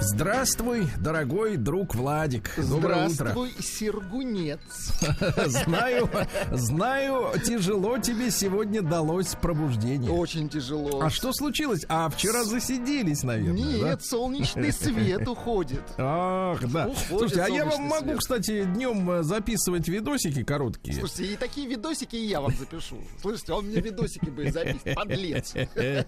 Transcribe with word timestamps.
Здравствуй, 0.00 0.88
дорогой 0.98 1.56
друг 1.56 1.94
Владик. 1.94 2.50
Доброе 2.56 3.08
Здравствуй, 3.08 3.52
Сергунец. 3.60 4.58
утро. 5.00 5.44
Знаю, 5.48 6.08
знаю, 6.50 7.32
тяжело 7.44 7.98
тебе 7.98 8.30
сегодня 8.30 8.82
далось 8.82 9.34
пробуждение. 9.40 10.10
Очень 10.10 10.48
тяжело. 10.48 11.02
А 11.02 11.10
что 11.10 11.32
случилось? 11.32 11.84
А 11.88 12.08
вчера 12.08 12.42
засиделись, 12.44 13.22
наверное. 13.22 13.52
Нет, 13.62 14.04
солнечный 14.04 14.72
свет 14.72 15.28
уходит. 15.28 15.82
Ах, 15.98 16.60
да. 16.72 16.86
Уходит 16.88 17.08
Слушайте, 17.08 17.42
а 17.42 17.48
я 17.48 17.64
вам 17.66 17.82
могу, 17.82 18.04
свет. 18.06 18.18
кстати, 18.18 18.64
днем 18.64 19.22
записывать 19.22 19.88
видосики 19.88 20.42
короткие. 20.42 20.98
Слушайте, 20.98 21.34
и 21.34 21.36
такие 21.36 21.68
видосики 21.68 22.16
и 22.16 22.26
я 22.26 22.40
вам 22.40 22.54
запишу. 22.56 22.96
Слушайте, 23.20 23.52
он 23.52 23.66
мне 23.66 23.80
видосики 23.80 24.30
будет 24.30 24.54
записывать. 24.54 24.94
Подлец. 24.96 25.54
Нет, 25.54 26.06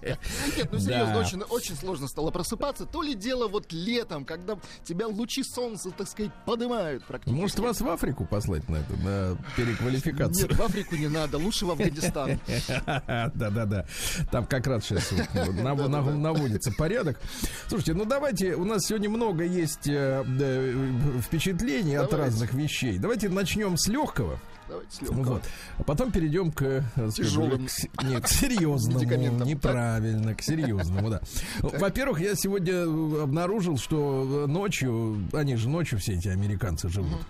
ну 0.73 0.79
серьезно, 0.79 1.15
Да. 1.15 1.19
очень, 1.21 1.43
очень 1.43 1.77
сложно 1.77 2.09
стало 2.09 2.31
просыпаться. 2.31 2.87
То 2.87 3.03
ли 3.03 3.15
дело 3.15 3.47
вот 3.47 3.67
летом, 3.75 4.25
когда 4.25 4.57
тебя 4.85 5.07
лучи 5.07 5.43
солнца, 5.43 5.91
так 5.91 6.09
сказать, 6.09 6.33
поднимают 6.47 7.05
практически. 7.05 7.39
Может, 7.39 7.59
вас 7.59 7.81
в 7.81 7.89
Африку 7.89 8.25
послать 8.25 8.69
на 8.69 8.77
это, 8.77 8.97
на 8.97 9.39
переквалификацию? 9.57 10.49
Нет, 10.49 10.59
в 10.59 10.63
Африку 10.63 10.97
не 10.97 11.09
надо, 11.09 11.39
лучше 11.39 11.67
в 11.67 11.71
Афганистан. 11.71 12.41
Да-да-да. 13.35 13.87
Там 14.31 14.47
как 14.47 14.67
раз 14.67 14.85
сейчас 14.85 15.11
нав- 15.61 15.89
наводится 16.15 16.73
порядок. 16.73 17.21
Слушайте, 17.69 17.95
ну 17.95 18.05
давайте, 18.05 18.55
у 18.55 18.65
нас 18.65 18.87
сегодня 18.87 19.11
много 19.11 19.45
есть 19.45 19.87
э, 19.89 20.25
э, 20.27 20.93
впечатлений 21.23 21.97
от 21.97 22.13
разных 22.13 22.55
вещей. 22.55 22.99
Давайте 22.99 23.29
начнем 23.29 23.77
с 23.77 23.89
легкого. 23.89 24.39
Давайте 24.69 24.97
с 24.97 25.01
легкого. 25.03 25.23
Вот. 25.25 25.43
А 25.79 25.83
потом 25.83 26.11
перейдем 26.11 26.51
к, 26.51 26.63
э, 26.63 26.83
Тяжелым 27.15 27.67
к 27.97 28.03
нет, 28.03 28.25
к 28.25 28.29
серьезному. 28.29 29.45
Неправильно, 29.45 30.35
к 30.35 30.43
серьезному, 30.43 31.11
да. 31.11 31.21
Во-первых, 31.61 32.21
я 32.21 32.35
сегодня 32.35 32.73
э, 32.73 33.23
обнаружил, 33.23 33.77
что 33.77 34.45
э, 34.45 34.47
ночью, 34.47 35.29
они 35.33 35.57
же 35.57 35.69
ночью 35.69 35.99
все 35.99 36.15
эти 36.15 36.29
американцы 36.29 36.89
живут. 36.89 37.21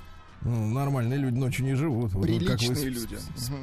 Ну, 0.43 0.69
нормальные 0.69 1.19
люди 1.19 1.37
ночью 1.37 1.65
не 1.65 1.75
живут. 1.75 2.13
Вот 2.13 2.27
как 2.27 2.31
вы 2.31 2.39
Приличные 2.39 2.91
люди. 2.91 3.19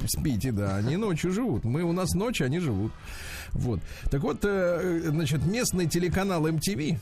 Спите, 0.06 0.50
да, 0.52 0.76
они 0.76 0.96
ночью 0.96 1.30
живут. 1.30 1.64
Мы 1.64 1.82
у 1.82 1.92
нас 1.92 2.12
ночью, 2.12 2.46
они 2.46 2.58
живут. 2.58 2.92
Вот. 3.52 3.80
Так 4.10 4.22
вот, 4.22 4.40
значит, 4.42 5.46
местный 5.46 5.86
телеканал 5.86 6.46
MTV. 6.48 6.98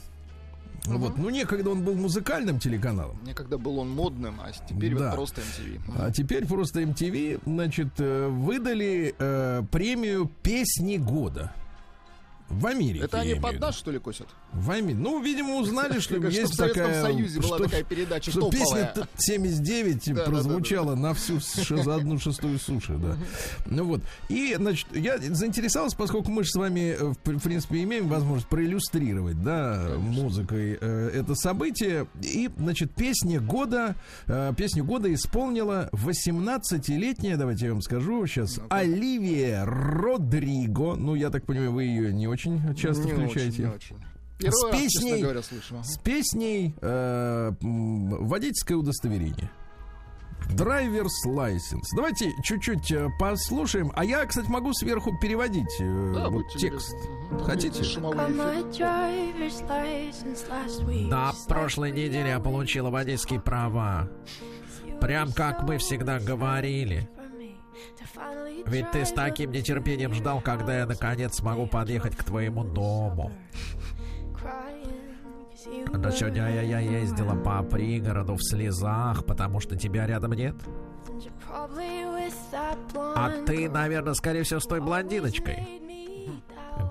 Вот, 0.86 1.18
ну 1.18 1.30
некогда 1.30 1.70
он 1.70 1.84
был 1.84 1.94
музыкальным 1.94 2.58
телеканалом. 2.58 3.18
Некогда 3.24 3.58
был 3.58 3.78
он 3.78 3.90
модным, 3.90 4.40
а 4.40 4.50
теперь 4.52 4.96
Да. 4.96 5.06
вот 5.08 5.14
просто 5.14 5.40
MTV. 5.42 5.80
А 5.98 6.10
теперь 6.10 6.46
просто 6.46 6.80
MTV, 6.82 7.40
значит, 7.44 7.88
э, 7.98 8.28
выдали 8.28 9.14
э, 9.18 9.62
премию 9.70 10.30
песни 10.42 10.96
года. 10.96 11.52
В 12.50 12.66
Америке. 12.66 13.04
Это 13.04 13.20
они 13.20 13.36
под 13.36 13.56
в 13.56 13.60
нас, 13.60 13.76
что 13.76 13.92
ли, 13.92 14.00
косят? 14.00 14.26
В 14.52 14.72
Америке. 14.72 14.98
Ну, 15.00 15.22
видимо, 15.22 15.54
узнали, 15.58 16.00
что 16.00 16.16
есть 16.16 16.54
в 16.54 16.56
такая... 16.56 17.00
Союзе 17.00 17.40
была 17.40 17.58
такая 17.58 17.84
передача 17.84 18.32
что 18.32 18.50
песня 18.50 18.92
т- 18.92 19.06
79 19.18 20.14
Да, 20.14 20.24
прозвучала 20.24 20.96
на 20.96 21.14
всю 21.14 21.38
за 21.40 21.94
одну 21.94 22.18
шестую 22.18 22.58
суши, 22.58 22.94
да. 22.94 23.16
Ну 23.66 23.84
вот. 23.84 24.02
И, 24.28 24.56
значит, 24.56 24.88
я 24.92 25.18
заинтересовался, 25.18 25.96
поскольку 25.96 26.32
мы 26.32 26.42
же 26.42 26.50
с 26.50 26.56
вами, 26.56 26.96
э, 26.98 27.04
в 27.04 27.14
в 27.14 27.42
принципе, 27.42 27.84
имеем 27.84 28.08
возможность 28.08 28.48
проиллюстрировать, 28.48 29.40
да, 29.42 29.94
музыкой 29.98 30.76
э, 30.80 31.10
это 31.14 31.36
событие. 31.36 32.08
И, 32.20 32.50
значит, 32.56 32.92
песня 32.92 33.40
года, 33.40 33.94
э, 34.26 34.52
песню 34.56 34.84
года 34.84 35.12
исполнила 35.14 35.88
18-летняя, 35.92 37.36
давайте 37.36 37.66
я 37.66 37.72
вам 37.72 37.82
скажу 37.82 38.26
сейчас, 38.26 38.58
Оливия 38.70 39.64
Родриго. 39.64 40.96
Ну, 40.96 41.14
я 41.14 41.30
так 41.30 41.44
понимаю, 41.46 41.72
вы 41.72 41.84
ее 41.84 42.12
не 42.12 42.26
очень 42.26 42.39
часто 42.76 43.04
Не 43.04 43.12
включаете. 43.12 43.48
очень, 43.50 43.64
не 43.64 43.70
очень. 43.74 43.96
Первый 44.38 44.72
раз, 44.72 44.80
песней- 44.80 45.22
говоря, 45.22 45.42
слышу. 45.42 45.74
С 45.82 45.98
песней 45.98 46.74
э, 46.80 47.52
водительское 47.60 48.76
удостоверение. 48.76 49.50
Драйверс 50.54 51.26
license. 51.28 51.84
Давайте 51.94 52.32
чуть-чуть 52.42 52.90
э, 52.90 53.08
послушаем. 53.18 53.92
А 53.94 54.04
я, 54.04 54.24
кстати, 54.24 54.48
могу 54.48 54.72
сверху 54.72 55.12
переводить 55.20 55.68
э, 55.80 56.12
Да, 56.14 56.28
вот 56.30 56.44
текст. 56.56 56.94
Мгм. 57.30 57.44
Хотите? 57.44 57.82
На 61.08 61.32
прошлой 61.46 61.90
неделе 61.92 62.30
я 62.30 62.40
получила 62.40 62.90
водительские 62.90 63.40
права. 63.40 64.08
Прям 65.00 65.32
как 65.32 65.62
мы 65.62 65.78
всегда 65.78 66.18
говорили. 66.18 67.08
Ведь 68.66 68.90
ты 68.90 69.04
с 69.04 69.12
таким 69.12 69.52
нетерпением 69.52 70.14
ждал, 70.14 70.40
когда 70.40 70.78
я 70.78 70.86
наконец 70.86 71.36
смогу 71.36 71.66
подъехать 71.66 72.16
к 72.16 72.24
твоему 72.24 72.64
дому. 72.64 73.32
Но 75.92 76.10
сегодня 76.10 76.48
я, 76.50 76.62
я 76.62 76.78
ездила 76.80 77.34
по 77.34 77.62
пригороду 77.62 78.34
в 78.34 78.42
слезах, 78.42 79.24
потому 79.26 79.60
что 79.60 79.76
тебя 79.76 80.06
рядом 80.06 80.32
нет. 80.32 80.54
А 82.96 83.30
ты, 83.44 83.68
наверное, 83.68 84.14
скорее 84.14 84.42
всего, 84.42 84.60
с 84.60 84.66
той 84.66 84.80
блондиночкой, 84.80 85.68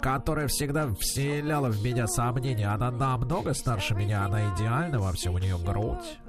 которая 0.02 0.48
всегда 0.48 0.88
вселяла 1.00 1.70
в 1.70 1.84
меня 1.84 2.08
сомнения. 2.08 2.68
Она 2.68 2.92
намного 2.92 3.54
старше 3.54 3.96
меня, 3.96 4.26
она 4.26 4.54
идеальна 4.54 5.00
во 5.00 5.12
всем, 5.14 5.34
у 5.34 5.40
нее 5.40 5.58
грудь. 5.58 6.20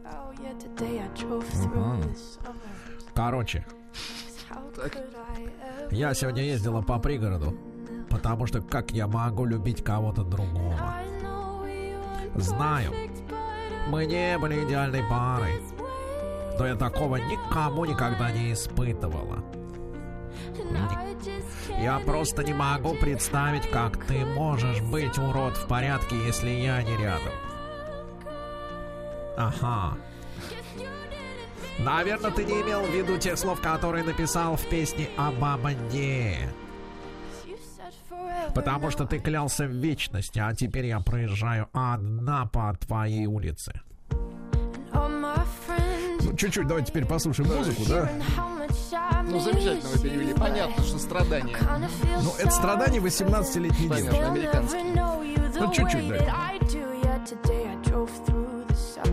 Короче, 3.14 3.66
я 5.90 6.14
сегодня 6.14 6.42
ездила 6.42 6.82
по 6.82 6.98
пригороду, 6.98 7.56
потому 8.08 8.46
что 8.46 8.60
как 8.60 8.92
я 8.92 9.06
могу 9.06 9.44
любить 9.44 9.82
кого-то 9.82 10.22
другого? 10.22 10.78
Знаю, 12.34 12.92
мы 13.88 14.06
не 14.06 14.38
были 14.38 14.64
идеальной 14.64 15.02
парой, 15.08 15.60
но 16.58 16.66
я 16.66 16.76
такого 16.76 17.16
никому 17.16 17.84
никогда 17.84 18.30
не 18.30 18.52
испытывала. 18.52 19.42
Я 21.80 21.98
просто 22.00 22.44
не 22.44 22.52
могу 22.52 22.94
представить, 22.94 23.68
как 23.70 24.04
ты 24.04 24.24
можешь 24.24 24.80
быть 24.82 25.18
урод 25.18 25.56
в 25.56 25.66
порядке, 25.66 26.16
если 26.24 26.50
я 26.50 26.82
не 26.82 26.96
рядом. 26.96 27.32
Ага. 29.36 29.96
Наверное, 31.84 32.30
ты 32.30 32.44
не 32.44 32.60
имел 32.60 32.82
в 32.82 32.90
виду 32.90 33.16
тех 33.18 33.38
слов, 33.38 33.60
которые 33.60 34.04
написал 34.04 34.56
в 34.56 34.66
песне 34.66 35.08
обо 35.16 35.56
мне. 35.56 36.48
Потому 38.54 38.90
что 38.90 39.06
ты 39.06 39.18
клялся 39.18 39.64
в 39.66 39.70
вечности, 39.70 40.38
а 40.38 40.54
теперь 40.54 40.86
я 40.86 41.00
проезжаю 41.00 41.68
одна 41.72 42.46
по 42.46 42.74
твоей 42.74 43.26
улице. 43.26 43.80
Ну, 44.92 46.36
чуть-чуть, 46.36 46.66
давайте 46.66 46.90
теперь 46.90 47.06
послушаем 47.06 47.54
музыку, 47.54 47.82
да? 47.88 48.10
Ну, 49.24 49.40
замечательно 49.40 49.88
вы 49.88 49.98
перевели. 50.02 50.34
Понятно, 50.34 50.84
что 50.84 50.98
страдания. 50.98 51.56
Ну, 52.22 52.34
это 52.38 52.50
страдание 52.50 53.00
18-летней 53.00 53.88
Понятно, 53.88 54.34
девушки. 54.34 55.58
Ну, 55.58 55.72
чуть-чуть, 55.72 56.08
да. 56.08 56.50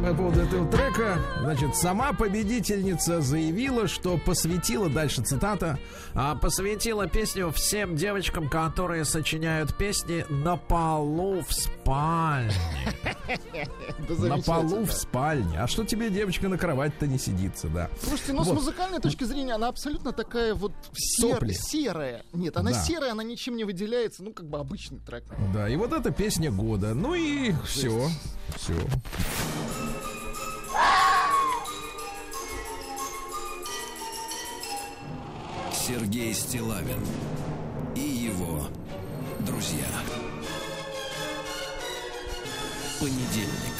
По 0.07 0.13
поводу 0.13 0.39
этого 0.39 0.65
трека, 0.71 1.19
значит, 1.41 1.75
сама 1.75 2.13
победительница 2.13 3.19
заявила, 3.19 3.89
что 3.89 4.17
посвятила, 4.17 4.89
дальше 4.89 5.21
цитата, 5.21 5.77
А 6.13 6.33
посвятила 6.35 7.07
песню 7.07 7.51
всем 7.51 7.97
девочкам, 7.97 8.47
которые 8.47 9.03
сочиняют 9.03 9.75
песни 9.75 10.25
на 10.29 10.55
полу 10.55 11.41
в 11.41 11.53
спальне. 11.53 12.53
На 14.19 14.37
полу 14.37 14.85
в 14.85 14.91
спальне. 14.93 15.59
А 15.59 15.67
что 15.67 15.83
тебе, 15.83 16.09
девочка, 16.09 16.47
на 16.47 16.57
кровать-то 16.57 17.07
не 17.07 17.17
сидится, 17.17 17.67
да? 17.67 17.89
Слушайте, 18.01 18.31
ну 18.31 18.45
с 18.45 18.47
музыкальной 18.47 18.99
точки 18.99 19.25
зрения 19.25 19.55
она 19.55 19.67
абсолютно 19.67 20.13
такая 20.13 20.55
вот 20.55 20.71
серая. 20.93 22.23
Нет, 22.31 22.55
она 22.55 22.71
серая, 22.71 23.11
она 23.11 23.23
ничем 23.23 23.57
не 23.57 23.65
выделяется. 23.65 24.23
Ну, 24.23 24.31
как 24.31 24.47
бы 24.47 24.57
обычный 24.59 24.99
трек. 24.99 25.25
Да, 25.53 25.67
и 25.67 25.75
вот 25.75 25.91
эта 25.91 26.11
песня 26.11 26.51
года. 26.51 26.93
Ну 26.93 27.13
и 27.13 27.53
все. 27.65 28.09
Все. 28.55 28.73
Сергей 35.87 36.33
Стилавин 36.33 36.99
и 37.95 38.01
его 38.01 38.67
друзья. 39.45 39.85
Понедельник. 42.99 43.77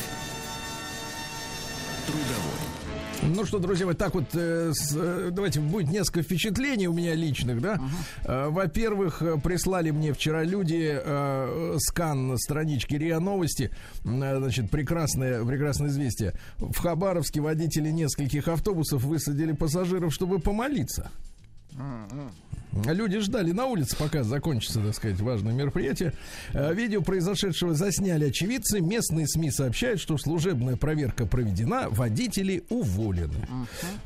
Трудовой. 2.06 3.36
Ну 3.36 3.46
что, 3.46 3.60
друзья, 3.60 3.86
вот 3.88 3.98
так 3.98 4.14
вот, 4.14 4.24
э, 4.36 4.72
с, 4.74 4.96
э, 4.96 5.32
давайте, 5.34 5.60
будет 5.60 5.90
несколько 5.90 6.22
впечатлений 6.22 6.88
у 6.88 6.94
меня 6.94 7.14
личных, 7.14 7.60
да. 7.60 7.78
Э, 8.24 8.48
во-первых, 8.48 9.22
э, 9.22 9.38
прислали 9.44 9.90
мне 9.90 10.14
вчера 10.14 10.46
люди 10.46 10.98
э, 11.04 11.76
скан 11.80 12.38
странички 12.38 12.96
РИА 12.96 13.20
Новости, 13.20 13.70
Э, 14.06 14.38
значит, 14.38 14.72
прекрасное, 14.72 15.44
прекрасное 15.44 15.90
известие. 15.90 16.36
В 16.58 16.78
Хабаровске 16.78 17.42
водители 17.42 17.90
нескольких 17.90 18.48
автобусов 18.48 19.04
высадили 19.04 19.52
пассажиров, 19.52 20.14
чтобы 20.14 20.40
помолиться. 20.40 21.12
Люди 22.86 23.20
ждали 23.20 23.52
на 23.52 23.66
улице, 23.66 23.96
пока 23.98 24.24
закончится, 24.24 24.80
так 24.82 24.94
сказать, 24.94 25.20
важное 25.20 25.54
мероприятие. 25.54 26.14
Э, 26.54 26.74
Видео 26.74 27.02
произошедшего 27.02 27.74
засняли 27.74 28.26
очевидцы. 28.26 28.82
Местные 28.82 29.28
СМИ 29.28 29.52
сообщают, 29.52 30.00
что 30.00 30.18
служебная 30.18 30.76
проверка 30.76 31.26
проведена, 31.26 31.90
водители 31.90 32.64
уволены. 32.70 33.48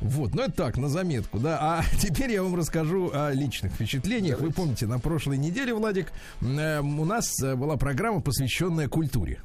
Вот, 0.00 0.34
ну 0.34 0.42
это 0.42 0.52
так, 0.52 0.78
на 0.78 0.88
заметку, 0.88 1.38
да. 1.38 1.58
А 1.60 1.84
теперь 2.00 2.32
я 2.32 2.42
вам 2.42 2.54
расскажу 2.54 3.10
о 3.12 3.32
личных 3.32 3.72
впечатлениях. 3.72 4.40
Вы 4.40 4.50
помните, 4.50 4.86
на 4.86 4.98
прошлой 4.98 5.38
неделе, 5.38 5.74
Владик, 5.74 6.12
э, 6.40 6.80
у 6.80 7.04
нас 7.04 7.42
э, 7.42 7.54
была 7.54 7.76
программа, 7.76 8.20
посвященная 8.20 8.88
культуре. 8.88 9.40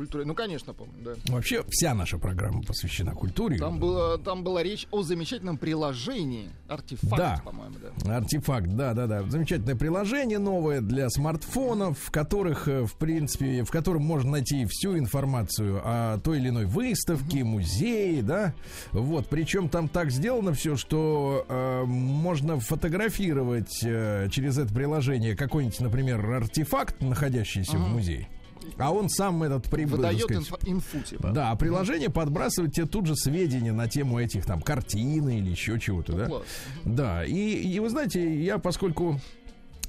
Культура. 0.00 0.24
Ну, 0.24 0.34
конечно, 0.34 0.72
помню, 0.72 0.94
да. 1.04 1.12
Вообще, 1.26 1.62
вся 1.68 1.92
наша 1.92 2.16
программа 2.16 2.62
посвящена 2.62 3.12
культуре. 3.12 3.58
Там, 3.58 3.78
было, 3.78 4.16
там 4.16 4.42
была 4.42 4.62
речь 4.62 4.86
о 4.90 5.02
замечательном 5.02 5.58
приложении. 5.58 6.48
Артефакт, 6.68 7.16
Да. 7.18 7.42
по-моему, 7.44 7.74
да. 8.02 8.16
Артефакт, 8.16 8.68
да, 8.68 8.94
да, 8.94 9.06
да. 9.06 9.22
Замечательное 9.24 9.76
приложение 9.76 10.38
новое 10.38 10.80
для 10.80 11.10
смартфонов, 11.10 11.98
в 11.98 12.10
которых, 12.10 12.66
э, 12.66 12.86
в 12.86 12.94
принципе, 12.94 13.62
в 13.62 13.70
котором 13.70 14.02
можно 14.02 14.30
найти 14.30 14.64
всю 14.64 14.96
информацию 14.96 15.82
о 15.84 16.18
той 16.20 16.38
или 16.38 16.48
иной 16.48 16.64
выставке, 16.64 17.44
музее, 17.44 18.22
да. 18.22 18.54
Вот, 18.92 19.28
причем 19.28 19.68
там 19.68 19.86
так 19.88 20.10
сделано 20.10 20.54
все, 20.54 20.76
что 20.76 21.44
э, 21.46 21.84
можно 21.84 22.58
фотографировать 22.58 23.84
э, 23.84 24.28
через 24.30 24.56
это 24.56 24.72
приложение 24.72 25.36
какой-нибудь, 25.36 25.80
например, 25.80 26.24
артефакт, 26.24 27.02
находящийся 27.02 27.76
в 27.76 27.86
музее. 27.86 28.28
А 28.78 28.92
он 28.92 29.08
сам 29.08 29.42
этот 29.42 29.68
при, 29.68 29.82
так 29.84 29.92
Выдает 29.92 30.20
сказать, 30.20 30.44
инфо- 30.48 30.70
инфу, 30.70 31.00
типа. 31.00 31.28
да, 31.30 31.50
а 31.50 31.56
приложение 31.56 32.10
подбрасывает 32.10 32.74
тебе 32.74 32.86
тут 32.86 33.06
же 33.06 33.16
сведения 33.16 33.72
на 33.72 33.88
тему 33.88 34.18
этих 34.18 34.44
там 34.46 34.60
картины 34.62 35.38
или 35.38 35.50
еще 35.50 35.78
чего-то, 35.78 36.12
да? 36.12 36.26
класс. 36.26 36.42
Да, 36.84 37.24
и, 37.24 37.34
и 37.34 37.78
вы 37.80 37.88
знаете, 37.90 38.42
я 38.42 38.58
поскольку 38.58 39.20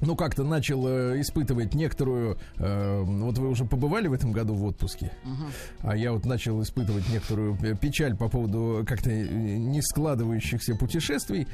ну, 0.02 0.16
как-то 0.16 0.44
начал 0.44 0.86
э, 0.86 1.20
испытывать 1.20 1.74
некоторую... 1.74 2.36
э, 2.58 3.00
вот 3.02 3.38
вы 3.38 3.48
уже 3.48 3.64
побывали 3.64 4.08
в 4.08 4.12
этом 4.12 4.32
году 4.32 4.54
в 4.54 4.64
отпуске, 4.64 5.10
а 5.80 5.96
я 5.96 6.12
вот 6.12 6.26
начал 6.26 6.60
испытывать 6.62 7.08
некоторую 7.08 7.56
э, 7.62 7.74
печаль 7.74 8.16
по 8.16 8.28
поводу 8.28 8.84
как-то 8.86 9.10
э, 9.10 9.22
не 9.56 9.80
складывающихся 9.82 10.74
путешествий. 10.74 11.46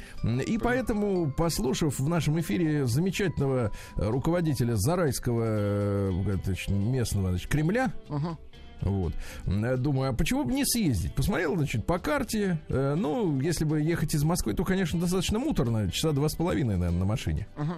И 0.45 0.57
поэтому, 0.57 1.31
послушав 1.31 1.99
в 1.99 2.07
нашем 2.09 2.39
эфире 2.41 2.85
замечательного 2.85 3.71
э, 3.95 4.09
руководителя 4.09 4.75
Зарайского 4.75 5.43
э, 5.47 6.11
значит, 6.43 6.69
местного 6.69 7.29
значит, 7.29 7.47
Кремля, 7.49 7.93
Ага. 8.09 8.37
вот. 8.81 9.13
Думаю, 9.45 10.09
а 10.09 10.13
почему 10.13 10.43
бы 10.43 10.53
не 10.53 10.65
съездить? 10.65 11.13
Посмотрел, 11.13 11.55
значит, 11.55 11.85
по 11.85 11.99
карте. 11.99 12.59
Э, 12.69 12.95
ну, 12.97 13.39
если 13.39 13.65
бы 13.65 13.81
ехать 13.81 14.13
из 14.15 14.23
Москвы, 14.23 14.53
то, 14.53 14.63
конечно, 14.63 14.99
достаточно 14.99 15.37
муторно. 15.39 15.89
Часа 15.91 16.11
два 16.13 16.29
с 16.29 16.35
половиной, 16.35 16.77
наверное, 16.77 16.99
на 16.99 17.05
машине. 17.05 17.47
Ага. 17.55 17.75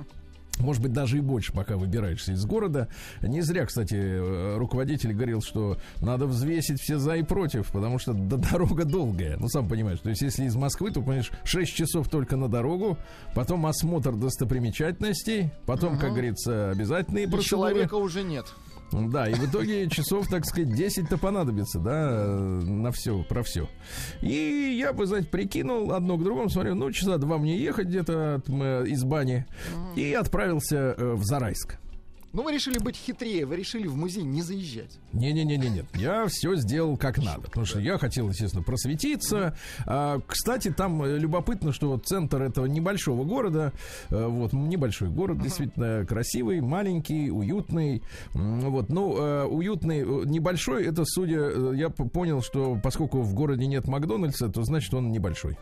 Может 0.60 0.82
быть, 0.84 0.94
даже 0.94 1.18
и 1.18 1.22
больше, 1.22 1.54
пока 1.54 1.76
выбираешься 1.78 2.34
из 2.34 2.46
города. 2.46 2.88
Не 3.22 3.42
зря, 3.42 3.66
кстати, 3.66 3.96
э, 3.96 4.58
руководитель 4.58 5.14
говорил, 5.14 5.42
что 5.42 5.78
надо 6.02 6.28
взвесить 6.28 6.80
все 6.80 7.00
за 7.00 7.16
и 7.16 7.24
против, 7.24 7.72
потому 7.72 7.98
что 7.98 8.14
до- 8.14 8.38
дорога 8.38 8.86
долгая. 8.86 9.38
Ну, 9.40 9.48
сам 9.48 9.68
понимаешь, 9.68 10.00
то 10.00 10.10
есть, 10.10 10.22
если 10.22 10.46
из 10.46 10.56
Москвы, 10.56 10.92
то, 10.92 11.02
понимаешь, 11.02 11.32
6 11.46 11.74
часов 11.74 12.10
только 12.10 12.36
на 12.36 12.48
дорогу, 12.48 12.98
потом 13.34 13.66
осмотр 13.66 14.16
достопримечательностей, 14.16 15.52
потом, 15.66 15.98
как 15.98 16.12
говорится, 16.12 16.70
обязательные 16.72 17.24
И 17.24 17.28
процедуры. 17.28 17.44
человека 17.72 17.96
уже 17.96 18.24
нет. 18.24 18.46
Да, 18.92 19.28
и 19.30 19.34
в 19.34 19.50
итоге 19.50 19.90
часов, 19.90 20.28
так 20.28 20.46
сказать, 20.46 20.70
10-то 20.70 21.18
понадобится, 21.18 21.80
да, 21.80 22.10
э, 22.12 22.62
на 22.64 22.92
все, 22.92 23.24
про 23.24 23.42
все. 23.44 23.70
И 24.22 24.76
я 24.80 24.92
бы, 24.94 25.06
знаете, 25.06 25.28
прикинул 25.30 25.94
одно 25.94 26.18
к 26.18 26.24
другому, 26.24 26.50
смотрю, 26.50 26.76
ну, 26.76 26.92
часа 26.92 27.18
два 27.18 27.38
мне 27.38 27.58
ехать 27.58 27.88
где-то 27.88 28.42
м, 28.48 28.86
из 28.86 29.04
бани, 29.04 29.46
и 29.96 30.14
отправился 30.14 30.96
э, 30.98 31.14
в 31.14 31.24
Зарайск. 31.24 31.78
Ну, 32.34 32.44
вы 32.44 32.54
решили 32.54 32.78
быть 32.78 32.96
хитрее, 32.96 33.46
вы 33.46 33.58
решили 33.58 33.88
в 33.88 33.96
музей 33.96 34.24
не 34.24 34.42
заезжать. 34.42 35.00
Не-не-не-не, 35.12 35.70
нет. 35.70 35.86
Я 35.96 36.28
все 36.28 36.56
сделал 36.56 36.96
как 36.96 37.18
надо. 37.18 37.42
Потому 37.42 37.66
что 37.66 37.80
я 37.80 37.98
хотел, 37.98 38.30
естественно, 38.30 38.64
просветиться. 38.64 39.58
А, 39.86 40.22
кстати, 40.26 40.72
там 40.72 41.04
э, 41.04 41.18
любопытно, 41.18 41.74
что 41.74 41.90
вот 41.90 42.06
центр 42.06 42.42
этого 42.42 42.68
небольшого 42.68 43.26
города, 43.26 43.74
э, 44.10 44.26
вот 44.26 44.54
небольшой 44.54 45.10
город, 45.10 45.42
действительно 45.42 46.06
красивый, 46.06 46.62
маленький, 46.62 47.30
уютный. 47.30 48.02
Вот, 48.34 48.88
ну, 48.88 49.18
э, 49.18 49.46
уютный, 49.46 50.26
небольшой, 50.26 50.86
это, 50.86 51.04
судя, 51.06 51.74
я 51.74 51.90
понял, 51.90 52.42
что 52.42 52.80
поскольку 52.82 53.22
в 53.22 53.34
городе 53.34 53.68
нет 53.68 53.88
Макдональдса, 53.88 54.48
то 54.48 54.64
значит 54.64 54.94
он 54.94 55.12
небольшой. 55.12 55.58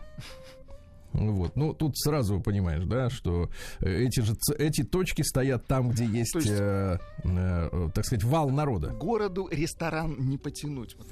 Вот. 1.14 1.56
Ну, 1.56 1.74
тут 1.74 1.98
сразу 1.98 2.40
понимаешь, 2.40 2.84
да, 2.86 3.10
что 3.10 3.50
э, 3.80 4.04
эти 4.04 4.20
же 4.22 4.36
эти 4.58 4.84
точки 4.84 5.22
стоят 5.24 5.66
там, 5.66 5.90
где 5.90 6.06
есть, 6.06 6.36
есть- 6.36 6.48
э, 6.50 7.00
э, 7.24 7.90
так 7.94 8.06
сказать, 8.06 8.24
вал 8.24 8.50
народа. 8.50 8.90
Городу 8.90 9.48
ресторан 9.52 10.16
не 10.20 10.38
потянуть. 10.38 10.96
Вот. 10.98 11.08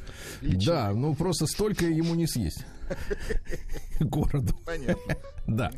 Да, 0.66 0.92
ну 0.94 1.16
просто 1.16 1.48
столько 1.48 1.86
ему 1.86 2.16
не 2.16 2.28
съесть. 2.28 2.66
Городу. 4.00 4.54
Понятно. 4.66 5.16
Да. 5.48 5.72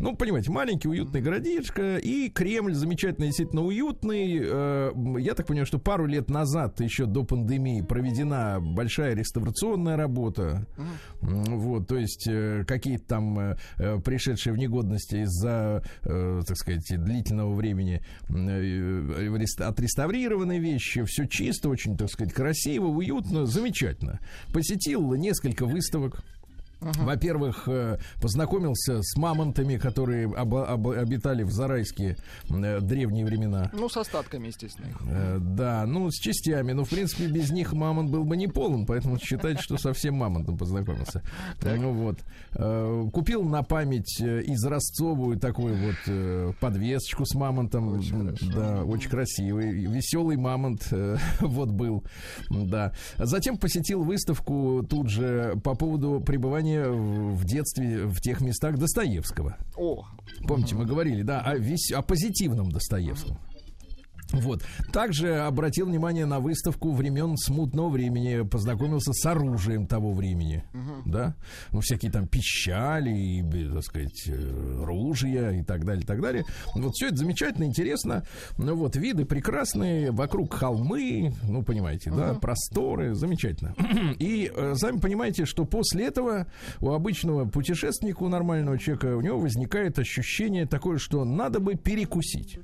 Ну, 0.00 0.16
понимаете, 0.16 0.50
маленький 0.50 0.88
уютный 0.88 1.20
городишко, 1.20 1.98
и 1.98 2.28
Кремль 2.28 2.74
замечательно, 2.74 3.26
действительно 3.26 3.62
уютный. 3.62 4.40
Э, 4.42 4.90
Я 5.20 5.34
так 5.34 5.46
понимаю, 5.46 5.66
что 5.66 5.78
пару 5.78 6.06
лет 6.06 6.28
назад, 6.30 6.80
еще 6.80 7.06
до 7.06 7.22
пандемии, 7.22 7.80
проведена 7.80 8.58
большая 8.60 9.14
реставрационная 9.14 9.96
работа. 9.96 10.66
Вот, 11.20 11.86
то 11.86 11.96
есть 11.96 12.26
э, 12.26 12.64
какие-то 12.66 13.04
там 13.06 13.38
э, 13.38 13.56
пришедшие 14.04 14.52
в 14.52 14.56
негодности 14.58 15.22
из-за, 15.22 15.84
так 16.02 16.56
сказать, 16.56 16.84
длительного 16.88 17.54
времени 17.54 18.02
отреставрированные 19.60 20.58
вещи. 20.58 21.04
Все 21.04 21.26
чисто, 21.26 21.68
очень, 21.68 21.96
так 21.96 22.10
сказать, 22.10 22.32
красиво, 22.34 22.86
уютно, 22.86 23.46
замечательно. 23.46 24.18
Посетил 24.52 25.14
несколько 25.14 25.66
выставок. 25.66 26.24
Во-первых, 26.80 27.64
э, 27.66 27.98
познакомился 28.20 29.02
с 29.02 29.16
мамонтами, 29.16 29.76
которые 29.76 30.28
оба- 30.28 30.66
оба- 30.74 30.98
обитали 30.98 31.42
в 31.42 31.50
Зарайске 31.50 32.16
э, 32.50 32.80
древние 32.80 33.24
времена. 33.24 33.70
Ну, 33.72 33.88
с 33.88 33.96
остатками, 33.96 34.48
естественно. 34.48 34.88
Э, 35.08 35.38
Да, 35.40 35.84
ну, 35.86 36.10
с 36.10 36.14
частями. 36.18 36.72
Но, 36.72 36.84
в 36.84 36.90
принципе, 36.90 37.26
без 37.26 37.50
них 37.50 37.72
мамонт 37.72 38.10
был 38.10 38.24
бы 38.24 38.36
не 38.36 38.48
полон, 38.48 38.86
поэтому 38.86 39.18
считайте, 39.18 39.62
что 39.62 39.76
совсем 39.78 40.14
мамонтом 40.14 40.56
познакомился. 40.58 41.22
Ну 41.76 41.92
вот. 41.92 42.18
Э, 42.54 43.04
Купил 43.12 43.42
на 43.44 43.62
память 43.62 44.20
э, 44.20 44.42
изразцовую 44.46 45.38
такую 45.38 45.76
вот 45.76 45.96
э, 46.06 46.52
подвесочку 46.60 47.24
с 47.24 47.34
мамонтом. 47.34 48.00
Да, 48.54 48.84
очень 48.84 49.10
красивый. 49.10 49.70
Веселый 49.86 50.36
мамонт 50.36 50.88
э, 50.90 51.16
вот 51.40 51.70
был. 51.70 52.04
Да. 52.50 52.92
Затем 53.18 53.56
посетил 53.58 54.02
выставку 54.02 54.84
тут 54.88 55.08
же 55.08 55.54
по 55.62 55.74
поводу 55.74 56.20
пребывания 56.20 56.63
в 56.64 57.34
в 57.34 57.44
детстве 57.44 58.06
в 58.06 58.20
тех 58.20 58.40
местах 58.40 58.78
Достоевского. 58.78 59.56
О, 59.76 60.04
Помните, 60.46 60.74
мы 60.74 60.84
говорили, 60.86 61.22
да, 61.22 61.40
о, 61.40 61.56
весь, 61.56 61.92
о 61.92 62.02
позитивном 62.02 62.70
Достоевском. 62.70 63.38
Вот. 64.42 64.62
Также 64.92 65.36
обратил 65.40 65.86
внимание 65.86 66.26
на 66.26 66.40
выставку 66.40 66.92
времен 66.92 67.36
смутного 67.36 67.88
времени, 67.90 68.42
познакомился 68.46 69.12
с 69.12 69.24
оружием 69.26 69.86
того 69.86 70.12
времени, 70.12 70.64
да, 71.04 71.34
ну 71.72 71.80
всякие 71.80 72.10
там 72.10 72.26
пищали, 72.26 73.10
и, 73.10 73.42
бе- 73.42 73.70
так 73.70 73.82
сказать, 73.84 74.24
э, 74.28 74.82
ружья 74.84 75.52
и 75.52 75.62
так 75.62 75.84
далее, 75.84 76.02
и 76.02 76.06
так 76.06 76.20
далее. 76.20 76.44
Вот 76.74 76.92
все 76.94 77.08
это 77.08 77.16
замечательно, 77.16 77.64
интересно. 77.64 78.24
Ну 78.58 78.74
вот 78.76 78.96
виды 78.96 79.24
прекрасные, 79.24 80.10
вокруг 80.10 80.54
холмы, 80.54 81.32
ну 81.48 81.62
понимаете, 81.62 82.10
да, 82.10 82.34
просторы, 82.34 83.14
замечательно. 83.14 83.74
И 84.18 84.50
э, 84.54 84.74
сами 84.76 84.98
понимаете, 84.98 85.44
что 85.44 85.64
после 85.64 86.06
этого 86.06 86.46
у 86.80 86.90
обычного 86.90 87.44
путешественника, 87.46 88.22
у 88.22 88.28
нормального 88.28 88.78
человека, 88.78 89.16
у 89.16 89.20
него 89.20 89.38
возникает 89.38 89.98
ощущение 89.98 90.66
такое, 90.66 90.98
что 90.98 91.24
надо 91.24 91.60
бы 91.60 91.74
перекусить. 91.74 92.58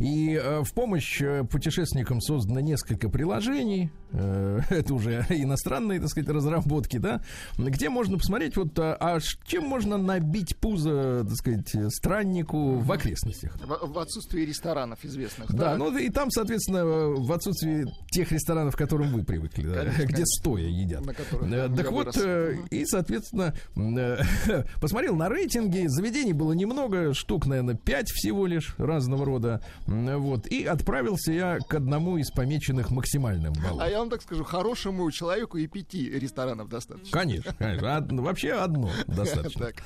И 0.00 0.34
э, 0.34 0.62
в 0.62 0.72
помощь 0.72 1.20
э, 1.20 1.44
путешественникам 1.44 2.20
создано 2.20 2.60
несколько 2.60 3.08
приложений. 3.08 3.90
Э, 4.12 4.60
это 4.70 4.94
уже 4.94 5.26
иностранные, 5.28 6.00
так 6.00 6.08
сказать, 6.08 6.28
разработки, 6.30 6.96
да, 6.96 7.22
где 7.58 7.90
можно 7.90 8.16
посмотреть, 8.18 8.56
вот, 8.56 8.78
а, 8.78 8.96
а 8.98 9.20
чем 9.44 9.64
можно 9.64 9.98
набить 9.98 10.56
пузо, 10.56 11.24
так 11.24 11.36
сказать, 11.36 11.94
страннику 11.94 12.78
в 12.78 12.90
окрестностях. 12.90 13.56
В, 13.56 13.92
в 13.92 13.98
отсутствии 13.98 14.42
ресторанов 14.42 15.04
известных. 15.04 15.52
Да, 15.52 15.76
ну 15.76 15.96
и 15.96 16.08
там, 16.08 16.30
соответственно, 16.30 16.84
в 16.84 17.30
отсутствии 17.32 17.86
тех 18.10 18.32
ресторанов, 18.32 18.74
к 18.74 18.78
которым 18.78 19.12
вы 19.12 19.24
привыкли, 19.24 19.66
да, 19.66 19.80
Конечно, 19.80 20.02
где 20.02 20.12
конечно. 20.12 20.26
стоя 20.26 20.66
едят. 20.66 21.06
На 21.06 21.14
которых 21.14 21.50
Э, 21.60 21.68
Так 21.76 21.90
вот, 21.92 22.16
э, 22.16 22.56
и, 22.70 22.84
соответственно, 22.86 23.54
э, 23.76 24.18
посмотрел 24.80 25.16
на 25.16 25.28
рейтинги, 25.28 25.86
заведений 25.86 26.32
было 26.32 26.52
немного, 26.52 27.14
штук, 27.14 27.46
наверное, 27.46 27.74
5 27.74 28.10
всего 28.10 28.46
лишь 28.46 28.74
разного 28.78 29.24
рода. 29.24 29.62
Вот, 29.90 30.46
и 30.46 30.64
отправился 30.64 31.32
я 31.32 31.58
к 31.58 31.74
одному 31.74 32.16
из 32.16 32.30
помеченных 32.30 32.92
максимальным 32.92 33.52
баллом. 33.54 33.80
А 33.80 33.88
я 33.88 33.98
вам 33.98 34.08
так 34.08 34.22
скажу, 34.22 34.44
хорошему 34.44 35.10
человеку 35.10 35.58
и 35.58 35.66
пяти 35.66 36.08
ресторанов 36.08 36.68
достаточно. 36.68 37.10
Конечно, 37.10 37.52
конечно. 37.58 37.96
Од- 37.98 38.12
вообще 38.12 38.52
одно 38.52 38.90
достаточно. 39.08 39.66
Так. 39.66 39.82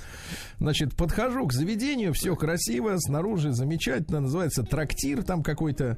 Значит, 0.58 0.94
подхожу 0.94 1.46
к 1.46 1.54
заведению, 1.54 2.12
все 2.12 2.37
красиво, 2.37 2.94
снаружи 2.99 3.52
замечательно, 3.52 4.20
называется 4.20 4.62
трактир 4.62 5.23
там 5.23 5.42
какой-то. 5.42 5.96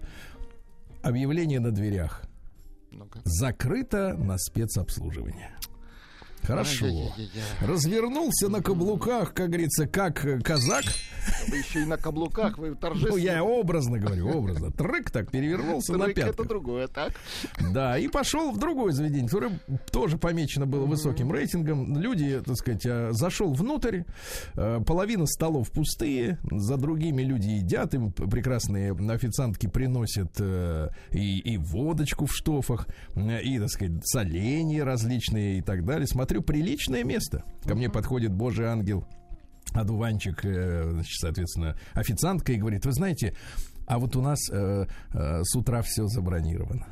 Объявление 1.02 1.58
на 1.60 1.72
дверях. 1.72 2.22
Закрыто 3.24 4.14
на 4.14 4.38
спецобслуживание. 4.38 5.56
Хорошо. 6.46 6.86
Развернулся 7.60 8.48
на 8.48 8.62
каблуках, 8.62 9.34
как 9.34 9.48
говорится, 9.48 9.86
как 9.86 10.24
э, 10.24 10.38
казак. 10.40 10.84
Вы 11.48 11.56
еще 11.58 11.82
и 11.82 11.84
на 11.84 11.96
каблуках, 11.96 12.56
вы 12.58 12.70
Ну, 12.70 12.76
торжественно. 12.76 13.16
я 13.16 13.42
образно 13.42 13.98
говорю, 13.98 14.28
образно. 14.30 14.70
Трык 14.70 15.10
так 15.10 15.30
перевернулся 15.30 15.94
на 15.94 16.04
Трек 16.06 16.18
это 16.18 16.44
другое, 16.44 16.86
так? 16.86 17.12
Да, 17.72 17.98
и 17.98 18.08
пошел 18.08 18.52
в 18.52 18.58
другое 18.58 18.92
заведение, 18.92 19.26
которое 19.28 19.58
тоже 19.90 20.18
помечено 20.18 20.66
было 20.66 20.86
высоким 20.86 21.32
рейтингом. 21.32 21.98
Люди, 21.98 22.40
так 22.44 22.56
сказать, 22.56 22.86
э, 22.86 23.08
зашел 23.12 23.52
внутрь, 23.52 24.02
э, 24.54 24.80
половина 24.86 25.26
столов 25.26 25.70
пустые, 25.70 26.38
за 26.50 26.76
другими 26.76 27.22
люди 27.22 27.48
едят, 27.48 27.94
им 27.94 28.12
прекрасные 28.12 28.92
официантки 28.92 29.66
приносят 29.66 30.32
э, 30.38 30.90
и, 31.10 31.38
и 31.38 31.56
водочку 31.58 32.26
в 32.26 32.32
штофах, 32.34 32.86
и, 33.16 33.58
так 33.58 33.68
сказать, 33.68 34.06
соленья 34.06 34.84
различные 34.84 35.58
и 35.58 35.62
так 35.62 35.84
далее. 35.84 36.06
Смотрю, 36.06 36.35
приличное 36.42 37.04
место. 37.04 37.44
Ко 37.64 37.74
мне 37.74 37.88
подходит 37.90 38.32
Божий 38.32 38.66
ангел 38.66 39.06
одуванчик, 39.72 40.44
э, 40.44 40.90
значит, 40.90 41.18
соответственно, 41.20 41.76
официантка 41.92 42.52
и 42.52 42.56
говорит, 42.56 42.86
вы 42.86 42.92
знаете, 42.92 43.34
а 43.86 43.98
вот 43.98 44.16
у 44.16 44.22
нас 44.22 44.38
э, 44.50 44.86
э, 45.12 45.42
с 45.42 45.54
утра 45.56 45.82
все 45.82 46.06
забронировано. 46.06 46.86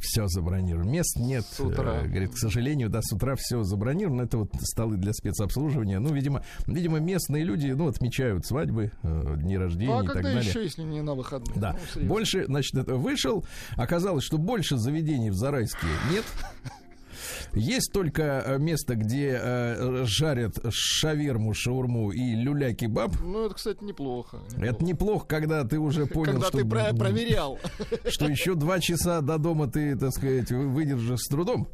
Все 0.00 0.26
забронировано. 0.26 0.90
Мест 0.90 1.16
нет. 1.18 1.44
С 1.44 1.60
утра. 1.60 2.02
Э, 2.02 2.06
Говорит, 2.06 2.32
к 2.32 2.36
сожалению, 2.36 2.90
да, 2.90 3.00
с 3.00 3.10
утра 3.12 3.36
все 3.38 3.62
забронировано. 3.62 4.22
Это 4.22 4.36
вот 4.38 4.50
столы 4.60 4.96
для 4.98 5.12
спецобслуживания. 5.14 5.98
Ну, 5.98 6.12
видимо, 6.12 6.44
видимо, 6.66 6.98
местные 6.98 7.42
люди, 7.44 7.68
ну, 7.68 7.88
отмечают 7.88 8.44
свадьбы, 8.44 8.90
э, 9.02 9.34
дни 9.38 9.56
рождения 9.56 9.92
Ну, 9.92 9.98
а 10.00 10.02
и 10.02 10.06
так 10.06 10.16
когда 10.16 10.32
далее. 10.34 10.46
еще, 10.48 10.62
если 10.62 10.82
не 10.82 11.00
на 11.00 11.14
выходные? 11.14 11.58
Да. 11.58 11.76
Ну, 11.94 12.06
больше, 12.06 12.44
значит, 12.46 12.74
вышел. 12.90 13.46
Оказалось, 13.76 14.24
что 14.24 14.36
больше 14.36 14.76
заведений 14.76 15.30
в 15.30 15.36
Зарайске 15.36 15.86
нет. 16.12 16.24
Есть 17.54 17.92
только 17.92 18.42
э, 18.44 18.58
место, 18.58 18.94
где 18.96 19.38
э, 19.40 20.04
жарят 20.06 20.54
шаверму, 20.70 21.54
шаурму 21.54 22.10
и 22.10 22.34
люля-кебаб. 22.34 23.12
Ну, 23.22 23.46
это, 23.46 23.54
кстати, 23.54 23.82
неплохо. 23.84 24.38
Это 24.58 24.84
неплохо, 24.84 25.26
когда 25.26 25.64
ты 25.64 25.78
уже 25.78 26.06
понял, 26.06 26.32
Когда 26.32 26.46
что, 26.48 26.58
ты 26.58 26.64
про- 26.64 26.92
проверял. 26.94 27.58
что 28.08 28.26
еще 28.28 28.54
два 28.54 28.80
часа 28.80 29.20
до 29.20 29.38
дома 29.38 29.68
ты, 29.70 29.96
так 29.96 30.10
сказать, 30.12 30.50
вы- 30.50 30.68
выдержишь 30.68 31.20
с 31.20 31.28
трудом. 31.28 31.68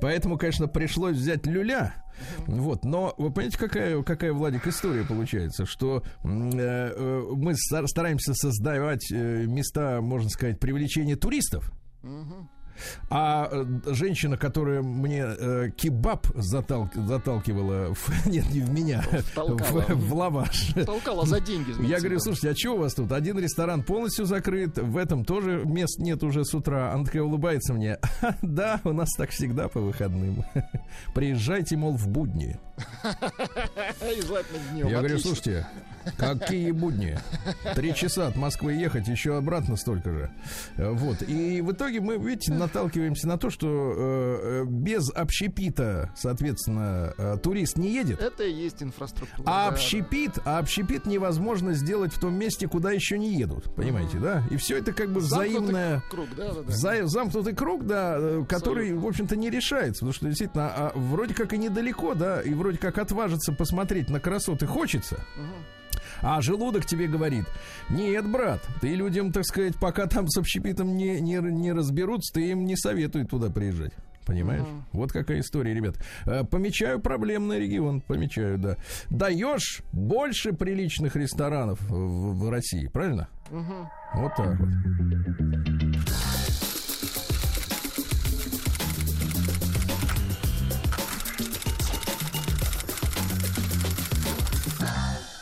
Поэтому, 0.00 0.38
конечно, 0.38 0.68
пришлось 0.68 1.16
взять 1.16 1.46
люля. 1.46 2.02
Вот, 2.46 2.84
но 2.86 3.14
вы 3.18 3.30
понимаете, 3.30 3.58
какая, 3.58 4.02
какая, 4.02 4.32
Владик, 4.32 4.66
история 4.66 5.04
получается, 5.04 5.66
что 5.66 6.02
э, 6.24 6.28
э, 6.28 7.22
мы 7.34 7.54
стар- 7.54 7.86
стараемся 7.88 8.32
создавать 8.32 9.10
места, 9.10 10.00
можно 10.00 10.30
сказать, 10.30 10.58
привлечения 10.58 11.16
туристов. 11.16 11.70
А 13.10 13.48
э, 13.50 13.64
женщина, 13.94 14.36
которая 14.36 14.82
мне 14.82 15.24
э, 15.26 15.70
кебаб 15.76 16.26
затал- 16.34 16.90
заталкивала, 16.94 17.94
в- 17.94 18.26
нет, 18.28 18.48
не 18.50 18.60
в 18.60 18.70
меня, 18.70 19.02
Толкала. 19.34 19.80
в, 19.82 19.94
в 19.94 20.14
лаваш. 20.14 20.74
Толкала 20.86 21.26
за 21.26 21.40
деньги. 21.40 21.74
Я 21.86 21.98
говорю, 21.98 22.18
слушайте, 22.20 22.50
а 22.50 22.54
что 22.56 22.74
у 22.74 22.78
вас 22.78 22.94
тут? 22.94 23.12
Один 23.12 23.38
ресторан 23.38 23.82
полностью 23.82 24.24
закрыт, 24.26 24.78
в 24.78 24.96
этом 24.96 25.24
тоже 25.24 25.62
мест 25.64 25.98
нет 25.98 26.22
уже 26.22 26.44
с 26.44 26.54
утра. 26.54 26.92
Она 26.92 27.04
такая 27.04 27.22
улыбается 27.22 27.72
мне. 27.74 27.98
Да, 28.42 28.80
у 28.84 28.92
нас 28.92 29.10
так 29.16 29.30
всегда 29.30 29.68
по 29.68 29.80
выходным. 29.80 30.44
Приезжайте, 31.14 31.76
мол, 31.76 31.96
в 31.96 32.08
будни. 32.08 32.58
Я 34.74 34.98
говорю, 34.98 35.18
слушайте, 35.18 35.66
какие 36.16 36.70
будни? 36.70 37.18
Три 37.74 37.94
часа 37.94 38.28
от 38.28 38.36
Москвы 38.36 38.72
ехать, 38.72 39.08
еще 39.08 39.36
обратно 39.36 39.76
столько 39.76 40.10
же. 40.10 40.30
Вот. 40.76 41.22
И 41.22 41.60
в 41.60 41.72
итоге 41.72 42.00
мы, 42.00 42.16
видите, 42.16 42.52
наталкиваемся 42.52 43.28
на 43.28 43.38
то, 43.38 43.50
что 43.50 43.66
э, 43.68 44.62
э, 44.62 44.64
без 44.66 45.10
общепита, 45.10 46.10
соответственно, 46.16 47.14
э, 47.16 47.36
турист 47.42 47.76
не 47.76 47.90
едет. 47.90 48.20
Это 48.20 48.44
и 48.44 48.52
есть 48.52 48.82
инфраструктура. 48.82 49.44
А 49.46 49.68
общепит, 49.68 50.38
а 50.44 50.58
общепит 50.58 51.06
невозможно 51.06 51.72
сделать 51.74 52.12
в 52.12 52.20
том 52.20 52.34
месте, 52.34 52.68
куда 52.68 52.92
еще 52.92 53.18
не 53.18 53.34
едут. 53.34 53.74
Понимаете, 53.74 54.18
да? 54.18 54.42
И 54.50 54.56
все 54.56 54.78
это 54.78 54.92
как 54.92 55.10
бы 55.10 55.20
взаимное... 55.20 56.02
круг, 56.10 56.28
да, 56.36 56.52
да, 56.52 56.62
да. 56.62 57.06
замкнутый 57.06 57.54
круг, 57.54 57.86
да, 57.86 58.16
э, 58.18 58.44
который, 58.48 58.94
в 58.94 59.06
общем-то, 59.06 59.36
не 59.36 59.50
решается. 59.50 60.00
Потому 60.00 60.12
что 60.12 60.26
действительно, 60.26 60.72
а, 60.74 60.92
вроде 60.94 61.34
как 61.34 61.52
и 61.52 61.58
недалеко, 61.58 62.14
да, 62.14 62.40
и 62.40 62.54
вроде 62.54 62.78
как 62.78 62.98
отважиться 62.98 63.52
посмотреть 63.52 64.10
на 64.10 64.20
красоты 64.20 64.66
хочется. 64.66 65.24
А 66.22 66.40
желудок 66.40 66.86
тебе 66.86 67.06
говорит, 67.06 67.44
нет, 67.90 68.28
брат, 68.30 68.60
ты 68.80 68.94
людям, 68.94 69.32
так 69.32 69.44
сказать, 69.44 69.76
пока 69.76 70.06
там 70.06 70.28
с 70.28 70.38
общепитом 70.38 70.96
не, 70.96 71.20
не, 71.20 71.38
не 71.38 71.72
разберутся, 71.72 72.34
ты 72.34 72.50
им 72.50 72.64
не 72.64 72.76
советуй 72.76 73.24
туда 73.24 73.50
приезжать. 73.50 73.92
Понимаешь? 74.26 74.64
Вот 74.92 75.12
какая 75.12 75.38
история, 75.38 75.72
ребят. 75.72 75.96
Э, 76.26 76.42
Помечаю 76.42 76.98
проблемный 77.00 77.60
регион, 77.60 78.00
помечаю, 78.00 78.58
да. 78.58 78.76
Даешь 79.08 79.82
больше 79.92 80.52
приличных 80.52 81.14
ресторанов 81.14 81.80
в, 81.82 82.34
в 82.34 82.50
России, 82.50 82.88
правильно? 82.88 83.28
Вот 84.14 84.34
так 84.36 84.58
вот. 84.58 84.68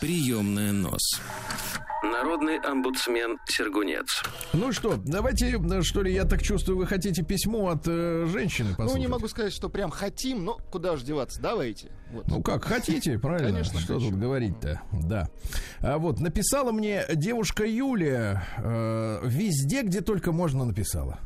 Приемная 0.05 0.71
нос. 0.71 1.01
Народный 2.03 2.59
омбудсмен 2.59 3.39
Сергунец. 3.49 4.23
Ну 4.53 4.71
что, 4.71 4.97
давайте, 5.03 5.59
что 5.83 6.03
ли, 6.03 6.13
я 6.13 6.25
так 6.27 6.43
чувствую, 6.43 6.77
вы 6.77 6.87
хотите 6.87 7.23
письмо 7.23 7.71
от 7.71 7.85
э, 7.89 8.27
женщины 8.31 8.69
Ну, 8.73 8.77
послушать? 8.77 9.01
не 9.01 9.07
могу 9.07 9.29
сказать, 9.29 9.55
что 9.55 9.71
прям 9.71 9.91
хотим, 9.91 10.45
но 10.45 10.59
куда 10.71 10.97
же 10.97 11.07
деваться, 11.07 11.41
давайте. 11.41 11.91
Вот. 12.13 12.27
Ну 12.29 12.43
как, 12.43 12.65
хотите, 12.65 13.19
правильно? 13.23 13.49
Конечно, 13.49 13.81
Что 13.81 13.95
хочу. 13.95 14.11
тут 14.11 14.19
говорить-то? 14.19 14.83
Да. 14.93 15.31
А 15.81 15.97
вот, 15.97 16.21
написала 16.21 16.71
мне 16.71 17.07
девушка 17.15 17.65
Юлия 17.65 18.47
э, 18.59 19.21
везде, 19.25 19.85
где 19.85 20.03
только 20.03 20.33
можно 20.33 20.67
написала. 20.67 21.19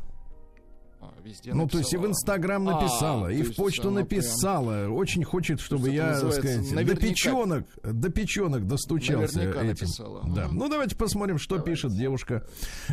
А, 1.01 1.13
везде 1.23 1.53
Ну, 1.53 1.67
то 1.67 1.77
есть 1.77 1.93
и 1.93 1.97
в. 1.97 2.05
Инстаграм 2.05 2.67
А, 2.67 2.73
написала, 2.73 3.27
то 3.27 3.31
и 3.31 3.41
в 3.43 3.55
почту 3.55 3.89
написала. 3.89 4.89
Очень 4.89 5.23
хочет, 5.23 5.61
чтобы 5.61 5.89
я, 5.89 6.17
сказать, 6.17 6.69
до 6.85 6.95
печенок, 6.95 7.65
до 7.83 8.09
печенок 8.09 8.67
достучался 8.67 9.37
Наверняка 9.37 9.59
этим. 9.61 9.69
написала. 9.69 10.23
Да. 10.35 10.47
Ну, 10.51 10.67
давайте 10.67 10.95
посмотрим, 10.95 11.37
что 11.37 11.59
пишет 11.59 11.95
девушка 11.95 12.45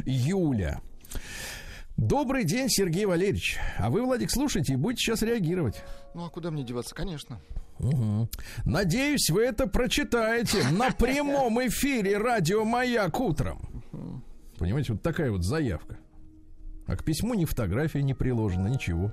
Юля. 0.04 0.80
Добрый 1.96 2.44
день, 2.44 2.68
Сергей 2.68 3.06
Валерьевич. 3.06 3.58
А 3.78 3.88
вы, 3.90 4.02
Владик, 4.02 4.30
слушайте 4.30 4.74
и 4.74 4.76
будете 4.76 5.00
сейчас 5.00 5.22
реагировать. 5.22 5.82
Ну, 6.14 6.26
а 6.26 6.28
куда 6.30 6.50
мне 6.50 6.62
деваться? 6.62 6.94
Конечно. 6.94 7.40
Мгм. 7.78 8.28
Надеюсь, 8.64 9.30
вы 9.30 9.42
это 9.42 9.66
прочитаете 9.66 10.62
на 10.72 10.90
прямом 10.90 11.58
эфире 11.66 12.18
радио 12.18 12.64
Маяк 12.64 13.18
утром. 13.18 13.82
Понимаете, 14.58 14.92
вот 14.92 15.02
такая 15.02 15.30
вот 15.30 15.42
заявка. 15.44 15.98
А 16.86 16.96
к 16.96 17.04
письму 17.04 17.34
ни 17.34 17.44
фотография 17.44 18.02
не 18.02 18.14
приложена, 18.14 18.68
ничего. 18.68 19.12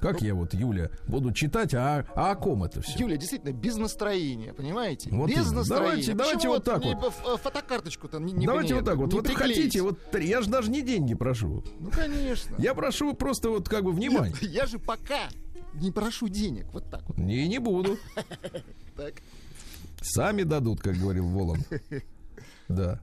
Как 0.00 0.22
я 0.22 0.34
вот, 0.34 0.54
Юля, 0.54 0.88
буду 1.06 1.30
читать, 1.30 1.74
а, 1.74 2.06
а 2.14 2.30
о 2.30 2.34
ком 2.34 2.64
это 2.64 2.80
все? 2.80 2.98
Юля, 3.00 3.18
действительно, 3.18 3.52
без 3.52 3.76
настроения, 3.76 4.54
понимаете? 4.54 5.10
Вот 5.12 5.28
без 5.28 5.36
именно. 5.48 5.56
настроения. 5.58 6.14
Давайте- 6.14 6.14
давайте 6.14 6.48
вот 6.48 6.64
так 6.64 6.82
вот. 6.82 7.04
ф- 7.04 7.40
Фотокарточку-то 7.42 8.18
не, 8.18 8.32
не 8.32 8.46
Давайте 8.46 8.76
вот 8.76 8.86
так 8.86 8.96
вот. 8.96 9.12
Вот 9.12 9.24
приклеить. 9.26 9.56
хотите, 9.58 9.82
вот 9.82 9.98
я 10.18 10.40
же 10.40 10.48
даже 10.48 10.70
не 10.70 10.80
деньги 10.80 11.12
прошу. 11.14 11.62
Ну, 11.78 11.90
конечно. 11.90 12.54
Я 12.58 12.72
прошу 12.72 13.12
просто 13.12 13.50
вот 13.50 13.68
как 13.68 13.84
бы 13.84 13.92
внимание. 13.92 14.32
Нет, 14.40 14.50
я 14.50 14.64
же 14.64 14.78
пока 14.78 15.28
не 15.74 15.90
прошу 15.90 16.28
денег. 16.28 16.64
Вот 16.72 16.90
так 16.90 17.06
вот. 17.06 17.18
Не, 17.18 17.46
не 17.46 17.58
буду. 17.58 17.98
Так. 18.96 19.14
Сами 20.02 20.44
дадут, 20.44 20.80
как 20.80 20.96
говорил 20.96 21.26
Волан. 21.28 21.62
Да. 22.70 23.00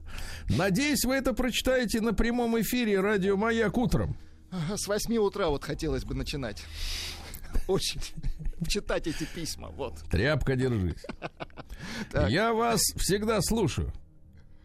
Надеюсь, 0.48 1.04
вы 1.04 1.14
это 1.14 1.34
прочитаете 1.34 2.00
на 2.00 2.14
прямом 2.14 2.58
эфире 2.60 3.00
радио 3.00 3.36
Маяк 3.36 3.76
утром. 3.76 4.16
С 4.76 4.88
8 4.88 5.16
утра 5.18 5.48
вот 5.48 5.64
хотелось 5.64 6.04
бы 6.04 6.14
начинать. 6.14 6.64
Очень. 7.68 8.00
Читать 8.66 9.06
эти 9.06 9.24
письма. 9.24 9.68
Вот. 9.68 9.98
Тряпка, 10.10 10.56
держись. 10.56 11.04
Я 12.28 12.52
вас 12.52 12.80
всегда 12.96 13.40
слушаю. 13.42 13.92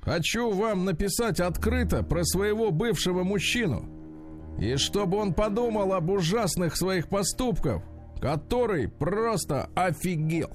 Хочу 0.01 0.51
вам 0.51 0.85
написать 0.85 1.39
открыто 1.39 2.03
про 2.03 2.23
своего 2.23 2.71
бывшего 2.71 3.23
мужчину. 3.23 3.89
И 4.59 4.75
чтобы 4.77 5.17
он 5.17 5.33
подумал 5.33 5.93
об 5.93 6.09
ужасных 6.09 6.77
своих 6.77 7.09
поступках, 7.09 7.81
который 8.21 8.87
просто 8.87 9.69
офигел. 9.75 10.51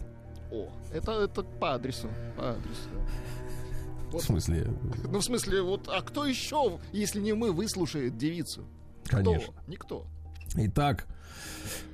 О, 0.50 0.68
это, 0.92 1.12
это 1.12 1.42
по 1.42 1.74
адресу. 1.74 2.08
По 2.36 2.50
адресу. 2.50 2.88
В 4.12 4.20
смысле, 4.20 4.66
Ну, 5.10 5.18
в 5.20 5.24
смысле, 5.24 5.62
вот, 5.62 5.88
а 5.88 6.00
кто 6.02 6.24
еще, 6.24 6.78
если 6.92 7.20
не 7.20 7.32
мы, 7.34 7.52
выслушает 7.52 8.16
девицу? 8.16 8.64
конечно. 9.04 9.52
Кто? 9.52 9.70
Никто. 9.70 10.06
Итак, 10.56 11.06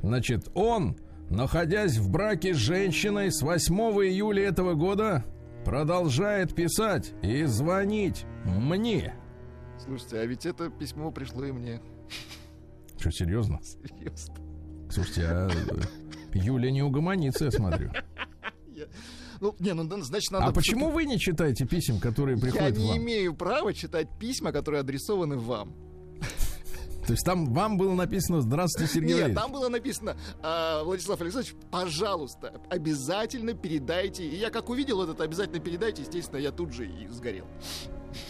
значит, 0.03 0.49
он, 0.55 0.97
находясь 1.31 1.97
в 1.97 2.09
браке 2.11 2.55
с 2.55 2.57
женщиной 2.57 3.31
с 3.33 3.43
8 3.43 3.75
июля 4.07 4.45
этого 4.49 4.75
года, 4.75 5.25
продолжает 5.65 6.55
писать 6.55 7.13
и 7.23 7.45
звонить 7.45 8.25
мне. 8.45 9.15
Слушайте, 9.85 10.19
а 10.21 10.27
ведь 10.27 10.47
это 10.47 10.71
письмо 10.71 11.11
пришло 11.11 11.45
и 11.45 11.53
мне. 11.53 11.81
Что, 12.99 13.11
серьезно? 13.11 13.61
Серьезно. 13.63 14.35
Слушайте, 14.91 15.23
а 15.27 15.49
э, 15.51 15.81
Юля 16.35 16.71
не 16.71 16.83
угомонится, 16.83 17.47
я 17.47 17.51
смотрю. 17.51 17.91
Я- 19.45 19.75
Ну, 19.75 19.85
не, 19.85 19.97
ну, 19.97 20.03
значит, 20.03 20.31
надо... 20.33 20.47
А 20.47 20.53
почему 20.53 20.91
вы 20.91 21.05
не 21.05 21.19
читаете 21.19 21.67
писем, 21.67 22.01
которые 22.01 22.37
Я 22.37 22.43
приходят 22.43 22.79
не 22.79 22.89
вам? 22.89 22.99
имею 22.99 23.35
права 23.35 23.75
читать 23.75 24.09
письма, 24.19 24.53
которые 24.53 24.81
адресованы 24.81 25.37
вам. 25.37 25.75
То 27.07 27.13
есть 27.13 27.25
там 27.25 27.53
вам 27.53 27.77
было 27.77 27.93
написано 27.93 28.41
«Здравствуйте, 28.41 28.91
Сергей 28.91 29.09
Нет, 29.09 29.17
Валерьевич». 29.17 29.43
там 29.43 29.53
было 29.53 29.69
написано, 29.69 30.17
а, 30.43 30.83
Владислав 30.85 31.21
Александрович, 31.21 31.55
пожалуйста, 31.71 32.63
обязательно 32.71 33.53
передайте. 33.53 34.27
И 34.27 34.37
я 34.37 34.49
как 34.49 34.71
увидел 34.71 35.03
этот 35.03 35.21
обязательно 35.21 35.61
передайте, 35.61 36.01
естественно, 36.01 36.39
я 36.39 36.51
тут 36.51 36.73
же 36.73 36.87
и 36.87 37.07
сгорел. 37.09 37.45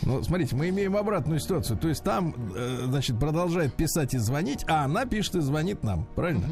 Ну, 0.02 0.22
смотрите, 0.24 0.56
мы 0.56 0.70
имеем 0.70 0.96
обратную 0.96 1.38
ситуацию. 1.38 1.78
То 1.78 1.88
есть 1.88 2.02
там, 2.02 2.34
э, 2.56 2.86
значит, 2.86 3.20
продолжает 3.20 3.74
писать 3.74 4.14
и 4.14 4.18
звонить, 4.18 4.64
а 4.66 4.84
она 4.86 5.04
пишет 5.06 5.36
и 5.36 5.40
звонит 5.40 5.84
нам. 5.84 6.06
Правильно? 6.16 6.48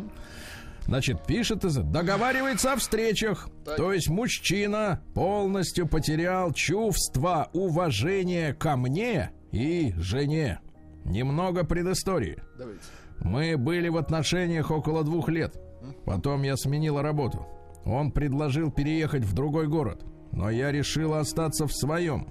Значит, 0.86 1.24
пишет 1.26 1.60
договаривается 1.90 2.72
о 2.72 2.76
встречах. 2.76 3.48
Так. 3.64 3.76
То 3.76 3.92
есть 3.92 4.08
мужчина 4.08 5.02
полностью 5.14 5.86
потерял 5.86 6.52
чувство 6.52 7.48
уважения 7.52 8.52
ко 8.54 8.76
мне 8.76 9.30
и 9.52 9.94
жене. 9.96 10.60
Немного 11.04 11.64
предыстории. 11.64 12.42
Давайте. 12.58 12.82
Мы 13.20 13.56
были 13.56 13.88
в 13.88 13.96
отношениях 13.96 14.70
около 14.70 15.04
двух 15.04 15.28
лет. 15.28 15.56
Потом 16.04 16.42
я 16.42 16.56
сменила 16.56 17.02
работу. 17.02 17.46
Он 17.84 18.12
предложил 18.12 18.70
переехать 18.70 19.24
в 19.24 19.32
другой 19.32 19.66
город, 19.66 20.04
но 20.30 20.50
я 20.50 20.70
решила 20.70 21.20
остаться 21.20 21.66
в 21.66 21.72
своем. 21.72 22.28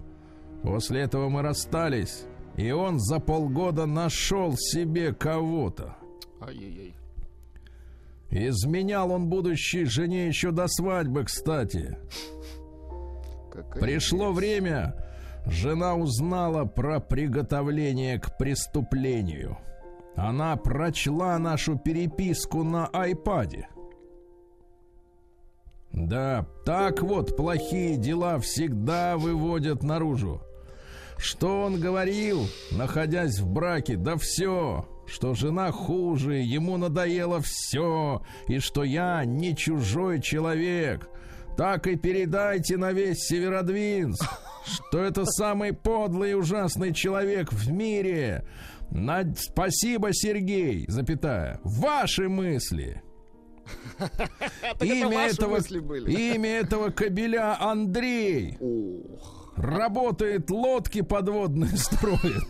После 0.63 1.01
этого 1.01 1.29
мы 1.29 1.41
расстались, 1.41 2.25
и 2.55 2.72
он 2.72 3.00
за 3.00 3.20
полгода 3.20 3.86
нашел 3.86 4.53
себе 4.55 5.13
кого-то. 5.13 5.96
Ай-яй-яй. 6.41 6.93
Изменял 8.32 9.12
он 9.12 9.28
будущей 9.28 9.84
жене 9.84 10.28
еще 10.28 10.52
до 10.52 10.68
свадьбы, 10.68 11.26
кстати. 11.26 11.98
Какая 13.52 13.82
Пришло 13.82 14.32
время, 14.32 14.96
жена 15.46 15.96
узнала 15.96 16.64
про 16.64 17.02
приготовление 17.02 18.20
к 18.20 18.38
преступлению. 18.38 19.58
Она 20.16 20.56
прочла 20.56 21.38
нашу 21.40 21.78
переписку 21.78 22.64
на 22.64 22.88
айпаде. 22.88 23.68
Да, 25.92 26.46
так 26.66 27.02
вот 27.02 27.36
плохие 27.36 27.98
дела 27.98 28.40
всегда 28.40 29.18
выводят 29.18 29.84
наружу. 29.84 30.42
Что 31.18 31.64
он 31.64 31.82
говорил, 31.82 32.48
находясь 32.72 33.40
в 33.40 33.48
браке? 33.52 33.98
Да 33.98 34.16
все, 34.16 34.86
что 35.12 35.34
жена 35.34 35.72
хуже, 35.72 36.36
ему 36.36 36.77
надоело 36.77 37.41
все, 37.41 38.22
и 38.48 38.60
что 38.60 38.84
я 38.84 39.25
не 39.25 39.56
чужой 39.56 40.22
человек. 40.22 41.10
Так 41.58 41.86
и 41.88 41.98
передайте 41.98 42.77
на 42.77 42.94
весь 42.94 43.25
Северодвинск, 43.25 44.24
что 44.65 45.03
это 45.03 45.25
самый 45.25 45.74
подлый 45.74 46.32
и 46.32 46.36
ужасный 46.36 46.94
человек 46.94 47.51
в 47.51 47.72
мире. 47.72 48.46
На... 48.90 49.25
Спасибо, 49.36 50.14
Сергей, 50.14 50.86
запятая. 50.88 51.59
Ваши 51.64 52.29
мысли. 52.29 53.03
Имя 54.81 55.27
этого, 55.27 55.57
имя 56.07 56.50
этого 56.50 56.90
кобеля 56.90 57.62
Андрей. 57.62 58.57
Работает, 59.55 60.50
лодки 60.50 61.01
подводные 61.01 61.72
строит. 61.77 62.48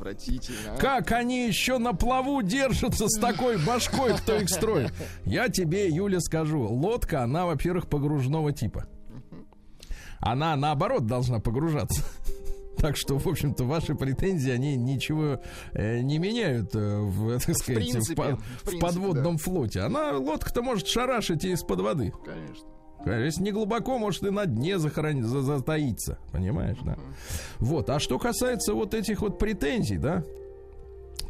Отвратительно. 0.00 0.74
а. 0.74 0.76
Как 0.78 1.12
они 1.12 1.46
еще 1.46 1.78
на 1.78 1.92
плаву 1.92 2.42
держатся 2.42 3.08
с 3.08 3.18
такой 3.18 3.58
башкой, 3.64 4.16
кто 4.16 4.36
их 4.36 4.48
строит? 4.48 4.92
Я 5.24 5.48
тебе, 5.48 5.88
Юля, 5.88 6.20
скажу. 6.20 6.62
Лодка, 6.62 7.22
она, 7.22 7.46
во-первых, 7.46 7.88
погружного 7.88 8.52
типа. 8.52 8.86
Она, 10.18 10.54
наоборот, 10.56 11.06
должна 11.06 11.40
погружаться. 11.40 12.02
Так 12.76 12.96
что, 12.96 13.18
в 13.18 13.26
общем-то, 13.28 13.64
ваши 13.64 13.94
претензии, 13.94 14.50
они 14.50 14.74
ничего 14.74 15.42
э, 15.72 16.00
не 16.00 16.18
меняют, 16.18 16.74
э, 16.74 17.00
в, 17.00 17.38
так 17.38 17.54
сказать, 17.54 17.82
в 17.82 17.90
принципе, 17.90 18.22
в 18.22 18.36
в, 18.36 18.62
принципе, 18.62 18.78
подводном 18.78 19.36
флоте. 19.36 19.80
Она, 19.80 20.12
лодка-то 20.16 20.62
может 20.62 20.86
шарашить 20.86 21.44
из-под 21.44 21.80
воды. 21.80 22.10
Конечно. 22.24 22.66
Конечно, 23.04 23.24
Если 23.24 23.42
не 23.42 23.52
глубоко, 23.52 23.98
может 23.98 24.22
и 24.24 24.30
на 24.30 24.46
дне 24.46 24.78
захоронить, 24.78 25.24
за- 25.24 25.42
затаиться. 25.42 26.18
Понимаешь, 26.32 26.78
да? 26.84 26.96
Вот. 27.58 27.88
А 27.90 27.98
что 27.98 28.18
касается 28.18 28.74
вот 28.74 28.94
этих 28.94 29.20
вот 29.22 29.38
претензий, 29.38 29.96
да? 29.98 30.22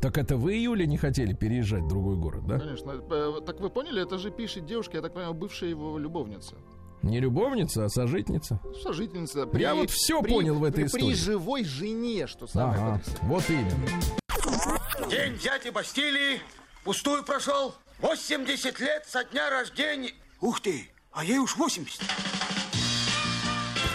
Так 0.00 0.16
это 0.18 0.37
в 0.37 0.48
июле 0.50 0.87
не 0.87 0.96
хотели 0.96 1.33
переезжать 1.35 1.83
в 1.83 1.88
другой 1.88 2.16
город, 2.16 2.46
да? 2.46 2.59
Конечно. 2.59 2.92
Э, 3.11 3.40
Так 3.44 3.61
вы 3.61 3.68
поняли, 3.70 4.02
это 4.02 4.18
же 4.18 4.30
пишет 4.30 4.66
девушка, 4.66 4.96
я 4.96 5.02
так 5.02 5.12
понимаю, 5.12 5.35
бывшая 5.35 5.70
его 5.70 5.98
любовница. 5.98 6.54
Не 7.02 7.18
любовница, 7.20 7.85
а 7.85 7.88
сожительница. 7.88 8.61
Сожительница. 8.83 9.48
Я 9.54 9.74
вот 9.74 9.90
всё 9.90 10.22
понял 10.22 10.56
в 10.56 10.64
этой 10.64 10.85
при, 10.85 10.87
истории. 10.87 11.04
При 11.06 11.14
живой 11.14 11.64
жене, 11.64 12.26
что 12.26 12.46
самое 12.46 12.78
Ага, 12.78 13.02
вот 13.22 13.44
именно. 13.48 15.09
День 15.11 15.38
дяди 15.42 15.70
Бастилии 15.70 16.40
пустую 16.85 17.24
прошел. 17.24 17.74
80 18.00 18.80
лет 18.80 19.04
со 19.06 19.24
дня 19.24 19.50
рождения. 19.50 20.12
Ух 20.40 20.61
ты, 20.61 20.88
а 21.12 21.25
ей 21.25 21.38
уж 21.38 21.57
80. 21.57 22.01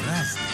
А, 0.07 0.44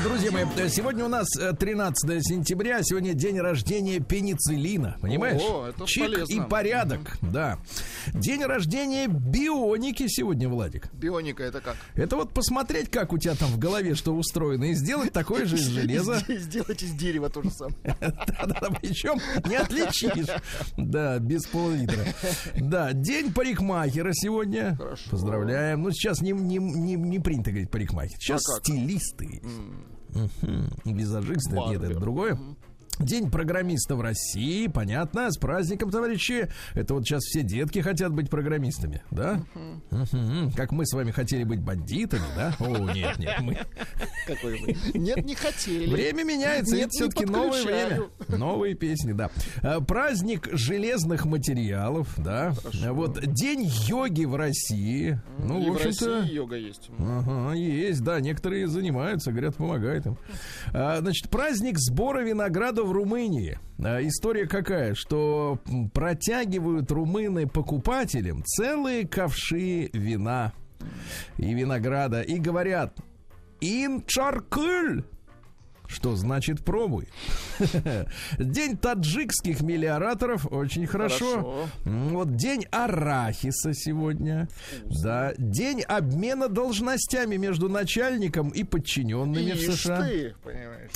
друзья 0.00 0.30
мои, 0.32 0.44
э, 0.56 0.68
сегодня 0.68 1.04
у 1.04 1.08
нас 1.08 1.26
э, 1.38 1.52
13 1.52 2.24
сентября, 2.24 2.82
сегодня 2.82 3.12
день 3.14 3.38
рождения 3.38 4.00
пенициллина, 4.00 4.96
понимаешь? 5.00 5.40
О, 5.42 5.66
это 5.68 5.86
Чик 5.86 6.04
полезно. 6.04 6.32
и 6.32 6.40
порядок, 6.48 7.18
да. 7.20 7.58
День 8.14 8.42
рождения 8.44 9.06
бионики 9.06 10.06
сегодня, 10.08 10.48
Владик. 10.48 10.92
Бионика 10.94 11.42
это 11.42 11.60
как? 11.60 11.76
Это 11.94 12.16
вот 12.16 12.32
посмотреть, 12.32 12.90
как 12.90 13.12
у 13.12 13.18
тебя 13.18 13.34
там 13.34 13.50
в 13.50 13.58
голове 13.58 13.94
что 13.94 14.14
устроено, 14.14 14.64
и 14.64 14.74
сделать 14.74 15.12
такое 15.12 15.44
же 15.46 15.56
из 15.56 15.66
железа. 15.68 16.22
Сделать 16.26 16.82
из 16.82 16.92
дерева 16.92 17.28
то 17.28 17.42
же 17.42 17.50
самое. 17.50 17.76
Да-да-да, 18.00 18.68
причем 18.80 19.20
не 19.48 19.56
отличишь. 19.56 20.26
Да, 20.76 21.18
без 21.18 21.46
пол-литра. 21.46 22.04
Да, 22.56 22.92
день 22.92 23.32
парикмахера 23.32 24.12
сегодня. 24.14 24.74
Хорошо. 24.76 25.10
Поздравляем. 25.10 25.82
Ну, 25.82 25.90
сейчас 25.90 26.20
не, 26.22 26.32
принято 27.20 27.50
говорить 27.50 27.70
парикмахер. 27.70 28.18
Сейчас 28.18 28.42
А 28.48 28.58
стилисты. 28.60 29.42
Мгм. 30.12 30.68
Визажисты. 30.84 31.52
Нет, 31.68 31.82
это 31.82 31.98
другое. 31.98 32.38
День 32.98 33.30
программиста 33.30 33.96
в 33.96 34.00
России, 34.00 34.66
понятно, 34.68 35.30
с 35.30 35.38
праздником, 35.38 35.90
товарищи. 35.90 36.48
Это 36.74 36.94
вот 36.94 37.04
сейчас 37.04 37.22
все 37.24 37.42
детки 37.42 37.80
хотят 37.80 38.12
быть 38.12 38.28
программистами, 38.30 39.02
да? 39.10 39.42
Мгм. 39.90 40.52
Как 40.52 40.72
мы 40.72 40.86
с 40.86 40.92
вами 40.92 41.10
хотели 41.10 41.42
быть 41.42 41.60
бандитами, 41.60 42.22
да? 42.36 42.54
О, 42.60 42.92
нет, 42.92 43.18
нет, 43.18 43.40
мы... 43.40 43.58
Нет, 44.94 45.24
не 45.24 45.34
хотели. 45.34 45.90
Время 45.90 46.22
меняется, 46.22 46.76
Нет, 46.76 46.88
это 46.88 46.90
все-таки 46.90 47.24
новое 47.26 47.64
время. 47.64 48.02
Новые 48.28 48.74
песни, 48.74 49.12
да. 49.12 49.30
А, 49.62 49.80
Праздник 49.80 50.48
железных 50.52 51.24
материалов, 51.24 52.08
да. 52.18 52.54
А 52.84 52.92
Вот 52.92 53.20
день 53.26 53.68
йоги 53.88 54.26
в 54.26 54.36
России. 54.36 55.18
Ну, 55.38 55.60
И 55.60 55.70
в 55.70 55.74
общем-то. 55.74 56.20
России 56.20 56.34
йога 56.34 56.56
есть. 56.56 56.90
Ага, 56.98 57.54
есть, 57.54 58.02
да, 58.04 58.20
некоторые 58.20 58.68
занимаются, 58.68 59.32
говорят, 59.32 59.56
помогает 59.56 60.06
им. 60.06 60.16
А, 60.72 60.98
значит, 61.00 61.28
праздник 61.30 61.78
сбора 61.78 62.22
винограда 62.22 62.81
в 62.84 62.92
Румынии. 62.92 63.58
А, 63.78 64.00
история 64.02 64.46
какая, 64.46 64.94
что 64.94 65.58
протягивают 65.92 66.90
румыны 66.90 67.46
покупателям 67.46 68.42
целые 68.44 69.06
ковши 69.06 69.90
вина 69.92 70.52
и 71.38 71.54
винограда 71.54 72.22
и 72.22 72.38
говорят, 72.38 72.96
Инчаркуль. 73.60 75.04
Что 75.92 76.16
значит 76.16 76.64
пробуй? 76.64 77.08
День 78.38 78.76
таджикских 78.76 79.60
мелиораторов. 79.60 80.50
Очень 80.50 80.86
хорошо. 80.86 81.68
Вот 81.84 82.36
день 82.36 82.64
арахиса 82.70 83.74
сегодня. 83.74 84.48
Да. 85.02 85.32
День 85.36 85.82
обмена 85.82 86.48
должностями 86.48 87.36
между 87.36 87.68
начальником 87.68 88.50
и 88.50 88.64
подчиненными 88.64 89.52
в 89.52 89.60
США. 89.60 90.06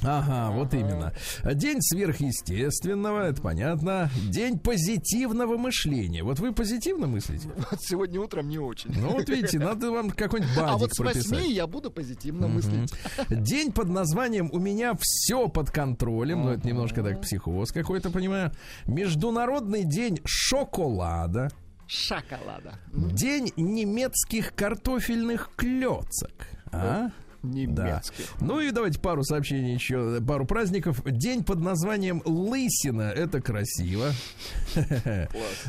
Ага, 0.02 0.50
вот 0.52 0.74
именно. 0.74 1.12
День 1.44 1.78
сверхъестественного, 1.80 3.28
это 3.28 3.40
понятно. 3.42 4.11
День 4.30 4.59
позитивного 4.59 5.56
мышления. 5.56 6.22
Вот 6.22 6.38
вы 6.38 6.52
позитивно 6.52 7.06
мыслите? 7.06 7.48
Вот 7.70 7.80
сегодня 7.82 8.20
утром 8.20 8.48
не 8.48 8.59
очень. 8.59 8.92
Ну 8.96 9.11
вот 9.11 9.28
видите, 9.28 9.59
надо 9.59 9.90
вам 9.90 10.11
какой-нибудь 10.11 10.56
бадик 10.56 10.70
а 10.74 10.76
вот 10.76 10.92
с 10.92 10.96
прописать. 10.98 11.30
восьми 11.30 11.52
я 11.52 11.66
буду 11.66 11.90
позитивно 11.90 12.48
мыслить. 12.48 12.92
День 13.28 13.72
под 13.72 13.88
названием 13.88 14.48
«У 14.52 14.59
меня 14.59 14.86
все 14.94 15.49
под 15.49 15.70
контролем». 15.70 16.44
Ну, 16.44 16.51
это 16.51 16.66
немножко 16.66 17.03
так 17.03 17.20
психоз 17.20 17.72
какой-то, 17.72 18.11
понимаю. 18.11 18.53
Международный 18.87 19.85
день 19.85 20.20
шоколада. 20.25 21.51
Шоколада. 21.87 22.75
День 22.92 23.53
немецких 23.57 24.55
картофельных 24.55 25.51
клёцок. 25.57 26.49
А? 26.72 27.11
Немецких. 27.42 28.27
Ну 28.40 28.61
и 28.61 28.70
давайте 28.70 29.01
пару 29.01 29.22
сообщений 29.25 29.75
еще, 29.75 30.20
пару 30.20 30.46
праздников. 30.46 31.03
День 31.05 31.44
под 31.44 31.61
названием 31.61 32.22
Лысина. 32.25 33.03
Это 33.03 33.40
красиво. 33.40 34.12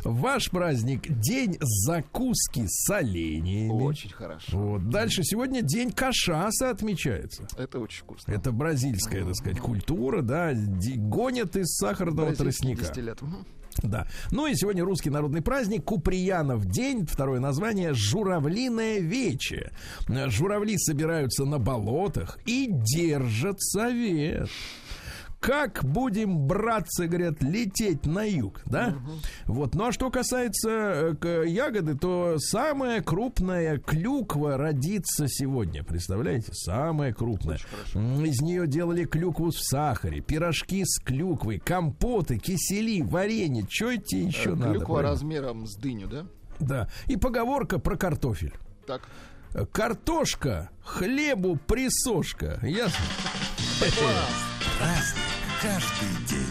Ваш 0.03 0.49
праздник 0.49 1.07
День 1.07 1.57
закуски 1.59 2.65
с 2.67 2.89
оленями. 2.89 3.69
Очень 3.69 4.11
хорошо. 4.11 4.57
Вот. 4.57 4.89
Дальше 4.89 5.23
сегодня 5.23 5.61
День 5.61 5.91
кашаса 5.91 6.69
отмечается. 6.69 7.47
Это 7.57 7.79
очень 7.79 8.01
вкусно. 8.01 8.31
Это 8.31 8.51
бразильская, 8.51 9.25
так 9.25 9.35
сказать, 9.35 9.59
культура, 9.59 10.21
да, 10.21 10.51
гонят 10.53 11.55
из 11.55 11.75
сахарного 11.77 12.35
тростника. 12.35 12.85
Да. 13.83 14.07
Ну 14.31 14.47
и 14.47 14.55
сегодня 14.55 14.83
русский 14.83 15.09
народный 15.09 15.41
праздник 15.41 15.83
Куприянов 15.83 16.65
день. 16.65 17.05
Второе 17.05 17.39
название 17.39 17.93
Журавлиное 17.93 18.99
вече. 18.99 19.71
Журавли 20.07 20.77
собираются 20.77 21.45
на 21.45 21.59
болотах 21.59 22.39
и 22.45 22.67
держат 22.69 23.61
совет. 23.61 24.49
Как 25.39 25.83
будем, 25.85 26.47
братцы, 26.47 27.05
говорят, 27.07 27.43
лететь 27.43 28.05
на 28.07 28.23
юг, 28.23 28.61
да? 28.65 28.95
Вот. 29.45 29.75
Ну 29.75 29.85
а 29.85 29.91
что 29.91 30.09
касается 30.09 31.15
э, 31.21 31.43
ягоды, 31.47 31.95
то 31.95 32.37
самая 32.39 33.01
крупная 33.01 33.77
клюква 33.77 34.57
родится 34.57 35.27
сегодня. 35.27 35.83
Представляете? 35.83 36.51
Самая 36.53 37.13
крупная. 37.13 37.57
Из 37.93 38.41
нее 38.41 38.65
делали 38.67 39.05
клюкву 39.05 39.51
в 39.51 39.59
сахаре, 39.59 40.21
пирожки 40.21 40.83
с 40.83 40.99
клюквой, 40.99 41.59
компоты, 41.59 42.39
кисели, 42.39 43.01
варенье. 43.03 43.65
Что 43.69 43.95
тебе 43.95 44.23
еще 44.23 44.51
Э, 44.51 44.55
надо? 44.55 44.71
Клюква 44.79 45.01
размером 45.03 45.67
с 45.67 45.75
дыню, 45.77 46.07
да? 46.07 46.25
Да. 46.59 46.89
И 47.05 47.15
поговорка 47.15 47.77
про 47.77 47.95
картофель. 47.95 48.53
Так. 48.87 49.03
Картошка, 49.71 50.71
хлебу 50.83 51.57
присошка. 51.67 52.59
Ясно? 52.63 53.05
Разный, 54.79 55.23
каждый 55.59 56.09
день. 56.27 56.45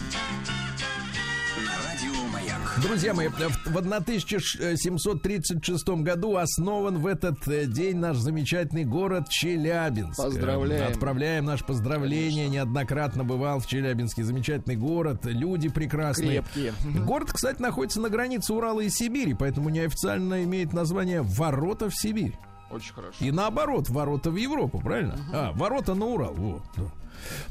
На 1.65 1.71
радио 1.87 2.11
Маяк. 2.33 2.59
Друзья 2.81 3.13
мои, 3.13 3.29
в 3.29 3.37
в 3.37 3.77
1736 3.77 5.87
году 6.01 6.35
основан 6.35 6.97
в 6.97 7.07
этот 7.07 7.47
э, 7.47 7.67
день 7.67 7.95
наш 7.95 8.17
замечательный 8.17 8.83
город 8.83 9.29
Челябинск. 9.29 10.21
Поздравляем. 10.21 10.91
Отправляем 10.91 11.45
наше 11.45 11.63
поздравление. 11.63 12.49
Неоднократно 12.49 13.23
бывал 13.23 13.61
в 13.61 13.67
Челябинске. 13.67 14.25
Замечательный 14.25 14.75
город. 14.75 15.21
Люди 15.23 15.69
прекрасные. 15.69 16.41
Крепкие. 16.41 16.73
Город, 17.05 17.31
кстати, 17.31 17.61
находится 17.61 18.01
на 18.01 18.09
границе 18.09 18.53
Урала 18.53 18.81
и 18.81 18.89
Сибири, 18.89 19.35
поэтому 19.35 19.69
неофициально 19.69 20.43
имеет 20.43 20.73
название 20.73 21.21
«Ворота 21.21 21.89
в 21.89 21.95
Сибирь». 21.95 22.33
Очень 22.69 22.93
хорошо. 22.93 23.17
И 23.23 23.31
наоборот, 23.31 23.89
ворота 23.89 24.29
в 24.31 24.35
Европу, 24.35 24.79
правильно? 24.79 25.17
А, 25.33 25.51
ворота 25.53 25.93
на 25.93 26.05
Урал. 26.05 26.33
Вот. 26.33 26.63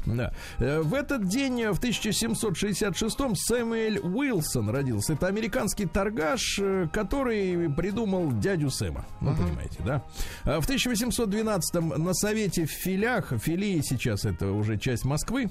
да. 0.05 0.31
Э, 0.59 0.81
В 0.81 0.93
этот 0.93 1.27
день, 1.27 1.61
э, 1.61 1.71
в 1.71 1.79
1766-м, 1.79 3.35
Сэмюэль 3.35 3.99
Уилсон 3.99 4.69
родился. 4.69 5.13
Это 5.13 5.27
американский 5.27 5.85
торгаш, 5.85 6.59
э, 6.59 6.87
который 6.93 7.69
придумал 7.69 8.31
дядю 8.31 8.69
Сэма. 8.69 9.05
Ну, 9.21 9.35
понимаете, 9.35 9.77
да? 9.85 10.03
А 10.43 10.61
В 10.61 10.69
1812-м 10.69 11.89
на 11.89 12.13
Совете 12.13 12.65
в 12.65 12.71
Филях, 12.71 13.33
Филии 13.37 13.81
сейчас 13.81 14.25
это 14.25 14.51
уже 14.51 14.77
часть 14.77 15.05
Москвы, 15.05 15.49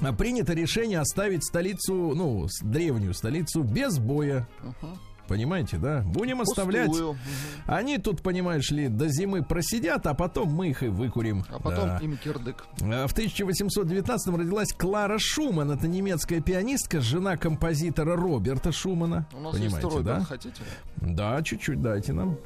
а, 0.00 0.12
принято 0.12 0.52
решение 0.52 1.00
оставить 1.00 1.44
столицу, 1.44 2.14
ну, 2.14 2.46
древнюю 2.62 3.14
столицу 3.14 3.62
без 3.62 3.98
боя. 3.98 4.46
Понимаете, 5.30 5.76
да? 5.78 6.02
Будем 6.06 6.40
оставлять. 6.40 6.88
Пустую. 6.88 7.12
Мгм. 7.12 7.20
Они 7.68 7.98
тут, 7.98 8.20
понимаешь 8.20 8.68
ли, 8.72 8.88
до 8.88 9.06
зимы 9.06 9.44
просидят, 9.44 10.04
а 10.08 10.14
потом 10.14 10.52
мы 10.52 10.70
их 10.70 10.82
и 10.82 10.88
выкурим. 10.88 11.44
А 11.50 11.60
потом 11.60 11.86
Да. 11.90 11.98
им 11.98 12.16
кирдык. 12.16 12.64
А 12.82 13.06
В 13.06 13.12
1819 13.12 14.36
родилась 14.36 14.72
Клара 14.76 15.18
Шуман. 15.20 15.70
Это 15.70 15.86
немецкая 15.86 16.40
пианистка, 16.40 17.00
жена 17.00 17.36
композитора 17.36 18.16
Роберта 18.16 18.72
Шумана. 18.72 19.24
У 19.32 19.36
нас 19.40 19.52
Понимаете, 19.52 19.62
есть 19.66 19.76
второй 19.76 20.02
да? 20.02 20.20
хотите? 20.24 20.62
Да, 20.96 21.40
чуть-чуть 21.44 21.80
дайте 21.80 22.12
нам. 22.12 22.36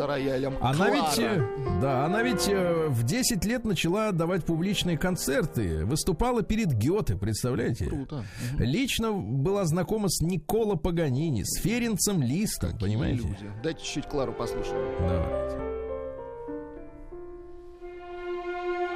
За 0.00 0.06
роялем. 0.06 0.56
Она 0.62 0.86
Клара. 0.86 0.92
ведь, 0.94 1.18
э, 1.18 1.78
да, 1.82 2.06
она 2.06 2.22
ведь 2.22 2.48
э, 2.48 2.86
в 2.88 3.02
10 3.02 3.44
лет 3.44 3.66
начала 3.66 4.12
давать 4.12 4.46
публичные 4.46 4.96
концерты, 4.96 5.84
выступала 5.84 6.40
перед 6.40 6.72
Гёте, 6.72 7.16
представляете? 7.16 7.84
Круто. 7.84 8.24
Лично 8.56 9.12
была 9.12 9.66
знакома 9.66 10.08
с 10.08 10.22
Никола 10.22 10.76
Паганини, 10.76 11.42
с 11.44 11.60
Ференцем 11.60 12.22
Листом, 12.22 12.78
понимаете? 12.78 13.24
Люди. 13.28 13.50
Дайте 13.62 13.84
чуть-чуть 13.84 14.06
Клару 14.06 14.32
послушаем. 14.32 15.06
Давайте. 15.06 15.56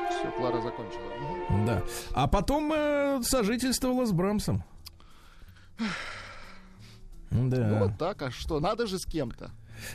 Все, 0.09 0.31
Клара 0.39 0.63
закончила. 0.63 1.67
Да. 1.67 1.83
А 2.15 2.27
потом 2.29 2.73
э, 2.73 3.21
сожительствовала 3.25 4.07
с 4.07 4.13
Брамсом. 4.13 4.65
Да. 7.31 7.69
Ну 7.69 7.79
вот 7.81 7.99
так, 7.99 8.23
а 8.23 8.31
что? 8.31 8.59
Надо 8.59 8.87
же 8.87 8.99
с 8.99 9.05
кем-то. 9.05 9.51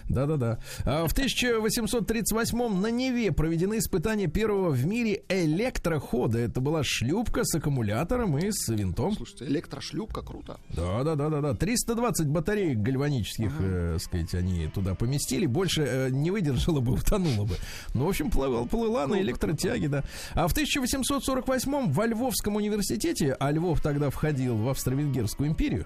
Да-да-да. 0.07 0.59
А 0.85 1.07
В 1.07 1.11
1838 1.11 2.79
на 2.79 2.91
Неве 2.91 3.31
проведены 3.31 3.79
испытания 3.79 4.27
первого 4.27 4.69
в 4.69 4.85
мире 4.85 5.23
электрохода. 5.29 6.39
Это 6.39 6.61
была 6.61 6.83
шлюпка 6.83 7.43
с 7.43 7.55
аккумулятором 7.55 8.37
и 8.37 8.51
с 8.51 8.69
винтом. 8.69 9.13
Слушайте, 9.13 9.45
электрошлюпка 9.45 10.21
круто. 10.21 10.59
Да, 10.69 11.03
да, 11.03 11.15
да, 11.15 11.29
да, 11.29 11.41
да. 11.41 11.53
320 11.53 12.27
батареек 12.27 12.79
гальванических, 12.79 13.51
э, 13.59 13.97
сказать, 13.99 14.33
они 14.33 14.67
туда 14.67 14.95
поместили. 14.95 15.45
Больше 15.45 15.83
э, 15.83 16.09
не 16.09 16.31
выдержала 16.31 16.79
бы, 16.79 16.93
утонула 16.99 17.45
бы. 17.45 17.55
Ну, 17.93 18.05
в 18.05 18.09
общем, 18.09 18.31
плыла, 18.31 18.65
плыла 18.65 19.07
на 19.07 19.21
электротяге, 19.21 19.87
да. 19.87 20.03
А 20.33 20.47
в 20.47 20.51
1848 20.51 21.91
во 21.91 22.05
Львовском 22.05 22.55
университете, 22.55 23.35
а 23.39 23.51
Львов 23.51 23.81
тогда 23.81 24.09
входил 24.09 24.55
в 24.57 24.69
Австро-Венгерскую 24.69 25.49
империю, 25.49 25.85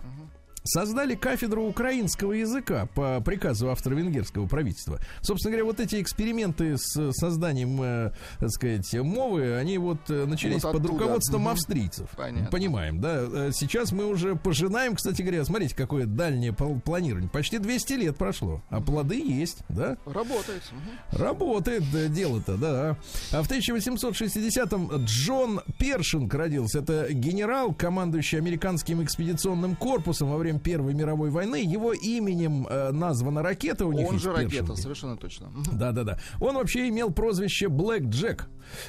создали 0.64 1.16
кафедру 1.16 1.64
украинского 1.66 2.34
языка 2.34 2.88
по 2.96 3.20
приказу 3.22 3.70
австро-венгерского 3.72 4.48
правительства. 4.48 5.00
Собственно 5.22 5.52
говоря, 5.52 5.66
вот 5.66 5.80
эти 5.80 6.02
эксперименты 6.02 6.78
с 6.78 7.12
созданием, 7.14 7.82
э, 7.82 8.12
так 8.40 8.50
сказать, 8.52 8.94
мовы, 8.96 9.56
они 9.58 9.78
вот 9.78 10.00
э, 10.10 10.26
начались 10.26 10.64
Вот 10.64 10.74
под 10.74 10.82
оттуда. 10.86 11.00
руководством 11.00 11.48
австрийцев. 11.48 12.10
Понятно. 12.16 12.50
Понимаем, 12.50 13.00
да. 13.02 13.26
Э, 13.32 13.52
Сейчас 13.54 13.92
мы 13.92 14.06
уже 14.06 14.36
пожинаем, 14.36 14.96
кстати 14.96 15.22
говоря, 15.22 15.44
смотрите, 15.46 15.76
какое 15.76 16.06
дальнее 16.06 16.52
пл- 16.52 16.80
планирование. 16.82 17.30
Почти 17.30 17.58
200 17.58 17.94
лет 17.94 18.18
прошло, 18.18 18.62
а 18.70 18.82
плоды 18.82 19.20
есть, 19.20 19.60
да? 19.70 19.98
Работает. 20.06 20.64
Работает 21.12 21.84
да, 21.92 22.08
дело-то, 22.08 22.56
да. 22.58 22.98
А 23.32 23.44
в 23.44 23.50
1860-м 23.50 25.06
Джон 25.06 25.62
Першинг 25.78 26.34
родился. 26.34 26.80
Это 26.80 27.12
генерал, 27.12 27.74
командующий 27.74 28.38
американским 28.38 29.04
экспедиционным 29.04 29.76
корпусом 29.76 30.30
во 30.30 30.38
время 30.38 30.53
Первой 30.60 30.94
мировой 30.94 31.30
войны. 31.30 31.64
Его 31.64 31.94
именем 31.94 32.68
э, 32.70 32.92
названа 32.92 33.42
ракета 33.44 33.86
у 33.86 33.92
них. 33.92 34.08
Он 34.08 34.20
же 34.20 34.32
ракета, 34.32 34.50
Першинги. 34.60 34.80
совершенно 34.82 35.18
точно. 35.18 35.52
Да, 35.74 35.92
да, 35.92 36.04
да. 36.04 36.20
Он 36.40 36.56
вообще 36.56 36.90
имел 36.90 37.12
прозвище 37.12 37.68
Блэк 37.70 38.04
Джек, 38.10 38.48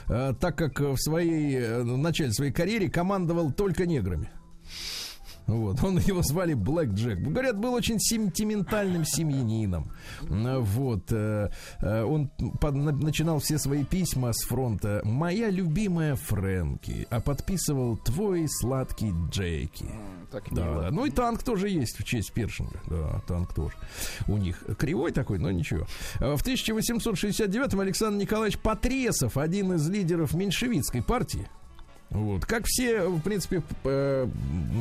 э, 0.09 0.35
так 0.41 0.57
как 0.57 0.81
в 0.81 0.97
своей 0.99 1.57
э, 1.57 1.83
в 1.83 1.97
начале 1.99 2.33
своей 2.33 2.53
карьере 2.53 2.89
командовал 2.91 3.53
только 3.53 3.87
неграми. 3.87 4.31
Вот, 5.47 5.85
он 5.85 5.99
его 5.99 6.23
звали 6.23 6.55
Блэк 6.55 6.95
Джек. 6.95 7.19
Говорят, 7.19 7.59
был 7.59 7.75
очень 7.75 8.01
сентиментальным 8.01 9.05
семьянином. 9.05 9.93
Э, 10.23 10.59
Вот, 10.59 11.13
э, 11.13 11.51
он 11.83 12.31
начинал 12.39 13.41
все 13.41 13.59
свои 13.59 13.85
письма 13.85 14.33
с 14.33 14.43
фронта 14.45 15.03
«Моя 15.05 15.51
любимая 15.51 16.15
Фрэнки», 16.15 17.07
а 17.11 17.21
подписывал 17.21 17.99
«Твой 17.99 18.47
сладкий 18.49 19.13
Джеки». 19.31 19.91
Так 20.35 20.45
Да, 20.51 20.63
мило. 20.65 20.83
да. 20.83 20.91
Ну 20.91 21.05
и 21.07 21.11
танк 21.11 21.43
тоже 21.45 21.69
есть 21.69 21.97
в 21.99 22.03
честь 22.05 22.33
Першинга. 22.33 22.81
Да, 22.89 23.21
танк 23.29 23.55
тоже. 23.55 23.75
У 24.27 24.37
них 24.37 24.63
кривой 24.79 25.13
такой, 25.13 25.39
но 25.39 25.51
ничего. 25.53 25.87
А 26.19 26.37
В 26.37 26.45
1869-м 26.45 27.79
Александр 27.79 28.21
Николаевич 28.21 28.59
Потресов, 28.59 29.37
один 29.37 29.75
из 29.75 29.89
лидеров 29.89 30.35
меньшевистской 30.35 31.03
партии, 31.03 31.49
вот. 32.11 32.45
Как 32.45 32.65
все, 32.67 33.09
в 33.09 33.21
принципе, 33.23 33.63
э, 33.83 34.29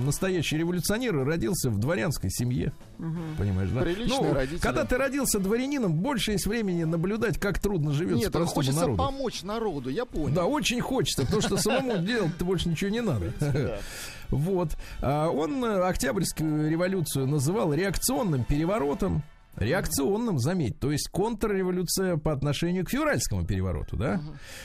настоящие 0.05 0.59
революционеры, 0.59 1.23
родился 1.23 1.71
в 1.71 1.79
дворянской 1.79 2.29
семье. 2.29 2.73
Понимаешь, 3.39 3.69
да? 3.71 3.81
Приличные 3.81 4.19
Ну, 4.21 4.33
родители. 4.35 4.59
Когда 4.59 4.85
ты 4.85 4.97
родился 4.97 5.39
дворянином, 5.39 5.93
больше 5.93 6.33
есть 6.33 6.45
времени 6.45 6.83
наблюдать, 6.83 7.39
как 7.39 7.57
трудно 7.59 7.91
живется 7.91 8.25
Нет, 8.25 8.31
простому 8.33 8.53
хочется 8.53 8.81
народу. 8.81 8.97
помочь 8.97 9.41
народу, 9.41 9.89
я 9.89 10.05
понял. 10.05 10.35
Да, 10.35 10.45
очень 10.45 10.79
хочется, 10.81 11.23
потому 11.23 11.41
что 11.41 11.57
самому 11.57 11.97
делать-то 12.05 12.45
больше 12.45 12.69
ничего 12.69 12.91
не 12.91 13.01
надо. 13.01 13.33
Вот. 14.37 14.75
А 15.01 15.29
Он 15.29 15.63
э, 15.63 15.83
Октябрьскую 15.83 16.69
революцию 16.69 17.27
называл 17.27 17.73
реакционным 17.73 18.43
переворотом. 18.43 19.23
Реакционным, 19.55 20.39
заметь, 20.39 20.79
то 20.79 20.91
есть 20.91 21.09
контрреволюция 21.09 22.17
по 22.17 22.31
отношению 22.31 22.85
к 22.85 22.89
февральскому 22.89 23.45
перевороту, 23.45 23.95
да? 23.95 24.19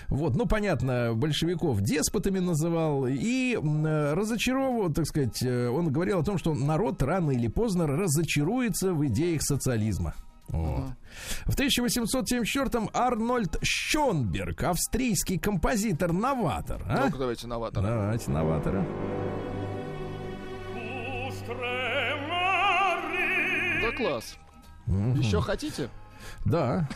Вот, 0.08 0.34
ну, 0.34 0.46
понятно, 0.46 1.12
большевиков 1.14 1.82
деспотами 1.82 2.38
называл 2.38 3.06
и 3.06 3.54
э, 3.54 4.14
разочаровывал, 4.14 4.90
так 4.90 5.04
сказать, 5.04 5.42
э, 5.42 5.68
он 5.68 5.92
говорил 5.92 6.20
о 6.20 6.24
том, 6.24 6.38
что 6.38 6.54
народ 6.54 7.02
рано 7.02 7.32
или 7.32 7.48
поздно 7.48 7.86
разочаруется 7.86 8.94
в 8.94 9.06
идеях 9.08 9.42
социализма. 9.42 10.14
Вот. 10.48 10.92
В 11.44 11.58
1874-м 11.58 12.88
Арнольд 12.94 13.58
Щенберг, 13.62 14.62
австрийский 14.62 15.38
композитор-новатор. 15.38 16.82
А? 16.86 17.04
Ну-ка, 17.04 17.18
давайте 17.18 17.46
новатора. 17.46 17.86
Давайте 17.86 18.30
новатора. 18.30 18.86
Класс. 23.98 24.36
Еще 25.16 25.40
хотите? 25.40 25.90
Да. 26.44 26.88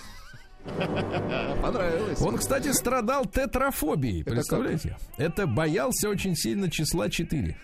Понравилось. 1.61 2.21
Он, 2.23 2.39
кстати, 2.39 2.73
страдал 2.73 3.27
тетрафобией. 3.27 4.25
Представляете? 4.25 4.97
Это 5.19 5.47
боялся 5.47 6.09
очень 6.09 6.35
сильно 6.37 6.71
числа 6.71 7.11
4. 7.11 7.57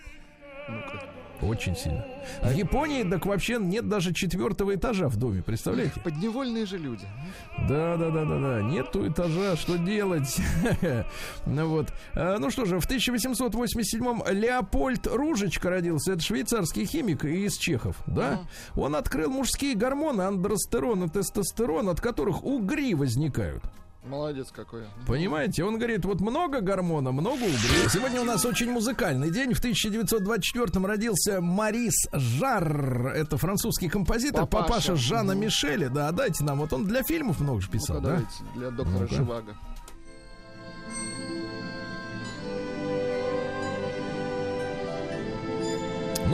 Ну-ка. 0.67 1.08
Очень 1.41 1.75
сильно. 1.75 2.05
В 2.41 2.51
Японии 2.51 3.03
так 3.03 3.25
вообще 3.25 3.57
нет 3.59 3.87
даже 3.87 4.13
четвертого 4.13 4.75
этажа 4.75 5.07
в 5.07 5.15
доме, 5.15 5.41
представляете? 5.41 5.99
Подневольные 6.01 6.65
же 6.65 6.77
люди. 6.77 7.05
Да, 7.67 7.95
да, 7.97 8.09
да, 8.09 8.25
да, 8.25 8.39
да. 8.39 8.61
Нету 8.61 9.07
этажа, 9.07 9.55
что 9.55 9.77
делать? 9.77 10.37
Ну 11.45 11.67
вот. 11.67 11.93
А, 12.15 12.37
Ну 12.39 12.49
что 12.51 12.65
же, 12.65 12.79
в 12.79 12.89
1887-м 12.89 14.23
Леопольд 14.29 15.07
Ружечка 15.07 15.69
родился. 15.69 16.13
Это 16.13 16.21
швейцарский 16.21 16.85
химик 16.85 17.23
из 17.25 17.57
Чехов, 17.57 17.97
да? 18.05 18.41
Он 18.75 18.95
открыл 18.95 19.29
мужские 19.31 19.75
гормоны, 19.75 20.23
андростерон 20.23 21.05
и 21.05 21.09
тестостерон, 21.09 21.89
от 21.89 22.01
которых 22.01 22.43
угри 22.43 22.93
возникают. 22.95 23.63
Молодец 24.09 24.47
какой. 24.51 24.81
Понимаете? 25.05 25.63
Он 25.63 25.77
говорит, 25.77 26.03
вот 26.03 26.19
много 26.19 26.61
гормона, 26.61 27.11
много 27.11 27.43
угрей. 27.43 27.89
Сегодня 27.89 28.21
у 28.21 28.23
нас 28.23 28.43
очень 28.43 28.71
музыкальный 28.71 29.29
день. 29.29 29.53
В 29.53 29.63
1924-м 29.63 30.85
родился 30.85 31.41
Марис 31.41 32.07
Жар. 32.11 33.07
Это 33.15 33.37
французский 33.37 33.87
композитор, 33.87 34.47
Папаша. 34.47 34.67
папаша, 34.67 34.95
Жана 34.95 35.33
Мгм. 35.33 35.41
Мишеля. 35.43 35.89
Да, 35.89 36.11
дайте 36.11 36.43
нам. 36.43 36.57
Вот 36.59 36.73
он 36.73 36.85
для 36.85 37.03
фильмов 37.03 37.39
много 37.39 37.61
же 37.61 37.69
писал, 37.69 38.01
Ну-ка, 38.01 38.17
да? 38.17 38.59
для 38.59 38.71
доктора 38.71 38.99
Ну-ка. 39.01 39.13
Живаго. 39.15 39.55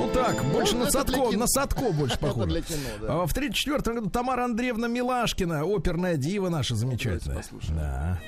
Ну 0.05 0.11
так, 0.13 0.43
больше 0.53 0.75
Ну, 0.75 0.85
на 0.85 0.91
Садко, 0.91 1.31
на 1.31 1.47
Садко 1.47 1.91
больше 1.91 2.17
похоже. 2.19 2.47
для 2.47 2.61
кино, 2.61 2.79
да. 3.01 3.07
А 3.23 3.25
В 3.25 3.33
34 3.33 3.95
году 3.97 4.09
Тамара 4.11 4.45
Андреевна 4.45 4.87
Милашкина, 4.87 5.63
оперная 5.65 6.15
дива 6.15 6.49
наша 6.49 6.75
замечательная. 6.75 7.43
Да. 7.69 8.19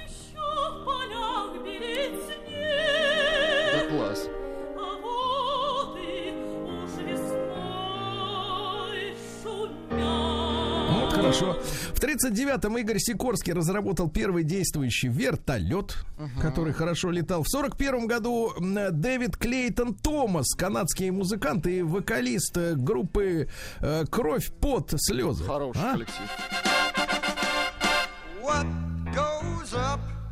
В 11.98 12.00
39-м 12.00 12.78
Игорь 12.78 13.00
Сикорский 13.00 13.54
разработал 13.54 14.08
первый 14.08 14.44
действующий 14.44 15.08
вертолет, 15.08 15.98
который 16.40 16.72
хорошо 16.72 17.10
летал. 17.10 17.42
В 17.42 17.50
41 17.50 18.06
году 18.06 18.54
Дэвид 18.60 19.36
Клейтон 19.36 19.96
Томас, 19.96 20.54
канадский 20.54 21.10
музыкант 21.10 21.66
и 21.66 21.82
вокалист 21.82 22.56
э, 22.56 22.76
группы 22.76 23.50
э, 23.80 24.06
«Кровь, 24.12 24.52
пот, 24.62 24.94
слезы». 24.96 25.44
Хороший 25.44 25.82
А? 25.82 25.94
коллектив. 25.94 26.30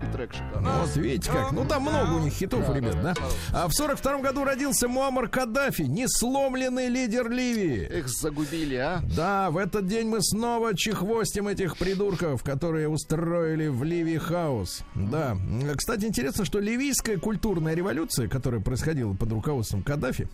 И 0.02 0.12
трек 0.12 0.34
шикарный. 0.34 0.72
Вот 0.82 0.96
видите 0.96 1.32
как. 1.32 1.52
Ну 1.52 1.66
там 1.66 1.84
много 1.84 2.16
у 2.16 2.20
них 2.20 2.34
хитов, 2.34 2.70
у 2.70 2.74
ребят, 2.74 3.02
да? 3.02 3.14
А 3.54 3.68
в 3.68 3.74
42 3.74 4.20
году 4.20 4.44
родился 4.44 4.88
Муаммар 4.88 5.28
Каддафи, 5.30 5.84
несломленный 5.84 6.90
лидер 6.90 7.30
Ливии. 7.30 8.00
Их 8.00 8.10
загубили, 8.10 8.76
а? 8.76 9.02
Да, 9.16 9.50
в 9.52 9.58
этот 9.58 9.88
день 9.88 10.08
мы 10.08 10.22
снова 10.22 10.76
чехвостим 10.76 11.48
этих 11.48 11.78
придурков, 11.78 12.44
которые 12.44 12.90
устроили 12.90 13.68
в 13.68 13.84
Ливии 13.84 14.18
хаос. 14.18 14.82
Да. 14.96 15.38
Кстати, 15.76 16.06
интересно, 16.06 16.46
что 16.46 16.60
ливийская 16.60 17.18
культурная 17.18 17.74
революция, 17.74 18.28
которая 18.28 18.62
происходила 18.62 19.14
под 19.14 19.32
руководством 19.32 19.82
Каддафи, 19.84 20.28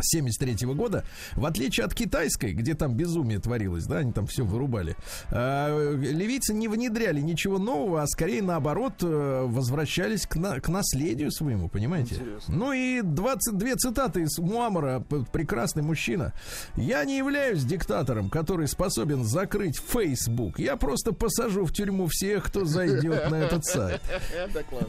73 0.00 0.66
года, 0.74 1.04
в 1.34 1.44
отличие 1.46 1.86
от 1.86 1.94
китайской, 1.94 2.52
где 2.52 2.74
там 2.74 2.94
безумие 2.94 3.38
творилось, 3.38 3.84
да, 3.86 3.98
они 3.98 4.12
там 4.12 4.26
все 4.26 4.44
вырубали, 4.44 4.96
а, 5.30 5.94
ливийцы 5.96 6.54
не 6.54 6.68
внедряли 6.68 7.20
ничего 7.20 7.58
нового, 7.58 8.02
а 8.02 8.06
скорее 8.06 8.42
наоборот 8.42 8.94
э, 9.02 9.44
возвращались 9.46 10.26
к, 10.26 10.36
на- 10.36 10.60
к 10.60 10.68
наследию 10.68 11.30
своему, 11.30 11.68
понимаете? 11.68 12.16
Интересно. 12.16 12.54
Ну 12.54 12.72
и 12.72 13.00
22 13.02 13.76
цитаты 13.76 14.22
из 14.22 14.38
Муамара, 14.38 15.00
прекрасный 15.32 15.82
мужчина. 15.82 16.32
Я 16.76 17.04
не 17.04 17.18
являюсь 17.18 17.64
диктатором, 17.64 18.30
который 18.30 18.68
способен 18.68 19.24
закрыть 19.24 19.78
Facebook. 19.78 20.58
Я 20.58 20.76
просто 20.76 21.12
посажу 21.12 21.64
в 21.64 21.72
тюрьму 21.72 22.06
всех, 22.06 22.44
кто 22.46 22.64
зайдет 22.64 23.30
на 23.30 23.36
этот 23.36 23.64
сайт. 23.64 24.00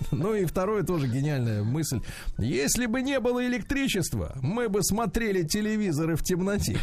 Ну 0.11 0.33
и 0.35 0.45
второе 0.45 0.83
тоже 0.83 1.07
гениальная 1.07 1.63
мысль. 1.63 2.01
Если 2.37 2.85
бы 2.85 3.01
не 3.01 3.19
было 3.19 3.45
электричества, 3.45 4.35
мы 4.41 4.69
бы 4.69 4.83
смотрели 4.97 5.43
телевизоры 5.43 6.15
в 6.15 6.23
темноте. 6.23 6.79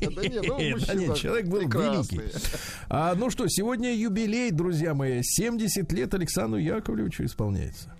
Да 0.00 0.22
не, 0.22 0.40
ну, 0.42 0.78
Да 0.86 0.94
нет, 0.94 1.16
человек 1.16 1.46
был 1.46 1.60
прекрасный. 1.60 2.18
великий. 2.18 2.38
А, 2.88 3.14
ну 3.14 3.30
что, 3.30 3.46
сегодня 3.48 3.94
юбилей, 3.94 4.50
друзья 4.50 4.92
мои. 4.94 5.22
70 5.22 5.90
лет 5.92 6.14
Александру 6.14 6.58
Яковлевичу 6.58 7.24
исполняется. 7.24 7.94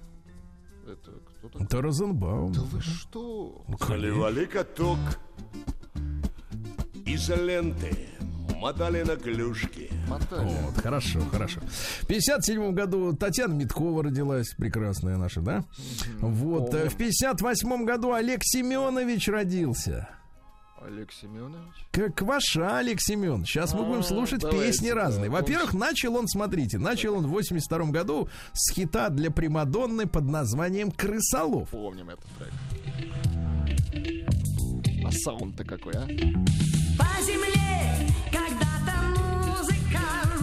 Это 0.84 1.10
кто 1.12 1.48
такой? 1.48 1.66
Это 1.66 1.82
Розенбаум. 1.82 2.52
Да 2.52 2.62
вы 2.62 2.80
что? 2.80 3.64
Заливали 3.86 4.44
каток 4.44 4.98
изоленты, 7.06 7.96
мотали 8.58 9.02
на 9.02 9.16
клюшки. 9.16 9.90
Мотали. 10.08 10.48
Вот, 10.62 10.76
хорошо, 10.82 11.20
хорошо. 11.30 11.60
В 12.02 12.06
57 12.06 12.72
году 12.72 13.12
Татьяна 13.14 13.54
Миткова 13.54 14.02
родилась, 14.04 14.48
прекрасная 14.56 15.16
наша, 15.16 15.40
да? 15.40 15.64
Вот, 16.20 16.74
э, 16.74 16.88
в 16.88 16.96
58 16.96 17.84
году 17.84 18.12
Олег 18.12 18.40
Семенович 18.42 19.28
родился. 19.28 20.08
Олег 20.80 21.12
Семенович. 21.12 21.74
Как 21.90 22.22
ваша 22.22 22.78
Олег 22.78 23.00
Семен. 23.00 23.44
Сейчас 23.44 23.74
мы 23.74 23.84
будем 23.84 24.00
А, 24.00 24.04
слушать 24.04 24.40
давайте, 24.40 24.66
песни 24.66 24.88
да, 24.90 24.94
разные. 24.94 25.28
Во-первых, 25.28 25.72
помню. 25.72 25.86
начал 25.86 26.16
он, 26.16 26.28
смотрите, 26.28 26.78
начал 26.78 27.16
он 27.16 27.26
в 27.26 27.30
82 27.30 27.86
году 27.90 28.28
с 28.52 28.72
хита 28.72 29.08
для 29.10 29.30
Примадонны 29.30 30.06
под 30.06 30.24
названием 30.24 30.90
«Крысолов». 30.92 31.68
Помним 31.70 32.10
этот 32.10 32.26
трек. 32.38 32.52
А 35.04 35.10
саунд-то 35.10 35.64
какой, 35.64 35.94
а? 35.94 36.06
По 36.06 37.22
земле 37.22 37.57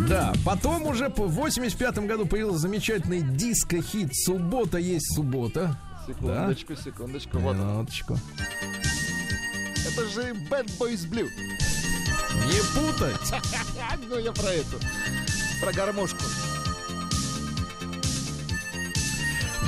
Да, 0.07 0.33
потом 0.45 0.85
уже 0.85 1.09
в 1.09 1.27
85 1.27 1.97
году 1.99 2.25
появился 2.25 2.59
замечательный 2.59 3.21
диско-хит 3.21 4.09
«Суббота 4.15 4.77
есть 4.77 5.15
суббота». 5.15 5.75
Секундочку, 6.07 6.75
секундочку. 6.75 7.39
Вот. 7.39 7.55
Минуточку. 7.55 8.17
Это 9.87 10.07
же 10.09 10.33
Bad 10.49 10.67
Boys 10.77 11.09
Blue. 11.09 11.27
Не 12.45 12.61
путать. 12.75 13.33
Ну 14.07 14.19
я 14.19 14.31
про 14.31 14.49
эту. 14.49 14.77
Про 15.61 15.71
гармошку. 15.73 16.19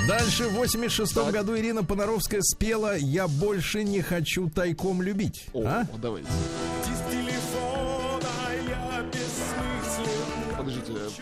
Дальше 0.08 0.47
в 0.47 0.54
86 0.54 1.13
Так. 1.13 1.32
году 1.34 1.58
Ирина 1.58 1.84
Понаровская 1.84 2.41
спела 2.41 2.95
«Я 2.97 3.28
больше 3.28 3.84
не 3.84 4.02
хочу 4.02 4.50
тайком 4.50 5.02
любить». 5.02 5.47
О, 5.54 5.63
А? 5.65 5.88
давайте. 6.02 6.28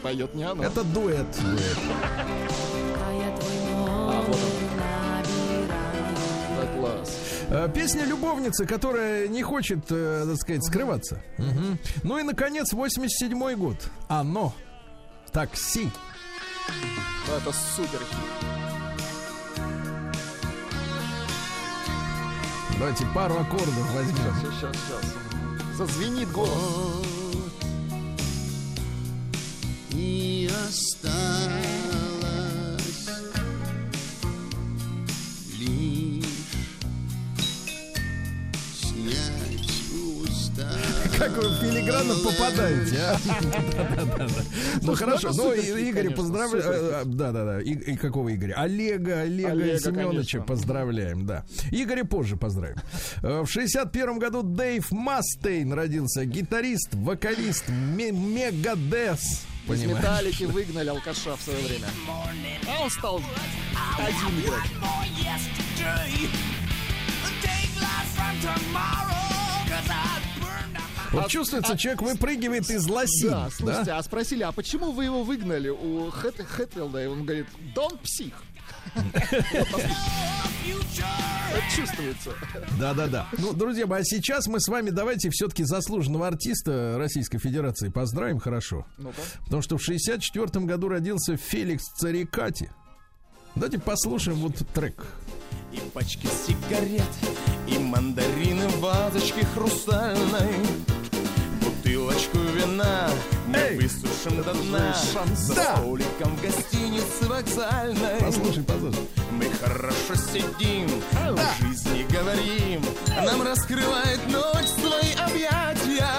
Поет 0.01 0.33
не 0.35 0.43
она. 0.43 0.63
Это 0.65 0.83
дуэт. 0.83 1.27
А, 3.87 4.21
вот 4.27 4.35
он. 4.35 4.41
Да, 6.57 6.67
класс. 6.79 7.19
Э, 7.49 7.69
Песня 7.73 8.05
любовницы, 8.05 8.65
которая 8.65 9.27
не 9.27 9.43
хочет, 9.43 9.85
э, 9.89 10.25
так 10.27 10.37
сказать, 10.37 10.63
скрываться. 10.65 11.21
Мгм. 11.37 11.77
Ну 12.03 12.17
и, 12.17 12.23
наконец, 12.23 12.73
87 12.73 13.55
год. 13.55 13.77
Оно. 14.07 14.53
Такси. 15.31 15.89
Это 17.27 17.51
супер. 17.51 17.99
Давайте 22.77 23.05
пару 23.13 23.35
аккордов 23.39 23.93
возьмем. 23.93 24.15
Сейчас, 24.41 24.53
сейчас, 24.55 24.75
сейчас. 24.75 25.77
Зазвенит 25.77 26.31
голос. 26.31 27.05
И 29.95 30.49
осталось 30.67 31.15
лишь 35.57 36.25
снять 38.81 39.71
усталость. 40.21 41.17
Как 41.17 41.31
вы 41.37 41.43
филигранно 41.61 42.13
попадаете, 42.15 42.97
а? 42.99 43.17
Ну 44.81 44.93
хорошо, 44.95 45.29
ну 45.29 45.33
супер 45.51 45.59
и- 45.59 45.61
хит, 45.61 45.89
Игоря 45.93 46.03
конечно, 46.09 46.15
поздравляю. 46.23 47.05
Да-да-да. 47.05 47.61
И 47.61 47.95
какого 47.95 48.33
Игоря? 48.35 48.53
Олега, 48.57 49.21
Олега 49.21 49.79
Семеновича 49.79 50.41
поздравляем, 50.41 51.25
да. 51.25 51.45
Игоря 51.71 52.03
позже 52.03 52.35
поздравим. 52.37 52.77
Э, 53.23 53.41
В 53.43 53.47
61 53.49 54.19
году 54.19 54.43
Дэйв 54.43 54.91
Мастейн 54.91 55.73
родился. 55.73 56.25
Гитарист, 56.25 56.93
вокалист 56.93 57.67
Ме- 57.69 58.11
Мегадес. 58.11 59.41
Из 59.67 59.83
металлики 59.83 60.43
выгнали 60.43 60.89
алкаша 60.89 61.35
в 61.35 61.41
свое 61.41 61.59
время. 61.65 61.87
А 62.67 62.83
он 62.83 62.89
стал 62.89 63.21
один 63.97 64.39
играть. 64.41 64.69
Вот 71.11 71.27
чувствуется, 71.29 71.77
человек 71.77 72.01
выпрыгивает 72.01 72.69
из 72.69 72.85
лоси. 72.87 73.29
Да, 73.29 73.45
да? 73.45 73.49
слушайте, 73.49 73.91
а 73.93 74.03
спросили, 74.03 74.43
а 74.43 74.51
почему 74.51 74.91
вы 74.91 75.05
его 75.05 75.23
выгнали 75.23 75.69
у 75.69 76.09
Хэт- 76.09 76.43
Хэтфилда? 76.43 77.03
И 77.03 77.07
он 77.07 77.25
говорит, 77.25 77.47
да 77.73 77.83
он 77.83 77.97
псих. 77.99 78.33
Чувствуется. 81.75 82.31
Да-да-да. 82.79 83.27
Ну, 83.37 83.53
друзья 83.53 83.85
мои, 83.87 84.01
а 84.01 84.03
сейчас 84.03 84.47
мы 84.47 84.59
с 84.59 84.67
вами 84.67 84.89
давайте 84.89 85.29
все-таки 85.29 85.63
заслуженного 85.63 86.27
артиста 86.27 86.95
Российской 86.97 87.37
Федерации 87.37 87.89
поздравим 87.89 88.39
хорошо. 88.39 88.85
Ну-ка. 88.97 89.21
Потому 89.43 89.61
что 89.61 89.77
в 89.77 89.83
64 89.83 90.65
году 90.65 90.89
родился 90.89 91.37
Феликс 91.37 91.85
Царикати. 91.97 92.71
Давайте 93.55 93.79
послушаем 93.79 94.39
вот 94.39 94.55
трек. 94.73 95.05
И 95.71 95.79
пачки 95.93 96.27
сигарет, 96.27 97.03
и 97.67 97.77
мандарины 97.77 98.67
в 98.67 98.79
вазочке 98.79 99.45
хрустальной. 99.53 100.53
Бутылочку 101.85 102.39
вина 102.39 103.09
мы 103.45 103.57
Эй! 103.57 103.77
высушим 103.77 104.41
до 104.41 104.53
дна. 104.55 104.95
За 105.35 105.53
Да! 105.53 105.75
столиком 105.77 106.35
в 106.35 106.41
гостинице 106.41 107.25
вокзальной. 107.27 108.19
Послушай, 108.19 108.63
послушай. 108.63 109.07
Мы 109.31 109.45
хорошо 109.61 110.15
сидим, 110.15 110.89
о 111.13 111.37
жизни 111.61 112.03
говорим. 112.11 112.81
Нам 113.23 113.43
раскрывает 113.43 114.19
ночь 114.29 114.67
свои 114.79 115.13
объятия. 115.13 116.09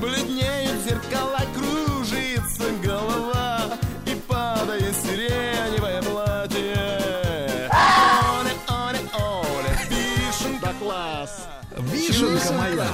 Бледнеют 0.00 0.80
зеркала, 0.88 1.42
кружится 1.54 2.70
голова. 2.82 3.60
И 4.06 4.14
падает 4.26 4.94
сиреневое 4.96 6.00
платье. 6.02 7.68
Оле, 7.68 8.52
оле, 8.66 9.00
оле, 9.12 9.78
вишенка 9.90 10.72
класс. 10.80 11.48
Вишенка 11.76 12.52
моя. 12.54 12.88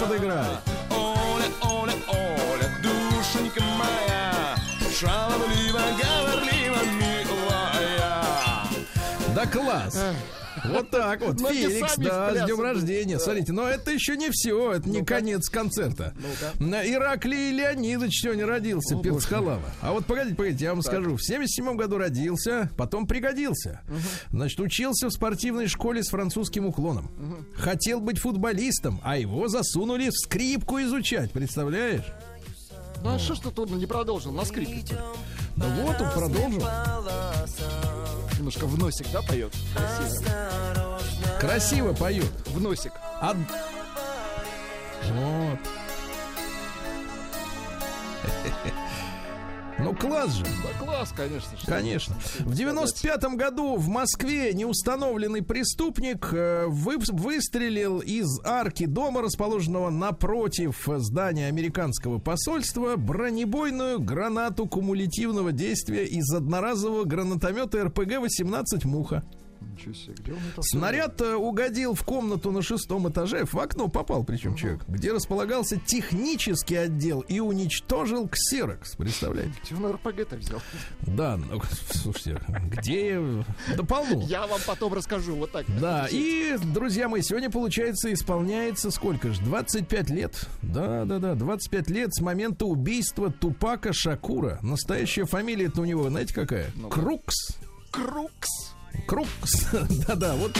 Подыграй. 0.00 0.56
Оля, 0.90 1.48
Оля, 1.62 1.94
Оля, 2.08 2.68
душенька 2.82 3.62
моя, 3.62 4.56
шаловливо, 4.98 5.80
говорливо, 6.00 6.78
милая. 6.98 8.14
Да 9.34 9.46
класс. 9.46 9.98
Вот 10.64 10.90
так 10.90 11.20
вот. 11.20 11.40
Феликс, 11.40 11.96
да, 11.96 12.34
с 12.34 12.46
днем 12.46 12.60
рождения. 12.60 13.18
Смотрите, 13.18 13.52
но 13.52 13.68
это 13.68 13.90
еще 13.90 14.16
не 14.16 14.30
все, 14.30 14.72
это 14.72 14.88
не 14.88 15.04
конец 15.04 15.48
концерта. 15.48 16.14
На 16.58 16.86
Ираклий 16.86 17.52
Леонидович 17.52 18.22
сегодня 18.22 18.46
родился, 18.46 18.96
перц 18.96 19.24
халава. 19.24 19.70
А 19.80 19.92
вот 19.92 20.06
погодите, 20.06 20.36
погодите, 20.36 20.64
я 20.64 20.72
вам 20.72 20.82
скажу. 20.82 21.16
В 21.16 21.22
77 21.22 21.76
году 21.76 21.98
родился, 21.98 22.70
потом 22.76 23.06
пригодился. 23.06 23.82
Значит, 24.30 24.60
учился 24.60 25.08
в 25.08 25.12
спортивной 25.12 25.68
школе 25.68 26.02
с 26.02 26.08
французским 26.08 26.66
уклоном. 26.66 27.10
Хотел 27.56 28.00
быть 28.00 28.18
футболистом, 28.18 29.00
а 29.04 29.16
его 29.16 29.48
засунули 29.48 30.08
в 30.08 30.14
скрипку 30.14 30.80
изучать, 30.80 31.30
представляешь? 31.32 32.04
Ну 33.02 33.14
а 33.14 33.18
что 33.18 33.34
ж 33.34 33.40
ты 33.40 33.50
трудно 33.50 33.76
не 33.76 33.86
продолжил? 33.86 34.32
На 34.32 34.44
скрипке. 34.44 34.96
Да 35.56 35.66
вот 35.82 36.00
он 36.00 36.10
продолжил. 36.10 36.62
Немножко 38.44 38.66
в 38.66 38.78
носик, 38.78 39.06
да, 39.10 39.22
поет? 39.22 39.54
Красиво. 39.74 41.00
Красиво 41.40 41.94
поет. 41.94 42.30
В 42.48 42.60
носик. 42.60 42.92
А- 43.18 43.34
Вот. 45.14 45.58
Ну, 49.78 49.94
класс 49.94 50.32
же. 50.34 50.44
Да 50.44 50.84
класс, 50.84 51.12
конечно. 51.16 51.58
что 51.58 51.66
Конечно. 51.66 52.14
В 52.40 52.54
95 52.54 53.24
году 53.36 53.76
в 53.76 53.88
Москве 53.88 54.52
неустановленный 54.54 55.42
преступник 55.42 56.28
э, 56.32 56.66
вы- 56.68 56.98
выстрелил 57.10 57.98
из 57.98 58.28
арки 58.44 58.86
дома, 58.86 59.20
расположенного 59.20 59.90
напротив 59.90 60.88
здания 60.98 61.48
американского 61.48 62.18
посольства, 62.18 62.94
бронебойную 62.96 63.98
гранату 64.00 64.66
кумулятивного 64.66 65.50
действия 65.52 66.04
из 66.06 66.32
одноразового 66.32 67.04
гранатомета 67.04 67.78
РПГ-18 67.82 68.86
«Муха». 68.86 69.24
Ничего 69.72 69.94
себе, 69.94 70.14
где 70.18 70.32
он 70.32 70.38
это 70.52 70.62
Снаряд 70.62 71.20
э, 71.20 71.34
угодил 71.34 71.94
в 71.94 72.04
комнату 72.04 72.50
на 72.52 72.62
шестом 72.62 73.08
этаже, 73.08 73.44
в 73.44 73.58
окно 73.58 73.88
попал 73.88 74.24
причем 74.24 74.54
человек, 74.54 74.84
где 74.88 75.12
располагался 75.12 75.78
технический 75.78 76.76
отдел 76.76 77.20
и 77.20 77.40
уничтожил 77.40 78.28
ксерокс, 78.28 78.96
представляете? 78.96 79.54
Где 79.64 79.74
он 79.74 79.92
РПГ-то 79.92 80.36
взял? 80.36 80.60
Да, 81.02 81.36
ну, 81.36 81.60
слушайте, 81.92 82.40
где... 82.64 83.20
Да 83.76 83.82
полно. 83.84 84.22
Я 84.26 84.46
вам 84.46 84.60
потом 84.66 84.92
расскажу, 84.94 85.36
вот 85.36 85.52
так. 85.52 85.66
Да, 85.80 86.06
и, 86.10 86.56
друзья 86.72 87.08
мои, 87.08 87.22
сегодня, 87.22 87.50
получается, 87.50 88.12
исполняется 88.12 88.90
сколько 88.90 89.32
же? 89.32 89.40
25 89.42 90.10
лет. 90.10 90.48
Да, 90.62 91.04
да, 91.04 91.18
да, 91.18 91.34
25 91.34 91.90
лет 91.90 92.14
с 92.14 92.20
момента 92.20 92.66
убийства 92.66 93.30
Тупака 93.30 93.92
Шакура. 93.92 94.58
Настоящая 94.62 95.24
фамилия-то 95.24 95.80
у 95.80 95.84
него, 95.84 96.08
знаете, 96.08 96.34
какая? 96.34 96.70
Крукс. 96.90 97.58
Крукс. 97.90 98.73
Крукс. 99.06 99.66
Да-да, 100.06 100.34
вот. 100.34 100.56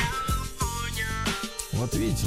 Вот 1.72 1.94
видите. 1.94 2.26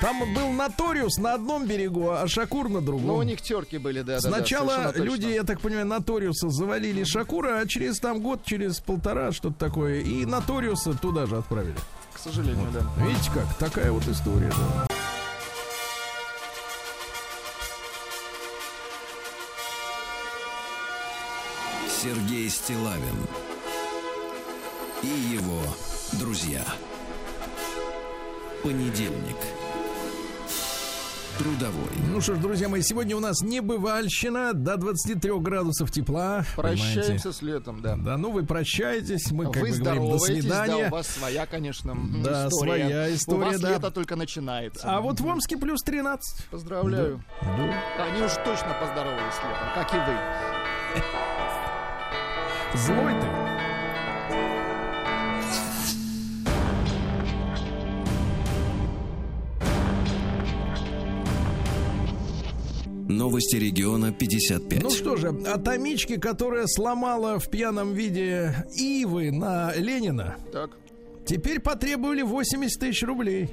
Там 0.00 0.34
был 0.34 0.50
Наториус 0.50 1.18
на 1.18 1.34
одном 1.34 1.66
берегу, 1.66 2.10
а 2.10 2.26
Шакур 2.26 2.68
на 2.68 2.80
другом. 2.80 3.06
Ну, 3.06 3.14
у 3.16 3.22
них 3.22 3.40
терки 3.40 3.78
были, 3.78 4.02
да, 4.02 4.20
да, 4.20 4.30
да, 4.30 4.36
Сначала 4.36 4.88
точно. 4.88 5.02
люди, 5.02 5.26
я 5.26 5.44
так 5.44 5.60
понимаю, 5.60 5.86
Наториуса 5.86 6.48
завалили 6.50 7.04
Шакура, 7.04 7.60
а 7.60 7.66
через 7.68 8.00
там 8.00 8.20
год, 8.20 8.44
через 8.44 8.80
полтора, 8.80 9.30
что-то 9.30 9.54
такое, 9.54 10.00
и 10.00 10.24
Наториуса 10.26 10.94
туда 10.94 11.26
же 11.26 11.36
отправили. 11.36 11.76
К 12.12 12.18
сожалению, 12.18 12.66
да. 12.72 13.04
Видите 13.04 13.30
как? 13.32 13.54
Такая 13.58 13.92
вот 13.92 14.06
история, 14.08 14.50
да. 14.50 14.86
Сергей 22.02 22.50
Стилавин 22.50 23.28
и 25.02 25.06
его 25.34 25.60
друзья. 26.12 26.64
Понедельник. 28.62 29.36
Трудовой. 31.38 31.88
Ну 32.10 32.20
что 32.20 32.34
ж, 32.34 32.38
друзья 32.38 32.68
мои, 32.68 32.82
сегодня 32.82 33.16
у 33.16 33.20
нас 33.20 33.40
небывальщина 33.40 34.52
до 34.52 34.76
23 34.76 35.32
градусов 35.40 35.90
тепла. 35.90 36.44
Прощаемся 36.54 37.00
понимаете? 37.00 37.32
с 37.32 37.42
летом, 37.42 37.80
да. 37.82 37.96
Да, 37.96 38.16
ну 38.18 38.30
вы 38.30 38.44
прощаетесь, 38.44 39.32
мы 39.32 39.50
как 39.50 39.62
Вы 39.62 39.70
бы 39.70 39.76
говорим 39.78 40.10
до 40.10 40.18
свидания. 40.18 40.82
да, 40.82 40.88
у 40.88 40.90
вас 40.90 41.06
своя, 41.08 41.46
конечно, 41.46 41.94
Да, 42.22 42.46
история. 42.48 42.50
своя 42.84 43.14
история, 43.14 43.38
У 43.40 43.44
вас 43.44 43.60
да. 43.60 43.70
лето 43.70 43.90
только 43.90 44.14
начинается. 44.14 44.82
А 44.88 45.00
вот 45.00 45.20
в 45.20 45.26
Омске 45.26 45.56
плюс 45.56 45.80
13. 45.82 46.46
Поздравляю. 46.50 47.24
Да. 47.40 48.04
Они 48.04 48.22
уж 48.22 48.32
точно 48.44 48.76
поздоровались 48.78 49.36
летом, 49.42 49.68
как 49.74 49.94
и 49.94 49.98
вы. 49.98 51.08
Злой 52.78 53.14
ты. 53.20 53.41
Новости 63.16 63.56
региона 63.56 64.12
55. 64.12 64.82
Ну 64.82 64.90
что 64.90 65.16
же, 65.16 65.28
атомички, 65.46 66.16
которая 66.18 66.66
сломала 66.66 67.38
в 67.38 67.48
пьяном 67.50 67.92
виде 67.94 68.54
Ивы 68.76 69.30
на 69.30 69.72
Ленина, 69.74 70.36
Так. 70.52 70.70
теперь 71.26 71.60
потребовали 71.60 72.22
80 72.22 72.80
тысяч 72.80 73.02
рублей. 73.02 73.50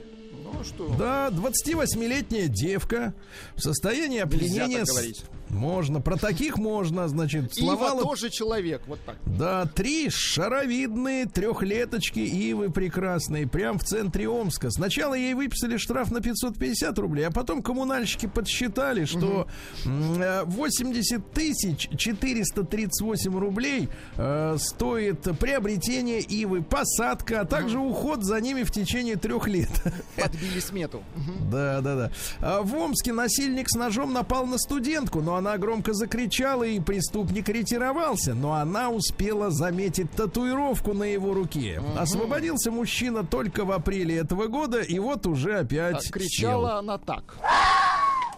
Ну 0.52 0.64
что? 0.64 0.94
Да, 0.98 1.30
28-летняя 1.32 2.48
девка 2.48 3.14
в 3.56 3.62
состоянии 3.62 4.20
опьянения... 4.20 4.80
так 4.80 4.88
с- 4.88 4.92
говорить. 4.92 5.22
Можно, 5.50 6.00
про 6.00 6.16
таких 6.16 6.58
можно, 6.58 7.08
значит, 7.08 7.58
Ива 7.58 7.76
сломала... 7.76 8.02
тоже 8.02 8.30
человек, 8.30 8.82
вот 8.88 9.00
так. 9.06 9.18
Да, 9.26 9.66
три 9.66 10.10
шаровидные 10.10 11.26
трехлеточки 11.26 12.20
ивы 12.20 12.70
прекрасные, 12.70 13.48
прям 13.48 13.80
в 13.80 13.84
центре 13.84 14.30
Омска. 14.30 14.70
Сначала 14.70 15.16
ей 15.16 15.34
выписали 15.34 15.78
штраф 15.78 16.12
на 16.12 16.22
550 16.22 16.98
рублей, 17.00 17.28
а 17.28 17.32
потом 17.32 17.64
коммунальщики 17.64 18.28
подсчитали, 18.28 19.06
что 19.06 19.48
э, 19.86 20.44
80 20.46 21.32
тысяч 21.32 21.90
438 21.98 23.40
рублей 23.40 23.90
э, 24.18 24.58
стоит 24.60 25.22
приобретение 25.40 26.22
ивы, 26.22 26.62
посадка, 26.62 27.42
а 27.42 27.46
также 27.46 27.80
уход 27.80 28.24
за 28.24 28.40
ними 28.40 28.64
в 28.64 28.72
течение 28.72 29.16
трех 29.16 29.48
лет. 29.48 29.72
Подбили 30.16 30.60
смету. 30.60 31.04
Мгм. 31.16 31.50
Да, 31.50 31.82
да, 31.82 31.96
да. 31.96 32.12
А 32.40 32.62
в 32.62 32.76
Омске 32.76 33.14
насильник 33.14 33.70
с 33.70 33.76
ножом 33.76 34.14
напал 34.14 34.46
на 34.46 34.58
студентку, 34.58 35.22
но 35.22 35.39
она 35.40 35.58
громко 35.58 35.94
закричала, 35.94 36.64
и 36.64 36.80
преступник 36.80 37.50
ретировался. 37.50 38.34
Но 38.36 38.54
она 38.54 38.90
успела 38.92 39.50
заметить 39.52 40.12
татуировку 40.12 40.94
на 40.94 41.04
его 41.04 41.34
руке. 41.34 41.82
Освободился 41.98 42.72
мужчина 42.72 43.26
только 43.26 43.66
в 43.66 43.72
апреле 43.72 44.18
этого 44.18 44.48
года, 44.48 44.82
и 44.82 45.00
вот 45.00 45.26
уже 45.28 45.60
опять 45.60 46.08
А 46.08 46.12
кричала 46.12 46.78
она 46.78 46.98
так. 46.98 47.36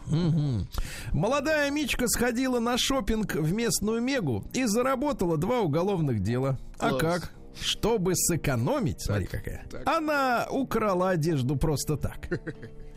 сел. 0.08 0.18
Мгм. 0.18 0.68
Молодая 1.14 1.70
Мичка 1.72 2.08
сходила 2.08 2.60
на 2.60 2.78
шопинг 2.78 3.36
в 3.36 3.54
местную 3.54 4.02
Мегу 4.02 4.44
и 4.54 4.66
заработала 4.66 5.38
два 5.38 5.60
уголовных 5.62 6.22
дела. 6.22 6.58
А 6.80 6.90
Класс. 6.90 7.02
как? 7.02 7.32
Чтобы 7.60 8.16
сэкономить, 8.16 9.02
смотри 9.02 9.26
какая, 9.26 9.66
так. 9.70 9.88
она 9.88 10.48
украла 10.50 11.10
одежду 11.12 11.56
просто 11.56 11.98
так. 11.98 12.28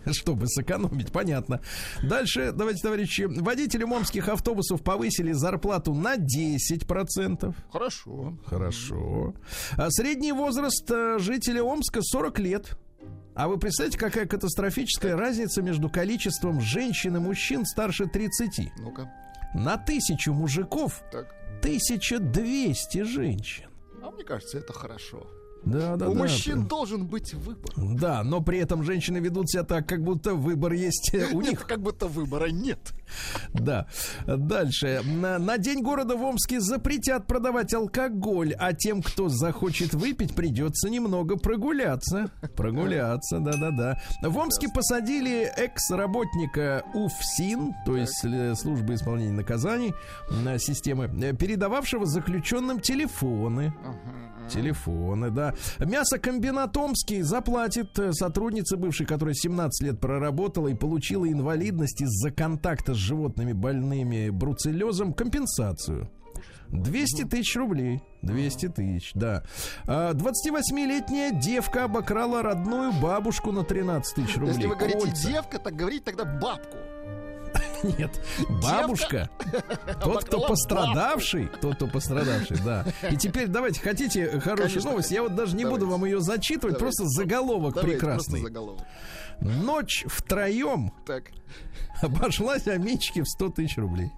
Чтобы 0.13 0.47
сэкономить, 0.49 1.13
понятно. 1.13 1.61
Дальше, 2.03 2.53
давайте, 2.53 2.83
товарищи, 2.83 3.23
водителям 3.23 3.93
омских 3.93 4.29
автобусов 4.29 4.83
повысили 4.83 5.33
зарплату 5.33 5.95
на 5.95 6.17
10%. 6.17 7.55
Хорошо. 7.73 8.39
Хорошо. 8.47 9.35
А 9.77 9.91
средний 9.91 10.33
возраст 10.33 10.91
э, 10.91 11.19
жителя 11.19 11.63
Омска 11.63 12.01
40 12.03 12.39
лет. 12.39 12.79
А 13.35 13.49
вы 13.49 13.59
представляете, 13.59 13.99
какая 13.99 14.27
катастрофическая 14.27 15.17
разница 15.17 15.61
между 15.61 15.89
количеством 15.91 16.61
женщин 16.61 17.17
и 17.17 17.21
мужчин 17.21 17.65
старше 17.65 18.07
30? 18.07 18.73
Ну-ка. 18.79 19.13
На 19.55 19.77
тысячу 19.77 20.33
мужиков 20.33 21.03
Так. 21.11 21.35
1200 21.61 23.03
женщин. 23.03 23.67
А 24.03 24.11
мне 24.11 24.23
кажется, 24.25 24.59
это 24.59 24.73
хорошо. 24.73 25.27
Да, 25.65 25.97
да, 25.97 26.09
У 26.09 26.15
да. 26.15 26.21
мужчин 26.21 26.67
должен 26.67 27.07
быть 27.07 27.35
выбор. 27.35 27.73
Да, 27.77 28.23
но 28.23 28.41
при 28.41 28.59
этом 28.59 28.83
женщины 28.83 29.19
ведут 29.19 29.51
себя 29.51 29.63
так, 29.63 29.89
как 29.89 30.03
будто 30.03 30.35
выбор 30.35 30.73
есть 30.73 31.13
у 31.33 31.41
Нет, 31.41 31.51
них. 31.51 31.67
как 31.67 31.81
будто 31.81 32.07
выбора 32.07 32.47
нет. 32.51 32.93
Да. 33.53 33.87
Дальше. 34.27 35.03
На, 35.05 35.39
на 35.39 35.59
День 35.59 35.83
города 35.83 36.17
в 36.17 36.23
Омске 36.23 36.61
запретят 36.61 37.27
продавать 37.27 37.73
алкоголь, 37.75 38.55
а 38.59 38.73
тем, 38.73 39.03
кто 39.03 39.29
захочет 39.29 39.95
выпить, 39.95 40.35
придется 40.35 40.89
немного 40.91 41.37
прогуляться. 41.37 42.31
Прогуляться, 42.57 43.39
да-да-да. 43.39 44.01
В 44.23 44.37
Омске 44.37 44.69
посадили 44.69 45.43
экс-работника 45.57 46.85
УФСИН, 46.95 47.75
то 47.87 47.97
есть 47.97 48.25
э, 48.25 48.55
службы 48.55 48.95
исполнения 48.95 49.33
наказаний, 49.33 49.95
э, 50.47 50.59
системы, 50.59 51.11
э, 51.23 51.35
передававшего 51.35 52.07
заключенным 52.07 52.81
телефоны. 52.81 53.73
Телефоны, 54.49 55.31
да. 55.31 55.55
Мясокомбинат 55.81 56.77
Омский 56.77 57.23
заплатит 57.23 57.99
э, 57.99 58.13
сотруднице 58.13 58.77
бывшей, 58.77 59.07
которая 59.07 59.35
17 59.35 59.87
лет 59.87 60.01
проработала 60.01 60.69
и 60.69 60.75
получила 60.75 61.31
инвалидность 61.31 62.01
из-за 62.03 62.31
контакта 62.31 62.95
с 62.95 62.97
животными 62.99 63.53
больными 63.53 64.31
бруцеллезом, 64.31 65.13
компенсацию. 65.13 66.09
200 66.69 67.25
тысяч 67.25 67.57
рублей. 67.57 68.03
200 68.23 68.69
тысяч, 68.69 69.13
да. 69.15 69.45
А, 69.87 70.13
28-летняя 70.13 71.31
девка 71.31 71.85
обокрала 71.85 72.43
родную 72.43 72.93
бабушку 72.93 73.53
на 73.53 73.65
13 73.65 74.15
тысяч 74.15 74.37
рублей. 74.37 74.55
Если 74.55 74.67
вы 74.67 74.77
говорите 74.77 75.01
Кольца. 75.01 75.29
девка, 75.29 75.59
так 75.59 75.75
говорите 75.75 76.05
тогда 76.05 76.25
бабку. 76.25 76.77
Нет, 77.99 78.21
бабушка. 78.63 79.29
Тот, 80.03 80.25
кто 80.25 80.41
пострадавший, 80.47 81.49
тот, 81.61 81.77
кто 81.77 81.87
пострадавший, 81.87 82.57
да. 82.65 82.87
И 83.11 83.17
теперь 83.17 83.49
давайте, 83.49 83.81
хотите 83.81 84.41
хорошую 84.41 84.69
Конечно, 84.71 84.91
новость? 84.91 85.11
Я 85.11 85.23
вот 85.23 85.35
даже 85.35 85.55
не 85.57 85.65
буду 85.65 85.87
вам 85.87 86.05
ее 86.05 86.21
зачитывать, 86.21 86.79
Давайте. 86.79 86.97
просто 86.97 87.05
заголовок 87.07 87.75
Давайте 87.75 87.99
прекрасный. 87.99 88.41
просто 88.41 88.49
заголовок. 88.49 88.83
Ночь 89.41 90.05
втроем 90.07 90.93
Так. 91.07 91.25
обошлась 92.01 92.67
Амичке 92.67 93.23
в 93.23 93.29
100 93.29 93.51
тысяч 93.51 93.77
рублей. 93.77 94.11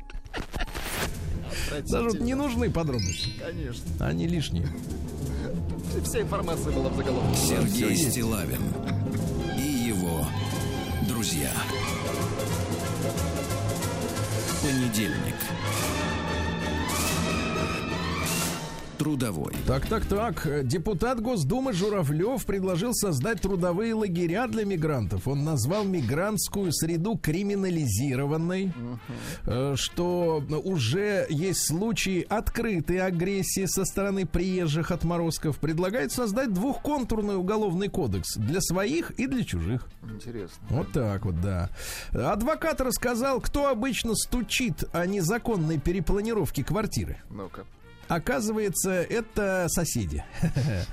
Даже 1.89 2.11
вот 2.11 2.21
не 2.21 2.35
нужны 2.35 2.71
подробности. 2.71 3.31
Конечно. 3.41 3.85
Они 4.01 4.27
лишние. 4.27 4.69
Вся 6.05 6.21
информация 6.21 6.73
была 6.73 6.91
в 6.91 6.97
заголовке. 6.97 7.37
Сергей. 7.37 7.97
Стилавин 7.97 8.63
и 9.59 9.63
его 9.63 10.27
друзья. 11.09 11.51
Понедельник. 14.67 15.37
Трудовой. 18.99 19.53
Так, 19.67 19.87
так, 19.87 20.07
так. 20.07 20.67
Депутат 20.67 21.21
Госдумы 21.21 21.73
Журавлев 21.73 22.45
предложил 22.47 22.95
создать 22.95 23.43
трудовые 23.43 23.95
лагеря 23.95 24.47
для 24.47 24.65
мигрантов. 24.65 25.29
Он 25.29 25.45
назвал 25.45 25.85
мигрантскую 25.85 26.73
среду 26.73 27.19
криминализированной, 27.19 28.73
э, 29.45 29.75
что 29.77 30.43
уже 30.65 31.27
есть 31.29 31.67
случаи 31.67 32.27
открытой 32.29 33.01
агрессии 33.01 33.67
со 33.67 33.85
стороны 33.85 34.25
приезжих 34.25 34.91
отморозков. 34.91 35.59
Предлагает 35.59 36.13
создать 36.13 36.53
двухконтурный 36.53 37.37
уголовный 37.37 37.89
кодекс 37.89 38.37
для 38.37 38.61
своих 38.61 39.11
и 39.13 39.27
для 39.27 39.45
чужих. 39.45 39.87
Интересно. 40.03 40.67
Вот 40.71 40.93
так 40.93 41.25
вот, 41.27 41.41
да. 41.41 41.71
Адвокат 42.13 42.81
рассказал, 42.81 43.41
кто 43.41 43.69
обычно 43.69 44.15
стучит 44.15 44.85
о 44.93 45.07
незаконной 45.07 45.79
перепланировке 45.79 46.65
квартиры. 46.65 47.19
Ну-ка. 47.31 47.65
Оказывается, 48.09 48.91
это 48.91 49.67
соседи. 49.69 50.25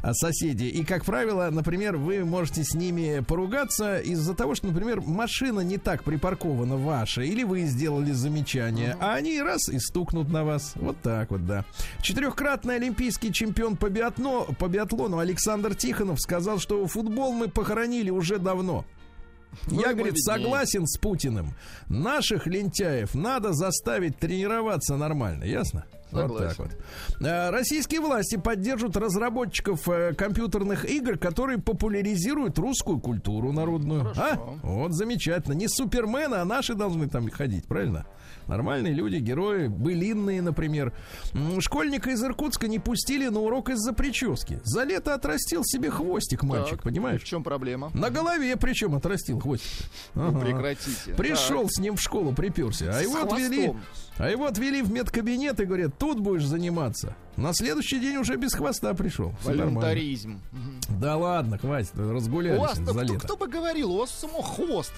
А 0.00 0.14
соседи. 0.14 0.66
И, 0.66 0.84
как 0.84 1.04
правило, 1.04 1.50
например, 1.50 1.96
вы 1.96 2.24
можете 2.24 2.62
с 2.62 2.72
ними 2.72 3.20
поругаться 3.26 3.98
из-за 3.98 4.32
того, 4.32 4.54
что, 4.54 4.68
например, 4.68 5.00
машина 5.00 5.58
не 5.58 5.76
так 5.76 6.04
припаркована 6.04 6.76
ваша, 6.76 7.22
или 7.22 7.42
вы 7.42 7.62
сделали 7.62 8.12
замечание, 8.12 8.96
а 9.00 9.14
они 9.14 9.42
раз 9.42 9.68
и 9.68 9.80
стукнут 9.80 10.28
на 10.28 10.44
вас. 10.44 10.74
Вот 10.76 11.00
так 11.02 11.32
вот, 11.32 11.46
да. 11.46 11.64
Четырехкратный 12.00 12.76
олимпийский 12.76 13.32
чемпион 13.32 13.76
по, 13.76 13.90
биатно, 13.90 14.42
по 14.56 14.68
биатлону 14.68 15.18
Александр 15.18 15.74
Тихонов 15.74 16.20
сказал, 16.20 16.60
что 16.60 16.86
футбол 16.86 17.32
мы 17.32 17.48
похоронили 17.48 18.10
уже 18.10 18.38
давно. 18.38 18.84
Ну, 19.66 19.80
Я, 19.80 19.94
говорит, 19.94 20.18
согласен 20.18 20.86
с 20.86 20.98
Путиным. 20.98 21.54
Наших 21.88 22.46
лентяев 22.46 23.14
надо 23.14 23.52
заставить 23.52 24.18
тренироваться 24.18 24.96
нормально, 24.96 25.44
ясно? 25.44 25.84
Вот 26.10 26.22
Согласен. 26.22 26.48
так 26.48 26.58
вот. 26.58 27.26
А, 27.26 27.50
Российские 27.50 28.00
власти 28.00 28.36
поддержат 28.36 28.96
разработчиков 28.96 29.86
э, 29.88 30.14
компьютерных 30.14 30.88
игр, 30.88 31.18
которые 31.18 31.58
популяризируют 31.58 32.58
русскую 32.58 32.98
культуру 32.98 33.52
народную. 33.52 34.12
А? 34.16 34.36
Вот 34.62 34.94
замечательно. 34.94 35.52
Не 35.52 35.68
супермены, 35.68 36.36
а 36.36 36.44
наши 36.44 36.74
должны 36.74 37.08
там 37.08 37.28
ходить, 37.30 37.66
правильно? 37.66 38.06
Нормальные 38.48 38.94
люди, 38.94 39.16
герои, 39.16 39.68
былинные, 39.68 40.40
например. 40.42 40.92
Школьника 41.60 42.10
из 42.10 42.24
Иркутска 42.24 42.66
не 42.66 42.78
пустили 42.78 43.28
на 43.28 43.40
урок 43.40 43.68
из-за 43.68 43.92
прически. 43.92 44.60
За 44.64 44.84
лето 44.84 45.14
отрастил 45.14 45.62
себе 45.64 45.90
хвостик 45.90 46.42
мальчик, 46.42 46.76
Так, 46.76 46.82
понимаешь? 46.82 47.20
В 47.22 47.24
чем 47.24 47.44
проблема? 47.44 47.90
На 47.94 48.08
голове 48.10 48.56
причем 48.56 48.94
отрастил 48.94 49.38
хвостик. 49.38 49.68
Ну, 50.14 50.28
Ага. 50.28 50.40
прекратите. 50.40 51.14
Пришел 51.14 51.68
с 51.68 51.78
ним 51.78 51.96
в 51.96 52.00
школу, 52.00 52.32
приперся. 52.32 52.86
А 52.90 52.94
С 52.94 53.02
его 53.02 53.22
отвели. 53.22 53.74
А 54.16 54.28
его 54.30 54.46
отвели 54.46 54.82
в 54.82 54.90
медкабинет 54.90 55.60
и 55.60 55.64
говорят, 55.64 55.96
тут 55.98 56.18
будешь 56.18 56.44
заниматься. 56.44 57.14
На 57.36 57.52
следующий 57.52 58.00
день 58.00 58.16
уже 58.16 58.36
без 58.36 58.54
хвоста 58.54 58.94
пришел. 58.94 59.32
Волюнтаризм. 59.44 60.40
Да 60.88 61.16
ладно, 61.16 61.58
хватит, 61.58 61.90
кто, 61.90 62.92
за 62.92 63.00
лето. 63.02 63.18
кто 63.26 63.36
бы 63.36 63.46
говорил, 63.46 63.92
у 63.92 63.98
вас 63.98 64.10
само 64.10 64.42
хвост. 64.42 64.92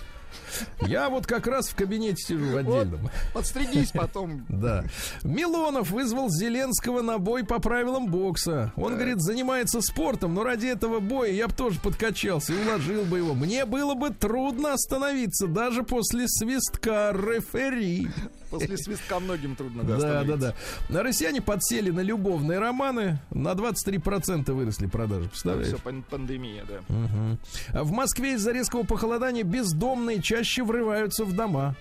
Я 0.82 1.08
вот 1.10 1.26
как 1.26 1.46
раз 1.46 1.68
в 1.68 1.74
кабинете 1.74 2.16
сижу 2.22 2.46
в 2.52 2.56
отдельном. 2.56 3.10
Подстригись 3.32 3.90
потом. 3.92 4.44
Да. 4.48 4.84
Милонов 5.22 5.90
вызвал 5.90 6.28
Зеленского 6.30 7.02
на 7.02 7.18
бой 7.18 7.44
по 7.44 7.58
правилам 7.60 8.06
бокса. 8.08 8.72
Он, 8.76 8.94
говорит, 8.94 9.20
занимается 9.20 9.80
спортом, 9.80 10.34
но 10.34 10.42
ради 10.44 10.66
этого 10.66 11.00
боя 11.00 11.30
я 11.30 11.48
бы 11.48 11.54
тоже 11.54 11.80
подкачался 11.80 12.52
и 12.52 12.62
уложил 12.64 13.04
бы 13.04 13.18
его. 13.18 13.34
Мне 13.34 13.64
было 13.64 13.94
бы 13.94 14.10
трудно 14.10 14.74
остановиться 14.74 15.46
даже 15.46 15.82
после 15.82 16.26
свистка 16.28 17.10
рефери. 17.12 18.08
После 18.50 18.76
свистка 18.76 19.20
многим 19.20 19.54
трудно 19.54 19.84
Да, 19.84 19.96
да, 19.96 20.20
остановиться. 20.20 20.54
да. 20.88 21.02
Россияне 21.04 21.40
подсели 21.40 21.90
на 21.90 22.00
любовные 22.00 22.58
романы. 22.58 23.20
На 23.30 23.52
23% 23.52 24.52
выросли 24.52 24.86
продажи. 24.86 25.28
Представляете? 25.28 25.76
Все, 25.76 26.02
пандемия, 26.10 26.64
да. 26.64 26.80
А 27.72 27.84
В 27.84 27.92
Москве 27.92 28.34
из-за 28.34 28.50
резкого 28.52 28.82
похолодания 28.82 29.44
бездомные 29.44 30.19
чаще 30.20 30.62
врываются 30.62 31.24
в 31.24 31.32
дома. 31.34 31.74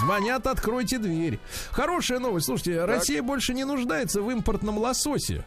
Звонят, 0.00 0.46
откройте 0.46 0.98
дверь. 0.98 1.38
Хорошая 1.70 2.18
новость. 2.18 2.46
Слушайте, 2.46 2.84
Россия 2.84 3.22
больше 3.22 3.54
не 3.54 3.64
нуждается 3.64 4.20
в 4.20 4.30
импортном 4.30 4.78
лососе. 4.78 5.44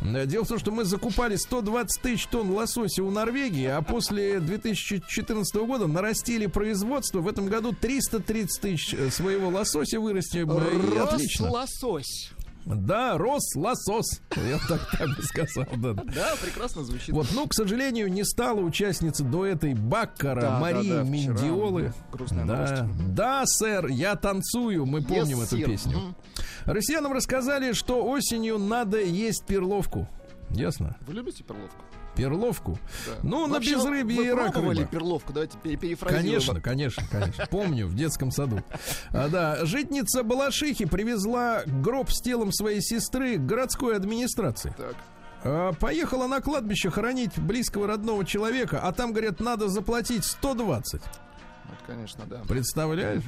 Э, 0.00 0.26
Дело 0.26 0.44
в 0.44 0.48
том, 0.48 0.58
что 0.58 0.72
мы 0.72 0.84
закупали 0.84 1.36
120 1.36 2.02
тысяч 2.02 2.26
тонн 2.26 2.50
лосося 2.50 3.04
у 3.04 3.10
Норвегии, 3.10 3.66
а 3.66 3.82
после 3.82 4.40
2014 4.40 5.54
года 5.66 5.86
нарастили 5.86 6.46
производство. 6.46 7.20
В 7.20 7.28
этом 7.28 7.46
году 7.46 7.72
330 7.72 8.60
тысяч 8.60 8.94
э, 8.94 9.10
своего 9.10 9.48
лосося 9.48 10.00
вырастим. 10.00 10.50
э, 10.50 10.74
и 10.74 10.98
Рос 10.98 11.12
Отлично. 11.14 11.50
лосось. 11.50 12.30
Да, 12.66 13.16
рос 13.16 13.54
лосос. 13.54 14.20
Я 14.34 14.58
так, 14.68 14.90
так 14.98 15.08
бы 15.16 15.22
сказал. 15.22 15.64
Да, 15.76 15.92
да. 15.94 16.34
Прекрасно 16.42 16.82
звучит. 16.82 17.14
Вот, 17.14 17.28
но, 17.32 17.46
к 17.46 17.54
сожалению, 17.54 18.12
не 18.12 18.24
стала 18.24 18.60
участница 18.60 19.22
дуэта 19.22 19.68
Баккара 19.68 20.40
Да, 20.40 20.58
Марии 20.58 20.88
да, 20.88 20.96
да, 20.96 21.02
Миндиолы. 21.04 21.92
грустная 22.12 22.44
да. 22.44 22.54
новость. 22.54 23.14
да, 23.14 23.42
сэр, 23.46 23.86
я 23.86 24.16
танцую. 24.16 24.84
Мы 24.84 25.00
помним 25.02 25.40
эту 25.42 25.56
sir. 25.56 25.64
песню. 25.64 25.96
Мгм. 25.98 26.16
Россиянам 26.64 27.12
рассказали, 27.12 27.72
что 27.72 28.04
осенью 28.04 28.58
надо 28.58 29.00
есть 29.00 29.44
перловку. 29.46 30.08
Ясно? 30.50 30.96
Вы 31.06 31.14
любите 31.14 31.44
перловку? 31.44 31.76
Перловку. 32.16 32.78
Да. 33.06 33.12
Ну, 33.22 33.46
на 33.46 33.54
Вообще, 33.54 33.74
безрыбье 33.74 34.24
и 34.26 34.30
рак 34.30 34.56
рыба. 34.56 34.84
перловку? 34.86 35.32
Давайте 35.32 35.58
пере- 35.58 35.76
перефразируем. 35.76 36.26
Конечно, 36.26 36.60
конечно, 36.60 37.02
конечно. 37.10 37.46
Помню, 37.50 37.86
в 37.86 37.94
детском 37.94 38.30
саду. 38.30 38.62
А, 39.10 39.28
да, 39.28 39.64
житница 39.66 40.22
Балашихи 40.22 40.86
привезла 40.86 41.62
гроб 41.66 42.10
с 42.10 42.20
телом 42.22 42.52
своей 42.52 42.80
сестры 42.80 43.36
к 43.36 43.46
городской 43.46 43.96
администрации. 43.96 44.74
Так. 44.76 44.96
А, 45.44 45.72
Поехала 45.74 46.26
на 46.26 46.40
кладбище 46.40 46.90
хоронить 46.90 47.38
близкого 47.38 47.86
родного 47.86 48.24
человека, 48.24 48.80
а 48.82 48.92
там, 48.92 49.12
говорят, 49.12 49.40
надо 49.40 49.68
заплатить 49.68 50.24
120. 50.24 51.00
Вот, 51.02 51.78
конечно, 51.86 52.24
да. 52.26 52.40
Представляешь? 52.48 53.22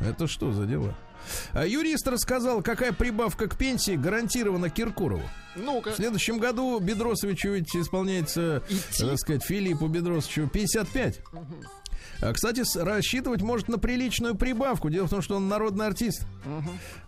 Это 0.00 0.26
что 0.28 0.52
за 0.52 0.64
дела? 0.66 0.94
А 1.52 1.66
Юрист 1.66 2.06
рассказал, 2.08 2.62
какая 2.62 2.92
прибавка 2.92 3.48
к 3.48 3.56
пенсии 3.56 3.96
гарантирована 3.96 4.70
Киркорову. 4.70 5.28
Ну-ка. 5.56 5.90
В 5.92 5.96
следующем 5.96 6.38
году 6.38 6.78
Бедросовичу 6.78 7.50
ведь 7.50 7.74
исполняется, 7.74 8.62
так 8.98 9.18
сказать, 9.18 9.44
Филиппу 9.44 9.88
Бедросовичу 9.88 10.48
55. 10.48 11.20
А, 11.32 11.44
Кстати, 12.32 12.64
с- 12.64 12.76
рассчитывать 12.76 13.42
может 13.42 13.68
на 13.68 13.78
приличную 13.78 14.34
прибавку. 14.34 14.90
Дело 14.90 15.06
в 15.06 15.10
том, 15.10 15.22
что 15.22 15.36
он 15.36 15.48
народный 15.48 15.86
артист. 15.86 16.26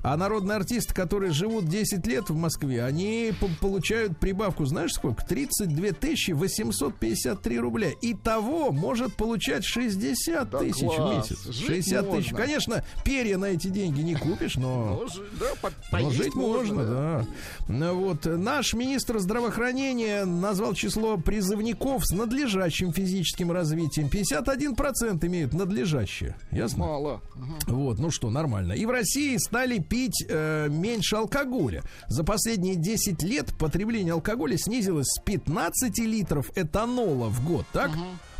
А 0.03 0.17
народные 0.17 0.57
артисты, 0.57 0.95
которые 0.95 1.33
живут 1.33 1.67
10 1.69 2.07
лет 2.07 2.31
в 2.31 2.37
Москве, 2.37 2.85
они 2.85 3.33
по- 3.39 3.49
получают 3.61 4.19
прибавку, 4.19 4.65
знаешь 4.65 4.93
сколько? 4.93 5.25
32 5.25 5.93
тысячи 5.93 6.31
853 6.33 7.59
рубля. 7.59 7.91
И 8.01 8.15
того 8.15 8.73
может 8.73 9.15
получать 9.15 9.65
60 9.65 10.51
Да 10.51 10.59
тысяч 10.59 10.83
в 10.83 10.87
класс. 10.97 11.31
месяц. 11.31 11.45
Жить 11.47 11.67
60 11.67 12.11
тысяч. 12.11 12.33
можно. 12.33 12.39
Конечно, 12.39 12.85
перья 13.05 13.37
на 13.39 13.47
эти 13.47 13.69
деньги 13.69 14.01
не 14.01 14.15
купишь, 14.15 14.57
но... 14.57 15.01
Ну, 15.03 15.09
ж- 15.09 15.23
да, 15.39 15.71
Но 16.01 16.11
жить 16.11 16.35
можно, 16.35 16.85
да. 16.87 17.27
Ну 17.69 17.95
Вот 18.01 18.25
наш 18.27 18.75
министр 18.75 19.19
здравоохранения 19.19 20.25
назвал 20.25 20.75
число 20.75 21.17
призывников 21.19 22.07
с 22.07 22.13
надлежащим 22.13 22.93
физическим 22.93 23.53
развитием. 23.53 24.09
51% 24.09 25.00
имеют 25.03 25.53
надлежащее. 25.53 26.37
Ясно? 26.51 26.87
Мало. 26.87 27.21
Вот, 27.67 27.99
ну 27.99 28.11
что, 28.11 28.31
нормально. 28.31 28.73
И 28.73 28.85
в 28.87 28.91
России 28.91 29.37
стали 29.37 29.79
пить 29.79 30.25
э, 30.29 30.69
меньше 30.69 31.17
алкоголя. 31.17 31.83
За 32.09 32.25
последние 32.25 32.77
10 32.77 33.23
лет 33.23 33.53
потребление 33.59 34.15
алкоголя 34.15 34.57
снизилось 34.57 35.07
с 35.07 35.21
15 35.23 35.99
литров 36.01 36.51
этанола 36.57 37.29
в 37.29 37.47
год, 37.47 37.65
так? 37.73 37.91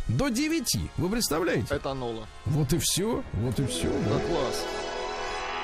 До 0.07 0.29
9. 0.29 0.79
Вы 0.97 1.09
представляете? 1.09 1.75
Этанола. 1.75 2.25
Вот 2.45 2.73
и 2.73 2.77
все. 2.79 3.23
Вот 3.33 3.59
и 3.59 3.65
все. 3.65 3.87
Да, 3.87 4.19
класс. 4.19 4.65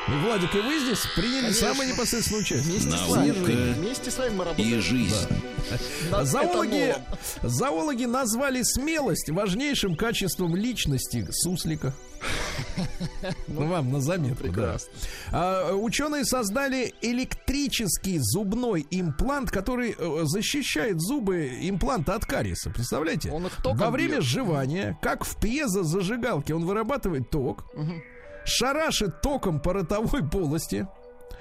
И, 0.07 0.11
Владик, 0.25 0.55
и 0.55 0.59
вы 0.59 0.79
здесь 0.79 1.05
приняли 1.15 1.41
Конечно. 1.41 1.67
самое 1.73 1.91
непосредственное 1.91 2.41
участие. 2.41 2.71
Вместе 2.71 2.91
с 2.91 3.07
вами. 3.09 3.31
Вместе 3.31 4.11
с 4.11 4.17
вами 4.17 4.29
мы 4.35 4.43
работаем. 4.45 4.77
и 4.77 4.79
жизнь. 4.81 5.15
Над 6.09 6.27
Зоологи, 6.27 6.95
зоологи 7.43 8.05
назвали 8.05 8.61
смелость 8.63 9.29
важнейшим 9.29 9.95
качеством 9.97 10.55
личности 10.55 11.27
суслика. 11.31 11.93
Ну, 13.47 13.67
вам 13.67 13.91
на 13.91 13.99
заметку, 13.99 14.43
да. 14.43 14.49
Прекрасно. 14.49 14.91
А, 15.31 15.73
ученые 15.73 16.23
создали 16.25 16.93
электрический 17.01 18.17
зубной 18.19 18.87
имплант, 18.89 19.51
который 19.51 19.93
э, 19.97 20.21
защищает 20.23 20.99
зубы 21.01 21.51
импланта 21.61 22.15
от 22.15 22.25
кариеса. 22.25 22.69
Представляете? 22.69 23.29
Он 23.31 23.45
их 23.47 23.55
током 23.57 23.77
Во 23.77 23.89
время 23.91 24.15
бьет. 24.15 24.23
сживания, 24.23 24.97
как 25.01 25.25
в 25.25 25.37
пьезозажигалке, 25.39 26.55
он 26.55 26.65
вырабатывает 26.65 27.29
ток, 27.29 27.65
шарашит 28.47 29.21
током 29.21 29.59
по 29.59 29.73
ротовой 29.73 30.27
полости 30.27 30.87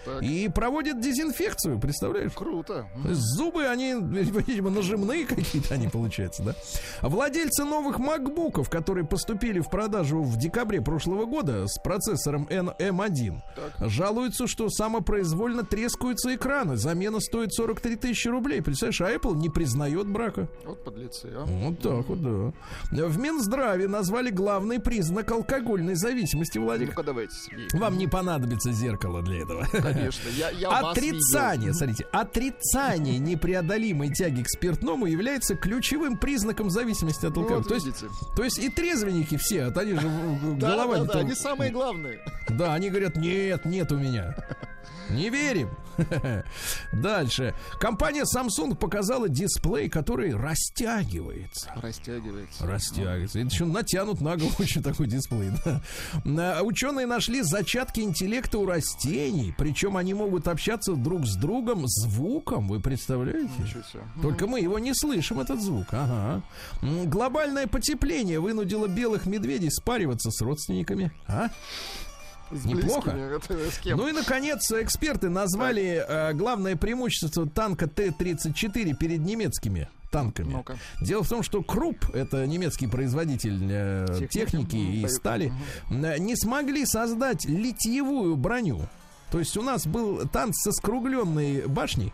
Так. 0.07 0.23
и 0.23 0.49
проводит 0.49 1.01
дезинфекцию, 1.01 1.79
представляешь? 1.81 2.33
Круто. 2.33 2.87
Зубы, 3.05 3.67
они, 3.67 3.95
видимо, 4.01 4.71
нажимные 4.71 5.27
какие-то 5.27 5.75
они 5.75 5.89
получаются, 5.89 6.43
да? 6.43 6.55
Владельцы 7.03 7.65
новых 7.65 7.99
макбуков, 7.99 8.71
которые 8.71 9.05
поступили 9.07 9.61
в 9.61 9.69
продажу 9.69 10.23
в 10.23 10.39
декабре 10.39 10.81
прошлого 10.81 11.27
года 11.27 11.67
с 11.67 11.79
процессором 11.83 12.47
N- 12.49 12.71
M1, 12.79 13.41
жалуются, 13.81 14.47
что 14.47 14.69
самопроизвольно 14.71 15.65
трескаются 15.65 16.35
экраны. 16.35 16.77
Замена 16.77 17.19
стоит 17.21 17.53
43 17.53 17.97
тысячи 17.97 18.29
рублей. 18.29 18.63
Представляешь, 18.63 19.01
а 19.01 19.13
Apple 19.13 19.35
не 19.37 19.49
признает 19.51 20.07
брака. 20.09 20.49
Вот 20.65 20.85
подлецы, 20.85 21.27
а. 21.35 21.45
Вот 21.47 21.81
так 21.81 22.07
вот, 22.09 22.23
да. 22.23 23.07
В 23.07 23.19
Минздраве 23.19 23.89
назвали 23.89 24.31
главный 24.31 24.79
признак 24.79 25.33
алкогольной 25.33 25.95
зависимости, 25.97 26.59
Владик. 26.59 26.91
Ну-ка 26.91 27.03
давайте, 27.03 27.35
Сергей. 27.35 27.69
Вам 27.73 27.99
не 27.99 28.07
понадобится 28.07 28.71
зеркало 28.73 29.23
для 29.23 29.43
этого. 29.43 29.67
Конечно, 29.97 30.29
я, 30.37 30.51
я 30.51 30.71
вас 30.71 30.97
Отрицание, 30.97 31.73
смотрите, 31.75 32.07
отрицание 32.13 33.19
непреодолимой 33.19 34.13
тяги 34.13 34.43
к 34.43 34.49
спиртному 34.49 35.07
является 35.07 35.55
ключевым 35.57 36.17
признаком 36.19 36.71
зависимости 36.71 37.27
от 37.27 37.35
Ну, 37.37 37.43
алкоголя. 37.43 37.59
вот 37.63 37.69
то, 37.69 37.75
есть, 37.75 38.05
то 38.37 38.45
есть 38.45 38.59
и 38.59 38.69
трезвенники 38.69 39.37
все, 39.37 39.65
а 39.65 39.81
они 39.81 39.93
же 39.95 40.09
Да, 40.59 40.69
голова 40.71 40.95
да, 40.95 41.01
не 41.01 41.07
да, 41.07 41.13
то- 41.13 41.19
они 41.21 41.35
самые 41.35 41.71
главные. 41.71 42.21
Да, 42.49 42.75
они 42.75 42.91
говорят, 42.91 43.17
нет, 43.17 43.65
нет 43.65 43.91
у 43.93 43.97
меня. 43.99 44.37
Не 45.11 45.31
верим. 45.31 45.71
Дальше. 46.93 47.55
Компания 47.81 48.25
Samsung 48.25 48.75
показала 48.75 49.29
дисплей, 49.29 49.89
который 49.89 50.35
растягивается. 50.35 51.73
Растягивается. 51.77 52.67
Растягивается. 52.67 53.39
Это 53.39 53.49
еще 53.49 53.65
натянут 53.65 54.21
на 54.21 54.37
голову 54.37 54.55
очень 54.59 54.83
такой 54.83 55.07
дисплей. 55.07 55.51
Да. 56.25 56.63
Ученые 56.63 57.07
нашли 57.07 57.43
зачатки 57.43 58.01
интеллекта 58.01 58.59
у 58.59 58.67
растений. 58.67 59.55
Причем 59.57 59.97
они 59.97 60.15
могут 60.15 60.49
общаться 60.49 60.95
друг 60.95 61.27
с 61.27 61.37
другом 61.37 61.87
звуком. 61.87 62.69
Вы 62.69 62.81
представляете? 62.81 63.51
Только 64.23 64.47
мы 64.47 64.61
его 64.61 64.79
не 64.79 64.95
слышим, 64.95 65.41
этот 65.41 65.61
звук. 65.63 65.87
Ага. 65.91 66.43
Глобальное 66.83 67.67
потепление 67.67 68.41
вынудило 68.41 68.87
белых 68.87 69.27
медведей 69.27 69.71
спариваться 69.71 70.31
с 70.31 70.41
родственниками. 70.41 71.13
А? 71.27 71.49
С 72.51 72.65
Неплохо. 72.65 73.17
кем? 73.83 73.99
Ну 73.99 74.09
и, 74.09 74.13
наконец, 74.13 74.71
эксперты 74.73 75.29
назвали 75.29 76.05
э, 76.07 76.33
главное 76.35 76.77
преимущество 76.77 77.47
танка 77.49 77.87
Т-34 77.89 78.95
перед 78.95 79.21
немецкими 79.21 79.89
танками. 80.13 80.53
Ну-ка. 80.53 80.79
Дело 81.01 81.23
в 81.25 81.29
том, 81.29 81.43
что 81.43 81.63
Круп, 81.63 81.97
это 82.15 82.47
немецкий 82.47 82.87
производитель 82.87 83.59
э, 83.69 84.07
Техники. 84.31 84.33
техники 84.33 84.77
Мгм. 84.77 84.93
и 84.93 85.03
Боев- 85.03 85.11
стали, 85.11 85.53
э, 85.91 86.19
не 86.19 86.37
смогли 86.37 86.87
создать 86.87 87.45
литьевую 87.47 88.37
броню. 88.37 88.81
То 89.33 89.41
есть 89.41 89.57
у 89.57 89.63
нас 89.63 89.87
был 89.87 90.27
танк 90.29 90.55
со 90.55 90.71
скругленной 90.71 91.67
башней, 91.67 92.13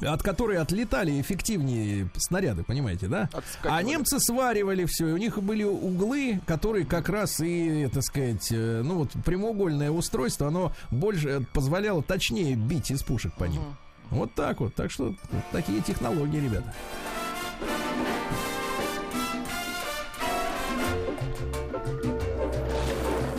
от 0.00 0.22
которой 0.22 0.58
отлетали 0.58 1.20
эффективнее 1.20 2.08
снаряды, 2.16 2.64
понимаете, 2.64 3.06
да? 3.06 3.28
Отскакивали. 3.32 3.78
А 3.78 3.82
немцы 3.82 4.18
сваривали 4.18 4.84
все, 4.86 5.08
и 5.08 5.12
у 5.12 5.16
них 5.16 5.42
были 5.42 5.64
углы, 5.64 6.40
которые 6.46 6.86
как 6.86 7.08
раз 7.08 7.40
и, 7.40 7.88
так 7.92 8.02
сказать, 8.02 8.48
э, 8.50 8.82
ну 8.84 8.98
вот 8.98 9.10
прямоугольное 9.24 9.90
устройство, 9.90 10.48
оно 10.48 10.72
больше 10.90 11.28
э, 11.28 11.40
позволяло 11.52 12.02
точнее 12.02 12.54
бить 12.54 12.90
из 12.90 13.02
пушек 13.02 13.32
по 13.34 13.44
ним. 13.44 13.62
Вот 14.10 14.34
так 14.34 14.60
вот. 14.60 14.74
Так 14.74 14.90
что 14.90 15.14
такие 15.52 15.80
технологии, 15.80 16.38
ребята. 16.38 16.72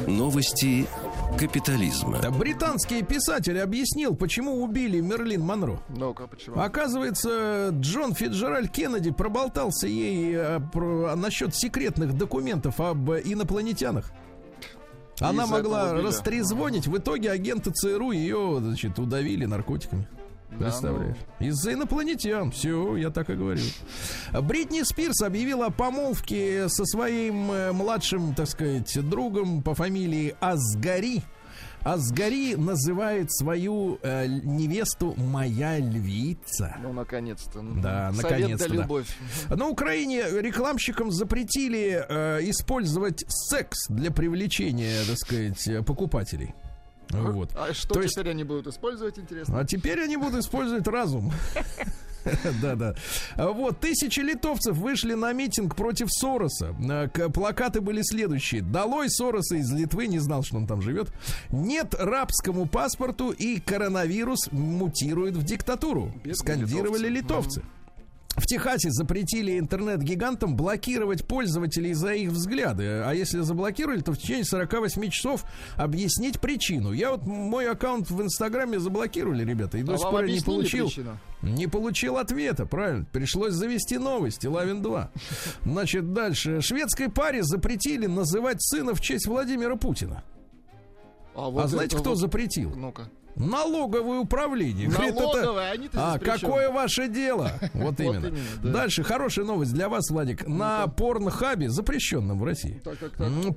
Новости 0.08 0.88
капитализма. 1.38 2.20
Да, 2.22 2.32
британский 2.32 3.02
писатель 3.04 3.60
объяснил, 3.60 4.16
почему 4.16 4.62
убили 4.64 5.00
Мерлин 5.00 5.42
Монро. 5.42 5.80
Ну-ка, 5.90 6.28
почему? 6.28 6.60
Оказывается, 6.60 7.70
Джон 7.72 8.14
Фиджеральд 8.14 8.72
Кеннеди 8.72 9.12
проболтался 9.12 9.88
ей 9.88 10.34
э, 10.36 10.60
про- 10.72 11.16
насчет 11.16 11.56
секретных 11.56 12.14
документов 12.18 12.80
об 12.80 13.12
инопланетянах. 13.12 14.12
Она 15.20 15.46
могла 15.46 15.94
растрезвонить, 15.94 16.88
в 16.88 16.98
итоге 16.98 17.32
агенты 17.32 17.72
ЦРУ 17.72 18.12
ее, 18.12 18.58
значит, 18.60 18.98
удавили 19.00 19.46
наркотиками. 19.46 20.08
Да, 20.60 20.66
Представляешь? 20.66 21.18
Из-за 21.40 21.74
инопланетян. 21.74 22.52
Все, 22.52 22.96
я 22.96 23.10
так 23.10 23.30
и 23.30 23.36
говорю. 23.36 23.62
Бритни 24.42 24.84
Спирс 24.84 25.22
объявила 25.22 25.68
о 25.68 25.72
помолвке 25.72 26.70
со 26.70 26.86
своим 26.86 27.52
э, 27.52 27.72
младшим, 27.72 28.34
так 28.36 28.48
сказать, 28.48 28.98
другом 29.10 29.64
по 29.64 29.74
фамилии 29.74 30.36
Асгари. 30.40 31.24
Асгари 31.84 32.56
называет 32.56 33.32
свою 33.34 34.00
э, 34.02 34.26
невесту 34.28 35.16
«моя 35.18 35.80
львица». 35.80 36.78
Ну, 36.82 36.94
наконец-то. 36.94 37.62
Да, 37.62 38.12
Совет 38.14 38.24
наконец-то, 38.24 38.70
да 38.70 38.76
да. 38.76 38.82
любовь. 38.84 39.18
На 39.50 39.68
Украине 39.68 40.24
рекламщикам 40.30 41.12
запретили 41.12 42.06
э, 42.08 42.40
использовать 42.50 43.26
секс 43.28 43.88
для 43.90 44.12
привлечения, 44.12 45.04
так 45.06 45.18
сказать, 45.18 45.86
покупателей. 45.86 46.54
Вот. 47.10 47.52
А 47.56 47.74
что 47.74 47.94
То 47.96 48.02
есть- 48.02 48.14
теперь 48.16 48.30
они 48.32 48.44
будут 48.44 48.68
использовать, 48.68 49.20
интересно? 49.20 49.60
А 49.60 49.66
теперь 49.66 50.02
они 50.02 50.18
будут 50.18 50.40
использовать 50.40 50.88
разум. 50.88 51.32
Да-да. 52.62 52.96
А 53.36 53.50
Вот, 53.52 53.82
тысячи 53.82 54.22
литовцев 54.22 54.78
вышли 54.78 55.14
на 55.14 55.34
митинг 55.34 55.76
против 55.76 56.08
Сороса. 56.10 56.74
К- 57.14 57.30
Плакаты 57.30 57.82
были 57.82 58.02
следующие. 58.02 58.62
Долой 58.62 59.10
Сороса 59.10 59.56
из 59.58 59.70
Литвы, 59.74 60.08
не 60.08 60.20
знал, 60.20 60.42
что 60.44 60.56
он 60.58 60.66
там 60.66 60.82
живет. 60.82 61.12
Нет 61.52 61.94
рабскому 62.00 62.66
паспорту 62.66 63.32
и 63.32 63.60
коронавирус 63.60 64.50
мутирует 64.52 65.36
в 65.36 65.44
диктатуру. 65.44 66.14
Скандировали 66.34 67.10
литовцы. 67.10 67.62
В 68.36 68.48
Техасе 68.48 68.90
запретили 68.90 69.60
интернет-гигантам 69.60 70.56
блокировать 70.56 71.24
пользователей 71.26 71.94
за 71.94 72.14
их 72.14 72.32
взгляды. 72.32 72.84
А 73.06 73.12
если 73.14 73.42
заблокировали, 73.42 74.02
то 74.02 74.12
в 74.12 74.18
течение 74.18 74.44
48 74.44 75.10
часов 75.12 75.46
объяснить 75.78 76.40
причину. 76.40 76.92
Я 76.94 77.12
вот 77.12 77.28
мой 77.28 77.70
аккаунт 77.70 78.10
в 78.10 78.22
Инстаграме 78.24 78.80
заблокировали, 78.80 79.46
ребята, 79.46 79.78
и 79.78 79.84
до 79.84 79.94
А 79.94 79.98
сих 80.00 80.10
пор 80.10 80.26
не 80.26 80.40
получил. 80.42 80.88
причину? 80.88 81.18
Не 81.44 81.68
получил 81.68 82.18
ответа, 82.18 82.66
правильно. 82.66 83.06
Пришлось 83.12 83.54
завести 83.54 83.98
новости. 84.00 84.48
Лавин 84.48 84.82
2. 84.82 85.12
Значит, 85.66 86.14
дальше. 86.14 86.60
Шведской 86.62 87.10
паре 87.10 87.44
запретили 87.44 88.08
называть 88.08 88.64
сына 88.64 88.96
в 88.96 89.02
честь 89.02 89.28
Владимира 89.28 89.76
Путина. 89.76 90.24
А, 91.36 91.50
а 91.56 91.68
знаете, 91.68 91.96
это 91.96 92.02
кто 92.02 92.12
вот- 92.12 92.20
запретил? 92.20 92.72
Ну-ка. 92.76 93.10
Налоговое 93.36 94.20
управление. 94.20 94.88
Говорит, 94.90 95.16
это- 95.16 95.22
Налоговое, 95.24 95.90
А 95.94 96.20
какое 96.20 96.70
ваше 96.70 97.08
дело? 97.08 97.52
Вот 97.74 98.00
именно. 98.00 98.28
именно, 98.28 98.40
да. 98.62 98.72
Дальше 98.72 99.04
хорошая 99.04 99.46
новость 99.46 99.74
для 99.74 99.90
вас, 99.90 100.10
Владик. 100.10 100.48
На 100.48 100.88
порнхабе, 100.88 101.70
запрещенном 101.70 102.40
в 102.40 102.44
России, 102.44 102.82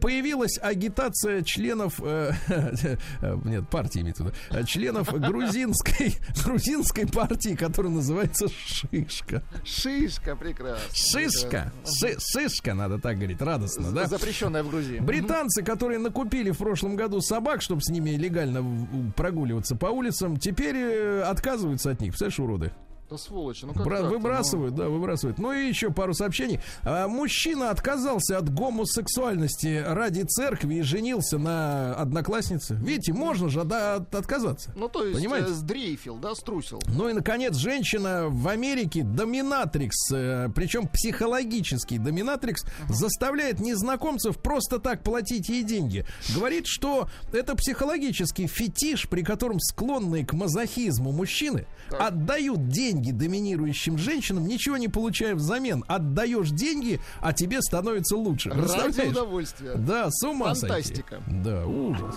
появилась 0.01 0.59
агитация 0.61 1.43
членов, 1.43 2.01
э, 2.03 2.33
нет, 3.45 3.69
партии 3.69 4.01
имеется 4.01 4.25
виду, 4.25 4.35
э, 4.51 4.65
членов 4.65 5.13
грузинской, 5.13 6.15
грузинской 6.45 7.07
партии, 7.07 7.55
которая 7.55 7.93
называется 7.93 8.47
Шишка. 8.49 9.43
Шишка, 9.65 10.37
прекрасно. 10.37 10.81
Шишка. 10.95 11.73
Ши- 11.85 12.17
Шишка, 12.19 12.75
надо 12.75 12.99
так 12.99 13.17
говорить, 13.17 13.41
радостно, 13.41 13.93
да? 13.93 14.07
Запрещенная 14.07 14.63
в 14.63 14.71
Грузии. 14.71 14.99
Британцы, 14.99 15.63
которые 15.63 15.99
накупили 15.99 16.51
в 16.51 16.59
прошлом 16.59 16.97
году 16.97 17.21
собак, 17.21 17.63
чтобы 17.63 17.81
с 17.83 17.89
ними 17.89 18.11
легально 18.11 18.63
в- 18.63 19.13
прогуливаться 19.67 19.77
по 19.77 19.87
улицам, 19.87 20.37
теперь 20.37 20.77
э, 20.77 21.23
отказываются 21.23 21.91
от 21.91 22.01
них. 22.01 22.13
Представляешь, 22.13 22.39
уроды? 22.39 22.73
Да 23.09 23.17
сволочи, 23.19 23.65
ну 23.65 23.73
как 23.73 23.85
Бра- 23.85 23.99
так-то, 23.99 24.13
выбрасывают, 24.15 24.75
да, 24.75 24.89
выбрасывают. 24.89 25.39
Ну 25.39 25.53
и 25.53 25.69
еще 25.69 25.93
пару 25.93 26.13
сообщений. 26.13 26.59
А, 26.83 27.07
мужчина 27.07 27.71
отказался 27.71 28.37
от 28.37 28.53
гомосексуальности 28.53 29.85
ради 29.87 30.23
церкви 30.23 30.77
и 30.77 30.83
женился 30.83 31.39
на 31.39 31.95
однокласснице. 31.95 32.75
Видите, 32.75 33.13
можно 33.13 33.49
же 33.49 33.61
от- 33.61 33.73
от- 33.73 34.13
отказаться. 34.15 34.73
Ну, 34.75 34.89
то 34.89 35.05
есть, 35.05 35.19
Понимаете? 35.21 35.51
э, 35.51 35.55
сдрейфил, 35.55 36.17
да, 36.17 36.35
струсил. 36.35 36.81
Ну 36.89 37.09
и, 37.09 37.13
наконец, 37.13 37.55
женщина 37.57 38.27
в 38.29 38.49
Америке, 38.49 39.05
доминатрикс, 39.05 40.11
э, 40.13 40.49
причем 40.55 40.89
психологический 40.89 41.99
доминатрикс, 41.99 42.65
заставляет 42.89 43.61
незнакомцев 43.61 44.39
просто 44.39 44.81
так 44.81 45.05
платить 45.05 45.49
ей 45.49 45.63
деньги. 45.63 46.05
Говорит, 46.35 46.65
что 46.67 47.09
это 47.33 47.55
психологический 47.55 48.49
фетиш, 48.49 49.09
при 49.09 49.23
котором 49.23 49.61
склонные 49.61 50.27
к 50.27 50.33
мазохизму 50.33 51.13
мужчины 51.13 51.67
отдают 51.91 52.69
деньги 52.69 52.96
доминирующим 53.01 53.99
женщинам, 53.99 54.47
ничего 54.47 54.77
не 54.77 54.89
получая 54.89 55.35
взамен. 55.35 55.85
Отдаешь 55.89 56.51
деньги, 56.51 57.01
а 57.21 57.33
тебе 57.33 57.61
становится 57.63 58.17
лучше. 58.17 58.51
Ради 58.51 59.09
удовольствия. 59.09 59.75
Да, 59.75 60.11
с 60.11 60.23
ума 60.27 60.55
сойти. 60.55 61.03
Фантастика. 61.03 61.23
Да, 61.27 61.67
ужас. 61.67 62.15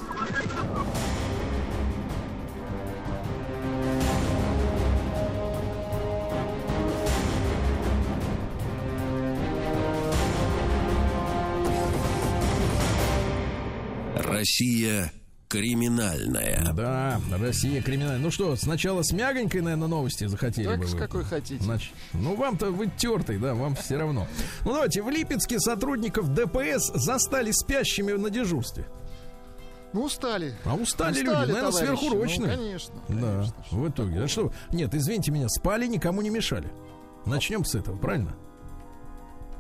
Россия 14.16 15.12
криминальная. 15.50 16.72
Да, 16.74 17.20
Россия 17.38 17.82
криминальная. 17.82 18.20
Ну 18.20 18.32
что, 18.32 18.56
сначала 18.56 19.02
с 19.02 19.12
мягонькой, 19.12 19.62
наверное, 19.62 19.88
новости 19.88 20.26
захотели 20.28 20.68
Так, 20.68 20.80
бы 20.80 20.88
с 20.88 20.94
какой 20.96 21.24
хотите. 21.26 21.62
Значит, 21.64 21.92
ну 22.14 22.36
вам-то 22.36 22.72
вы 22.72 22.90
тертый, 22.98 23.38
да, 23.40 23.56
вам 23.56 23.76
все 23.76 23.98
равно. 23.98 24.28
Ну 24.64 24.74
давайте, 24.74 25.02
в 25.02 25.10
Липецке 25.10 25.60
сотрудников 25.60 26.34
ДПС 26.34 26.92
застали 26.94 27.52
спящими 27.52 28.14
на 28.14 28.30
дежурстве. 28.30 28.86
Ну, 29.92 30.04
устали. 30.04 30.54
А 30.66 30.76
устали, 30.76 31.16
люди, 31.18 31.30
Устали, 31.30 31.52
наверное, 31.52 31.72
товарищи. 31.72 32.00
сверхурочные. 32.00 32.52
Ну, 32.52 32.58
конечно. 32.58 32.96
Да, 33.10 33.46
в 33.72 33.90
итоге. 33.90 34.22
А 34.24 34.28
что? 34.28 34.54
Нет, 34.72 34.94
извините 34.94 35.32
меня, 35.32 35.50
спали, 35.50 35.88
никому 35.88 36.22
не 36.22 36.30
мешали. 36.30 36.72
Начнем 37.26 37.66
с 37.66 37.74
этого, 37.74 37.98
правильно? 37.98 38.36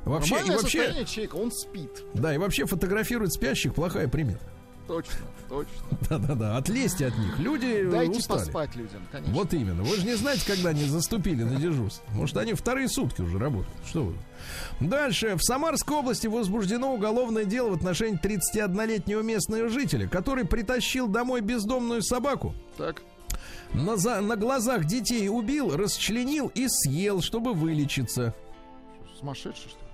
Вообще, 0.05 0.37
и 0.45 0.51
вообще, 0.51 1.03
человека, 1.05 1.35
он 1.35 1.51
спит. 1.51 2.03
да, 2.13 2.33
и 2.33 2.37
вообще 2.37 2.65
фотографировать 2.65 3.33
спящих 3.33 3.73
плохая 3.73 4.07
примета. 4.07 4.45
Точно, 4.89 5.13
точно. 5.47 5.73
Да-да-да, 6.09 6.57
отлезьте 6.57 7.05
от 7.05 7.17
них. 7.19 7.37
Люди 7.37 7.83
Дайте 7.91 8.17
устали. 8.17 8.39
поспать 8.39 8.75
людям, 8.75 9.01
конечно. 9.11 9.35
Вот 9.35 9.53
именно. 9.53 9.83
Вы 9.83 9.97
же 9.97 10.05
не 10.07 10.15
знаете, 10.15 10.43
когда 10.47 10.69
они 10.71 10.83
заступили 10.85 11.43
на 11.43 11.57
дежурство. 11.57 12.03
Может, 12.13 12.37
они 12.37 12.55
вторые 12.55 12.89
сутки 12.89 13.21
уже 13.21 13.37
работают. 13.37 13.71
Что 13.87 14.05
вы? 14.05 14.15
Дальше. 14.79 15.35
В 15.35 15.43
Самарской 15.43 15.95
области 15.95 16.25
возбуждено 16.25 16.91
уголовное 16.91 17.45
дело 17.45 17.69
в 17.69 17.73
отношении 17.73 18.19
31-летнего 18.19 19.21
местного 19.21 19.69
жителя, 19.69 20.07
который 20.07 20.43
притащил 20.45 21.07
домой 21.07 21.41
бездомную 21.41 22.01
собаку. 22.01 22.55
Так. 22.75 23.03
На, 23.75 23.95
за- 23.95 24.21
на 24.21 24.37
глазах 24.37 24.85
детей 24.85 25.29
убил, 25.29 25.77
расчленил 25.77 26.51
и 26.55 26.65
съел, 26.67 27.21
чтобы 27.21 27.53
вылечиться. 27.53 28.33
Сумасшедший, 29.19 29.69
что 29.69 29.79
ли? 29.81 29.88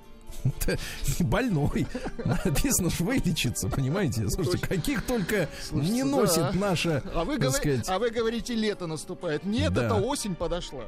Да, 0.68 0.76
Больной. 1.22 1.88
Написано, 2.24 2.92
что 2.92 3.04
вылечиться, 3.06 3.68
понимаете? 3.68 4.30
Слушайте, 4.30 4.68
каких 4.68 5.04
только 5.04 5.50
Слушайте, 5.68 5.92
не 5.94 6.04
да. 6.04 6.10
носит 6.10 6.54
наша, 6.54 7.02
А 7.16 7.24
вы, 7.24 7.38
так 7.40 7.48
говори- 7.50 7.58
сказать, 7.58 7.90
а 7.90 7.98
вы 8.00 8.10
говорите, 8.12 8.54
лето 8.54 8.86
наступает. 8.86 9.44
Нет, 9.44 9.74
Да. 9.74 9.86
это 9.86 9.96
осень 9.96 10.36
подошла. 10.36 10.84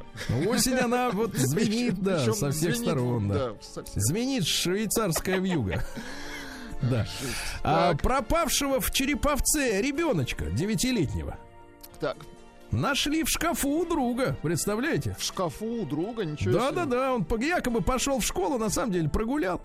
Осень, 0.46 0.74
она 0.76 1.10
вот 1.10 1.34
звенит, 1.34 2.00
да, 2.00 2.18
Причем 2.18 2.34
со 2.34 2.50
всех 2.52 2.76
звенит, 2.76 2.76
сторон, 2.92 3.28
да. 3.28 3.34
да, 3.34 3.54
со 3.60 3.82
всех. 3.84 4.02
Звенит 4.02 4.46
швейцарская 4.46 5.38
вьюга. 5.38 5.84
Да. 6.80 7.08
А 7.64 7.94
пропавшего 7.94 8.80
в 8.80 8.92
Череповце 8.92 9.82
ребеночка 9.82 10.44
девятилетнего 10.44 11.36
Так, 11.98 12.16
нашли 12.70 13.24
в 13.24 13.28
шкафу 13.28 13.68
у 13.68 13.84
друга, 13.86 14.36
представляете? 14.42 15.16
в 15.18 15.22
шкафу 15.22 15.64
у 15.66 15.84
друга, 15.86 16.24
ничего 16.24 16.52
Да, 16.54 16.66
себе. 16.68 16.76
да, 16.76 16.84
да, 16.86 17.14
он 17.14 17.26
якобы 17.40 17.80
пошел 17.80 18.18
в 18.20 18.24
школу, 18.24 18.58
на 18.58 18.68
самом 18.70 18.92
деле 18.92 19.08
прогулял. 19.08 19.60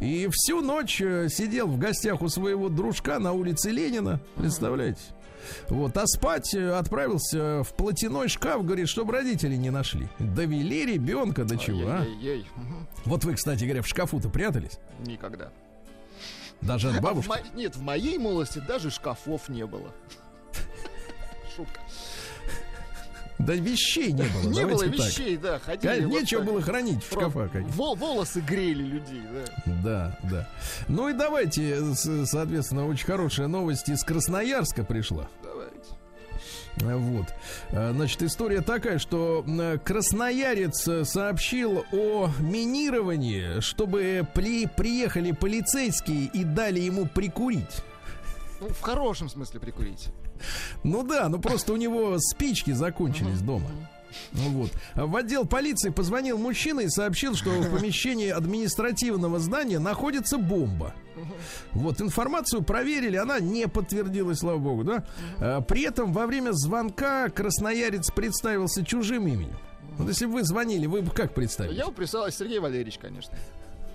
И 0.00 0.28
всю 0.32 0.60
ночь 0.60 1.00
э, 1.00 1.28
сидел 1.28 1.66
в 1.66 1.78
гостях 1.78 2.22
у 2.22 2.28
своего 2.28 2.68
дружка 2.68 3.18
на 3.18 3.32
улице 3.32 3.70
Ленина, 3.70 4.20
представляете? 4.36 5.00
Вот, 5.68 5.96
а 5.96 6.06
спать 6.06 6.52
э, 6.54 6.70
отправился 6.72 7.62
в 7.62 7.74
платяной 7.74 8.28
шкаф, 8.28 8.64
говорит, 8.64 8.88
чтобы 8.88 9.12
родители 9.14 9.54
не 9.56 9.70
нашли. 9.70 10.08
Довели 10.18 10.84
ребенка 10.84 11.44
до 11.44 11.56
чего, 11.56 11.88
а? 11.88 12.04
Вот 13.04 13.24
вы, 13.24 13.34
кстати 13.34 13.64
говоря, 13.64 13.82
в 13.82 13.86
шкафу-то 13.88 14.28
прятались? 14.28 14.78
Никогда. 15.06 15.50
Даже 16.60 16.88
от 16.90 16.96
А 16.96 16.98
в 16.98 17.02
бабушки? 17.02 17.28
мо- 17.28 17.38
Нет, 17.54 17.76
в 17.76 17.82
моей 17.82 18.18
молодости 18.18 18.60
даже 18.66 18.90
шкафов 18.90 19.48
не 19.48 19.64
было. 19.64 19.92
Шутка. 21.56 21.80
Да 23.38 23.54
вещей 23.54 24.12
не 24.12 24.22
было. 24.22 24.50
Не 24.52 24.66
было 24.66 24.82
вещей, 24.84 25.36
да, 25.36 25.58
ходили. 25.60 26.04
Нечего 26.04 26.40
было 26.42 26.60
хранить 26.60 27.04
в 27.04 27.12
шкафах. 27.12 27.50
волосы 27.74 28.40
грели 28.40 28.82
людей, 28.82 29.22
да. 29.32 29.72
Да, 29.84 30.18
да. 30.30 30.48
Ну 30.88 31.08
и 31.08 31.12
давайте, 31.12 31.80
с- 31.94 32.26
соответственно, 32.26 32.86
очень 32.88 33.06
хорошая 33.06 33.46
новость 33.46 33.88
из 33.88 34.02
Красноярска 34.02 34.82
пришла. 34.84 35.28
Давайте. 35.42 35.68
Э, 36.80 36.96
Вот. 36.96 37.26
Э, 37.70 37.92
Значит, 37.92 38.22
история 38.24 38.60
такая, 38.60 38.98
что 38.98 39.44
э, 39.46 39.78
красноярец 39.84 40.86
э, 40.88 41.04
сообщил 41.04 41.84
о 41.92 42.30
минировании, 42.40 43.60
чтобы 43.60 44.26
при, 44.34 44.66
приехали 44.66 45.32
полицейские 45.32 46.26
и 46.26 46.42
дали 46.44 46.80
ему 46.80 47.06
прикурить. 47.06 47.82
Ну, 48.60 48.68
в 48.68 48.80
хорошем 48.80 49.28
смысле 49.28 49.60
прикурить. 49.60 50.08
Ну 50.84 51.02
да, 51.02 51.28
ну 51.28 51.38
просто 51.38 51.72
у 51.72 51.76
него 51.76 52.16
спички 52.18 52.72
закончились 52.72 53.40
дома. 53.40 53.70
Ну 54.32 54.50
Вот. 54.50 54.70
В 54.94 55.16
отдел 55.16 55.46
полиции 55.46 55.90
позвонил 55.90 56.38
мужчина 56.38 56.80
и 56.80 56.88
сообщил, 56.88 57.34
что 57.34 57.50
в 57.50 57.70
помещении 57.70 58.28
административного 58.28 59.38
здания 59.38 59.78
находится 59.78 60.38
бомба. 60.38 60.94
Вот, 61.72 62.00
информацию 62.00 62.62
проверили, 62.62 63.16
она 63.16 63.40
не 63.40 63.66
подтвердилась, 63.66 64.38
слава 64.38 64.58
богу, 64.58 64.84
да. 64.84 65.04
А, 65.38 65.60
При 65.60 65.82
этом 65.82 66.12
во 66.12 66.26
время 66.26 66.52
звонка 66.52 67.28
красноярец 67.28 68.10
представился 68.10 68.84
чужим 68.84 69.26
именем. 69.26 69.58
Вот 69.98 70.08
если 70.08 70.26
бы 70.26 70.34
вы 70.34 70.44
звонили, 70.44 70.86
вы 70.86 71.02
бы 71.02 71.10
как 71.10 71.34
представили? 71.34 71.74
Я 71.74 71.86
бы 71.86 71.92
представил 71.92 72.30
Сергей 72.30 72.60
Валерьевич, 72.60 72.98
конечно. 72.98 73.34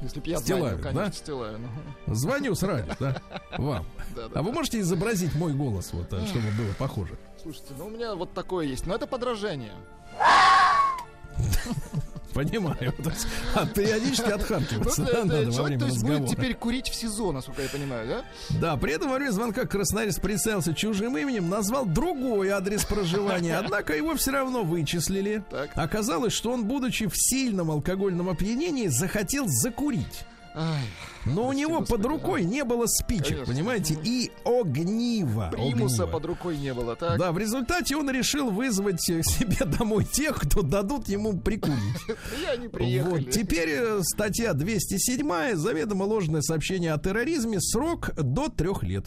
Если 0.04 0.20
бы 0.20 0.30
я 0.30 0.38
Стилавин, 0.38 0.66
звонил, 0.66 0.84
конечно, 0.84 1.06
да? 1.06 1.12
Стилавин. 1.12 1.70
Звоню 2.08 2.56
с 2.56 2.64
радио, 2.64 2.94
да, 3.00 3.22
вам. 3.58 3.86
Да, 4.16 4.28
да. 4.28 4.40
А 4.40 4.44
вы 4.44 4.52
можете 4.52 4.80
изобразить 4.82 5.34
мой 5.36 5.54
голос, 5.54 5.94
вот, 5.94 6.12
а, 6.12 6.26
чтобы 6.28 6.52
было 6.52 6.74
похоже? 6.78 7.18
Слушайте, 7.42 7.74
ну 7.78 7.88
у 7.88 7.90
меня 7.90 8.14
вот 8.16 8.34
такое 8.34 8.66
есть, 8.66 8.86
но 8.86 8.96
это 8.96 9.08
подражание. 9.08 9.74
Понимаю. 12.34 12.94
То 13.04 13.10
есть, 13.10 13.28
а 13.56 13.66
периодически 13.66 14.28
Ну, 14.30 14.36
отхаркиваться 14.36 15.04
это- 15.04 15.14
да, 15.14 15.26
надо 15.26 15.54
человек, 15.54 15.80
то 15.80 15.86
есть, 15.86 16.02
будет 16.02 16.12
разговора. 16.12 16.28
теперь 16.36 16.54
курить 16.56 16.90
в 16.90 16.96
СИЗО, 16.96 17.32
насколько 17.32 17.62
я 17.62 17.70
понимаю, 17.70 18.08
да? 18.08 18.24
Да, 18.60 18.78
при 18.78 18.94
этом 18.94 19.10
во 19.10 19.16
время 19.18 19.32
звонка 19.32 19.66
красноярец 19.66 20.20
представился 20.20 20.74
чужим 20.74 21.18
именем, 21.18 21.50
назвал 21.50 21.86
другой 21.86 22.50
адрес 22.50 22.84
проживания, 22.86 23.58
однако 23.58 23.96
его 23.96 24.16
все 24.16 24.32
равно 24.32 24.64
вычислили. 24.64 25.44
Так. 25.50 25.70
Оказалось, 25.76 26.34
что 26.34 26.52
он, 26.52 26.66
будучи 26.66 27.08
в 27.08 27.14
сильном 27.16 27.70
алкогольном 27.72 28.30
опьянении, 28.30 28.88
захотел 28.88 29.46
закурить. 29.48 30.26
Ай, 30.56 30.82
Но 31.26 31.48
у 31.48 31.54
него 31.54 31.80
господи, 31.80 32.02
под 32.04 32.06
рукой 32.12 32.44
не 32.44 32.64
было 32.64 32.86
спичек, 32.86 33.30
Конечно. 33.30 33.54
понимаете, 33.54 33.98
и 34.04 34.32
огнива. 34.44 35.50
примуса 35.52 36.04
огнива. 36.04 36.18
под 36.18 36.26
рукой 36.26 36.58
не 36.58 36.74
было, 36.74 36.96
так? 36.96 37.18
Да, 37.18 37.32
в 37.32 37.38
результате 37.38 37.96
он 37.96 38.10
решил 38.10 38.50
вызвать 38.52 39.10
э, 39.10 39.22
себе 39.24 39.66
домой 39.66 40.06
тех, 40.06 40.40
кто 40.42 40.62
дадут 40.62 41.08
ему 41.08 41.38
прикурить. 41.40 41.78
Они 42.52 42.68
приехали. 42.68 43.24
Вот, 43.24 43.32
теперь 43.32 43.70
э, 43.70 44.00
статья 44.04 44.54
207 44.54 45.56
заведомо 45.56 46.04
ложное 46.04 46.42
сообщение 46.42 46.94
о 46.94 46.98
терроризме, 46.98 47.60
срок 47.62 48.12
до 48.16 48.50
трех 48.50 48.84
лет. 48.84 49.06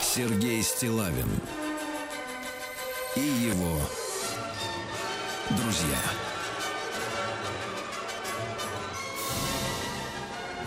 Сергей 0.00 0.62
Стилавин 0.62 1.28
и 3.16 3.45
друзья. 5.50 5.98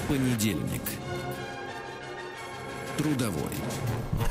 Понедельник. 0.07 0.98
Трудовой. 2.99 3.53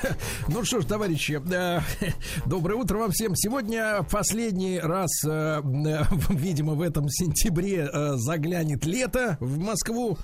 Ну 0.48 0.64
что 0.64 0.80
ж, 0.80 0.84
товарищи, 0.84 1.40
э, 1.50 1.80
доброе 2.46 2.74
утро 2.74 2.98
вам 2.98 3.10
всем. 3.10 3.34
Сегодня 3.34 4.02
последний 4.10 4.78
раз, 4.78 5.10
э, 5.26 5.60
э, 5.62 6.02
видимо, 6.30 6.74
в 6.74 6.82
этом 6.82 7.08
сентябре 7.08 7.88
э, 7.92 8.12
заглянет 8.16 8.84
лето 8.86 9.36
в 9.40 9.58
Москву 9.58 10.18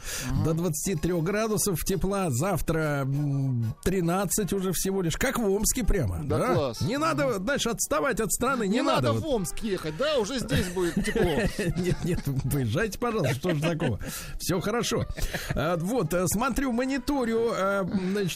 до 0.45 0.55
23 0.55 1.13
градусов 1.21 1.85
тепла. 1.85 2.27
Завтра 2.31 3.03
м, 3.03 3.75
13 3.85 4.53
уже 4.53 4.73
всего 4.73 5.03
лишь, 5.03 5.17
как 5.17 5.39
в 5.39 5.51
Омске 5.51 5.85
прямо. 5.85 6.21
Да 6.25 6.55
класс. 6.55 6.81
Не 6.81 6.99
надо, 6.99 7.39
знаешь, 7.39 7.67
отставать 7.67 8.21
от 8.21 8.33
страны, 8.33 8.65
не, 8.69 8.77
Не, 8.77 8.83
надо, 8.83 9.13
вот. 9.13 9.23
в 9.23 9.27
Омск 9.27 9.59
ехать, 9.63 9.97
да? 9.97 10.19
Уже 10.19 10.39
здесь 10.39 10.69
будет 10.69 10.95
тепло. 11.05 11.23
Нет, 11.77 11.97
нет, 12.05 12.21
поезжайте, 12.51 12.99
пожалуйста, 12.99 13.35
что 13.35 13.55
же 13.55 13.61
такого. 13.61 13.99
Все 14.39 14.61
хорошо. 14.61 15.05
А, 15.55 15.77
Вот, 15.77 16.13
э, 16.15 16.27
смотрю, 16.29 16.73
мониторю, 16.73 17.53
э, 17.55 17.85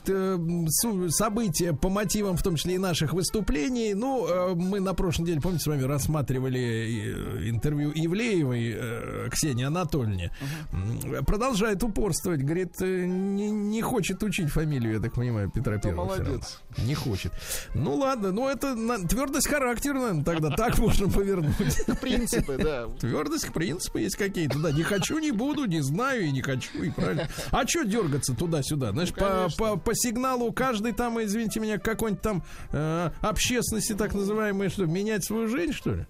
значит, 0.05 0.09
э, 0.09 1.09
события 1.11 1.72
по 1.72 1.88
мотивам, 1.88 2.36
в 2.36 2.42
том 2.42 2.57
числе 2.57 2.74
и 2.74 2.78
наших 2.78 3.12
выступлений. 3.12 3.94
Ну, 3.94 4.26
э, 4.26 4.55
мы 4.55 4.80
на 4.80 4.94
прошлой 4.94 5.22
неделе, 5.22 5.40
помните, 5.40 5.64
с 5.64 5.66
вами 5.66 5.82
рассматривали 5.82 6.61
э, 6.61 7.49
интервью 7.51 7.92
Ивлеевой 7.94 8.74
э, 8.76 9.28
Ксении 9.30 9.64
Анатольевне. 9.64 10.30
М, 10.72 11.24
Продолжает 11.24 11.82
упорствовать, 11.82 12.42
говорит, 12.42 12.80
не, 12.80 13.51
не 13.51 13.82
хочет 13.82 14.22
учить 14.22 14.51
фамилию, 14.51 14.94
я 14.94 15.01
так 15.01 15.14
понимаю, 15.14 15.51
Петра 15.51 15.78
Первого. 15.78 16.07
молодец. 16.07 16.61
Не 16.78 16.94
хочет. 16.94 17.32
Ну 17.74 17.94
ладно, 17.96 18.32
ну 18.32 18.49
это 18.49 18.74
на- 18.74 18.99
твердость 19.07 19.49
характера, 19.49 19.94
наверное, 19.94 20.24
тогда 20.24 20.51
так 20.51 20.78
можно 20.78 21.09
повернуть. 21.09 21.55
Принципы, 22.01 22.57
да. 22.59 22.86
Твердость, 23.01 23.53
принципы 23.53 24.01
есть 24.01 24.16
какие-то, 24.16 24.59
да. 24.59 24.72
Не 24.72 24.82
хочу, 24.82 25.18
не 25.18 25.32
буду, 25.32 25.64
не 25.66 25.80
знаю 25.82 26.24
и 26.26 26.30
не 26.30 26.42
хочу, 26.42 26.82
и 26.82 26.90
правильно. 26.90 27.28
А 27.51 27.66
что 27.66 27.84
дергаться 27.84 28.34
туда-сюда? 28.34 28.92
Знаешь, 28.92 29.12
по, 29.12 29.20
конечно. 29.26 29.57
по, 29.59 29.76
по 29.89 29.95
сигналу 29.95 30.53
каждый 30.53 30.93
там, 30.93 31.18
извините 31.22 31.61
меня, 31.61 31.78
какой-нибудь 31.78 32.20
там 32.20 32.43
э, 32.72 33.11
общественности, 33.22 33.95
так 33.95 34.12
называемой, 34.12 34.68
что, 34.68 34.84
менять 34.84 35.24
свою 35.24 35.49
жизнь, 35.49 35.72
что 35.72 35.95
ли? 35.95 36.07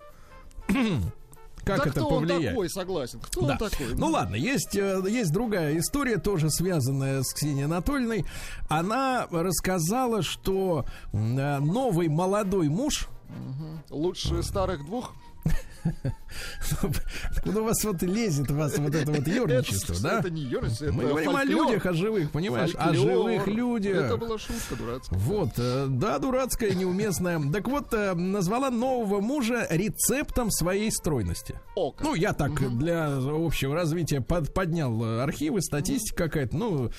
Как 1.65 1.77
да 1.77 1.83
это 1.85 1.91
кто 1.93 2.09
повлияет? 2.09 2.41
он 2.41 2.49
такой, 2.49 2.71
согласен? 2.71 3.21
Кто 3.21 3.43
Да. 3.43 3.53
он 3.53 3.59
такой? 3.59 3.95
Ну 3.95 4.09
ладно, 4.09 4.35
есть, 4.35 4.75
э, 4.75 5.01
есть 5.09 5.33
другая 5.33 5.79
история, 5.79 6.17
тоже 6.17 6.51
связанная 6.51 7.23
с 7.23 7.33
Ксенией 7.33 7.67
Анатольевной. 7.67 8.25
Она 8.69 9.29
рассказала, 9.31 10.23
что 10.23 10.85
э, 11.13 11.59
новый 11.61 12.09
молодой 12.09 12.69
муж 12.69 13.07
Лучше 13.91 14.43
старых 14.43 14.85
двух? 14.85 15.15
Куда 17.43 17.61
у 17.61 17.65
вас 17.65 17.83
вот 17.85 18.03
лезет 18.03 18.51
вас 18.51 18.77
вот 18.79 18.95
это 18.95 19.11
вот 19.11 19.27
ерничество, 19.27 19.97
да? 20.03 20.19
Это 20.21 20.31
не 20.31 20.43
ерничество, 20.43 20.91
Мы 20.91 21.05
говорим 21.05 21.37
о 21.37 21.45
людях, 21.45 21.87
о 21.87 21.93
живых, 21.93 22.31
понимаешь? 22.31 22.75
О 22.77 22.93
живых 22.95 23.47
людях. 23.47 24.05
Это 24.05 24.17
была 24.17 24.39
шутка 24.39 24.77
дурацкая. 24.77 25.19
Вот, 25.19 25.51
э, 25.57 25.87
да, 25.89 26.19
дурацкая, 26.19 26.73
неуместная. 26.75 27.41
Так 27.53 27.69
вот, 27.69 27.93
э, 27.95 28.15
назвала 28.15 28.71
нового 28.71 29.21
мужа 29.21 29.67
рецептом 29.71 30.51
своей 30.51 30.91
стройности. 30.91 31.59
Ну, 31.77 32.15
я 32.15 32.33
так 32.33 32.53
для 32.79 33.17
общего 33.17 33.75
развития 33.75 34.21
под- 34.21 34.53
поднял 34.53 35.03
э, 35.05 35.23
архивы, 35.23 35.61
статистика 35.63 36.25
какая-то. 36.25 36.57
Ну, 36.57 36.91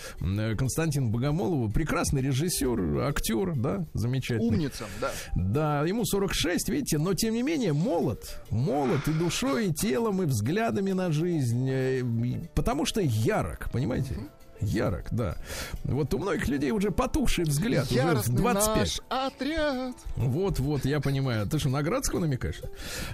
Константин 0.58 1.12
Богомолов, 1.12 1.74
прекрасный 1.74 2.22
режиссер, 2.22 3.00
актер, 3.02 3.54
да, 3.56 3.86
замечательный. 3.94 4.48
Умница, 4.50 4.86
да. 5.02 5.12
Да, 5.36 5.86
ему 5.86 6.06
46, 6.06 6.70
видите, 6.70 6.98
но 6.98 7.14
тем 7.14 7.34
не 7.34 7.44
менее 7.44 7.74
молод. 7.74 8.42
Молод 8.50 8.79
и 9.08 9.12
душой, 9.14 9.68
и 9.68 9.74
телом, 9.74 10.22
и 10.22 10.26
взглядами 10.26 10.92
на 10.92 11.12
жизнь. 11.12 11.70
э, 11.70 12.02
Потому 12.56 12.86
что 12.86 13.02
ярок, 13.02 13.70
понимаете? 13.72 14.16
Ярок, 14.62 15.06
да. 15.12 15.38
Вот 15.84 16.14
у 16.14 16.20
многих 16.20 16.48
людей 16.48 16.72
уже 16.72 16.92
потухший 16.92 17.46
взгляд, 17.46 17.86
уже 17.86 18.00
Яростный 18.00 18.38
25. 18.38 18.78
наш 18.78 19.00
отряд. 19.10 19.96
Вот, 20.16 20.60
вот, 20.60 20.86
я 20.86 21.00
понимаю. 21.00 21.48
Ты 21.48 21.60
что, 21.60 21.70
на 21.70 21.82
Градского 21.82 22.20
намекаешь? 22.20 22.62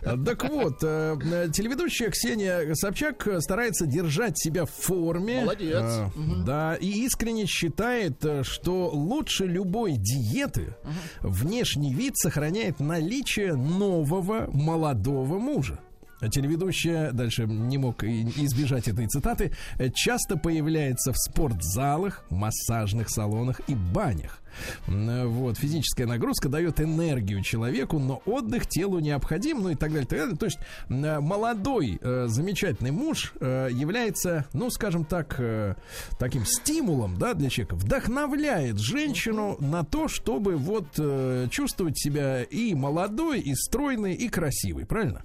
Так 0.02 0.50
вот, 0.50 0.80
э, 0.84 1.18
э, 1.24 1.50
телеведущая 1.52 2.10
Ксения 2.10 2.74
Собчак 2.74 3.28
э, 3.28 3.42
старается 3.42 3.86
держать 3.86 4.38
себя 4.38 4.66
в 4.66 4.72
форме. 4.72 5.42
Молодец. 5.42 5.82
А, 5.82 6.12
Да, 6.46 6.76
и 6.76 7.06
искренне 7.06 7.46
считает, 7.46 8.24
э, 8.26 8.44
что 8.44 8.90
лучше 8.90 9.46
любой 9.46 9.94
диеты 9.98 10.76
внешний 11.22 11.94
вид 11.94 12.18
сохраняет 12.18 12.80
наличие 12.80 13.54
нового 13.56 14.50
молодого 14.52 15.40
мужа. 15.40 15.80
Телеведущая, 16.22 17.12
дальше 17.12 17.46
не 17.46 17.78
мог 17.78 18.04
избежать 18.04 18.88
этой 18.88 19.08
цитаты, 19.08 19.52
э, 19.78 19.90
часто 19.94 20.38
появляется 20.38 21.12
в 21.12 21.18
спортзалах, 21.18 22.26
массажных 22.30 23.10
салонах 23.10 23.62
и 23.68 23.76
банях. 23.76 24.42
Э, 24.88 25.26
Вот, 25.26 25.58
физическая 25.58 26.08
нагрузка 26.08 26.48
дает 26.48 26.80
энергию 26.80 27.42
человеку, 27.44 28.00
но 28.00 28.22
отдых 28.26 28.68
телу 28.68 29.00
необходим, 29.00 29.62
ну 29.62 29.70
и 29.70 29.76
так 29.76 29.92
далее. 29.92 30.08
так 30.08 30.20
далее. 30.20 30.38
То 30.38 30.46
есть 30.46 30.58
э, 30.90 31.20
молодой, 31.20 32.00
замечательный 32.02 32.92
муж 32.92 33.34
является, 33.42 34.46
ну, 34.54 34.70
скажем 34.70 35.06
так, 35.06 35.40
таким 36.18 36.46
стимулом, 36.46 37.18
да, 37.18 37.34
для 37.34 37.50
человека, 37.50 37.76
вдохновляет 37.76 38.80
женщину 38.80 39.58
на 39.60 39.84
то, 39.84 40.08
чтобы 40.08 40.56
вот 40.56 40.88
чувствовать 41.52 41.98
себя 42.00 42.44
и 42.44 42.74
молодой, 42.74 43.42
и 43.42 43.54
стройной, 43.56 44.14
и 44.14 44.30
красивой, 44.30 44.86
правильно? 44.86 45.24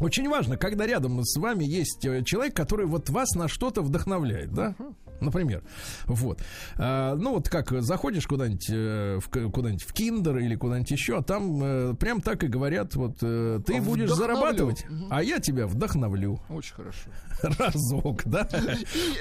Очень 0.00 0.28
важно, 0.28 0.56
когда 0.56 0.86
рядом 0.86 1.22
с 1.24 1.38
вами 1.38 1.64
есть 1.64 2.04
э, 2.04 2.22
человек, 2.22 2.54
который 2.54 2.86
вот 2.86 3.08
вас 3.10 3.30
на 3.34 3.48
что-то 3.48 3.80
вдохновляет, 3.82 4.52
да? 4.52 4.74
Например. 5.20 5.62
Вот. 6.04 6.40
А, 6.76 7.14
ну, 7.14 7.32
вот 7.36 7.48
как 7.48 7.70
заходишь 7.82 8.26
куда-нибудь 8.26 8.68
э, 8.70 9.18
в, 9.18 9.30
куда-нибудь 9.50 9.82
в 9.84 9.92
Киндер 9.94 10.36
или 10.36 10.54
куда-нибудь 10.56 10.90
еще, 10.90 11.16
а 11.18 11.22
там 11.22 11.62
э, 11.62 11.94
прям 11.94 12.20
так 12.20 12.44
и 12.44 12.48
говорят, 12.48 12.94
вот 12.96 13.16
э, 13.22 13.60
ты 13.64 13.80
будешь 13.80 14.10
Вдохновлю. 14.10 14.34
зарабатывать, 14.34 14.84
Мгм. 14.90 15.06
а 15.08 15.22
я 15.22 15.38
тебя 15.40 15.66
вдохновлю. 15.66 16.38
Очень 16.50 16.74
хорошо. 16.74 17.10
Разок, 17.58 18.24
да? 18.26 18.46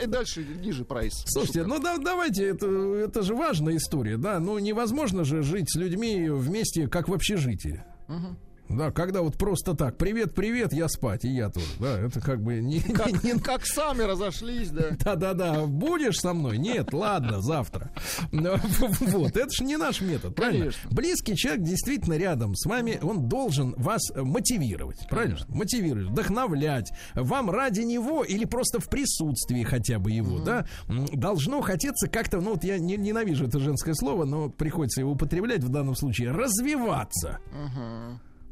И 0.04 0.06
дальше 0.08 0.44
ниже 0.44 0.84
прайс. 0.84 1.14
Слушайте, 1.28 1.66
ну 1.66 1.80
да, 1.80 1.98
давайте, 1.98 2.46
это, 2.50 2.68
это 2.68 3.22
же 3.22 3.34
важная 3.34 3.78
история, 3.78 4.18
да? 4.18 4.40
Ну 4.42 4.60
невозможно 4.60 5.24
же 5.24 5.42
жить 5.44 5.72
с 5.72 5.78
людьми 5.78 6.28
вместе, 6.30 6.90
как 6.90 7.08
в 7.08 7.14
общежитии. 7.14 7.82
Мгм. 8.10 8.38
Да, 8.70 8.92
когда 8.92 9.22
вот 9.22 9.38
просто 9.38 9.76
так, 9.76 9.98
привет, 9.98 10.34
привет, 10.34 10.74
я 10.74 10.88
спать, 10.90 11.24
и 11.24 11.30
я 11.30 11.50
тоже, 11.50 11.66
да, 11.80 12.00
это 12.00 12.20
как 12.20 12.42
бы 12.42 12.56
не... 12.62 12.80
Как, 12.96 13.24
не- 13.24 13.34
не- 13.34 13.40
как 13.40 13.66
сами 13.66 14.02
разошлись, 14.02 14.70
да. 14.70 14.92
Да-да-да, 15.00 15.66
будешь 15.66 16.20
со 16.20 16.34
мной? 16.34 16.58
Нет, 16.58 16.94
ладно, 16.94 17.42
завтра. 17.42 17.92
Вот, 18.32 19.38
это 19.38 19.50
же 19.52 19.64
не 19.64 19.78
наш 19.78 20.02
метод, 20.02 20.36
правильно? 20.36 20.66
Конечно. 20.66 20.90
Близкий 20.92 21.36
человек 21.36 21.64
действительно 21.64 22.16
рядом 22.18 22.56
с 22.56 22.66
вами, 22.66 23.00
он 23.02 23.28
должен 23.30 23.74
вас 23.78 24.02
мотивировать, 24.16 25.08
правильно? 25.10 25.38
Мотивировать, 25.50 26.08
вдохновлять. 26.10 26.92
Вам 27.14 27.50
ради 27.50 27.82
него 27.82 28.24
или 28.24 28.46
просто 28.46 28.80
в 28.80 28.90
присутствии 28.90 29.64
хотя 29.64 30.00
бы 30.00 30.12
его, 30.12 30.40
да, 30.40 30.66
должно 31.14 31.62
хотеться 31.62 32.08
как-то, 32.08 32.42
ну 32.42 32.52
вот 32.52 32.64
я 32.64 32.78
не- 32.80 32.98
ненавижу 32.98 33.46
это 33.46 33.60
женское 33.60 33.94
слово, 33.94 34.26
но 34.26 34.50
приходится 34.50 35.02
его 35.02 35.12
употреблять 35.12 35.64
в 35.64 35.70
данном 35.70 35.96
случае, 35.96 36.32
развиваться. 36.32 37.40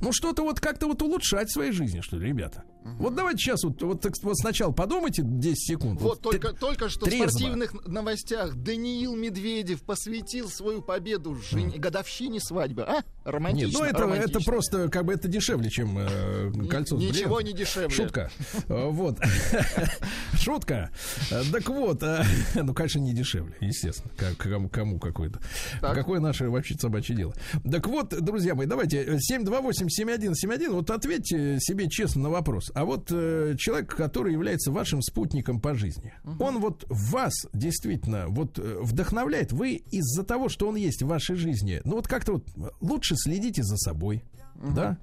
Ну, 0.02 0.12
что-то 0.12 0.44
вот 0.44 0.60
как-то 0.60 0.88
вот 0.88 1.02
улучшать 1.02 1.50
в 1.50 1.54
своей 1.54 1.72
жизни, 1.72 2.02
что 2.02 2.18
ли, 2.18 2.28
ребята. 2.28 2.64
Угу. 2.84 2.96
Вот 3.04 3.16
давайте 3.16 3.38
сейчас 3.38 3.64
вот, 3.64 3.82
вот, 3.82 4.06
вот 4.24 4.38
сначала 4.38 4.74
подумайте 4.74 5.22
10 5.24 5.58
секунд. 5.58 6.02
Вот, 6.02 6.16
вот 6.16 6.22
только, 6.22 6.50
т- 6.50 6.58
только 6.60 6.90
что 6.90 7.06
трезво. 7.06 7.28
в 7.28 7.30
спортивных 7.32 7.88
новостях 7.88 8.56
Даниил 8.56 9.16
Медведев 9.16 9.84
посвятил 9.84 10.50
свою 10.50 10.82
победу 10.82 11.36
жен... 11.36 11.70
mm. 11.70 11.80
годовщине 11.80 12.42
свадьбы. 12.42 12.84
А? 12.84 13.04
Романтично. 13.24 13.68
Нет, 13.68 13.80
ну 13.80 13.86
это, 13.86 14.02
романтично. 14.02 14.38
это 14.38 14.46
просто 14.46 14.90
как 14.90 15.06
бы 15.06 15.14
это 15.14 15.30
дешевле, 15.30 15.70
чем 15.70 15.98
э, 15.98 16.52
кольцо. 16.70 16.98
Ничего 16.98 17.40
не 17.40 17.54
дешевле. 17.54 17.90
Шутка. 17.90 18.30
Э, 18.68 18.90
вот. 18.90 19.18
Шутка. 20.34 20.92
Так 21.30 21.70
вот. 21.70 22.04
Э, 22.04 22.26
ну, 22.56 22.74
конечно, 22.74 23.00
не 23.00 23.14
дешевле, 23.14 23.56
естественно. 23.62 24.12
Кому 24.70 25.00
какое-то. 25.00 25.40
Какое 25.80 26.20
наше 26.20 26.50
вообще 26.50 26.76
собачье 26.78 27.16
дело. 27.16 27.34
Так 27.70 27.88
вот, 27.88 28.10
друзья 28.10 28.56
мои, 28.56 28.68
давайте 28.68 29.04
э, 29.04 29.20
728 29.20 29.88
7171, 29.96 30.74
вот 30.74 30.90
ответьте 30.90 31.60
себе 31.60 31.90
честно 31.90 32.24
на 32.24 32.30
вопрос. 32.30 32.72
А 32.74 32.86
вот 32.86 33.12
э, 33.12 33.56
человек, 33.58 33.96
который 33.96 34.34
является 34.34 34.72
вашим 34.72 35.02
спутником 35.02 35.60
по 35.60 35.76
жизни, 35.76 36.14
угу. 36.24 36.44
он 36.44 36.60
вот 36.60 36.86
вас 36.90 37.34
действительно 37.54 38.28
вот 38.28 38.60
э, 38.60 38.78
вдохновляет. 38.82 39.52
Вы 39.52 39.74
из-за 39.74 40.24
того, 40.24 40.50
что 40.50 40.68
он 40.68 40.76
есть 40.76 41.04
в 41.04 41.08
вашей 41.08 41.36
жизни, 41.36 41.82
ну 41.84 41.96
вот 41.96 42.08
как-то 42.08 42.34
вот 42.34 42.48
лучше 42.82 43.16
следите 43.16 43.64
за 43.64 43.78
собой. 43.78 44.24
Угу. 44.56 44.74
Да, 44.74 44.98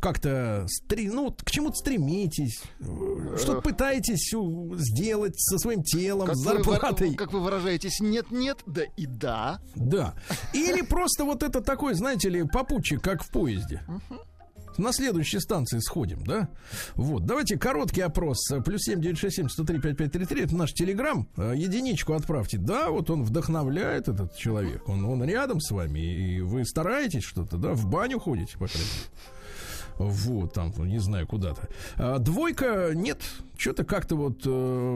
как-то 0.00 0.66
стри... 0.68 1.08
ну, 1.08 1.30
к 1.30 1.50
чему-то 1.50 1.76
стремитесь, 1.76 2.62
э, 2.80 3.36
что-то 3.38 3.58
э. 3.58 3.62
пытаетесь 3.62 4.32
сделать 4.78 5.34
со 5.38 5.58
своим 5.58 5.82
телом, 5.82 6.26
как 6.26 6.36
с 6.36 6.40
зарплатой. 6.40 7.10
Вы, 7.10 7.14
как 7.14 7.32
вы 7.32 7.40
выражаетесь, 7.40 8.00
нет-нет, 8.00 8.58
да 8.66 8.82
и 8.96 9.06
да. 9.06 9.60
Да. 9.74 10.14
Или 10.52 10.82
просто 10.82 11.24
вот 11.24 11.42
это 11.42 11.60
такой, 11.60 11.94
знаете 11.94 12.28
ли, 12.28 12.44
попутчик, 12.44 13.02
как 13.02 13.22
в 13.22 13.30
поезде. 13.30 13.82
Угу. 13.86 14.20
На 14.76 14.92
следующей 14.92 15.40
станции 15.40 15.78
сходим, 15.78 16.24
да? 16.24 16.48
Вот, 16.96 17.24
давайте 17.26 17.56
короткий 17.58 18.00
опрос. 18.00 18.38
Плюс 18.64 18.82
семь 18.82 19.00
девять 19.00 19.18
шесть 19.18 19.36
семь 19.36 19.48
сто 19.48 19.64
три 19.64 19.80
пять 19.80 19.96
пять 19.96 20.12
три 20.12 20.26
три. 20.26 20.42
Это 20.42 20.56
наш 20.56 20.72
телеграм. 20.72 21.28
Э, 21.36 21.52
Единичку 21.56 22.12
отправьте. 22.14 22.58
Да, 22.58 22.90
вот 22.90 23.10
он 23.10 23.22
вдохновляет 23.22 24.08
этот 24.08 24.36
человек. 24.36 24.88
Он, 24.88 25.04
он 25.04 25.22
рядом 25.24 25.60
с 25.60 25.70
вами. 25.70 26.00
И 26.00 26.40
вы 26.40 26.64
стараетесь 26.64 27.22
что-то, 27.22 27.56
да? 27.56 27.74
В 27.74 27.86
баню 27.88 28.18
ходите, 28.18 28.52
по 28.58 28.66
крайней 28.66 28.88
мере. 28.90 29.08
Вот, 29.98 30.52
там, 30.52 30.72
не 30.86 30.98
знаю, 30.98 31.26
куда-то. 31.26 31.68
А, 31.96 32.18
двойка, 32.18 32.90
нет, 32.94 33.20
что-то 33.56 33.84
как-то 33.84 34.16
вот 34.16 34.40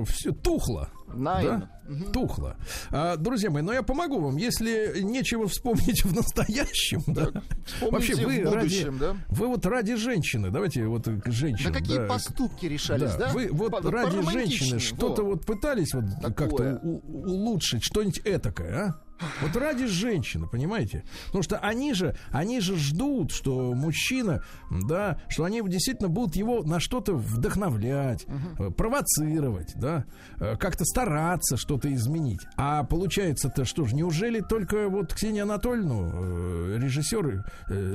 все 0.09 0.33
тухло. 0.33 0.91
Наивно. 1.15 1.71
Да? 1.89 2.11
Тухло. 2.13 2.57
А, 2.91 3.17
друзья 3.17 3.51
мои, 3.51 3.63
но 3.63 3.73
я 3.73 3.83
помогу 3.83 4.21
вам. 4.21 4.37
Если 4.37 5.01
нечего 5.01 5.49
вспомнить 5.49 6.05
в 6.05 6.15
настоящем, 6.15 7.03
да, 7.07 7.31
вспомните 7.65 8.15
в 8.15 8.51
будущем, 8.51 8.99
ради, 8.99 8.99
да? 8.99 9.17
вы 9.29 9.47
вот 9.47 9.65
ради 9.65 9.95
женщины, 9.97 10.51
давайте 10.51 10.85
вот 10.87 11.05
к 11.05 11.31
женщине. 11.31 11.71
Да 11.71 11.79
какие 11.79 11.97
да, 11.97 12.07
поступки 12.07 12.67
решались, 12.67 13.15
да? 13.15 13.31
Вы 13.33 13.49
вот 13.53 13.71
По- 13.71 13.91
ради 13.91 14.21
женщины 14.31 14.79
что-то 14.81 15.23
во. 15.23 15.31
вот 15.31 15.47
пытались 15.47 15.95
вот 15.95 16.05
как-то 16.35 16.79
улучшить, 16.83 17.83
что-нибудь 17.85 18.21
этакое, 18.25 18.89
а? 18.89 19.08
Вот 19.43 19.57
ради 19.57 19.87
женщины, 19.87 20.47
понимаете? 20.47 21.05
Потому 21.27 21.43
что 21.43 21.59
они 21.59 21.95
же, 21.95 22.17
они 22.31 22.61
же 22.61 22.77
ждут, 22.77 23.33
что 23.33 23.73
мужчина, 23.75 24.43
да, 24.89 25.21
что 25.29 25.45
они 25.45 25.63
действительно 25.63 26.09
будут 26.09 26.37
его 26.37 26.63
на 26.63 26.81
что-то 26.81 27.15
вдохновлять, 27.15 28.27
э, 28.59 28.71
провоцировать, 28.71 29.73
да, 29.77 30.05
э, 30.41 30.57
как-то 30.57 30.85
стараться 30.85 31.57
что-то 31.57 31.93
изменить. 31.95 32.41
А 32.57 32.85
получается-то 32.85 33.65
что 33.65 33.85
ж, 33.87 33.93
неужели 33.93 34.41
только 34.41 34.89
вот 34.89 35.13
Ксения 35.15 35.43
Анатольевну, 35.43 36.11
э, 36.13 36.79
режиссер, 36.79 37.45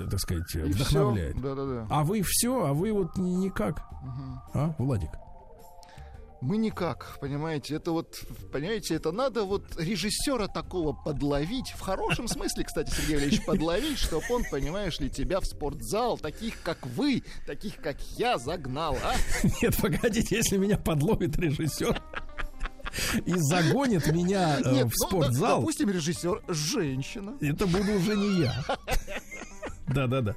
так 0.09 0.19
сказать, 0.19 0.55
И 0.55 0.59
вдохновляет? 0.59 1.36
всё. 1.36 1.43
Да-да-да. 1.43 1.88
А 1.89 2.03
вы 2.03 2.21
все, 2.26 2.65
а 2.65 2.74
вы 2.74 2.91
вот 2.91 3.17
никак. 3.17 3.82
А, 4.53 4.74
Владик? 4.78 5.09
Мы 6.44 6.58
никак, 6.58 7.18
понимаете, 7.22 7.76
это 7.76 7.94
вот, 7.94 8.22
понимаете, 8.52 8.96
это 8.96 9.14
надо 9.14 9.46
вот 9.46 9.64
режиссера 9.80 10.50
такого 10.50 10.91
подловить, 10.91 11.70
в 11.70 11.80
хорошем 11.80 12.28
смысле, 12.28 12.66
кстати, 12.66 12.89
Сергей 12.89 13.16
Валерьевич, 13.16 13.46
подловить, 13.46 13.98
чтобы 13.98 14.26
он, 14.30 14.44
понимаешь 14.52 15.00
ли, 15.00 15.10
тебя 15.10 15.39
в 15.39 15.46
спортзал, 15.46 16.18
таких 16.18 16.62
как 16.62 16.86
вы, 16.86 17.24
таких 17.48 17.78
как 17.78 17.96
я, 18.18 18.38
загнал, 18.38 18.98
а? 19.02 19.16
Нет, 19.62 19.78
погодите, 19.82 20.36
если 20.36 20.58
меня 20.58 20.78
подловит 20.78 21.38
режиссер 21.38 22.02
и 23.26 23.34
загонит 23.38 24.12
меня 24.12 24.60
э, 24.60 24.74
Нет, 24.74 24.88
в 24.88 25.00
ну, 25.00 25.08
спортзал, 25.08 25.60
допустим, 25.60 25.91
режиссер 25.91 26.44
женщина. 26.50 27.38
это 27.39 27.66
буду 27.68 27.94
уже 27.94 28.18
не 28.18 28.41
я. 28.41 28.66
Да, 29.88 30.08
да, 30.08 30.20
да. 30.20 30.36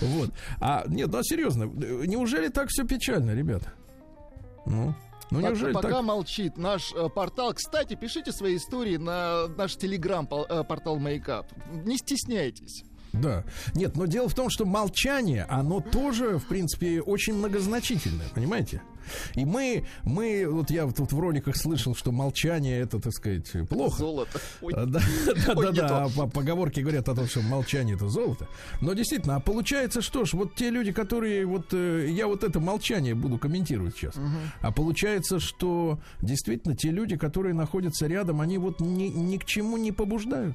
Вот. 0.00 0.30
А 0.60 0.84
нет, 0.86 1.08
ну 1.10 1.22
серьезно, 1.22 1.64
неужели 1.64 2.48
так 2.48 2.68
все 2.68 2.84
печально, 2.84 3.32
ребята? 3.34 3.72
Ну, 4.66 4.94
ну 5.30 5.38
Пока- 5.38 5.48
неужели 5.50 5.72
пока 5.72 5.88
так? 5.88 6.02
молчит 6.04 6.56
наш 6.56 6.92
э, 6.94 7.08
портал. 7.08 7.52
Кстати, 7.54 7.94
пишите 7.94 8.32
свои 8.32 8.56
истории 8.56 8.96
на 8.96 9.46
наш 9.48 9.76
телеграм-портал 9.76 10.98
Мейкап. 10.98 11.46
Не 11.84 11.96
стесняйтесь. 11.96 12.84
Да. 13.12 13.44
Нет, 13.74 13.96
но 13.96 14.06
дело 14.06 14.28
в 14.28 14.34
том, 14.34 14.50
что 14.50 14.64
молчание, 14.64 15.44
оно 15.48 15.80
тоже, 15.80 16.38
в 16.38 16.46
принципе, 16.46 17.00
очень 17.00 17.34
многозначительное, 17.34 18.28
понимаете? 18.34 18.82
И 19.34 19.44
мы, 19.44 19.86
мы, 20.04 20.46
вот 20.48 20.70
я 20.70 20.86
тут 20.86 21.12
в 21.12 21.18
роликах 21.18 21.56
слышал, 21.56 21.96
что 21.96 22.12
молчание 22.12 22.78
это, 22.80 23.00
так 23.00 23.12
сказать, 23.12 23.50
плохо. 23.68 23.98
Золото. 23.98 24.40
Ой. 24.62 24.72
А, 24.76 24.86
Да, 24.86 25.00
да, 25.46 25.52
Ой, 25.56 25.72
да. 25.72 26.04
А 26.04 26.08
по- 26.08 26.28
Поговорки 26.28 26.80
говорят 26.80 27.08
о 27.08 27.14
том, 27.16 27.26
что 27.26 27.40
молчание 27.42 27.96
это 27.96 28.08
золото. 28.08 28.46
Но 28.80 28.92
действительно, 28.92 29.36
а 29.36 29.40
получается, 29.40 30.00
что 30.00 30.24
ж, 30.24 30.34
вот 30.34 30.54
те 30.54 30.70
люди, 30.70 30.92
которые 30.92 31.44
вот 31.46 31.72
э, 31.72 32.06
я 32.10 32.26
вот 32.28 32.44
это 32.44 32.60
молчание 32.60 33.14
буду 33.14 33.38
комментировать 33.38 33.96
сейчас. 33.96 34.14
А 34.60 34.70
получается, 34.70 35.40
что 35.40 35.98
действительно 36.20 36.76
те 36.76 36.90
люди, 36.90 37.16
которые 37.16 37.54
находятся 37.54 38.06
рядом, 38.06 38.40
они 38.40 38.58
вот 38.58 38.80
ни, 38.80 39.04
ни 39.08 39.38
к 39.38 39.44
чему 39.44 39.76
не 39.76 39.90
побуждают. 39.92 40.54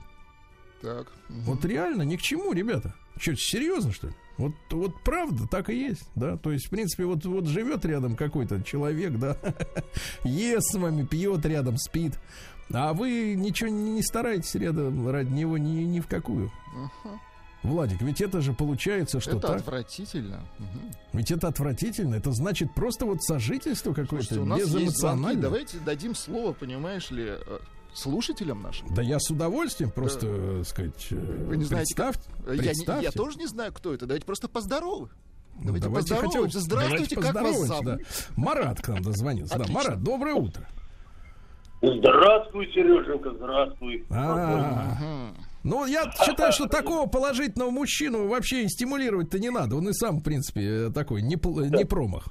Так. 0.85 1.07
Вот 1.29 1.65
реально 1.65 2.03
ни 2.03 2.15
к 2.15 2.21
чему, 2.21 2.53
ребята. 2.53 2.93
Что, 3.17 3.35
серьезно, 3.35 3.91
что 3.91 4.07
ли? 4.07 4.13
Вот, 4.37 4.51
вот 4.69 5.01
правда, 5.03 5.47
так 5.47 5.71
и 5.71 5.75
есть, 5.75 6.07
да. 6.13 6.37
То 6.37 6.51
есть, 6.51 6.67
в 6.67 6.69
принципе, 6.69 7.05
вот, 7.05 7.25
вот 7.25 7.47
живет 7.47 7.85
рядом 7.85 8.15
какой-то 8.15 8.61
человек, 8.61 9.17
да, 9.17 9.35
ест 10.23 10.73
с 10.73 10.77
вами, 10.77 11.05
пьет 11.05 11.43
рядом, 11.45 11.77
спит. 11.77 12.19
А 12.71 12.93
вы 12.93 13.33
ничего 13.35 13.69
не 13.69 14.03
стараетесь 14.03 14.53
рядом 14.55 15.09
ради 15.09 15.31
него 15.31 15.57
ни, 15.57 15.83
ни 15.83 16.01
в 16.01 16.07
какую. 16.07 16.51
Ага. 16.75 17.19
Владик, 17.63 18.01
ведь 18.01 18.21
это 18.21 18.41
же 18.41 18.53
получается, 18.53 19.19
что 19.19 19.37
Это 19.37 19.47
так. 19.47 19.55
отвратительно. 19.61 20.45
Мгм. 20.59 20.91
Ведь 21.13 21.31
это 21.31 21.47
отвратительно. 21.47 22.13
Это 22.13 22.31
значит 22.31 22.75
просто 22.75 23.07
вот 23.07 23.23
сожительство 23.23 23.93
какое-то 23.93 24.35
безэмоциональное. 24.35 25.41
Давайте 25.41 25.79
дадим 25.79 26.13
слово, 26.13 26.53
понимаешь 26.53 27.09
ли, 27.09 27.25
э, 27.27 27.59
слушателям 27.95 28.61
нашим. 28.61 28.93
Да 28.93 29.01
я 29.01 29.19
с 29.19 29.29
удовольствием 29.31 29.89
просто, 29.91 30.27
э, 30.27 30.63
сказать, 30.65 31.07
э, 31.11 31.15
Вы 31.15 31.57
не 31.57 31.63
знаете, 31.63 31.95
представь- 31.95 32.23
Я, 32.45 32.51
не- 32.51 32.57
я 32.57 32.63
представьте. 32.63 33.11
тоже 33.11 33.37
не 33.39 33.47
знаю, 33.47 33.73
кто 33.73 33.93
это. 33.93 34.05
Давайте 34.05 34.25
просто 34.25 34.47
поздоровы. 34.47 35.09
Ну, 35.57 35.67
Давайте 35.77 35.89
поздороваемся. 35.89 36.15
хотя 36.15 36.41
бы- 36.41 36.49
Здравствуйте, 36.49 37.15
давайте 37.15 37.33
как 37.33 37.41
вас 37.41 37.67
зовут? 37.67 37.85
да. 37.85 37.97
Марат 38.35 38.81
к 38.81 38.87
нам 38.89 39.01
дозвонился. 39.01 39.55
Да, 39.57 39.63
Отлично. 39.63 39.83
Марат, 39.83 40.03
доброе 40.03 40.33
утро. 40.35 40.67
Здравствуй, 41.81 42.67
Сереженька, 42.73 43.31
здравствуй. 43.33 44.05
А, 44.09 45.31
Ну, 45.63 45.85
я 45.87 46.11
считаю, 46.23 46.51
что 46.51 46.67
такого 46.67 47.07
положительного 47.07 47.71
мужчину 47.71 48.27
вообще 48.27 48.63
и 48.63 48.67
стимулировать-то 48.69 49.39
не 49.39 49.49
надо. 49.49 49.75
Он 49.77 49.89
и 49.89 49.93
сам, 49.93 50.19
в 50.19 50.23
принципе, 50.23 50.89
такой 50.91 51.21
не, 51.23 51.35
пл- 51.37 51.67
не 51.75 51.85
промах. 51.85 52.27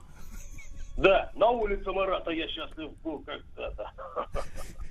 Да, 0.97 1.33
на 1.35 1.51
улице 1.51 1.91
Марата 1.91 2.31
я 2.31 2.47
счастлив 2.49 2.91
был 3.03 3.19
когда-то. 3.27 3.91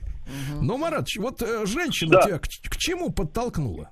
Ну, 0.62 0.78
Марат, 0.78 1.08
вот 1.18 1.42
э, 1.42 1.66
женщина 1.66 2.12
Да. 2.12 2.22
тебя 2.22 2.40
к, 2.40 2.44
к 2.44 2.78
чему 2.78 3.12
подтолкнула? 3.12 3.90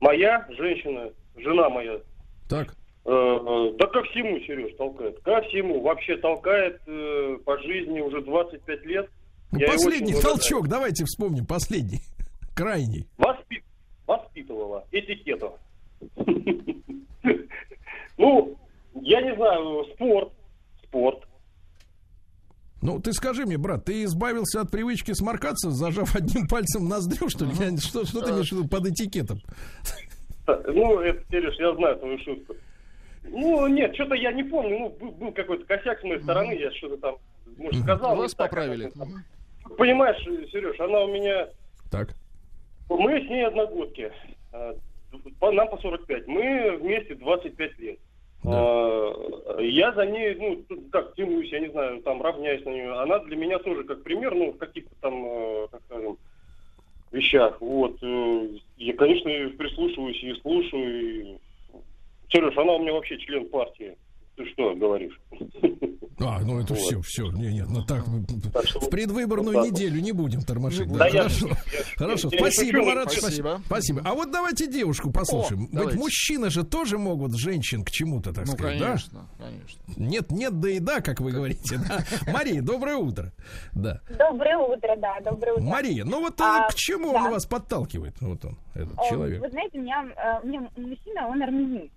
Моя 0.00 0.46
женщина, 0.50 1.10
жена 1.36 1.68
моя, 1.70 1.98
Так. 2.48 2.74
э, 3.04 3.10
э, 3.10 3.72
да 3.78 3.86
ко 3.86 4.02
всему, 4.04 4.38
Сереж, 4.40 4.76
толкает. 4.76 5.18
Ко 5.20 5.40
всему. 5.42 5.80
Вообще 5.82 6.16
толкает 6.16 6.80
э, 6.86 7.36
по 7.44 7.58
жизни 7.62 8.00
уже 8.00 8.20
25 8.22 8.84
лет. 8.86 9.08
Ну, 9.52 9.58
Я 9.60 9.68
последний 9.68 10.14
толчок, 10.20 10.68
давайте 10.68 11.04
вспомним, 11.04 11.46
последний. 11.46 12.00
Крайний. 12.54 13.06
Воспи- 13.18 13.62
Воспитывала 14.06 14.84
этикету. 14.92 15.58
Ну, 18.16 18.56
я 19.02 19.20
не 19.22 19.34
знаю, 19.34 19.84
спорт. 19.94 20.32
Спорт. 20.84 21.24
Ну, 22.84 23.00
ты 23.00 23.14
скажи 23.14 23.46
мне, 23.46 23.56
брат, 23.56 23.86
ты 23.86 24.04
избавился 24.04 24.60
от 24.60 24.70
привычки 24.70 25.12
сморкаться, 25.14 25.70
зажав 25.70 26.14
одним 26.14 26.46
пальцем 26.50 26.86
ноздрю, 26.86 27.30
что 27.30 27.46
ли? 27.46 27.52
Я- 27.58 27.76
что, 27.78 28.04
что 28.04 28.20
ты 28.20 28.30
имеешь 28.30 28.50
в 28.50 28.52
виду 28.52 28.68
под 28.68 28.86
этикетом? 28.86 29.38
Ну, 30.46 31.00
это, 31.00 31.24
Сереж, 31.30 31.54
я 31.58 31.74
знаю 31.74 31.96
твою 31.96 32.18
шутку. 32.18 32.54
Ну, 33.22 33.66
нет, 33.68 33.94
что-то 33.94 34.14
я 34.14 34.32
не 34.32 34.42
помню. 34.44 34.78
Ну, 34.78 34.88
был, 35.00 35.10
был 35.12 35.32
какой-то 35.32 35.64
косяк 35.64 35.98
с 35.98 36.02
моей 36.02 36.20
стороны, 36.20 36.52
я 36.52 36.70
что-то 36.72 36.98
там, 36.98 37.16
может, 37.56 37.82
сказал. 37.82 38.16
Вас 38.16 38.34
так, 38.34 38.50
поправили. 38.50 38.88
это. 38.88 39.06
Понимаешь, 39.78 40.22
Сереж, 40.52 40.78
она 40.78 41.04
у 41.04 41.08
меня... 41.08 41.48
Так. 41.90 42.14
Мы 42.90 43.18
с 43.18 43.30
ней 43.30 43.46
одногодки. 43.46 44.12
А, 44.52 44.74
Нам 45.40 45.68
по 45.70 45.78
45. 45.78 46.26
Мы 46.26 46.76
вместе 46.82 47.14
25 47.14 47.78
лет. 47.78 47.98
А, 48.46 49.60
Я 49.60 49.92
за 49.92 50.06
ней, 50.06 50.34
ну, 50.34 50.56
тут 50.68 50.90
как, 50.90 51.14
тянусь, 51.14 51.50
я 51.50 51.60
не 51.60 51.68
знаю, 51.70 52.02
там, 52.02 52.20
равняюсь 52.22 52.64
на 52.64 52.70
нее. 52.70 52.92
Она 52.92 53.18
для 53.20 53.36
меня 53.36 53.58
тоже 53.58 53.84
как 53.84 54.02
пример, 54.02 54.34
ну, 54.34 54.52
в 54.52 54.58
каких-то 54.58 54.94
там, 55.00 55.24
э, 55.26 55.68
как 55.70 55.80
скажем, 55.86 56.18
вещах. 57.12 57.60
Вот. 57.60 57.96
э, 58.02 58.48
Я, 58.76 58.94
конечно, 58.94 59.30
прислушиваюсь 59.56 60.22
и 60.22 60.34
слушаю. 60.42 61.34
и- 61.34 61.36
Сереж, 62.30 62.56
она 62.58 62.72
у 62.74 62.80
меня 62.80 62.92
вообще 62.92 63.16
член 63.18 63.48
партии. 63.48 63.96
Ты 64.36 64.44
что 64.52 64.74
говоришь? 64.74 65.20
А, 66.20 66.40
ну 66.40 66.60
это 66.60 66.74
Вот. 66.74 66.78
все, 66.82 67.00
все. 67.02 67.30
Не, 67.32 67.52
нет, 67.52 67.66
ну 67.68 67.84
так, 67.84 68.06
мы 68.06 68.24
что 68.64 68.80
в 68.80 68.88
предвыборную 68.88 69.56
вот 69.56 69.64
так 69.64 69.72
неделю 69.72 70.00
не 70.00 70.12
будем 70.12 70.42
тормошить. 70.42 70.86
Да 70.88 70.98
Да, 70.98 71.06
я- 71.06 71.12
хорошо. 71.24 71.48
я- 71.48 71.56
Хорошо, 71.96 72.28
я 72.32 72.38
спасибо, 72.38 72.78
шучу, 72.78 72.86
Марат, 72.86 73.12
спасибо. 73.12 73.62
спасибо. 73.66 74.02
А 74.04 74.14
вот 74.14 74.30
давайте 74.30 74.66
девушку 74.68 75.10
послушаем. 75.12 75.62
О, 75.62 75.64
Ведь 75.64 75.72
давайте. 75.72 75.98
мужчины 75.98 76.50
же 76.50 76.64
тоже 76.64 76.98
могут 76.98 77.36
женщин 77.36 77.84
к 77.84 77.90
чему-то, 77.90 78.32
так 78.32 78.46
Ну, 78.46 78.52
сказать, 78.52 78.78
да? 78.78 78.84
конечно, 78.86 79.28
конечно. 79.38 79.82
Нет, 79.96 80.30
нет, 80.30 80.60
да 80.60 80.70
и 80.70 80.78
да, 80.78 81.00
как 81.00 81.20
вы 81.20 81.32
говорите. 81.32 81.78
да. 81.88 82.04
Мария, 82.32 82.62
доброе 82.62 82.96
утро. 82.96 83.32
Да. 83.74 84.00
Доброе 84.18 84.56
утро, 84.58 84.96
да, 84.96 85.20
доброе 85.20 85.52
утро. 85.54 85.64
Мария, 85.64 86.04
ну 86.04 86.20
вот 86.20 86.40
э, 86.40 86.44
А, 86.44 86.68
к 86.68 86.74
чему 86.74 87.12
да. 87.12 87.24
он 87.24 87.30
вас 87.32 87.44
подталкивает? 87.46 88.14
Вот 88.20 88.44
он, 88.44 88.56
этот 88.74 88.94
Э, 88.98 89.08
человек. 89.10 89.40
Вы 89.42 89.50
знаете, 89.50 89.78
у 89.78 89.82
меня, 89.82 90.04
э, 90.16 90.40
у 90.44 90.46
меня 90.46 90.60
мужчина, 90.76 91.26
он 91.28 91.42
армянин. 91.42 91.90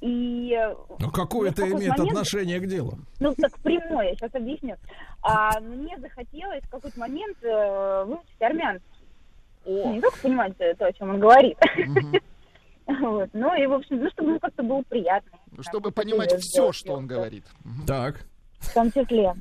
И 0.00 0.52
э, 0.52 0.74
Ну 0.98 1.10
какое 1.10 1.50
это 1.50 1.62
имеет 1.62 1.96
момент- 1.96 2.08
отношение 2.10 2.60
к 2.60 2.66
делу? 2.66 2.98
ну 3.20 3.34
так 3.34 3.58
прямое, 3.60 4.10
я 4.10 4.14
сейчас 4.14 4.34
объясню. 4.34 4.76
А 5.22 5.58
мне 5.60 5.98
захотелось 5.98 6.62
в 6.64 6.70
какой-то 6.70 6.98
момент 7.00 7.36
э, 7.42 8.04
выучить 8.06 8.40
армянский. 8.40 8.88
Ну, 9.64 9.94
Не 9.94 10.00
только 10.00 10.18
понимать 10.18 10.56
то, 10.58 10.86
о 10.86 10.92
чем 10.92 11.10
он 11.10 11.20
говорит. 11.20 11.56
Вот. 12.84 13.30
Ну 13.32 13.54
и, 13.54 13.64
в 13.66 13.72
общем, 13.74 14.00
ну, 14.02 14.10
чтобы 14.10 14.30
ему 14.30 14.40
как-то 14.40 14.62
было 14.64 14.82
приятно. 14.88 15.38
Чтобы 15.60 15.90
Как-то 15.92 16.02
понимать 16.02 16.32
все, 16.40 16.72
что 16.72 16.94
он 16.94 17.06
говорит. 17.06 17.44
Так. 17.86 18.26
В 18.58 18.74
том 18.74 18.90
числе. 18.90 19.34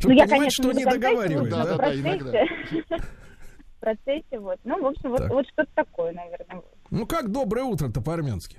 Чтобы 0.00 0.02
Ну, 0.02 0.10
я, 0.10 0.24
понимать, 0.24 0.30
конечно, 0.30 0.64
что 0.64 0.72
не 0.72 0.84
до 0.84 0.90
конца 0.90 1.08
договаривает, 1.08 1.52
этого 1.52 1.64
да? 1.64 1.74
в 1.74 1.76
процессе. 1.78 2.46
В 3.76 3.80
процессе, 3.84 4.38
вот. 4.40 4.58
Ну, 4.64 4.82
в 4.82 4.86
общем, 4.86 5.10
вот, 5.10 5.28
вот 5.28 5.46
что-то 5.48 5.70
такое, 5.74 6.12
наверное. 6.12 6.62
Ну 6.90 7.06
как 7.06 7.30
доброе 7.30 7.64
утро-то 7.64 8.00
по-армянски? 8.00 8.58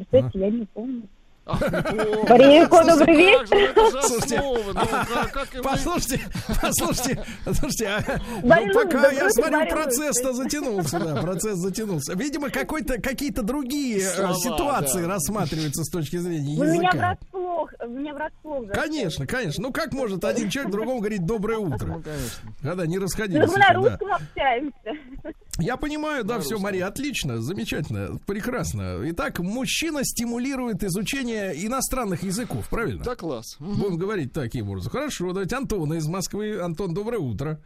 Кстати, 0.00 0.36
я 0.36 0.50
не 0.50 0.66
помню. 0.66 1.08
Ах, 1.46 1.60
добрый 1.70 3.46
же, 3.46 3.54
это 3.54 3.90
же 3.90 4.02
Слушайте, 4.02 4.40
ну, 4.40 4.56
Послушайте, 5.62 6.20
послушайте, 6.62 7.24
послушайте, 7.44 7.86
а, 7.86 8.18
ну, 8.42 8.72
пока 8.72 9.10
я 9.10 9.28
смотрю, 9.28 9.66
процесс-то 9.68 10.32
затянулся, 10.32 10.98
да, 11.00 11.20
процесс 11.20 11.58
затянулся. 11.58 12.14
Видимо, 12.14 12.48
какой-то, 12.48 12.98
какие-то 12.98 13.42
другие 13.42 13.98
э, 13.98 14.14
Слова, 14.14 14.34
ситуации 14.36 15.02
да. 15.02 15.08
рассматриваются 15.08 15.84
с 15.84 15.90
точки 15.90 16.16
зрения 16.16 16.56
Вы 16.58 16.66
меня 16.66 16.88
языка. 16.88 16.96
врасплох, 17.20 17.72
меня 17.88 18.14
врасплох. 18.14 18.70
Конечно, 18.72 19.26
конечно. 19.26 19.64
Ну 19.64 19.70
как 19.72 19.92
может 19.92 20.24
один 20.24 20.48
человек 20.48 20.72
другому 20.72 21.00
говорить 21.00 21.26
доброе 21.26 21.58
утро? 21.58 21.86
Ну, 21.86 22.02
конечно. 22.02 22.52
Когда 22.62 22.86
не 22.86 22.96
Ну, 22.96 23.02
расходились. 23.02 23.50
мы 23.50 23.58
на 23.58 23.68
да. 23.68 23.74
русском 23.74 24.12
общаемся. 24.14 24.92
Я 25.58 25.76
понимаю, 25.76 26.24
да, 26.24 26.40
все, 26.40 26.58
Мария, 26.58 26.86
отлично, 26.88 27.40
замечательно, 27.40 28.18
прекрасно. 28.26 28.98
Итак, 29.10 29.38
мужчина 29.38 30.04
стимулирует 30.04 30.82
изучение 30.82 31.52
иностранных 31.64 32.24
языков, 32.24 32.68
правильно? 32.68 33.04
Да, 33.04 33.14
класс. 33.14 33.56
Будем 33.60 33.96
говорить 33.96 34.32
таким 34.32 34.68
образом. 34.68 34.90
Хорошо, 34.90 35.32
давайте 35.32 35.54
Антона 35.56 35.94
из 35.94 36.08
Москвы. 36.08 36.60
Антон, 36.60 36.92
доброе 36.92 37.18
утро. 37.18 37.60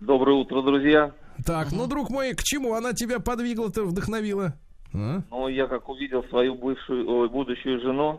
Доброе 0.00 0.36
утро, 0.36 0.60
друзья. 0.62 1.12
Так, 1.46 1.72
ну, 1.72 1.86
друг 1.86 2.10
мой, 2.10 2.34
к 2.34 2.42
чему 2.42 2.74
она 2.74 2.92
тебя 2.92 3.20
подвигла-то, 3.20 3.84
вдохновила? 3.84 4.54
А? 4.92 5.22
Ну, 5.30 5.48
я 5.48 5.66
как 5.66 5.88
увидел 5.88 6.22
свою 6.24 6.56
бывшую, 6.56 7.08
ой, 7.08 7.28
будущую 7.28 7.80
жену, 7.80 8.18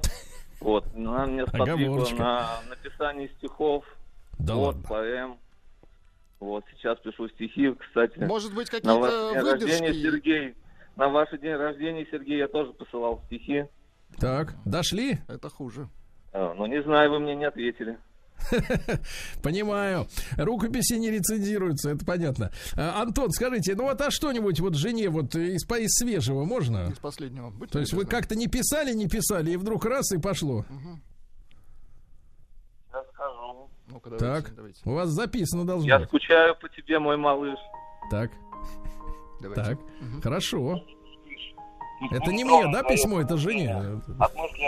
вот, 0.62 0.86
она 0.96 1.26
меня 1.26 1.46
сподвигла 1.48 2.08
на 2.18 2.50
написание 2.70 3.30
стихов, 3.38 3.84
Да 4.40 4.56
вот, 4.56 4.76
ладно. 4.76 4.84
поэм. 4.90 5.38
Вот, 6.40 6.64
сейчас 6.72 6.98
пишу 7.00 7.28
стихи, 7.30 7.74
кстати. 7.74 8.18
Может 8.20 8.54
быть, 8.54 8.72
на 8.84 8.96
ваш 8.98 9.12
какие-то 9.12 9.34
день 9.34 9.44
рождения, 9.46 9.92
выдержки? 9.92 10.04
Сергей. 10.04 10.56
На 10.96 11.10
ваш 11.10 11.30
день 11.32 11.56
рождения, 11.56 12.08
Сергей, 12.12 12.38
я 12.38 12.48
тоже 12.48 12.72
посылал 12.74 13.22
стихи. 13.26 13.66
Так, 14.18 14.56
дошли? 14.66 15.20
Это 15.28 15.50
хуже. 15.50 15.90
А, 16.34 16.54
Ну, 16.54 16.66
не 16.66 16.82
знаю, 16.84 17.12
вы 17.12 17.20
мне 17.20 17.36
не 17.36 17.46
ответили. 17.46 17.98
Понимаю. 19.44 20.08
Рукописи 20.38 20.94
не 20.94 21.12
рецензируются, 21.12 21.92
это 21.92 22.06
понятно. 22.06 22.52
А, 22.76 23.02
Антон, 23.02 23.32
скажите, 23.32 23.76
ну 23.76 23.84
вот 23.84 24.00
а 24.00 24.12
что-нибудь 24.12 24.60
вот 24.62 24.76
жене 24.76 25.10
вот 25.10 25.36
из, 25.36 25.70
из 25.70 25.90
свежего 25.98 26.46
можно? 26.46 26.90
Из 26.90 27.00
последнего. 27.00 27.50
Будьте 27.50 27.74
То 27.74 27.80
есть 27.80 27.94
вы 27.94 28.06
как-то 28.06 28.36
не 28.36 28.48
писали, 28.48 28.94
не 28.94 29.08
писали, 29.08 29.52
и 29.52 29.58
вдруг 29.58 29.86
раз 29.86 30.12
и 30.14 30.18
пошло. 30.20 30.66
Я 30.70 31.09
скажу. 33.90 33.94
Ну-ка, 33.94 34.10
давайте, 34.10 34.46
Так, 34.48 34.56
давайте. 34.56 34.82
у 34.86 34.94
вас 34.94 35.10
записано 35.10 35.66
должно 35.66 35.88
Я 35.88 36.00
быть. 36.00 36.08
скучаю 36.08 36.56
по 36.56 36.70
тебе, 36.70 37.00
мой 37.00 37.18
малыш. 37.18 37.58
Так, 38.12 38.32
давайте. 39.42 39.62
так, 39.64 39.80
хорошо. 40.24 40.84
Это 42.12 42.32
не 42.32 42.46
мне, 42.46 42.72
да, 42.72 42.84
письмо, 42.84 43.22
это 43.22 43.36
жене. 43.38 44.02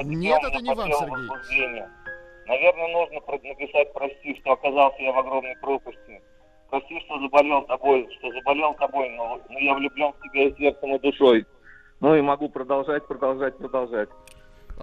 Нет, 0.04 0.42
это 0.44 0.62
не 0.62 0.74
вам, 0.76 0.92
Сергей. 0.92 1.84
Наверное, 2.48 2.88
нужно 2.92 3.22
написать 3.48 3.94
«Прости, 3.94 4.38
что 4.42 4.52
оказался 4.54 5.02
я 5.02 5.14
в 5.14 5.20
огромной 5.20 5.56
пропасти». 5.62 6.22
Прости, 6.70 7.00
что 7.02 7.20
заболел 7.20 7.62
тобой, 7.64 8.08
что 8.18 8.32
заболел 8.32 8.74
тобой, 8.74 9.10
но, 9.12 9.40
но 9.50 9.60
я 9.60 9.74
влюблен 9.74 10.12
в 10.14 10.22
тебя 10.24 10.48
и 10.48 10.56
сердцем, 10.58 10.96
и 10.96 11.00
душой. 11.00 11.46
Ну 12.00 12.16
и 12.16 12.22
могу 12.22 12.50
продолжать, 12.50 13.06
продолжать, 13.08 13.58
продолжать. 13.58 14.10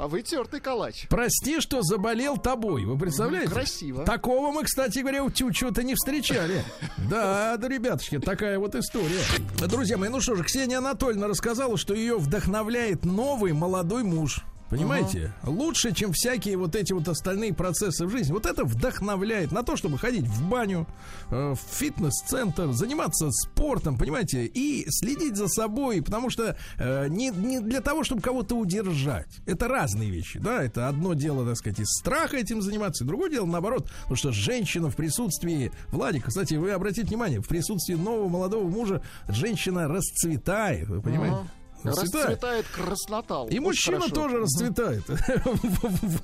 А 0.01 0.07
вы 0.07 0.23
тертый 0.23 0.61
калач. 0.61 1.09
Прости, 1.09 1.61
что 1.61 1.83
заболел 1.83 2.37
тобой. 2.37 2.85
Вы 2.85 2.97
представляете? 2.97 3.51
Красиво. 3.51 4.05
Такого 4.05 4.53
мы, 4.53 4.63
кстати 4.63 5.01
говоря, 5.01 5.25
у 5.25 5.31
Тючу-то 5.31 5.83
не 5.83 5.95
встречали. 5.97 6.63
Да, 7.11 7.57
да, 7.57 7.69
ребятушки, 7.69 8.21
такая 8.21 8.61
вот 8.61 8.77
история. 8.77 9.21
Друзья 9.67 9.97
мои, 9.97 10.09
ну 10.09 10.21
что 10.21 10.37
же, 10.37 10.45
Ксения 10.45 10.79
Анатольевна 10.79 11.27
рассказала, 11.27 11.77
что 11.77 11.95
ее 11.95 12.17
вдохновляет 12.17 13.05
новый 13.05 13.53
молодой 13.53 14.05
муж. 14.05 14.45
Понимаете? 14.71 15.33
Лучше, 15.45 15.93
чем 15.93 16.13
всякие 16.13 16.57
вот 16.59 16.77
эти 16.77 16.93
вот 16.93 17.09
остальные 17.09 17.55
процессы 17.55 18.05
в 18.05 18.11
жизни. 18.11 18.33
Вот 18.33 18.45
это 18.45 18.65
вдохновляет 18.65 19.51
на 19.51 19.63
то, 19.63 19.77
чтобы 19.77 19.99
ходить 19.99 20.27
в 20.27 20.47
баню, 20.49 20.87
э, 21.31 21.55
в 21.55 21.75
фитнес-центр, 21.75 22.73
заниматься 22.73 23.31
спортом, 23.31 23.97
понимаете, 23.97 24.45
и 24.45 24.85
следить 24.91 25.37
за 25.37 25.49
собой, 25.49 26.03
потому 26.03 26.29
что 26.29 26.57
э, 26.79 27.09
не, 27.09 27.31
не 27.31 27.61
для 27.61 27.81
того, 27.81 28.05
чтобы 28.05 28.21
кого-то 28.21 28.57
удержать. 28.57 29.29
Это 29.47 29.69
разные 29.69 30.11
вещи, 30.11 30.39
да, 30.39 30.63
это 30.63 30.89
одно 30.89 31.15
дело, 31.15 31.47
так 31.47 31.57
сказать, 31.57 31.81
из 31.81 31.89
страха 31.99 32.37
этим 32.37 32.61
заниматься, 32.61 33.05
и 33.05 33.07
другое 33.07 33.31
дело, 33.31 33.47
наоборот, 33.47 33.91
потому 34.01 34.17
что 34.17 34.33
женщина 34.33 34.91
в 34.91 34.97
присутствии, 34.97 35.73
Владика, 35.89 36.29
кстати, 36.29 36.55
вы 36.55 36.73
обратите 36.73 37.07
внимание, 37.07 37.41
в 37.41 37.49
присутствии 37.49 37.95
нового 37.95 38.29
молодого 38.29 38.69
мужа 38.69 39.03
женщина 39.29 39.89
расцветает, 39.89 40.89
вы 40.89 41.01
понимаете? 41.01 41.39
Расцветает 41.85 42.67
краснотал. 42.67 43.49
И 43.49 43.59
мужчина 43.59 43.99
хорошо. 43.99 44.15
тоже 44.15 44.39
расцветает. 44.39 45.05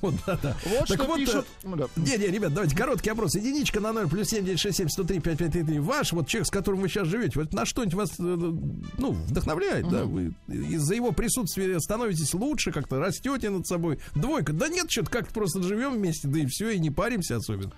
Вот, 0.01 0.13
да, 0.25 0.37
да. 0.41 0.55
Вот 0.65 0.87
Так 0.87 1.01
что 1.01 1.15
э, 1.15 1.17
пишут. 1.17 1.47
Не-не, 1.95 2.27
ребят, 2.27 2.53
давайте 2.53 2.75
короткий 2.75 3.09
опрос. 3.09 3.35
Единичка 3.35 3.79
на 3.79 3.93
0 3.93 4.07
плюс 4.09 4.27
7967 4.29 4.89
103 4.89 5.19
5533. 5.19 5.79
Ваш 5.79 6.13
вот 6.13 6.27
человек, 6.27 6.47
с 6.47 6.51
которым 6.51 6.81
вы 6.81 6.89
сейчас 6.89 7.07
живете, 7.07 7.39
вот 7.39 7.53
на 7.53 7.65
что-нибудь 7.65 7.93
вас, 7.95 8.09
э, 8.19 8.23
ну, 8.23 9.11
вдохновляет, 9.11 9.89
да? 9.89 10.03
Вы 10.05 10.33
из-за 10.47 10.95
его 10.95 11.11
присутствия 11.11 11.79
становитесь 11.79 12.33
лучше, 12.33 12.71
как-то 12.71 12.99
растете 12.99 13.49
над 13.49 13.67
собой. 13.67 13.99
Двойка. 14.13 14.53
Да 14.53 14.67
нет, 14.67 14.89
что-то 14.89 15.11
как-то 15.11 15.33
просто 15.33 15.61
живем 15.63 15.93
вместе, 15.93 16.27
да 16.27 16.39
и 16.39 16.45
все, 16.45 16.69
и 16.69 16.79
не 16.79 16.91
паримся 16.91 17.37
особенно. 17.37 17.71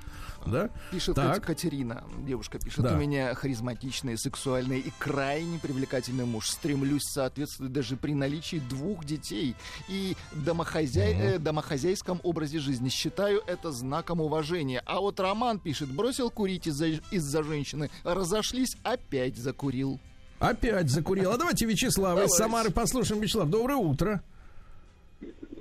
Да? 0.52 0.70
Пишет 0.92 1.16
Так. 1.16 1.44
Катерина, 1.44 2.04
девушка 2.20 2.60
пишет, 2.60 2.84
Да. 2.84 2.94
у 2.94 2.98
меня 2.98 3.34
харизматичный, 3.36 4.18
сексуальный 4.18 4.80
и 4.80 4.92
крайне 5.00 5.60
привлекательный 5.60 6.26
муж. 6.26 6.50
Стремлюсь 6.50 7.04
соответствовать 7.04 7.74
даже 7.74 7.96
при 7.98 8.14
наличии 8.14 8.62
двух 8.70 9.06
детей 9.06 9.56
и 9.90 10.16
домохозяй, 10.34 11.14
э, 11.14 11.40
домохозяйском 11.40 12.20
образе 12.24 12.60
жизни. 12.60 12.90
Считаю 12.90 13.42
это 13.48 13.72
знаком 13.72 14.22
уважения. 14.22 14.82
А 14.86 15.00
вот 15.00 15.20
Роман 15.20 15.60
пишет, 15.60 15.90
бросил 15.92 16.30
курить 16.30 16.68
из-за 16.68 16.88
из-за 17.12 17.44
женщины, 17.44 17.90
разошлись, 18.04 18.78
опять 18.84 19.38
закурил. 19.38 20.00
Опять 20.40 20.90
закурил. 20.90 21.32
А 21.32 21.38
давайте 21.38 21.66
Вячеслава 21.66 22.26
из. 22.26 22.32
Самары 22.32 22.70
послушаем. 22.72 23.22
Вячеслав, 23.22 23.50
доброе 23.50 23.78
утро. 23.78 24.22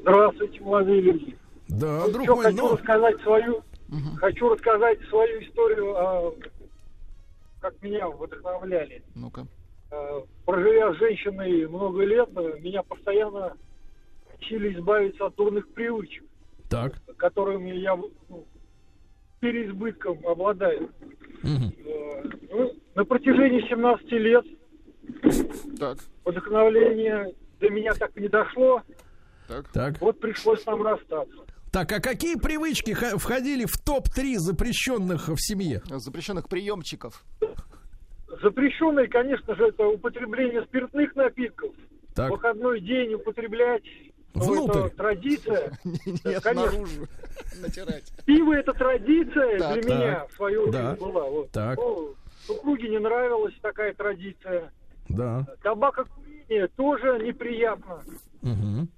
Здравствуйте, 0.03 0.61
молодые 0.61 1.01
люди. 1.01 1.37
Да, 1.69 2.03
Ну, 2.07 2.13
друг 2.13 2.25
что, 2.25 2.37
мой, 2.37 2.45
хочу 2.45 2.57
ну, 2.59 2.77
рассказать 2.77 3.21
свою, 3.23 3.63
хочу 4.19 4.49
рассказать 4.49 5.01
свою 5.09 5.43
историю, 5.43 5.95
а, 5.97 6.35
как 7.61 7.81
меня 7.83 8.09
вдохновляли. 8.09 9.03
Ну-ка. 9.15 9.47
А, 9.91 10.23
Проживя 10.45 10.93
с 10.95 10.99
женщиной 10.99 11.67
много 11.67 12.05
лет, 12.05 12.29
а, 12.35 12.59
меня 12.59 12.83
постоянно 12.83 13.57
учили 14.39 14.75
избавиться 14.75 15.27
от 15.27 15.35
дурных 15.37 15.69
привычек, 15.69 16.25
так. 16.69 16.95
которыми 17.17 17.71
я 17.71 17.97
ну, 17.97 18.45
переизбытком 19.41 20.27
обладаю. 20.27 20.91
Э, 21.43 22.23
ну, 22.51 22.73
на 22.95 23.05
протяжении 23.05 23.67
17 23.69 24.11
лет 24.13 24.45
Так. 25.79 25.99
вдохновление 26.25 27.35
до 27.61 27.71
меня 27.71 27.95
так 27.95 28.17
и 28.17 28.21
не 28.21 28.29
дошло. 28.29 28.83
Так. 29.49 29.69
Так. 29.73 30.01
Вот 30.01 30.19
пришлось 30.21 30.65
нам 30.67 30.83
расстаться. 30.83 31.46
Так, 31.77 31.93
а 31.93 32.01
какие 32.01 32.37
привычки 32.37 32.95
входили 32.95 33.67
в 33.67 33.77
топ-3 33.77 34.39
запрещенных 34.39 35.29
в 35.29 35.37
семье? 35.37 35.83
Запрещенных 35.91 36.49
приемчиков. 36.49 37.23
Запрещенное, 38.43 39.07
конечно 39.09 39.55
же, 39.55 39.67
это 39.67 39.87
употребление 39.87 40.65
спиртных 40.65 41.15
напитков. 41.15 41.75
Так. 42.15 42.31
В 42.31 42.33
выходной 42.33 42.81
день 42.81 43.13
употреблять 43.13 43.83
ну, 44.35 44.43
Внутрь. 44.43 44.87
это 44.87 44.97
традиция. 44.97 45.79
Нет, 45.85 46.43
Конечно. 46.43 46.73
наружу. 46.79 47.09
Натирать. 47.61 48.11
Пиво 48.25 48.55
это 48.55 48.73
традиция 48.73 49.59
Так. 49.59 49.75
для 49.83 49.95
меня 49.97 50.15
Так. 50.21 50.31
в 50.31 50.35
свое 50.37 50.71
Да. 50.71 50.79
время 50.79 50.97
была. 50.97 51.25
Вот. 51.29 51.51
Так. 51.51 51.77
Ну, 51.77 52.15
супруге 52.47 52.89
не 52.89 53.01
нравилась 53.01 53.55
такая 53.61 53.93
традиция. 53.93 54.73
Да. 55.11 55.47
Табакокурение 55.63 56.69
тоже 56.69 57.19
неприятно. 57.23 58.03
Мгм. 58.41 58.89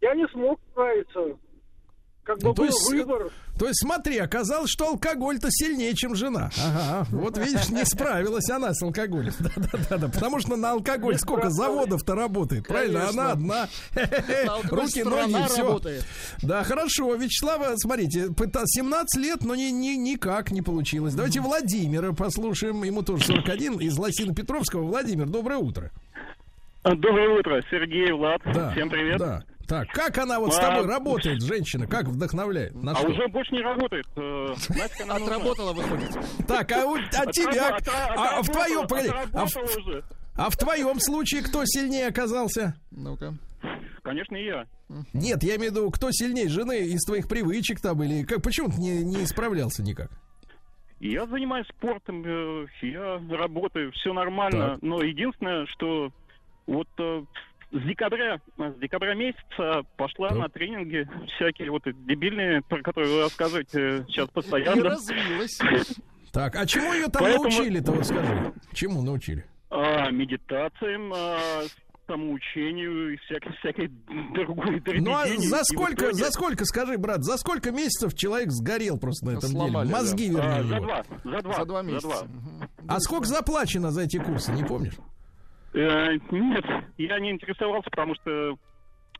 Я 0.00 0.14
не 0.14 0.28
смог 0.28 0.60
справиться. 0.70 1.36
Как 2.30 2.38
бы 2.38 2.48
Ну, 2.48 2.54
то 2.54 2.62
был 2.62 2.66
есть, 2.68 2.90
выбор. 2.90 3.32
То 3.58 3.66
есть, 3.66 3.80
смотри, 3.80 4.18
оказалось, 4.18 4.70
что 4.70 4.88
алкоголь-то 4.88 5.48
сильнее, 5.50 5.94
чем 5.94 6.14
жена. 6.14 6.50
Ага, 6.64 7.06
вот 7.10 7.36
видишь, 7.38 7.68
не 7.70 7.84
справилась 7.84 8.48
она 8.50 8.72
с 8.72 8.80
алкоголем. 8.82 9.32
Да-да-да, 9.40 10.08
потому 10.08 10.38
что 10.40 10.54
на 10.56 10.70
алкоголь 10.72 11.18
сколько 11.18 11.50
заводов-то 11.50 12.14
работает, 12.14 12.66
правильно? 12.68 13.00
Конечно. 13.00 13.22
Она 13.22 13.32
одна. 13.32 13.68
Руки, 14.70 15.02
ноги, 15.02 15.46
все. 15.48 15.62
работает. 15.66 16.04
Да, 16.42 16.62
хорошо. 16.62 17.14
Вячеслава, 17.16 17.74
смотрите, 17.76 18.26
пыта- 18.28 18.62
17 18.64 19.20
лет, 19.20 19.42
но 19.44 19.54
ни, 19.56 19.70
ни- 19.70 19.96
никак 19.96 20.52
не 20.52 20.62
получилось. 20.62 21.14
Давайте 21.14 21.40
Владимира 21.40 22.12
послушаем. 22.12 22.84
Ему 22.84 23.02
тоже 23.02 23.24
41, 23.24 23.80
из 23.80 23.98
Лосина 23.98 24.34
Петровского. 24.34 24.82
Владимир, 24.84 25.26
доброе 25.26 25.58
утро. 25.58 25.90
Доброе 26.84 27.38
утро, 27.38 27.60
Сергей, 27.70 28.10
Влад. 28.12 28.40
Да, 28.44 28.70
Всем 28.70 28.88
привет. 28.88 29.18
Да. 29.18 29.42
Так, 29.70 29.88
как 29.92 30.18
она 30.18 30.40
вот 30.40 30.52
с 30.52 30.58
А, 30.58 30.62
тобой 30.62 30.86
работает, 30.86 31.40
женщина? 31.42 31.86
Как 31.86 32.06
вдохновляет? 32.06 32.74
На 32.74 32.90
а 32.90 32.96
что? 32.96 33.08
уже 33.08 33.28
больше 33.28 33.52
не 33.52 33.62
работает. 33.62 34.04
Э, 34.16 34.48
Нафиг 34.68 35.00
она? 35.02 35.14
Отработала, 35.14 35.72
выходит. 35.72 36.10
Так, 36.48 36.72
а, 36.72 36.84
у- 36.86 36.96
а 36.96 37.26
тебя, 37.30 37.78
Отрабо- 37.78 38.14
а, 38.16 38.42
в 38.42 38.48
твоем, 38.50 38.86
а 39.32 39.46
в, 39.46 39.56
а 40.36 40.50
в 40.50 40.56
твоем 40.56 40.98
случае 40.98 41.42
кто 41.42 41.62
сильнее 41.64 42.08
оказался? 42.08 42.74
Ну-ка. 42.90 43.34
Конечно, 44.02 44.34
и 44.34 44.44
я. 44.46 44.66
Нет, 45.12 45.42
я 45.44 45.54
имею 45.54 45.70
в 45.70 45.76
виду, 45.76 45.90
кто 45.92 46.08
сильнее, 46.10 46.48
жены 46.48 46.80
из 46.88 47.04
твоих 47.04 47.28
привычек 47.28 47.80
там 47.80 48.02
или 48.02 48.24
как? 48.24 48.42
Почему 48.42 48.70
ты 48.70 48.80
не, 48.80 49.04
не 49.04 49.24
справлялся 49.24 49.84
никак? 49.84 50.10
Я 50.98 51.26
занимаюсь 51.26 51.68
спортом, 51.68 52.24
э, 52.26 52.66
я 52.82 53.20
работаю, 53.30 53.92
все 53.92 54.12
нормально. 54.12 54.70
Так. 54.70 54.82
Но 54.82 55.00
единственное, 55.00 55.64
что 55.66 56.10
вот 56.66 56.88
э, 56.98 57.22
с 57.72 57.82
декабря, 57.86 58.40
с 58.58 58.78
декабря 58.80 59.14
месяца 59.14 59.82
пошла 59.96 60.28
Так. 60.30 60.38
на 60.38 60.48
тренинги 60.48 61.08
всякие 61.36 61.70
вот 61.70 61.86
эти 61.86 61.96
дебильные, 61.98 62.62
про 62.62 62.82
которые 62.82 63.12
вы 63.14 63.20
рассказываете 63.22 64.04
сейчас 64.08 64.28
И 64.28 64.32
постоянно. 64.34 64.82
развилась. 64.84 65.58
Так, 66.32 66.56
а 66.56 66.66
чему 66.66 66.92
ее 66.94 67.06
там 67.08 67.22
Поэтому- 67.22 67.44
научили-то, 67.44 67.92
вот 67.92 68.06
скажи? 68.06 68.52
Чему 68.72 69.02
научили? 69.02 69.44
А, 69.70 70.10
медитациям, 70.10 71.12
а, 71.14 71.38
самоучению 72.08 73.14
и 73.14 73.16
всякой, 73.18 73.52
всякой 73.58 73.88
другой 74.34 74.82
Ну 75.00 75.14
а. 75.14 75.26
И 75.28 75.36
за 75.38 75.62
сколько, 75.64 76.06
итоге- 76.06 76.14
за 76.14 76.30
сколько, 76.32 76.64
скажи, 76.64 76.98
брат, 76.98 77.22
за 77.22 77.36
сколько 77.36 77.70
месяцев 77.70 78.14
человек 78.14 78.50
сгорел 78.50 78.98
просто 78.98 79.26
на 79.26 79.30
этом 79.38 79.50
Сломали, 79.50 79.86
деле? 79.86 79.96
да. 79.96 80.02
Мозги, 80.02 80.26
А, 80.26 80.32
вернее, 80.32 80.62
за 80.64 80.74
его. 80.76 80.84
два, 80.86 81.02
за 81.24 81.40
два, 81.42 81.52
За 81.54 81.64
два 81.64 81.82
месяца. 81.82 82.28
А 82.88 83.00
сколько 83.00 83.26
заплачено 83.26 83.90
за 83.92 84.02
эти 84.02 84.18
курсы, 84.18 84.50
не 84.52 84.64
помнишь? 84.64 84.94
Э, 85.72 86.14
нет, 86.30 86.64
я 86.98 87.20
не 87.20 87.30
интересовался, 87.30 87.88
потому 87.90 88.14
что 88.16 88.56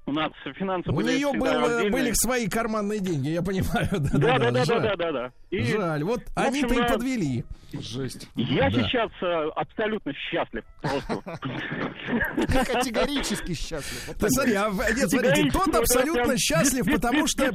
у 0.06 0.12
нас 0.12 0.32
финансы 0.56 0.90
У 0.90 1.00
нее 1.00 1.32
было- 1.32 1.62
отдельные. 1.64 1.90
были 1.92 2.10
свои 2.14 2.48
карманные 2.48 3.00
деньги, 3.00 3.28
я 3.28 3.42
понимаю. 3.42 3.88
Да, 4.12 4.18
да, 4.18 4.38
да, 4.38 4.50
да, 4.50 4.64
жаль. 4.64 4.82
да, 4.82 4.96
да, 4.96 5.12
да. 5.12 5.32
И, 5.50 5.62
Жаль, 5.64 6.04
вот 6.04 6.22
они-то 6.36 6.74
и 6.74 6.78
да, 6.78 6.84
подвели. 6.86 7.44
Жесть. 7.72 8.28
Я 8.34 8.70
Да. 8.70 8.82
сейчас 8.82 9.10
э, 9.22 9.48
абсолютно 9.54 10.12
счастлив. 10.12 10.64
Просто. 10.80 11.22
Категорически 12.72 13.54
счастлив. 13.54 14.14
Ты 14.18 14.30
смотри, 14.30 14.54
а, 14.54 14.70
нет, 14.70 15.10
смотрите, 15.10 15.50
тот 15.50 15.74
абсолютно 15.74 16.36
счастлив, 16.38 16.84
потому 16.86 17.26
что... 17.26 17.50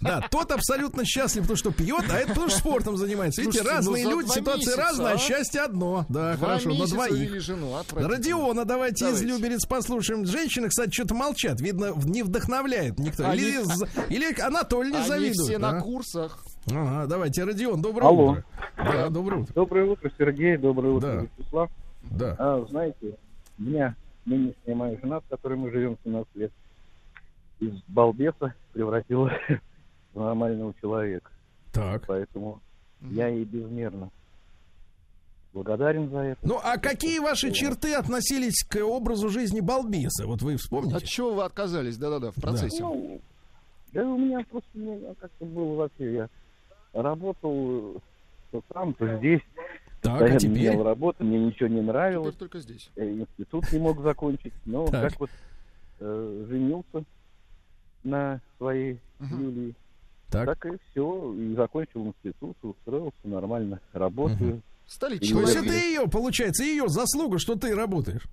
Да, 0.00 0.20
тот 0.30 0.52
абсолютно 0.52 1.04
счастлив, 1.04 1.42
потому 1.42 1.56
что 1.56 1.72
пьет, 1.72 2.04
а 2.10 2.18
это 2.18 2.34
тоже 2.34 2.56
спортом 2.56 2.96
занимается. 2.96 3.42
Видите, 3.42 3.62
ну 3.62 3.70
разные 3.70 4.04
за 4.04 4.10
люди, 4.10 4.28
ситуации 4.28 4.76
разные, 4.76 5.08
а 5.08 5.14
а? 5.14 5.18
счастье 5.18 5.60
одно. 5.62 6.06
Да, 6.08 6.36
хорошо, 6.36 6.70
на 6.74 6.86
двоих. 6.86 7.48
отвратительно. 7.48 8.08
Родиона, 8.08 8.64
давайте, 8.64 9.10
из. 9.10 9.22
Люберец 9.22 9.66
послушаем. 9.66 10.26
Женщины, 10.26 10.68
кстати, 10.68 10.92
что-то 10.92 11.14
молчат. 11.14 11.60
Видно, 11.60 11.92
в- 11.92 12.06
не 12.06 12.22
вдохновляет 12.22 12.98
никто. 12.98 13.32
Или, 13.32 14.40
Анатолий 14.40 14.92
не 14.92 15.04
завидует. 15.04 15.48
все 15.48 15.58
на 15.58 15.78
а? 15.78 15.80
курсах. 15.80 16.44
Ага, 16.70 17.06
давайте, 17.06 17.44
Родион, 17.44 17.82
доброе 17.82 18.06
Алло. 18.06 18.30
утро. 18.32 18.44
Да, 18.76 19.10
доброе 19.10 19.42
утро. 19.42 19.54
Доброе 19.54 19.84
утро, 19.86 20.10
Сергей. 20.18 20.56
Доброе 20.56 20.92
утро, 20.94 21.06
Да. 21.08 21.20
Вячеслав. 21.38 21.70
Да. 22.10 22.36
А, 22.38 22.66
знаете, 22.70 23.16
меня 23.58 23.94
нынешняя 24.24 24.74
моя 24.74 24.98
жена, 24.98 25.20
с 25.20 25.24
которой 25.28 25.58
мы 25.58 25.70
живем 25.70 25.98
17 26.04 26.34
лет, 26.36 26.52
из 27.60 27.74
балбеса 27.88 28.54
превратила 28.72 29.30
в 30.14 30.20
нормального 30.20 30.74
человека. 30.80 31.30
Так. 31.72 32.04
Поэтому 32.06 32.60
я 33.00 33.28
ей 33.28 33.44
безмерно 33.44 34.10
благодарен 35.52 36.10
за 36.10 36.18
это. 36.18 36.40
Ну, 36.46 36.58
а 36.62 36.78
какие 36.78 37.18
ваши 37.20 37.52
черты 37.52 37.94
относились 37.94 38.64
к 38.64 38.82
образу 38.82 39.28
жизни 39.28 39.60
балбеса? 39.60 40.26
Вот 40.26 40.42
вы 40.42 40.56
вспомните? 40.56 40.96
От 40.96 41.04
чего 41.04 41.34
вы 41.34 41.44
отказались? 41.44 41.96
Да-да-да, 41.98 42.30
в 42.32 42.36
процессе. 42.36 42.82
Ну, 42.82 43.20
да 43.92 44.04
у 44.04 44.18
меня 44.18 44.44
просто 44.50 45.14
как-то 45.20 45.44
было 45.44 45.74
вообще. 45.76 46.14
Я 46.14 46.28
работал 46.94 48.00
то 48.50 48.62
там, 48.72 48.94
то 48.94 49.16
здесь. 49.18 49.40
Так, 50.00 50.20
а 50.22 50.38
теперь? 50.38 50.56
менял 50.72 50.82
работу, 50.84 51.24
мне 51.24 51.38
ничего 51.38 51.68
не 51.68 51.80
нравилось. 51.80 52.34
Теперь 52.34 52.38
только 52.48 52.58
здесь. 52.60 52.90
Э, 52.96 53.10
Институт 53.10 53.72
не 53.72 53.78
мог 53.78 54.00
закончить. 54.02 54.52
Но 54.64 54.86
Так. 54.86 55.10
как 55.10 55.20
вот 55.20 55.30
э, 56.00 56.44
женился 56.48 57.04
на 58.04 58.40
своей 58.58 58.98
Юлии, 59.20 59.74
Так. 60.30 60.46
так. 60.46 60.66
и 60.66 60.78
все. 60.90 61.32
И 61.34 61.54
закончил 61.54 62.06
институт, 62.06 62.56
устроился 62.62 63.16
нормально, 63.24 63.80
работаю. 63.92 64.60
Стали 64.86 65.16
То 65.16 65.24
есть 65.24 65.32
это 65.32 65.52
человеком. 65.54 65.74
ее, 65.74 66.08
получается, 66.08 66.62
ее 66.64 66.88
заслуга, 66.88 67.38
что 67.38 67.54
ты 67.54 67.74
работаешь. 67.74 68.26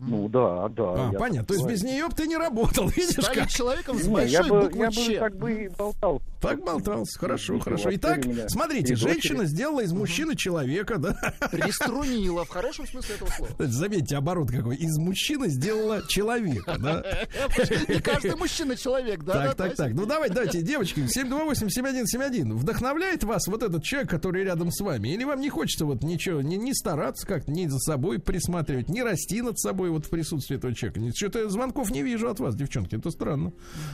Ну 0.00 0.28
да, 0.28 0.68
да. 0.68 1.08
А, 1.08 1.12
понятно. 1.12 1.46
То 1.46 1.54
есть 1.54 1.64
так 1.64 1.72
без 1.72 1.82
нее 1.82 2.06
бы 2.08 2.14
ты 2.14 2.26
не 2.28 2.36
работал, 2.36 2.88
видишь 2.96 3.24
Стали 3.24 3.40
как? 3.40 3.48
человеком 3.48 3.98
с 3.98 4.06
Не, 4.06 4.12
большой 4.14 4.30
я 4.30 4.42
бы, 4.44 4.60
буквы 4.60 4.84
я 4.84 4.90
бы 4.90 4.94
«Ч». 4.94 5.18
как 5.18 5.36
бы 5.36 5.52
и 5.52 5.68
болтал. 5.68 6.22
Так 6.40 6.62
болтался, 6.62 7.18
хорошо, 7.18 7.54
Видите, 7.54 7.64
хорошо. 7.64 7.90
Итак, 7.94 8.20
смотрите, 8.46 8.86
три 8.86 8.94
дочери. 8.94 9.12
женщина 9.12 9.44
сделала 9.44 9.80
из 9.80 9.92
мужчины 9.92 10.36
человека, 10.36 10.98
да? 10.98 11.16
Приструнила 11.50 12.44
в 12.44 12.48
хорошем 12.48 12.86
смысле 12.86 13.16
этого 13.16 13.28
слова. 13.30 13.52
Заметьте, 13.58 14.16
оборот 14.16 14.50
какой. 14.52 14.76
Из 14.76 14.96
мужчины 14.98 15.48
сделала 15.48 16.06
человека, 16.06 16.76
да? 16.78 17.04
Не 17.88 18.00
каждый 18.00 18.36
мужчина 18.36 18.76
человек, 18.76 19.24
да? 19.24 19.32
Так, 19.32 19.56
так, 19.56 19.74
так. 19.74 19.94
Ну 19.94 20.06
давайте, 20.06 20.34
давайте, 20.34 20.62
девочки, 20.62 21.00
728-7171. 21.00 22.54
Вдохновляет 22.54 23.24
вас 23.24 23.48
вот 23.48 23.64
этот 23.64 23.82
человек, 23.82 24.08
который 24.08 24.44
рядом 24.44 24.70
с 24.70 24.80
вами? 24.80 25.08
Или 25.08 25.24
вам 25.24 25.40
не 25.40 25.50
хочется 25.50 25.86
вот 25.86 26.04
ничего, 26.04 26.40
не, 26.40 26.56
не 26.56 26.72
стараться 26.72 27.26
как-то, 27.26 27.50
не 27.50 27.68
за 27.68 27.78
собой 27.78 28.20
присматривать, 28.20 28.88
не 28.88 29.02
расти 29.02 29.42
над 29.42 29.58
собой 29.58 29.87
вот 29.90 30.06
в 30.06 30.10
присутствии 30.10 30.56
этого 30.56 30.74
человека? 30.74 31.00
Что-то 31.16 31.48
звонков 31.48 31.90
не 31.90 32.02
вижу 32.02 32.28
от 32.28 32.40
вас, 32.40 32.54
девчонки, 32.56 32.94
это 32.96 33.10
странно. 33.10 33.52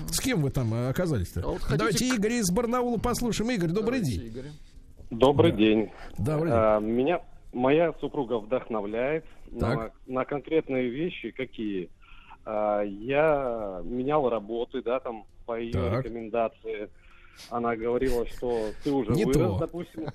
С 0.09 0.21
кем 0.21 0.43
вы 0.43 0.51
там 0.51 0.73
э, 0.75 0.89
оказались-то? 0.89 1.41
А 1.41 1.47
вот 1.49 1.61
хотите 1.62 1.79
Давайте 1.79 2.11
к- 2.11 2.15
Игорь 2.15 2.33
из 2.35 2.51
Барнаула 2.51 2.99
послушаем. 2.99 3.51
Игорь, 3.51 3.71
добрый 3.71 4.01
Давайте, 4.01 4.19
день. 4.21 4.27
Игорь. 4.29 4.51
Добрый 5.11 5.51
Да. 5.53 5.57
день. 5.59 5.91
Добрый 6.19 6.51
день. 6.51 6.59
А, 6.61 6.81
меня 6.81 7.21
моя 7.53 7.93
супруга 8.01 8.39
вдохновляет 8.39 9.25
на, 9.51 9.91
на 10.07 10.25
конкретные 10.25 10.89
вещи, 10.91 11.31
какие. 11.31 11.89
А, 12.45 12.83
я 12.83 13.81
менял 13.85 14.29
работы, 14.29 14.83
да, 14.83 15.01
там 15.01 15.25
по 15.47 15.59
ее 15.59 15.73
Так. 15.73 16.05
рекомендации. 16.05 16.89
Она 17.51 17.75
говорила, 17.77 18.27
что 18.29 18.71
ты 18.83 18.93
уже 18.93 19.11
Не 19.12 19.25
вырос, 19.25 19.53
то. 19.53 19.59
допустим. 19.59 20.07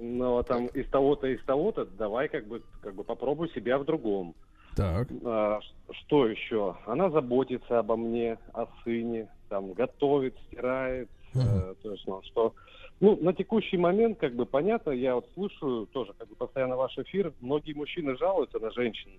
Но 0.00 0.42
там 0.44 0.66
из 0.66 0.88
того-то, 0.90 1.26
из 1.26 1.42
того-то, 1.44 1.84
давай 1.84 2.28
как 2.28 2.46
бы, 2.46 2.62
как 2.80 2.94
бы 2.94 3.04
попробуй 3.04 3.50
себя 3.50 3.78
в 3.78 3.84
другом. 3.84 4.34
Так. 4.78 5.08
А, 5.24 5.58
что 5.90 6.28
еще? 6.28 6.76
Она 6.86 7.10
заботится 7.10 7.80
обо 7.80 7.96
мне, 7.96 8.38
о 8.54 8.66
сыне, 8.84 9.28
там 9.48 9.72
готовит, 9.72 10.36
стирает. 10.46 11.10
э, 11.34 11.74
то 11.82 11.92
есть, 11.92 12.06
ну, 12.06 12.22
что, 12.26 12.54
ну, 13.00 13.16
на 13.20 13.32
текущий 13.32 13.76
момент, 13.76 14.18
как 14.18 14.34
бы 14.36 14.46
понятно, 14.46 14.92
я 14.92 15.16
вот 15.16 15.28
слушаю 15.34 15.86
тоже, 15.88 16.12
как 16.16 16.28
бы 16.28 16.36
постоянно 16.36 16.76
ваш 16.76 16.96
эфир. 16.96 17.32
Многие 17.40 17.74
мужчины 17.74 18.16
жалуются 18.16 18.60
на 18.60 18.70
женщин, 18.70 19.10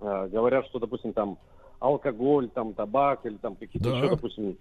Э, 0.00 0.26
говорят, 0.28 0.66
что, 0.66 0.80
допустим, 0.80 1.12
там 1.12 1.38
алкоголь, 1.78 2.48
там 2.50 2.74
табак 2.74 3.24
или 3.26 3.36
там 3.36 3.54
какие-то 3.54 3.90
Да. 3.90 3.96
еще, 3.96 4.08
допустим, 4.08 4.58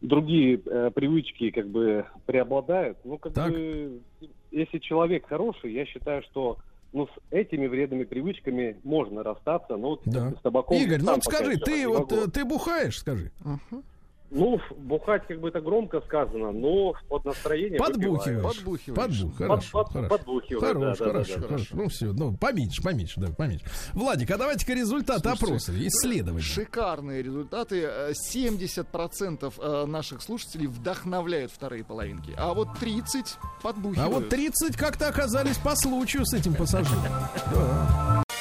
другие 0.00 0.60
э, 0.66 0.90
привычки 0.90 1.50
как 1.50 1.68
бы 1.68 2.04
преобладают. 2.26 2.98
Ну, 3.04 3.16
как 3.18 3.32
Так. 3.32 3.52
бы, 3.52 4.00
если 4.50 4.78
человек 4.80 5.26
хороший, 5.28 5.72
я 5.72 5.86
считаю, 5.86 6.22
что 6.24 6.58
ну, 6.92 7.06
с 7.06 7.10
этими 7.30 7.66
вредными 7.66 8.04
привычками 8.04 8.76
можно 8.84 9.22
расстаться, 9.22 9.76
но 9.76 9.90
вот 9.90 10.02
Да. 10.04 10.30
с 10.32 10.42
табаком... 10.42 10.76
Игорь, 10.76 11.00
ну 11.02 11.14
вот 11.14 11.24
скажи, 11.24 11.56
ты 11.56 11.88
вот 11.88 12.12
ты 12.32 12.44
бухаешь, 12.44 12.98
скажи. 12.98 13.30
Ну, 14.34 14.58
бухать 14.78 15.26
как 15.28 15.40
бы 15.40 15.48
это 15.48 15.60
громко 15.60 16.00
сказано, 16.00 16.52
но 16.52 16.94
под 17.08 17.26
настроение 17.26 17.78
Подбухиваешь. 17.78 18.24
выпиваю. 18.24 18.42
Подбухиваешь. 18.54 19.18
Подбух, 19.20 19.36
хорошо, 19.36 19.70
под- 19.72 19.92
хорошо. 19.92 20.08
подбухиваю, 20.16 20.60
Хорош, 20.60 20.98
да, 20.98 21.04
да, 21.04 21.10
хорошо, 21.12 21.34
да, 21.34 21.40
да. 21.40 21.46
хорошо. 21.48 21.76
Ну 21.76 21.88
все, 21.88 22.06
ну 22.12 22.36
поменьше, 22.36 22.82
поменьше, 22.82 23.20
да, 23.20 23.28
поменьше. 23.36 23.66
Владик, 23.92 24.30
а 24.30 24.38
давайте-ка 24.38 24.72
результаты 24.72 25.20
Слушайте, 25.28 25.44
опроса, 25.44 25.72
исследования. 25.86 26.42
Шикарные 26.42 27.22
результаты. 27.22 27.82
Э, 27.82 28.12
70% 28.12 29.54
э, 29.58 29.84
наших 29.86 30.22
слушателей 30.22 30.66
вдохновляют 30.66 31.52
вторые 31.52 31.84
половинки. 31.84 32.32
А 32.38 32.54
вот 32.54 32.68
30 32.80 33.36
подбухивают. 33.62 33.98
А 33.98 34.14
вот 34.14 34.28
30 34.30 34.76
как-то 34.78 35.08
оказались 35.08 35.58
по 35.58 35.76
случаю 35.76 36.24
с 36.24 36.32
этим 36.32 36.54
пассажиром. 36.54 37.02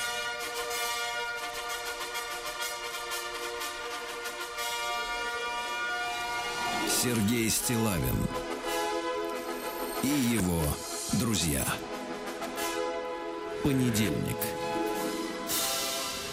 Сергей 7.04 7.50
Стилавин 7.50 8.16
и 10.04 10.08
его 10.08 10.62
друзья. 11.14 11.66
Понедельник. 13.64 14.38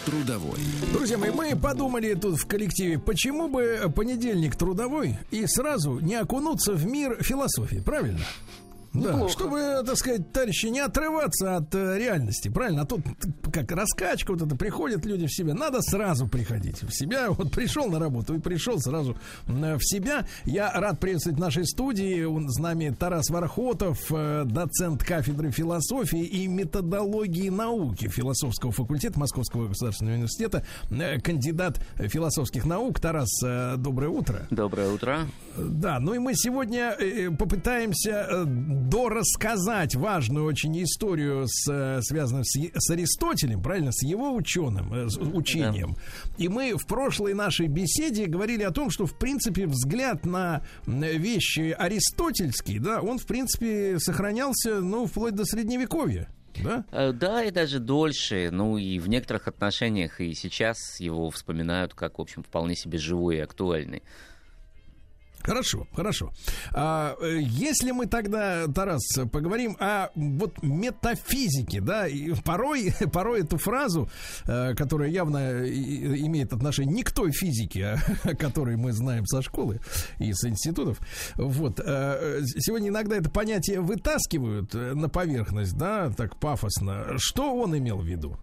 Трудовой. 0.04 0.58
Друзья 0.92 1.16
мои, 1.16 1.30
мы 1.30 1.56
подумали 1.56 2.12
тут 2.12 2.38
в 2.38 2.46
коллективе, 2.46 2.98
почему 2.98 3.48
бы 3.48 3.90
понедельник 3.96 4.56
трудовой 4.56 5.16
и 5.30 5.46
сразу 5.46 6.00
не 6.00 6.16
окунуться 6.16 6.74
в 6.74 6.84
мир 6.84 7.16
философии, 7.22 7.78
правильно? 7.78 8.26
Да, 8.94 9.12
Неплохо. 9.12 9.32
чтобы, 9.32 9.82
так 9.84 9.96
сказать, 9.96 10.32
товарищи, 10.32 10.66
не 10.66 10.80
отрываться 10.80 11.56
от 11.56 11.74
э, 11.74 11.98
реальности, 11.98 12.48
правильно? 12.48 12.82
А 12.82 12.86
тут 12.86 13.02
как 13.52 13.70
раскачка 13.72 14.32
вот 14.32 14.42
это, 14.42 14.56
приходят 14.56 15.04
люди 15.04 15.26
в 15.26 15.32
себя, 15.32 15.54
надо 15.54 15.82
сразу 15.82 16.26
приходить 16.26 16.82
в 16.82 16.90
себя. 16.92 17.28
Вот 17.38 17.52
пришел 17.52 17.88
на 17.88 17.98
работу 18.00 18.34
и 18.34 18.40
пришел 18.40 18.80
сразу 18.80 19.16
э, 19.46 19.76
в 19.76 19.80
себя. 19.82 20.26
Я 20.44 20.72
рад 20.72 20.98
приветствовать 20.98 21.38
в 21.38 21.40
нашей 21.40 21.66
студии. 21.66 22.24
Он 22.24 22.48
с 22.48 22.58
нами 22.58 22.94
Тарас 22.98 23.28
Вархотов, 23.30 23.98
э, 24.10 24.44
доцент 24.44 25.04
кафедры 25.04 25.50
философии 25.50 26.24
и 26.24 26.48
методологии 26.48 27.48
науки 27.50 28.08
философского 28.08 28.72
факультета 28.72 29.18
Московского 29.20 29.68
государственного 29.68 30.14
университета, 30.14 30.64
э, 30.90 31.20
кандидат 31.20 31.84
философских 31.98 32.64
наук. 32.64 33.00
Тарас, 33.00 33.28
э, 33.44 33.76
доброе 33.76 34.08
утро. 34.08 34.46
Доброе 34.50 34.90
утро. 34.90 35.26
Да, 35.56 35.98
ну 36.00 36.14
и 36.14 36.18
мы 36.18 36.34
сегодня 36.34 36.96
э, 36.98 37.30
попытаемся 37.30 38.26
э, 38.30 38.44
дорассказать 38.78 39.94
важную 39.94 40.46
очень 40.46 40.82
историю, 40.82 41.44
с, 41.46 41.70
э, 41.70 42.00
связанную 42.02 42.44
с, 42.44 42.58
с 42.74 42.90
Аристотелем, 42.90 43.62
правильно, 43.62 43.92
с 43.92 44.02
его 44.02 44.34
ученым, 44.34 44.92
э, 44.92 45.08
с 45.08 45.18
учением. 45.18 45.96
И 46.36 46.48
мы 46.48 46.76
в 46.76 46.86
прошлой 46.86 47.34
нашей 47.34 47.66
беседе 47.66 48.26
говорили 48.26 48.62
о 48.62 48.70
том, 48.70 48.90
что, 48.90 49.06
в 49.06 49.18
принципе, 49.18 49.66
взгляд 49.66 50.24
на 50.24 50.62
вещи 50.86 51.74
аристотельские, 51.78 52.80
да, 52.80 53.00
он, 53.00 53.18
в 53.18 53.26
принципе, 53.26 53.98
сохранялся, 53.98 54.80
ну, 54.80 55.06
вплоть 55.06 55.34
до 55.34 55.44
Средневековья. 55.44 56.28
Да? 56.62 56.84
Э, 56.92 57.12
Да, 57.12 57.44
и 57.44 57.50
даже 57.50 57.78
дольше. 57.78 58.50
Ну 58.52 58.78
и 58.78 58.98
в 58.98 59.08
некоторых 59.08 59.48
отношениях 59.48 60.20
и 60.20 60.34
сейчас 60.34 61.00
его 61.00 61.30
вспоминают 61.30 61.94
как, 61.94 62.18
в 62.18 62.22
общем, 62.22 62.42
вполне 62.42 62.74
себе 62.74 62.98
живой 62.98 63.36
и 63.36 63.40
актуальный. 63.40 64.02
Хорошо, 65.42 65.86
хорошо. 65.94 66.32
А, 66.72 67.16
э, 67.20 67.38
если 67.40 67.92
мы 67.92 68.06
тогда, 68.06 68.66
Тарас, 68.68 69.02
поговорим 69.32 69.76
о 69.78 70.08
вот 70.14 70.62
метафизике, 70.62 71.80
да, 71.80 72.06
и 72.06 72.32
порой, 72.44 72.92
порой 73.12 73.42
эту 73.42 73.58
фразу, 73.58 74.08
э, 74.46 74.74
которая 74.74 75.10
явно 75.10 75.66
имеет 75.68 76.52
отношение 76.52 76.94
не 76.94 77.02
к 77.02 77.12
той 77.12 77.32
физике, 77.32 77.84
а, 77.84 77.98
о 78.30 78.34
которой 78.34 78.76
мы 78.76 78.92
знаем 78.92 79.26
со 79.26 79.42
школы 79.42 79.80
и 80.18 80.32
с 80.32 80.44
институтов, 80.44 80.98
вот, 81.36 81.80
э, 81.84 82.40
сегодня 82.58 82.88
иногда 82.88 83.16
это 83.16 83.30
понятие 83.30 83.80
вытаскивают 83.80 84.74
на 84.74 85.08
поверхность, 85.08 85.76
да, 85.76 86.10
так 86.10 86.38
пафосно. 86.38 87.14
Что 87.16 87.54
он 87.54 87.76
имел 87.76 87.98
в 87.98 88.06
виду? 88.06 88.38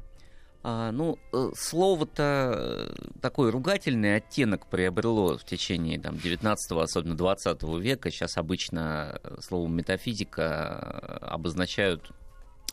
А, 0.68 0.92
ну, 0.92 1.20
э, 1.32 1.52
слово-то 1.56 2.56
э, 2.58 3.20
такой 3.22 3.52
ругательный 3.52 4.16
оттенок 4.16 4.66
приобрело 4.66 5.38
в 5.38 5.46
течение 5.46 6.00
там, 6.00 6.18
19 6.18 6.72
особенно 6.72 7.16
20 7.16 7.62
века. 7.80 8.10
Сейчас 8.10 8.36
обычно 8.36 9.20
э, 9.22 9.38
словом 9.42 9.76
метафизика 9.76 11.20
обозначают 11.22 12.10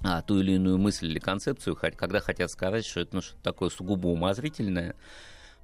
а, 0.03 0.23
ту 0.23 0.41
или 0.41 0.53
иную 0.53 0.79
мысль 0.79 1.09
или 1.09 1.19
концепцию, 1.19 1.77
когда 1.77 2.21
хотят 2.21 2.51
сказать, 2.51 2.87
что 2.87 3.01
это 3.01 3.17
ну, 3.17 3.21
что-то 3.21 3.43
такое 3.43 3.69
сугубо 3.69 4.07
умозрительное, 4.07 4.97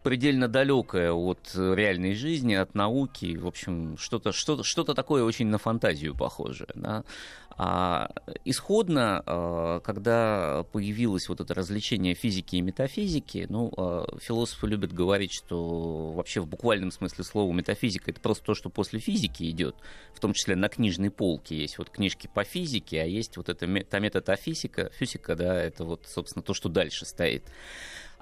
предельно 0.08 0.48
далекое 0.48 1.12
от 1.12 1.50
э, 1.54 1.74
реальной 1.74 2.14
жизни, 2.14 2.54
от 2.54 2.74
науки, 2.74 3.36
в 3.36 3.46
общем, 3.46 3.98
что-то 3.98 4.32
что 4.32 4.62
что 4.62 4.82
такое 4.82 5.22
очень 5.22 5.48
на 5.48 5.58
фантазию 5.58 6.14
похожее. 6.14 6.70
Да? 6.74 7.04
А 7.50 8.08
исходно, 8.46 9.22
э, 9.26 9.80
когда 9.84 10.64
появилось 10.72 11.28
вот 11.28 11.42
это 11.42 11.52
развлечение 11.52 12.14
физики 12.14 12.56
и 12.56 12.62
метафизики, 12.62 13.44
ну, 13.50 13.70
э, 13.76 14.04
философы 14.22 14.66
любят 14.68 14.94
говорить, 14.94 15.32
что 15.34 16.12
вообще 16.12 16.40
в 16.40 16.46
буквальном 16.46 16.90
смысле 16.90 17.22
слова 17.22 17.52
метафизика 17.52 18.10
это 18.10 18.20
просто 18.22 18.44
то, 18.46 18.54
что 18.54 18.70
после 18.70 19.00
физики 19.00 19.50
идет, 19.50 19.76
в 20.14 20.20
том 20.20 20.32
числе 20.32 20.56
на 20.56 20.70
книжной 20.70 21.10
полке 21.10 21.54
есть 21.54 21.76
вот 21.76 21.90
книжки 21.90 22.30
по 22.32 22.44
физике, 22.44 23.02
а 23.02 23.04
есть 23.04 23.36
вот 23.36 23.50
эта 23.50 23.66
мета- 23.66 24.00
метафизика, 24.00 24.90
физика, 24.94 25.36
да, 25.36 25.60
это 25.60 25.84
вот, 25.84 26.06
собственно, 26.06 26.42
то, 26.42 26.54
что 26.54 26.70
дальше 26.70 27.04
стоит. 27.04 27.44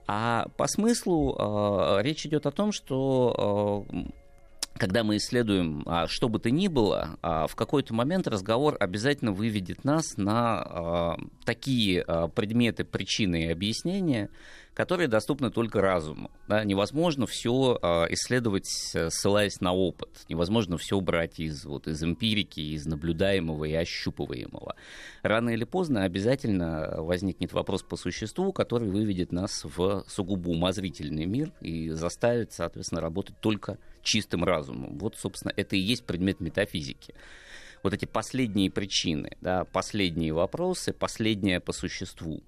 А 0.06 0.46
по 0.56 0.66
смыслу 0.66 1.36
э, 1.38 2.02
речь 2.02 2.26
идет 2.26 2.46
о 2.46 2.52
том, 2.52 2.72
что 2.72 3.86
э, 3.92 3.98
когда 4.78 5.04
мы 5.04 5.16
исследуем 5.16 5.82
а, 5.86 6.06
что 6.06 6.28
бы 6.28 6.38
то 6.38 6.50
ни 6.50 6.68
было, 6.68 7.18
а, 7.22 7.46
в 7.46 7.56
какой-то 7.56 7.94
момент 7.94 8.26
разговор 8.28 8.76
обязательно 8.78 9.32
выведет 9.32 9.84
нас 9.84 10.16
на 10.16 10.62
а, 10.62 11.16
такие 11.44 12.02
а, 12.02 12.28
предметы, 12.28 12.84
причины 12.84 13.44
и 13.44 13.50
объяснения, 13.50 14.28
которые 14.76 15.08
доступны 15.08 15.50
только 15.50 15.80
разуму. 15.80 16.30
Да? 16.48 16.62
Невозможно 16.62 17.26
все 17.26 17.78
исследовать, 18.10 18.68
э, 18.94 19.08
ссылаясь 19.08 19.62
на 19.62 19.72
опыт. 19.72 20.26
Невозможно 20.28 20.76
все 20.76 21.00
брать 21.00 21.40
из, 21.40 21.64
вот, 21.64 21.88
из 21.88 22.02
эмпирики, 22.04 22.60
из 22.60 22.84
наблюдаемого 22.84 23.64
и 23.64 23.72
ощупываемого. 23.72 24.76
Рано 25.22 25.48
или 25.48 25.64
поздно 25.64 26.04
обязательно 26.04 26.96
возникнет 26.98 27.54
вопрос 27.54 27.82
по 27.82 27.96
существу, 27.96 28.52
который 28.52 28.90
выведет 28.90 29.32
нас 29.32 29.64
в 29.64 30.04
сугубо 30.08 30.50
умозрительный 30.50 31.24
мир 31.24 31.52
и 31.62 31.88
заставит, 31.88 32.52
соответственно, 32.52 33.00
работать 33.00 33.40
только 33.40 33.78
чистым 34.02 34.44
разумом. 34.44 34.98
Вот, 34.98 35.16
собственно, 35.16 35.54
это 35.56 35.74
и 35.74 35.80
есть 35.80 36.04
предмет 36.04 36.40
метафизики 36.40 37.14
вот 37.82 37.94
эти 37.94 38.04
последние 38.04 38.70
причины, 38.70 39.36
да, 39.40 39.64
последние 39.64 40.32
вопросы, 40.32 40.92
последнее 40.92 41.60
по 41.60 41.72
существу. 41.72 42.42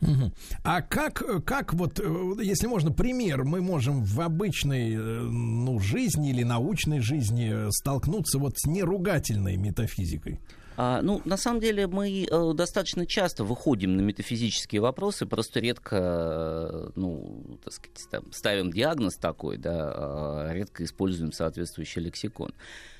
Мгм. 0.00 0.32
А 0.62 0.82
как, 0.82 1.44
как 1.44 1.72
вот, 1.74 2.00
э, 2.00 2.34
если 2.42 2.66
можно, 2.66 2.92
пример, 2.92 3.44
мы 3.44 3.60
можем 3.60 4.04
в 4.04 4.20
обычной 4.20 4.94
э, 4.94 4.98
ну, 4.98 5.78
жизни 5.80 6.30
или 6.30 6.42
научной 6.42 7.00
жизни 7.00 7.50
э, 7.52 7.70
столкнуться 7.70 8.38
вот 8.38 8.58
с 8.58 8.66
неругательной 8.66 9.56
метафизикой? 9.56 10.38
А, 10.78 11.00
ну, 11.00 11.22
на 11.24 11.38
самом 11.38 11.60
деле, 11.60 11.86
мы 11.86 12.26
э, 12.30 12.52
достаточно 12.54 13.06
часто 13.06 13.44
выходим 13.44 13.96
на 13.96 14.02
метафизические 14.02 14.82
вопросы, 14.82 15.24
просто 15.24 15.60
редко, 15.60 15.96
э, 15.96 16.90
ну, 16.96 17.58
так 17.64 17.72
сказать, 17.72 18.06
там, 18.10 18.32
ставим 18.32 18.70
диагноз 18.70 19.14
такой, 19.14 19.56
да, 19.56 19.92
а 19.94 20.52
редко 20.52 20.84
используем 20.84 21.32
соответствующий 21.32 22.02
лексикон. 22.02 22.52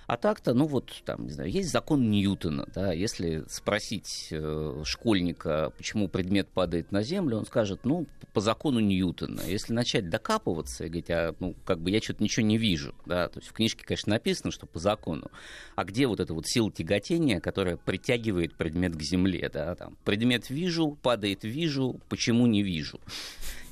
А 0.07 0.16
так-то, 0.16 0.55
ну 0.55 0.66
вот, 0.66 1.03
там, 1.05 1.24
не 1.24 1.33
знаю, 1.33 1.51
есть 1.51 1.70
закон 1.70 2.11
Ньютона, 2.11 2.69
да, 2.73 2.93
если 2.93 3.45
спросить 3.49 4.28
э, 4.31 4.83
школьника, 4.85 5.73
почему 5.77 6.09
предмет 6.09 6.49
падает 6.49 6.93
на 6.93 7.03
землю, 7.03 7.39
он 7.39 7.47
скажет, 7.47 7.81
ну, 7.85 8.07
по 8.33 8.41
закону 8.41 8.78
Ньютона. 8.78 9.41
Если 9.47 9.73
начать 9.73 10.09
докапываться 10.09 10.85
и 10.85 10.89
говорить, 10.89 11.11
а, 11.11 11.35
ну, 11.41 11.57
как 11.65 11.81
бы 11.81 11.91
я 11.91 12.01
что-то 12.01 12.23
ничего 12.23 12.47
не 12.47 12.57
вижу, 12.57 12.95
да, 13.05 13.28
то 13.28 13.41
есть 13.41 13.49
в 13.51 13.53
книжке, 13.53 13.85
конечно, 13.85 14.11
написано, 14.11 14.53
что 14.53 14.66
по 14.66 14.78
закону, 14.78 15.28
а 15.74 15.85
где 15.85 16.07
вот 16.07 16.20
эта 16.20 16.35
вот 16.35 16.47
сила 16.47 16.70
тяготения, 16.70 17.41
которая 17.41 17.77
притягивает 17.77 18.55
предмет 18.55 18.95
к 18.95 19.03
земле, 19.03 19.51
да, 19.53 19.74
там, 19.74 19.97
предмет 20.05 20.51
вижу, 20.51 20.97
падает 21.03 21.43
вижу, 21.43 22.01
почему 22.09 22.47
не 22.47 22.62
вижу. 22.62 23.01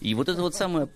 И 0.00 0.14
вот 0.14 0.28
это 0.28 0.42
вот 0.42 0.54
самое 0.56 0.88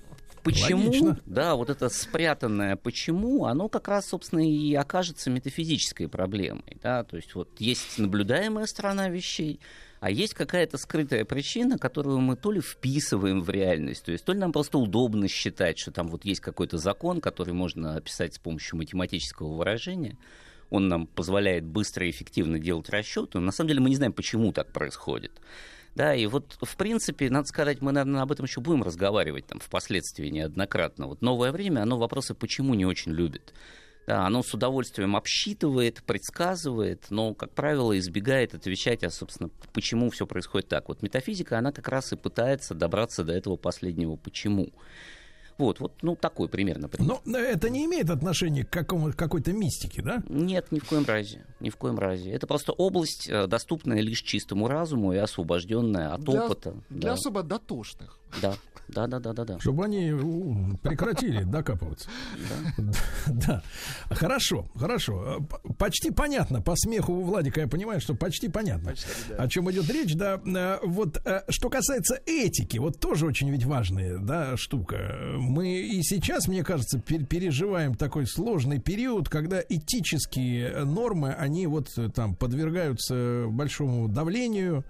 Почему, 0.43 0.87
Логично. 0.87 1.21
да, 1.27 1.55
вот 1.55 1.71
это 1.71 1.89
спрятанное 1.89 2.77
почему, 2.77 3.45
оно 3.45 3.69
как 3.69 3.89
раз, 3.89 4.09
собственно, 4.09 4.41
и 4.41 4.75
окажется 4.75 5.31
метафизической 5.31 6.09
проблемой, 6.09 6.79
да, 6.83 7.05
то 7.05 7.17
есть 7.17 7.35
вот 7.35 7.49
есть 7.59 7.99
наблюдаемая 7.99 8.67
сторона 8.67 9.09
вещей, 9.09 9.61
а 10.01 10.11
есть 10.11 10.35
какая-то 10.35 10.79
скрытая 10.79 11.25
причина, 11.25 11.79
которую 11.79 12.21
мы 12.21 12.37
то 12.37 12.53
ли 12.53 12.61
вписываем 12.61 13.41
в 13.41 13.51
реальность, 13.51 14.05
то 14.05 14.13
есть 14.13 14.25
то 14.25 14.33
ли 14.33 14.39
нам 14.39 14.53
просто 14.53 14.79
удобно 14.79 15.29
считать, 15.29 15.79
что 15.79 15.91
там 15.91 16.09
вот 16.09 16.25
есть 16.25 16.41
какой-то 16.41 16.79
закон, 16.79 17.21
который 17.21 17.55
можно 17.55 17.97
описать 17.97 18.35
с 18.35 18.39
помощью 18.39 18.79
математического 18.79 19.55
выражения, 19.55 20.17
он 20.71 20.89
нам 20.89 21.07
позволяет 21.07 21.65
быстро 21.65 22.07
и 22.07 22.11
эффективно 22.11 22.59
делать 22.59 22.89
расчеты, 22.91 23.39
но 23.39 23.47
на 23.47 23.53
самом 23.53 23.69
деле 23.69 23.81
мы 23.81 23.91
не 23.91 23.97
знаем, 23.97 24.13
почему 24.13 24.53
так 24.53 24.71
происходит. 24.73 25.33
Да, 25.95 26.15
и 26.15 26.27
вот, 26.27 26.59
в 26.61 26.77
принципе, 26.77 27.29
надо 27.31 27.49
сказать, 27.49 27.81
мы, 27.81 27.93
наверное, 27.93 28.23
об 28.23 28.31
этом 28.31 28.47
еще 28.47 28.61
будем 28.61 28.83
разговаривать 28.83 29.47
там 29.47 29.59
впоследствии 29.59 30.29
неоднократно. 30.29 31.07
Вот 31.07 31.23
новое 31.23 31.51
время, 31.51 31.83
оно 31.83 31.99
вопросы 31.99 32.35
почему 32.35 32.75
не 32.75 32.87
очень 32.87 33.13
любит. 33.13 33.53
Да, 34.07 34.25
оно 34.25 34.43
с 34.43 34.55
удовольствием 34.55 35.17
обсчитывает, 35.17 36.03
предсказывает, 36.03 37.05
но, 37.11 37.35
как 37.35 37.53
правило, 37.55 37.99
избегает 37.99 38.55
отвечать, 38.55 39.05
а, 39.05 39.11
собственно, 39.11 39.51
почему 39.75 40.09
все 40.09 40.27
происходит 40.27 40.69
так. 40.69 40.89
Вот 40.89 41.03
метафизика, 41.03 41.59
она 41.59 41.73
как 41.73 41.89
раз 41.89 42.13
и 42.15 42.17
пытается 42.17 42.73
добраться 42.75 43.23
до 43.23 43.35
этого 43.35 43.57
последнего 43.57 44.17
«почему». 44.17 44.73
Вот, 45.59 45.81
вот, 45.81 45.93
ну, 46.03 46.15
такой 46.15 46.49
примерно 46.49 46.89
пример. 46.89 47.19
Но 47.25 47.37
это 47.39 47.69
не 47.69 47.85
имеет 47.87 48.11
отношения 48.11 48.65
к 48.65 48.71
какому, 48.71 49.13
какой-то 49.13 49.53
мистике, 49.53 50.03
да? 50.03 50.23
Нет, 50.29 50.71
ни 50.71 50.79
в 50.79 50.85
коем 50.85 51.05
разе. 51.05 51.45
Ни 51.59 51.71
в 51.71 51.77
коем 51.77 51.99
разе. 51.99 52.31
Это 52.31 52.47
просто 52.47 52.73
область, 52.73 53.29
э, 53.29 53.49
доступная 53.49 54.01
лишь 54.01 54.23
чистому 54.23 54.69
разуму 54.69 55.13
и 55.13 55.17
освобожденная 55.17 56.15
от 56.15 56.21
Для- 56.23 56.45
опыта. 56.45 56.75
Для 56.91 57.09
да. 57.11 57.13
особо 57.15 57.43
дотошных. 57.43 58.19
Да, 58.43 58.55
да, 58.89 59.07
да, 59.07 59.19
да, 59.21 59.33
да, 59.33 59.45
да. 59.45 59.59
Чтобы 59.61 59.85
они 59.85 60.13
прекратили 60.83 61.43
докапываться. 61.45 62.09
Да. 63.27 63.63
Хорошо, 64.11 64.67
хорошо. 64.75 65.47
Почти 65.79 66.11
понятно. 66.11 66.61
По 66.63 66.75
смеху 66.77 67.13
у 67.13 67.23
Владика 67.23 67.61
я 67.61 67.69
понимаю, 67.69 68.01
что 68.01 68.15
почти 68.15 68.49
понятно, 68.49 68.95
о 69.37 69.49
чем 69.49 69.71
идет 69.71 69.89
речь. 69.91 70.15
Да, 70.15 70.41
Э, 70.45 70.79
вот 70.83 71.21
э, 71.25 71.43
что 71.49 71.69
касается 71.69 72.21
этики, 72.27 72.79
вот 72.79 72.99
тоже 73.01 73.27
очень 73.27 73.51
ведь 73.51 73.65
важная 73.65 74.19
да, 74.19 74.57
штука. 74.57 75.35
Мы 75.37 75.81
и 75.81 76.03
сейчас, 76.03 76.49
мне 76.49 76.65
кажется, 76.65 76.99
пер- 76.99 77.25
переживаем 77.27 77.95
такой 77.95 78.27
сложный 78.27 78.81
период, 78.81 79.29
когда 79.29 79.61
этические 79.67 80.85
нормы, 80.85 81.33
они 81.33 81.67
вот 81.67 81.89
э, 81.97 82.09
там 82.09 82.35
подвергаются 82.35 83.47
большому 83.49 84.09
давлению, 84.09 84.85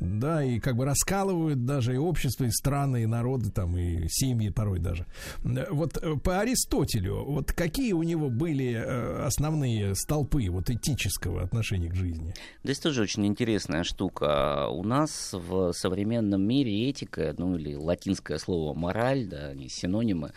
да, 0.00 0.42
и 0.44 0.58
как 0.58 0.76
бы 0.76 0.84
раскалывают 0.84 1.64
даже 1.64 1.94
и 1.94 1.98
общество, 1.98 2.44
и 2.44 2.50
страны, 2.50 2.83
и 2.96 3.06
народы, 3.06 3.50
там, 3.50 3.76
и 3.76 4.08
семьи 4.08 4.50
порой 4.50 4.78
даже. 4.78 5.06
Вот 5.42 5.96
э, 5.96 6.16
по 6.16 6.40
Аристотелю, 6.40 7.24
вот 7.24 7.52
какие 7.52 7.92
у 7.92 8.02
него 8.02 8.30
были 8.30 8.72
э, 8.74 9.24
основные 9.24 9.94
столпы 9.94 10.48
вот 10.50 10.70
этического 10.70 11.42
отношения 11.42 11.88
к 11.88 11.94
жизни? 11.94 12.34
Здесь 12.62 12.78
тоже 12.78 13.02
очень 13.02 13.26
интересная 13.26 13.84
штука. 13.84 14.68
У 14.68 14.82
нас 14.84 15.30
в 15.32 15.72
современном 15.72 16.46
мире 16.46 16.88
этика, 16.88 17.34
ну 17.38 17.56
или 17.56 17.74
латинское 17.74 18.38
слово 18.38 18.74
мораль, 18.74 19.26
да, 19.26 19.48
они 19.48 19.68
синонимы, 19.68 20.32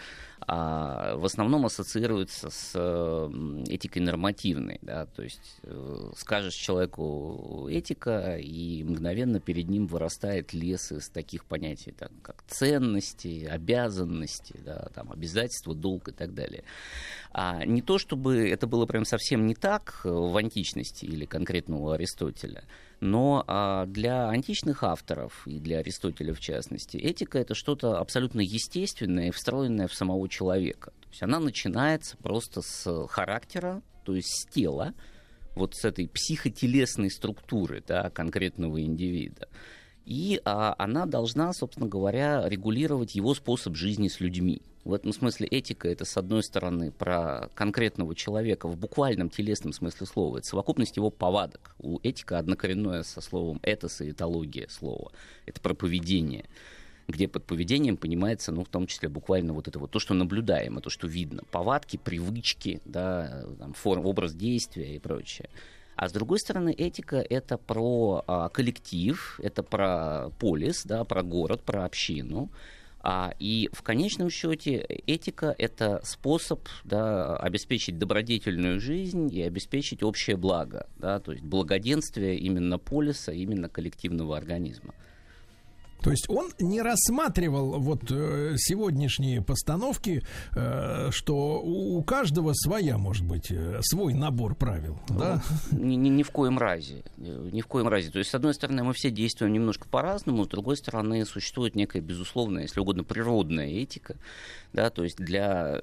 а, 0.50 1.18
в 1.18 1.26
основном 1.26 1.66
ассоциируется 1.66 2.50
с 2.50 2.74
этикой 3.68 4.02
нормативной, 4.02 4.80
да, 4.82 5.06
то 5.06 5.22
есть 5.22 5.60
э, 5.64 6.12
скажешь 6.16 6.54
человеку 6.54 7.68
этика, 7.70 8.38
и 8.38 8.82
мгновенно 8.86 9.42
перед 9.42 9.68
ним 9.68 9.88
вырастает 9.88 10.54
лес 10.54 10.94
из 10.94 11.10
таких 11.10 11.44
понятий, 11.44 11.92
так, 11.92 12.12
как 12.22 12.44
ценности, 12.48 13.44
обязанности, 13.44 14.56
да, 14.64 14.88
там, 14.96 15.12
обязательства, 15.12 15.76
долг 15.76 16.08
и 16.08 16.12
так 16.14 16.34
далее. 16.34 16.64
А 17.34 17.66
не 17.66 17.82
то, 17.82 17.98
чтобы 17.98 18.50
это 18.50 18.68
было 18.68 18.86
прям 18.86 19.04
совсем 19.04 19.48
не 19.48 19.54
так 19.54 20.00
в 20.06 20.38
античности 20.38 21.04
или 21.04 21.26
конкретно 21.26 21.76
у 21.76 21.90
Аристотеля, 21.90 22.64
но 23.00 23.44
а, 23.48 23.86
для 23.86 24.28
античных 24.30 24.84
авторов 24.84 25.48
и 25.48 25.60
для 25.60 25.80
Аристотеля 25.80 26.34
в 26.34 26.40
частности, 26.40 26.98
этика 26.98 27.38
это 27.38 27.54
что-то 27.54 28.00
абсолютно 28.00 28.42
естественное 28.42 29.28
и 29.28 29.32
встроенное 29.32 29.88
в 29.88 29.94
самого 29.94 30.28
человека. 30.28 30.92
То 31.02 31.10
есть 31.10 31.24
она 31.24 31.40
начинается 31.40 32.18
просто 32.18 32.62
с 32.62 33.08
характера, 33.08 33.82
то 34.04 34.16
есть 34.16 34.30
с 34.30 34.46
тела, 34.48 34.94
вот 35.56 35.76
с 35.76 35.86
этой 35.86 36.08
психотелесной 36.08 37.12
структуры 37.12 37.84
да, 37.86 38.10
конкретного 38.10 38.82
индивида. 38.82 39.48
И 40.06 40.42
а, 40.46 40.74
она 40.78 41.06
должна, 41.06 41.52
собственно 41.54 41.88
говоря, 41.88 42.48
регулировать 42.48 43.16
его 43.16 43.34
способ 43.36 43.76
жизни 43.76 44.08
с 44.08 44.20
людьми. 44.20 44.62
В 44.88 44.94
этом 44.94 45.12
смысле 45.12 45.48
этика 45.48 45.90
это, 45.90 46.06
с 46.06 46.16
одной 46.16 46.42
стороны, 46.42 46.92
про 46.92 47.50
конкретного 47.56 48.16
человека 48.16 48.70
в 48.70 48.78
буквальном 48.78 49.30
телесном 49.30 49.74
смысле 49.74 50.08
слова. 50.08 50.38
Это 50.38 50.48
совокупность 50.48 50.96
его 50.96 51.10
повадок. 51.10 51.76
У 51.78 52.00
этика 52.04 52.40
однокоренное 52.40 53.04
со 53.04 53.20
словом 53.20 53.60
этос 53.64 54.00
и 54.00 54.12
этология 54.12 54.70
слова. 54.70 55.12
Это 55.46 55.60
про 55.60 55.74
поведение 55.74 56.46
где 57.10 57.30
под 57.30 57.46
поведением 57.46 57.96
понимается, 57.96 58.52
ну, 58.52 58.66
в 58.66 58.68
том 58.68 58.86
числе 58.86 59.08
буквально 59.08 59.54
вот 59.54 59.70
это 59.70 59.80
вот 59.80 59.92
то, 59.92 59.98
что 59.98 60.14
наблюдаемо, 60.14 60.82
то, 60.82 60.90
что 60.90 61.08
видно. 61.08 61.44
Повадки, 61.52 61.96
привычки, 61.96 62.82
да, 62.84 63.46
там, 63.60 63.72
форм, 63.74 64.06
образ 64.06 64.34
действия 64.34 64.94
и 64.94 65.00
прочее. 65.00 65.50
А 65.96 66.10
с 66.10 66.12
другой 66.12 66.40
стороны, 66.40 66.74
этика 66.74 67.16
это 67.18 67.58
про 67.58 68.26
а, 68.28 68.50
коллектив, 68.50 69.40
это 69.42 69.64
про 69.64 70.32
полис, 70.38 70.84
да, 70.86 71.06
про 71.06 71.24
город, 71.24 71.64
про 71.64 71.86
общину. 71.86 72.52
А, 73.00 73.34
и 73.40 73.70
в 73.72 73.84
конечном 73.84 74.30
счете 74.30 74.78
этика 75.06 75.54
это 75.58 76.02
способ 76.04 76.68
да, 76.84 77.38
обеспечить 77.38 77.98
добродетельную 77.98 78.80
жизнь 78.80 79.34
и 79.34 79.42
обеспечить 79.44 80.04
общее 80.04 80.36
благо, 80.36 80.88
да, 80.98 81.20
то 81.20 81.32
есть 81.32 81.44
благоденствие 81.44 82.38
именно 82.38 82.80
полиса, 82.80 83.32
именно 83.32 83.70
коллективного 83.70 84.36
организма. 84.36 84.94
То 86.02 86.12
есть 86.12 86.30
он 86.30 86.52
не 86.60 86.82
рассматривал 86.82 87.80
вот 87.80 88.12
э, 88.12 88.56
сегодняшние 88.58 89.42
постановки, 89.42 90.24
э, 90.56 91.10
что 91.12 91.60
у 91.62 92.02
каждого 92.04 92.54
своя, 92.54 92.98
может 92.98 93.26
быть, 93.26 93.52
э, 93.52 93.80
свой 93.82 94.14
набор 94.14 94.56
правил, 94.56 95.00
да? 95.10 95.42
Ни, 95.72 95.96
ни- 95.96 96.10
ни 96.10 96.24
в 96.24 96.32
коем 96.32 96.60
разе. 96.60 97.04
Ни 97.18 97.62
в 97.62 97.68
коем 97.68 97.88
разе. 97.88 98.12
То 98.12 98.20
есть, 98.20 98.30
с 98.30 98.36
одной 98.36 98.54
стороны, 98.54 98.84
мы 98.84 98.94
все 98.94 99.10
действуем 99.10 99.54
немножко 99.54 99.88
по-разному, 99.90 100.46
с 100.46 100.48
другой 100.48 100.78
стороны, 100.78 101.26
существует 101.26 101.76
некая, 101.76 102.02
безусловная, 102.02 102.64
если 102.64 102.80
угодно, 102.80 103.04
природная 103.04 103.68
этика. 103.68 104.18
Да, 104.74 104.90
то 104.90 105.04
есть 105.04 105.18
для 105.18 105.80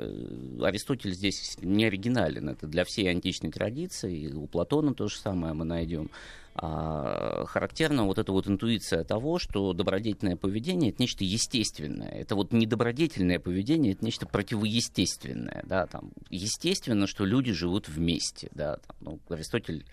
Аристотель 0.62 1.12
здесь 1.12 1.57
не 1.61 1.86
оригинален, 1.86 2.51
это 2.51 2.66
для 2.66 2.85
всей 2.85 3.11
античной 3.11 3.51
традиции, 3.51 4.32
у 4.32 4.47
Платона 4.47 4.95
то 4.95 5.09
же 5.09 5.16
самое 5.16 5.55
мы 5.55 5.65
найдем. 5.65 6.11
А, 6.56 7.44
характерна 7.47 8.05
вот 8.05 8.18
эта 8.18 8.31
вот 8.31 8.47
интуиция 8.47 9.02
того, 9.02 9.40
что 9.40 9.72
добродетельное 9.72 10.36
поведение 10.36 10.90
это 10.90 11.02
нечто 11.02 11.24
естественное. 11.24 12.10
Это 12.10 12.36
вот 12.36 12.52
недобродетельное 12.52 13.40
поведение 13.40 13.93
это 13.93 14.05
нечто 14.05 14.26
противоестественное. 14.26 15.64
Да, 15.66 15.86
там, 15.86 16.12
естественно, 16.31 17.09
что 17.09 17.24
люди 17.24 17.52
живут 17.52 17.89
вместе. 17.89 18.51
Да, 18.55 18.76
там, 18.76 18.97
ну, 19.01 19.20
Аристотель 19.35 19.85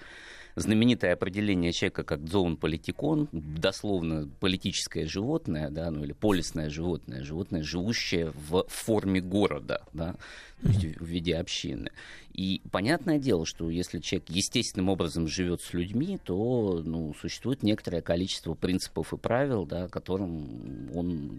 знаменитое 0.56 1.14
определение 1.14 1.72
человека 1.72 2.04
как 2.04 2.28
зоун 2.28 2.58
политикон, 2.58 3.28
дословно 3.32 4.30
политическое 4.40 5.06
животное, 5.06 5.70
да, 5.70 5.92
ну 5.92 6.04
или 6.04 6.14
полисное 6.14 6.70
животное, 6.70 7.24
животное, 7.24 7.64
живущее 7.64 8.32
в 8.50 8.66
форме 8.68 9.22
города, 9.22 9.82
да, 9.94 10.16
в 10.62 11.06
виде 11.06 11.36
общины. 11.36 11.92
И 12.34 12.62
понятное 12.72 13.20
дело, 13.20 13.46
что 13.46 13.70
если 13.70 14.00
человек 14.00 14.30
естественным 14.30 14.90
образом 14.90 15.28
живет 15.28 15.62
с 15.62 15.74
людьми, 15.74 16.18
то 16.24 16.82
ну, 16.86 17.14
существует 17.20 17.62
некоторое 17.62 18.02
количество 18.02 18.54
принципов 18.54 19.14
и 19.14 19.18
правил, 19.18 19.66
да, 19.66 19.88
которым 19.90 20.90
он 20.96 21.32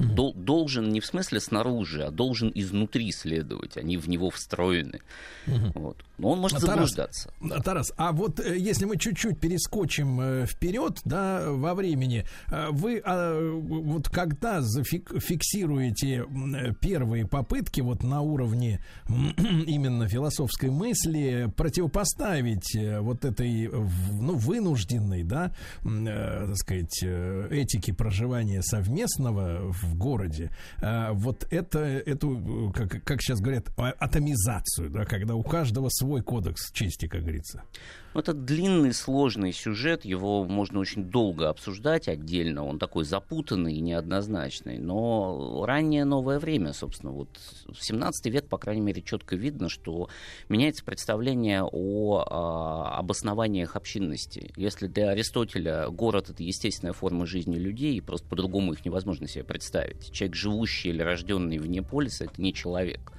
дол- 0.00 0.34
должен 0.34 0.88
не 0.88 1.00
в 1.00 1.06
смысле 1.06 1.40
снаружи, 1.40 2.02
а 2.02 2.10
должен 2.10 2.50
изнутри 2.54 3.12
следовать. 3.12 3.76
Они 3.76 3.96
в 3.96 4.08
него 4.08 4.30
встроены. 4.30 5.00
Вот. 5.46 5.96
Но 6.18 6.30
он 6.30 6.40
может 6.40 6.60
Тарас, 6.60 6.70
заблуждаться. 6.70 7.32
Тарас, 7.64 7.92
а 7.96 8.12
вот 8.12 8.40
э, 8.40 8.58
если 8.58 8.84
мы 8.84 8.98
чуть-чуть 8.98 9.40
перескочим 9.40 10.20
э, 10.20 10.46
вперед, 10.46 11.00
да, 11.04 11.50
во 11.50 11.74
времени, 11.74 12.26
э, 12.48 12.68
вы 12.70 13.00
а, 13.04 13.40
вот 13.50 14.08
когда 14.10 14.60
зафик- 14.60 15.18
фиксируете 15.18 16.26
э, 16.26 16.74
первые 16.80 17.26
попытки 17.26 17.80
вот 17.80 18.02
на 18.02 18.20
уровне 18.20 18.84
именно 19.08 20.08
философской 20.08 20.70
мысли 20.70 21.50
противопоставить 21.56 22.76
э, 22.76 23.00
вот 23.00 23.24
этой, 23.24 23.68
ну, 23.68 24.36
вынужденной, 24.36 25.22
да, 25.22 25.52
э, 25.84 26.46
так 26.48 26.56
сказать, 26.56 27.00
э, 27.02 27.48
этике 27.50 27.94
проживания 27.94 28.62
совместного 28.62 29.72
в 29.72 29.89
городе, 29.96 30.50
э, 30.80 31.10
вот 31.12 31.46
это, 31.50 31.78
эту, 31.80 32.72
как, 32.74 33.02
как 33.04 33.22
сейчас 33.22 33.40
говорят, 33.40 33.68
а- 33.76 33.94
атомизацию, 33.98 34.90
да, 34.90 35.04
когда 35.04 35.34
у 35.34 35.42
каждого 35.42 35.88
свой 35.90 36.22
кодекс 36.22 36.72
чести, 36.72 37.06
как 37.06 37.22
говорится. 37.22 37.62
Ну, 38.12 38.20
Это 38.20 38.32
длинный, 38.32 38.92
сложный 38.92 39.52
сюжет, 39.52 40.04
его 40.04 40.44
можно 40.44 40.80
очень 40.80 41.04
долго 41.04 41.48
обсуждать 41.48 42.08
отдельно, 42.08 42.64
он 42.64 42.78
такой 42.80 43.04
запутанный 43.04 43.74
и 43.74 43.80
неоднозначный, 43.80 44.78
но 44.78 45.64
раннее 45.64 46.04
новое 46.04 46.40
время, 46.40 46.72
собственно, 46.72 47.12
вот 47.12 47.28
в 47.68 47.84
17 47.84 48.26
век, 48.26 48.48
по 48.48 48.58
крайней 48.58 48.80
мере, 48.80 49.00
четко 49.00 49.36
видно, 49.36 49.68
что 49.68 50.08
меняется 50.48 50.84
представление 50.84 51.62
о 51.62 52.24
а, 52.26 52.98
обоснованиях 52.98 53.76
общинности. 53.76 54.52
Если 54.56 54.88
для 54.88 55.10
Аристотеля 55.10 55.88
город— 55.88 56.30
это 56.30 56.42
естественная 56.42 56.92
форма 56.92 57.26
жизни 57.26 57.56
людей, 57.56 57.96
и 57.96 58.00
просто 58.00 58.26
по-другому 58.26 58.72
их 58.72 58.84
невозможно 58.84 59.28
себе 59.28 59.44
представить. 59.44 59.79
Человек, 60.12 60.36
живущий 60.36 60.90
или 60.90 61.02
рожденный 61.02 61.58
вне 61.58 61.82
полиса, 61.82 62.24
это 62.24 62.40
не 62.40 62.52
человек. 62.52 63.12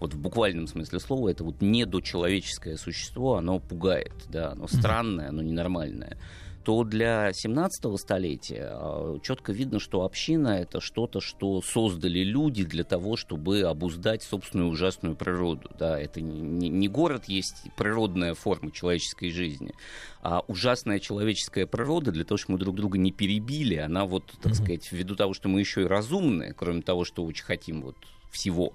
Вот 0.00 0.14
в 0.14 0.18
буквальном 0.18 0.66
смысле 0.66 0.98
слова, 0.98 1.28
это 1.28 1.44
вот 1.44 1.60
недочеловеческое 1.60 2.76
существо, 2.76 3.36
оно 3.36 3.60
пугает, 3.60 4.12
да, 4.28 4.52
оно 4.52 4.66
странное, 4.66 5.28
оно 5.28 5.42
ненормальное 5.42 6.18
то 6.64 6.84
для 6.84 7.32
17 7.32 7.98
столетия 7.98 8.76
четко 9.22 9.52
видно, 9.52 9.80
что 9.80 10.04
община 10.04 10.48
это 10.48 10.80
что-то, 10.80 11.20
что 11.20 11.60
создали 11.62 12.20
люди 12.20 12.64
для 12.64 12.84
того, 12.84 13.16
чтобы 13.16 13.62
обуздать 13.62 14.22
собственную 14.22 14.70
ужасную 14.70 15.16
природу. 15.16 15.70
Да, 15.78 15.98
это 15.98 16.20
не, 16.20 16.68
не 16.68 16.88
город 16.88 17.24
есть 17.26 17.64
природная 17.76 18.34
форма 18.34 18.70
человеческой 18.70 19.30
жизни, 19.30 19.74
а 20.22 20.42
ужасная 20.46 20.98
человеческая 20.98 21.66
природа 21.66 22.12
для 22.12 22.24
того, 22.24 22.38
чтобы 22.38 22.54
мы 22.54 22.58
друг 22.60 22.76
друга 22.76 22.98
не 22.98 23.12
перебили, 23.12 23.76
она 23.76 24.04
вот, 24.04 24.24
так 24.40 24.54
сказать, 24.54 24.90
ввиду 24.92 25.16
того, 25.16 25.34
что 25.34 25.48
мы 25.48 25.60
еще 25.60 25.82
и 25.82 25.86
разумные, 25.86 26.54
кроме 26.54 26.82
того, 26.82 27.04
что 27.04 27.24
очень 27.24 27.44
хотим 27.44 27.82
вот 27.82 27.96
всего, 28.30 28.72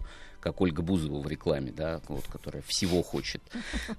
как 0.47 0.61
Ольга 0.61 0.81
Бузова 0.81 1.21
в 1.21 1.27
рекламе, 1.27 1.71
да, 1.71 2.01
вот, 2.07 2.25
которая 2.25 2.63
всего 2.63 3.03
хочет. 3.03 3.41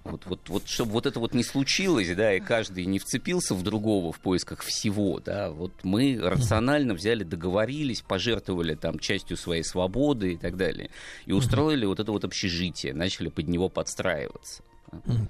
Вот, 0.05 0.25
вот, 0.27 0.49
вот, 0.49 0.66
чтобы 0.66 0.93
вот 0.93 1.07
это 1.07 1.20
вот 1.20 1.35
не 1.35 1.45
случилось, 1.45 2.15
да, 2.16 2.35
и 2.35 2.41
каждый 2.41 2.87
не 2.87 2.99
вцепился 2.99 3.55
в 3.55 3.62
другого 3.62 4.12
в 4.12 4.20
поисках 4.20 4.62
всего, 4.62 5.20
да, 5.20 5.51
вот 5.51 5.73
мы 5.83 6.19
рационально 6.20 6.95
взяли, 6.95 7.25
договорились, 7.25 8.01
пожертвовали 8.01 8.75
там 8.75 8.99
частью 8.99 9.37
своей 9.37 9.62
свободы 9.62 10.33
и 10.33 10.37
так 10.37 10.57
далее, 10.57 10.91
и 11.27 11.33
устроили 11.33 11.85
вот 11.85 12.01
это 12.01 12.12
вот 12.12 12.25
общежитие, 12.25 12.95
начали 12.95 13.29
под 13.29 13.49
него 13.49 13.69
подстраиваться. 13.69 14.62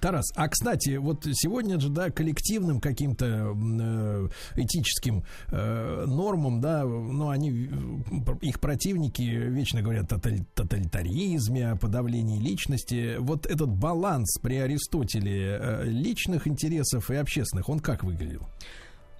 Тарас, 0.00 0.26
а 0.36 0.48
кстати, 0.48 0.96
вот 0.96 1.26
сегодня 1.32 1.80
же, 1.80 1.88
да, 1.88 2.10
коллективным 2.10 2.80
каким-то 2.80 3.26
э, 3.26 4.28
этическим 4.56 5.24
э, 5.48 6.04
нормам, 6.06 6.60
да, 6.60 6.84
ну, 6.84 7.28
они, 7.28 7.50
э, 7.50 8.34
их 8.42 8.60
противники 8.60 9.22
вечно 9.22 9.82
говорят 9.82 10.12
о 10.12 10.18
тоталитаризме, 10.18 11.70
о 11.70 11.76
подавлении 11.76 12.40
личности. 12.40 13.16
Вот 13.18 13.46
этот 13.46 13.70
баланс 13.70 14.38
при 14.40 14.56
Аристотеле 14.56 15.82
личных 15.84 16.46
интересов 16.46 17.10
и 17.10 17.16
общественных, 17.16 17.68
он 17.68 17.80
как 17.80 18.04
выглядел? 18.04 18.48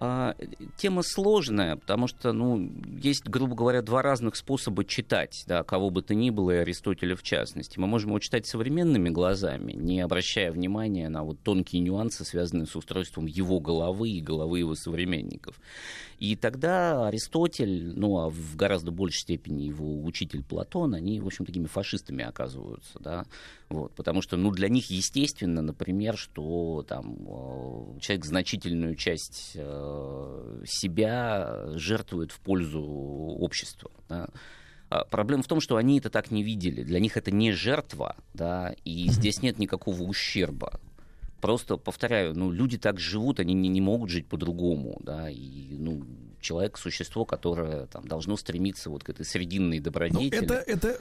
А, 0.01 0.37
тема 0.77 1.03
сложная, 1.03 1.75
потому 1.77 2.07
что, 2.07 2.33
ну, 2.33 2.71
есть, 3.03 3.25
грубо 3.27 3.57
говоря, 3.57 3.83
два 3.83 4.01
разных 4.01 4.37
способа 4.37 4.85
читать, 4.85 5.45
да, 5.47 5.65
кого 5.65 5.91
бы 5.91 6.03
то 6.03 6.15
ни 6.15 6.31
было, 6.31 6.53
и 6.53 6.57
Аристотеля 6.59 7.17
в 7.17 7.23
частности. 7.23 7.79
Мы 7.81 7.89
можем 7.89 8.11
его 8.11 8.21
читать 8.21 8.47
современными 8.47 9.09
глазами, 9.09 9.73
не 9.73 10.01
обращая 10.01 10.53
внимания 10.53 11.09
на 11.09 11.25
вот 11.25 11.41
тонкие 11.43 11.83
нюансы, 11.83 12.25
связанные 12.25 12.67
с 12.67 12.77
устройством 12.77 13.27
его 13.27 13.59
головы 13.59 14.11
и 14.11 14.21
головы 14.21 14.61
его 14.61 14.77
современников. 14.77 15.57
И 16.19 16.35
тогда 16.35 17.07
Аристотель, 17.07 17.93
ну, 17.95 18.19
а 18.19 18.29
в 18.29 18.57
гораздо 18.57 18.91
большей 18.91 19.21
степени 19.21 19.63
его 19.63 20.03
учитель 20.03 20.43
Платон, 20.43 20.95
они, 20.95 21.21
в 21.21 21.27
общем, 21.27 21.45
такими 21.45 21.67
фашистами 21.67 22.25
оказываются, 22.25 22.99
да, 22.99 23.25
вот, 23.69 23.93
потому 23.95 24.21
что, 24.21 24.37
ну, 24.37 24.51
для 24.51 24.69
них 24.69 24.91
естественно, 24.91 25.63
например, 25.63 26.17
что 26.17 26.85
там 26.89 27.17
э, 27.21 28.01
человек 28.01 28.25
значительную 28.25 28.97
часть 28.97 29.53
э, 29.55 30.63
себя 30.67 31.67
жертвует 31.75 32.33
в 32.33 32.41
пользу 32.41 32.83
общества, 32.83 33.91
да. 34.09 34.29
А 34.91 35.05
Проблема 35.05 35.43
в 35.43 35.49
том, 35.49 35.61
что 35.61 35.77
они 35.77 35.99
это 35.99 36.09
так 36.09 36.31
не 36.31 36.43
видели. 36.43 36.83
Для 36.83 36.99
них 36.99 37.17
это 37.17 37.31
не 37.31 37.53
жертва, 37.53 38.17
да, 38.33 38.75
и 38.85 39.09
здесь 39.09 39.43
нет 39.43 39.59
никакого 39.59 40.03
ущерба. 40.03 40.81
Просто, 41.41 41.77
повторяю, 41.77 42.35
ну, 42.35 42.51
люди 42.51 42.79
так 42.79 42.99
живут, 42.99 43.41
они 43.41 43.55
не, 43.55 43.69
не 43.69 43.81
могут 43.81 44.11
жить 44.11 44.27
по-другому, 44.27 44.99
да, 45.01 45.31
и, 45.31 45.77
ну, 45.79 46.05
человек— 46.41 46.79
существо, 46.79 47.25
которое 47.25 47.87
там, 47.87 48.07
должно 48.07 48.37
стремиться 48.37 48.91
вот 48.91 49.05
к 49.05 49.09
этой 49.11 49.25
срединной 49.25 49.79
Ну, 49.79 49.85
добродетели. 49.85 50.45
это, 50.45 50.55
это 50.55 50.97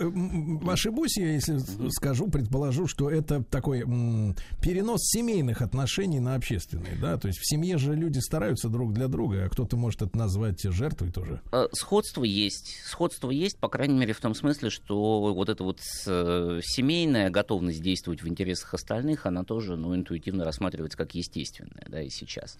ошибусь 0.72 1.18
я, 1.18 1.34
если 1.34 1.58
с- 1.58 1.94
скажу, 1.96 2.28
предположу, 2.30 2.88
что 2.88 3.10
это 3.10 3.44
такой 3.44 3.82
м, 3.82 4.36
перенос 4.62 5.02
семейных 5.04 5.62
отношений 5.62 6.20
на 6.20 6.36
общественные, 6.36 6.96
да, 7.02 7.18
то 7.18 7.28
есть 7.28 7.40
в 7.40 7.48
семье 7.48 7.78
же 7.78 7.96
люди 7.96 8.20
стараются 8.20 8.70
друг 8.70 8.94
для 8.94 9.08
друга, 9.08 9.46
а 9.46 9.50
кто-то 9.50 9.78
может 9.78 10.02
это 10.02 10.18
назвать 10.18 10.62
жертвой 10.64 11.12
тоже. 11.12 11.42
Э, 11.52 11.68
Сходство 11.74 12.24
есть. 12.24 12.76
Сходство 12.86 13.30
есть, 13.32 13.58
по 13.58 13.70
крайней 13.70 13.98
мере, 13.98 14.14
в 14.14 14.20
том 14.20 14.34
смысле, 14.36 14.70
что 14.70 15.34
вот 15.34 15.50
эта 15.50 15.64
вот 15.64 15.80
э, 16.08 16.60
семейная 16.64 17.30
готовность 17.30 17.82
действовать 17.82 18.22
в 18.24 18.28
интересах 18.28 18.74
остальных, 18.74 19.26
она 19.26 19.44
тоже 19.44 19.76
ну, 19.76 19.96
интуитивно 19.96 20.44
рассматривается 20.46 20.98
как 20.98 21.14
естественная, 21.16 21.86
да, 21.88 22.02
и 22.02 22.10
сейчас. 22.10 22.58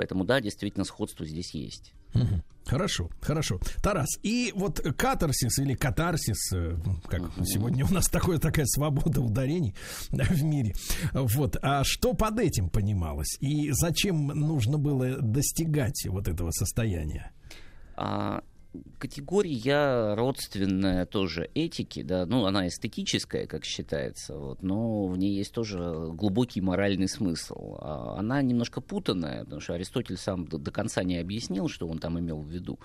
Поэтому, 0.00 0.24
да, 0.24 0.40
действительно, 0.40 0.86
сходство 0.86 1.26
здесь 1.26 1.52
есть. 1.52 1.92
Мгм. 2.14 2.42
Хорошо, 2.64 3.10
хорошо. 3.20 3.60
Тарас, 3.82 4.08
и 4.22 4.50
вот 4.56 4.80
катарсис 4.96 5.58
или 5.58 5.74
катарсис, 5.74 6.54
э, 6.54 6.74
как 7.06 7.20
сегодня 7.44 7.84
у 7.84 7.92
нас 7.92 8.06
такое, 8.06 8.38
такая 8.38 8.64
свобода 8.64 9.20
ударений 9.20 9.74
да, 10.10 10.24
в 10.30 10.42
мире. 10.42 10.72
Вот, 11.12 11.58
а 11.60 11.82
что 11.84 12.14
под 12.14 12.40
этим 12.40 12.70
понималось? 12.70 13.36
И 13.40 13.72
зачем 13.72 14.28
нужно 14.28 14.78
было 14.78 15.18
достигать 15.20 16.06
вот 16.08 16.26
этого 16.26 16.50
состояния? 16.50 17.32
А, 17.94 18.42
категория 18.98 20.14
родственная 20.14 21.06
тоже 21.06 21.50
этики, 21.54 22.02
да, 22.02 22.26
ну, 22.26 22.46
она 22.46 22.68
эстетическая, 22.68 23.46
как 23.46 23.64
считается, 23.64 24.36
вот, 24.36 24.62
но 24.62 25.06
в 25.06 25.16
ней 25.16 25.34
есть 25.34 25.52
тоже 25.52 25.78
глубокий 26.12 26.60
моральный 26.60 27.08
смысл. 27.08 27.76
А, 27.80 28.16
она 28.18 28.42
немножко 28.42 28.80
путанная, 28.80 29.44
потому 29.44 29.60
что 29.60 29.74
Аристотель 29.74 30.16
сам 30.16 30.46
до, 30.46 30.58
до 30.58 30.70
конца 30.70 31.02
не 31.02 31.18
объяснил, 31.18 31.68
что 31.68 31.88
он 31.88 31.98
там 31.98 32.18
имел 32.18 32.40
в 32.40 32.48
виду. 32.48 32.78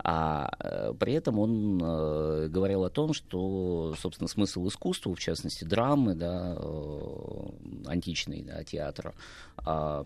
А 0.00 0.50
э, 0.60 0.94
при 0.98 1.14
этом 1.14 1.38
он 1.40 1.80
э, 1.82 2.48
говорил 2.48 2.84
о 2.84 2.90
том, 2.90 3.12
что, 3.12 3.94
собственно, 3.98 4.28
смысл 4.28 4.68
искусства, 4.68 5.14
в 5.14 5.18
частности, 5.18 5.64
драмы, 5.64 6.14
да, 6.14 6.54
э, 6.56 7.48
античной, 7.86 8.42
да, 8.42 8.62
театра, 8.62 9.14
а, 9.56 10.04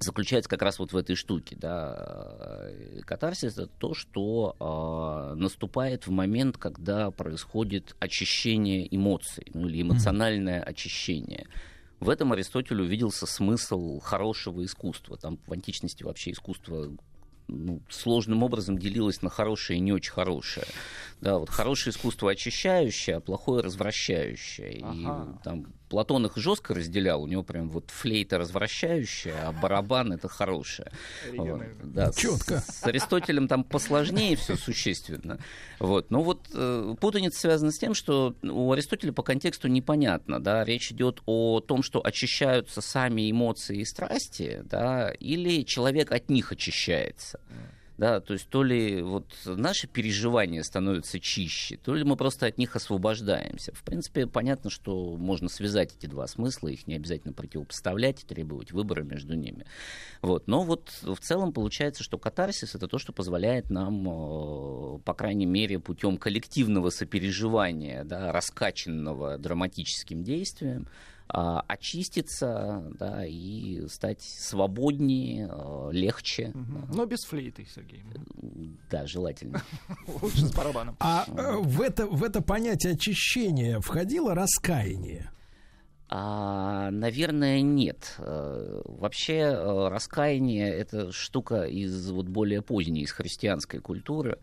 заключается 0.00 0.48
как 0.48 0.62
раз 0.62 0.78
вот 0.78 0.92
в 0.92 0.96
этой 0.96 1.14
штуке, 1.14 1.56
да. 1.58 1.94
Э, 1.98 3.00
Катарсис 3.04 3.52
это 3.52 3.66
то, 3.66 3.94
что 3.94 4.56
э, 4.58 5.34
наступает 5.34 6.06
в 6.06 6.10
момент, 6.10 6.56
когда 6.56 7.10
происходит 7.10 7.94
очищение 8.00 8.94
эмоций, 8.94 9.46
ну 9.54 9.68
или 9.68 9.82
эмоциональное 9.82 10.62
очищение. 10.62 11.46
В 12.00 12.08
этом 12.08 12.32
Аристотель 12.32 12.80
увиделся 12.80 13.26
смысл 13.26 14.00
хорошего 14.00 14.64
искусства. 14.64 15.18
Там 15.18 15.38
в 15.46 15.52
античности 15.52 16.02
вообще 16.02 16.30
искусство 16.30 16.90
ну, 17.46 17.82
сложным 17.90 18.42
образом 18.42 18.78
делилось 18.78 19.20
на 19.20 19.28
хорошее 19.28 19.78
и 19.78 19.82
не 19.82 19.92
очень 19.92 20.12
хорошее. 20.12 20.66
Да, 21.20 21.38
вот 21.38 21.50
хорошее 21.50 21.92
искусство 21.92 22.30
очищающее, 22.30 23.16
а 23.16 23.20
плохое 23.20 23.62
развращающее. 23.62 24.78
И 24.78 24.82
Ага. 24.82 25.40
там 25.44 25.66
Платон 25.90 26.24
их 26.24 26.36
жестко 26.36 26.72
разделял, 26.72 27.20
у 27.20 27.26
него 27.26 27.42
прям 27.42 27.68
вот 27.68 27.90
флейта 27.90 28.38
развращающая, 28.38 29.48
а 29.48 29.52
барабан 29.52 30.12
это 30.12 30.28
хорошее. 30.28 30.92
Вот, 31.36 31.62
да, 31.82 32.12
с- 32.12 32.16
Чётко. 32.16 32.60
С, 32.60 32.84
Аристотелем 32.84 33.48
там 33.48 33.64
посложнее 33.64 34.36
все 34.36 34.54
существенно. 34.56 35.38
Вот. 35.80 36.12
Но 36.12 36.22
вот 36.22 36.46
э, 36.54 36.94
путаница 37.00 37.40
связана 37.40 37.72
с 37.72 37.78
тем, 37.78 37.94
что 37.94 38.36
у 38.42 38.70
Аристотеля 38.70 39.12
по 39.12 39.24
контексту 39.24 39.66
непонятно. 39.66 40.40
Да? 40.40 40.64
Речь 40.64 40.92
идет 40.92 41.22
о 41.26 41.58
том, 41.60 41.82
что 41.82 42.00
очищаются 42.06 42.80
сами 42.80 43.28
эмоции 43.28 43.80
и 43.80 43.84
страсти, 43.84 44.62
да, 44.64 45.10
или 45.10 45.64
человек 45.64 46.12
от 46.12 46.30
них 46.30 46.52
очищается. 46.52 47.40
Да, 48.00 48.18
то 48.20 48.32
есть 48.32 48.48
то 48.48 48.62
ли 48.62 49.02
вот 49.02 49.26
наши 49.44 49.86
переживания 49.86 50.62
становятся 50.62 51.20
чище, 51.20 51.76
то 51.76 51.94
ли 51.94 52.02
мы 52.02 52.16
просто 52.16 52.46
от 52.46 52.56
них 52.56 52.74
освобождаемся. 52.74 53.74
В 53.74 53.82
принципе, 53.82 54.26
понятно, 54.26 54.70
что 54.70 55.18
можно 55.18 55.50
связать 55.50 55.94
эти 55.94 56.06
два 56.06 56.26
смысла, 56.26 56.68
их 56.68 56.86
не 56.86 56.94
обязательно 56.94 57.34
противопоставлять 57.34 58.22
и 58.22 58.26
требовать 58.26 58.72
выбора 58.72 59.02
между 59.02 59.34
ними. 59.34 59.66
Вот. 60.22 60.48
Но 60.48 60.62
вот 60.62 60.90
в 61.02 61.18
целом 61.18 61.52
получается, 61.52 62.02
что 62.02 62.16
катарсис 62.16 62.74
это 62.74 62.88
то, 62.88 62.96
что 62.96 63.12
позволяет 63.12 63.68
нам, 63.68 64.08
э, 64.08 64.98
по 65.00 65.12
крайней 65.12 65.44
мере, 65.44 65.78
путем 65.78 66.16
коллективного 66.16 66.88
сопереживания, 66.88 68.04
да, 68.04 68.32
раскачанного 68.32 69.36
драматическим 69.36 70.24
действием, 70.24 70.88
очиститься 71.32 72.84
да, 72.98 73.24
и 73.26 73.86
стать 73.88 74.22
свободнее, 74.22 75.48
э, 75.50 75.88
легче. 75.92 76.52
Но 76.92 77.06
без 77.06 77.20
флейты, 77.24 77.66
Сергей. 77.72 78.02
Да, 78.90 79.06
желательно. 79.06 79.62
Лучше 80.22 80.46
с 80.46 80.54
барабаном. 80.54 80.96
А 81.00 81.24
э, 81.28 81.56
в 81.58 81.80
это, 81.80 82.06
в 82.06 82.24
это 82.24 82.42
понятие 82.42 82.94
очищения 82.94 83.80
входило 83.80 84.34
раскаяние? 84.34 85.30
А, 86.12 86.90
наверное, 86.90 87.60
нет. 87.60 88.16
Э, 88.18 88.82
Вообще 88.84 89.34
э, 89.34 89.88
раскаяние 89.88 90.68
это 90.68 91.12
штука 91.12 91.62
из 91.62 92.10
вот 92.10 92.26
более 92.26 92.62
поздней, 92.62 93.02
из 93.02 93.12
христианской 93.12 93.78
культуры. 93.78 94.38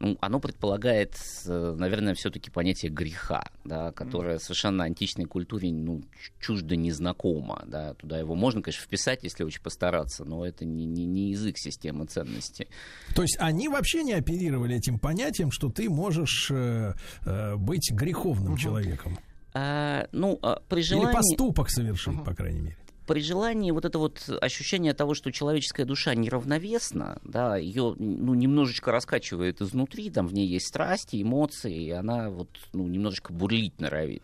Ну, 0.00 0.16
оно 0.20 0.38
предполагает, 0.38 1.16
э, 1.46 1.74
наверное, 1.76 2.14
все-таки 2.14 2.50
понятие 2.50 2.90
греха, 2.90 3.44
да, 3.64 3.90
которое 3.92 4.38
совершенно 4.38 4.84
античной 4.84 5.24
культуре 5.24 5.72
ну, 5.72 6.02
чуждо 6.40 6.76
незнакомо. 6.76 7.64
Да. 7.66 7.94
Туда 7.94 8.18
его 8.18 8.34
можно, 8.36 8.62
конечно, 8.62 8.84
вписать, 8.84 9.24
если 9.24 9.42
очень 9.42 9.60
постараться, 9.60 10.24
но 10.24 10.46
это 10.46 10.64
не, 10.64 10.84
не, 10.84 11.04
не 11.04 11.30
язык 11.30 11.58
системы 11.58 12.06
ценностей. 12.06 12.68
То 13.14 13.22
есть 13.22 13.36
они 13.40 13.68
вообще 13.68 14.04
не 14.04 14.12
оперировали 14.12 14.76
этим 14.76 14.98
понятием, 14.98 15.50
что 15.50 15.68
ты 15.68 15.90
можешь 15.90 16.48
э, 16.50 16.94
э, 17.24 17.56
быть 17.56 17.90
греховным 17.90 18.56
человеком. 18.56 19.18
А, 19.54 20.06
ну, 20.12 20.38
а, 20.42 20.62
при 20.68 20.82
желании... 20.82 21.08
Или 21.08 21.16
поступок 21.16 21.70
совершить, 21.70 22.22
по 22.24 22.34
крайней 22.34 22.60
мере. 22.60 22.76
При 23.08 23.20
желании 23.20 23.70
вот 23.70 23.86
это 23.86 23.98
вот 23.98 24.28
ощущение 24.40 24.92
того, 24.92 25.14
что 25.14 25.32
человеческая 25.32 25.86
душа 25.86 26.14
неравновесна, 26.14 27.18
да, 27.24 27.56
ее 27.56 27.94
ну, 27.98 28.34
немножечко 28.34 28.92
раскачивает 28.92 29.62
изнутри, 29.62 30.10
там 30.10 30.28
в 30.28 30.34
ней 30.34 30.46
есть 30.46 30.66
страсти, 30.66 31.22
эмоции, 31.22 31.84
и 31.84 31.90
она 31.90 32.28
вот 32.28 32.50
ну, 32.74 32.86
немножечко 32.86 33.32
бурлить 33.32 33.80
норовит. 33.80 34.22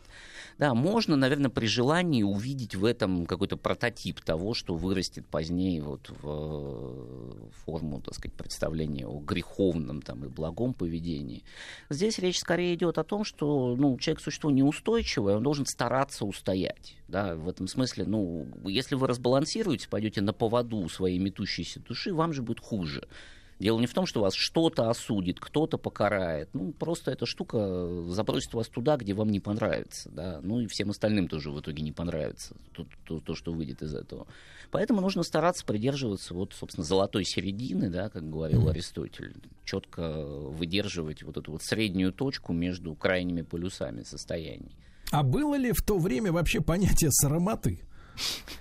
Да, 0.59 0.75
можно, 0.75 1.17
наверное, 1.17 1.51
при 1.51 1.67
желании 1.67 2.23
увидеть 2.23 2.75
в 2.75 2.85
этом 2.85 3.27
какой-то 3.27 3.57
прототип 3.57 4.21
того, 4.21 4.55
что 4.55 4.75
вырастет 4.75 5.27
позднее 5.27 5.83
вот 5.83 6.11
в 6.23 6.25
э, 6.25 7.51
форму, 7.65 8.01
так 8.01 8.15
сказать, 8.15 8.37
представления 8.37 9.07
о 9.07 9.21
греховном 9.21 10.03
там, 10.03 10.25
и 10.25 10.29
благом 10.29 10.75
поведении. 10.75 11.43
Здесь 11.91 12.19
речь 12.19 12.39
скорее 12.39 12.75
идет 12.75 12.99
о 12.99 13.05
том, 13.05 13.25
что 13.25 13.75
ну, 13.77 13.99
человек 13.99 14.23
существо 14.23 14.51
неустойчивое, 14.51 15.37
он 15.37 15.43
должен 15.43 15.67
стараться 15.67 16.25
устоять. 16.25 16.97
Да, 17.09 17.35
в 17.35 17.49
этом 17.49 17.67
смысле, 17.67 18.05
ну, 18.07 18.47
если 18.65 18.95
вы 18.95 19.07
разбалансируете, 19.07 19.89
пойдете 19.89 20.21
на 20.21 20.33
поводу 20.33 20.89
своей 20.89 21.19
метущейся 21.19 21.81
души, 21.81 22.15
вам 22.15 22.33
же 22.33 22.43
будет 22.43 22.61
хуже. 22.61 23.07
Дело 23.61 23.79
не 23.79 23.87
в 23.87 23.95
том, 23.95 24.07
что 24.07 24.21
вас 24.21 24.35
что-то 24.35 24.91
осудит, 24.91 25.39
кто-то 25.39 25.79
покарает. 25.79 26.49
Ну, 26.53 26.73
просто 26.73 27.13
эта 27.13 27.25
штука 27.25 27.89
забросит 28.09 28.53
вас 28.53 28.69
туда, 28.69 28.97
где 28.97 29.15
вам 29.15 29.31
не 29.31 29.41
понравится. 29.41 30.11
Да? 30.11 30.41
Ну 30.43 30.61
и 30.61 30.67
всем 30.67 30.91
остальным 30.91 31.29
тоже 31.29 31.51
в 31.51 31.61
итоге 31.61 31.83
не 31.83 31.93
понравится 31.93 32.57
то, 32.73 32.87
то, 33.05 33.21
то, 33.21 33.35
что 33.35 33.53
выйдет 33.53 33.83
из 33.83 33.95
этого. 33.95 34.27
Поэтому 34.71 35.01
нужно 35.01 35.23
стараться 35.23 35.65
придерживаться, 35.65 36.35
вот, 36.35 36.53
собственно, 36.53 36.85
золотой 36.85 37.25
середины, 37.25 37.91
да, 37.91 38.09
как 38.09 38.29
говорил 38.29 38.69
Аристотель. 38.69 39.35
Четко 39.65 40.25
выдерживать 40.25 41.23
вот 41.23 41.37
эту 41.37 41.53
вот 41.53 41.63
среднюю 41.63 42.13
точку 42.13 42.53
между 42.53 42.95
крайними 42.95 43.43
полюсами 43.43 44.03
состояний. 44.03 44.77
А 45.13 45.23
было 45.23 45.55
ли 45.55 45.73
в 45.73 45.83
то 45.83 45.99
время 45.99 46.33
вообще 46.33 46.61
понятие 46.61 47.11
срамоты? 47.13 47.81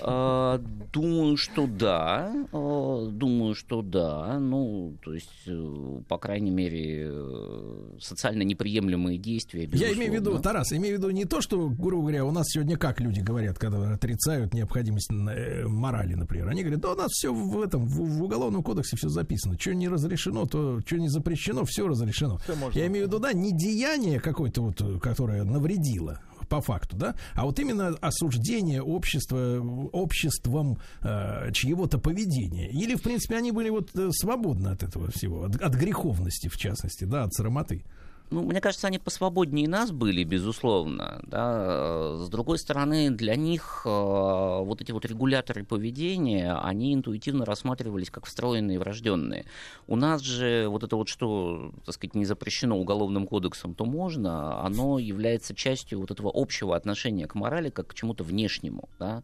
А, 0.00 0.58
Думаю, 0.92 1.36
что 1.36 1.66
да. 1.66 2.32
А, 2.52 3.06
Думаю, 3.08 3.54
что 3.54 3.82
да. 3.82 4.38
Ну, 4.38 4.96
то 5.02 5.14
есть, 5.14 5.30
э, 5.46 6.00
по 6.08 6.18
крайней 6.18 6.50
мере, 6.50 7.08
э, 7.10 7.98
социально 7.98 8.42
неприемлемые 8.42 9.18
действия. 9.18 9.68
Я 9.72 9.92
имею 9.92 10.10
в 10.10 10.14
виду, 10.14 10.30
безусловно. 10.30 10.42
Тарас, 10.42 10.72
имею 10.72 10.96
в 10.96 10.98
виду 10.98 11.10
не 11.10 11.24
то, 11.24 11.40
что, 11.40 11.68
грубо 11.68 12.02
говоря, 12.02 12.24
у 12.24 12.30
нас 12.30 12.46
сегодня 12.48 12.76
как 12.76 13.00
люди 13.00 13.20
говорят, 13.20 13.58
когда 13.58 13.94
отрицают 13.94 14.54
необходимость 14.54 15.10
э, 15.10 15.66
морали, 15.66 16.14
например. 16.14 16.48
Они 16.48 16.62
говорят, 16.62 16.80
да 16.80 16.92
у 16.92 16.96
нас 16.96 17.10
все 17.10 17.32
в 17.32 17.60
этом, 17.60 17.86
в, 17.86 18.18
в 18.18 18.22
уголовном 18.22 18.62
кодексе 18.62 18.96
все 18.96 19.08
записано. 19.08 19.58
Что 19.58 19.74
не 19.74 19.88
разрешено, 19.88 20.46
то 20.46 20.80
что 20.84 20.96
не 20.98 21.08
запрещено, 21.08 21.64
все 21.64 21.86
разрешено. 21.88 22.38
Можно. 22.60 22.78
Я 22.78 22.86
имею 22.86 23.06
в 23.06 23.08
виду, 23.08 23.18
да, 23.18 23.32
не 23.32 23.52
деяние 23.52 24.20
какое-то 24.20 24.62
вот, 24.62 25.00
которое 25.00 25.44
навредило 25.44 26.20
по 26.52 26.60
факту, 26.60 26.96
да, 26.96 27.14
а 27.34 27.46
вот 27.46 27.58
именно 27.60 27.96
осуждение 28.02 28.82
общества, 28.82 29.58
обществом 29.92 30.76
э, 31.00 31.50
чьего-то 31.52 31.96
поведения. 31.96 32.68
Или, 32.68 32.94
в 32.94 33.00
принципе, 33.00 33.36
они 33.36 33.52
были 33.52 33.70
вот 33.70 33.88
э, 33.96 34.10
свободны 34.10 34.68
от 34.68 34.82
этого 34.82 35.10
всего, 35.10 35.44
от, 35.44 35.56
от 35.56 35.74
греховности, 35.74 36.48
в 36.48 36.58
частности, 36.58 37.04
да, 37.04 37.22
от 37.22 37.32
срамоты. 37.32 37.84
Ну, 38.32 38.42
мне 38.42 38.62
кажется, 38.62 38.86
они 38.86 38.98
посвободнее 38.98 39.68
нас 39.68 39.90
были, 39.90 40.24
безусловно. 40.24 41.20
Да. 41.24 42.16
С 42.16 42.30
другой 42.30 42.58
стороны, 42.58 43.10
для 43.10 43.36
них 43.36 43.82
э, 43.84 43.88
вот 43.88 44.80
эти 44.80 44.90
вот 44.90 45.04
регуляторы 45.04 45.64
поведения, 45.64 46.54
они 46.54 46.94
интуитивно 46.94 47.44
рассматривались 47.44 48.08
как 48.10 48.24
встроенные 48.24 48.76
и 48.76 48.78
врожденные. 48.78 49.44
У 49.86 49.96
нас 49.96 50.22
же 50.22 50.66
вот 50.68 50.82
это 50.82 50.96
вот, 50.96 51.08
что, 51.08 51.72
так 51.84 51.94
сказать, 51.94 52.14
не 52.14 52.24
запрещено 52.24 52.78
уголовным 52.78 53.26
кодексом, 53.26 53.74
то 53.74 53.84
можно, 53.84 54.64
оно 54.64 54.98
является 54.98 55.54
частью 55.54 56.00
вот 56.00 56.10
этого 56.10 56.30
общего 56.34 56.74
отношения 56.74 57.26
к 57.26 57.34
морали 57.34 57.68
как 57.68 57.88
к 57.88 57.94
чему-то 57.94 58.24
внешнему. 58.24 58.88
Да. 58.98 59.22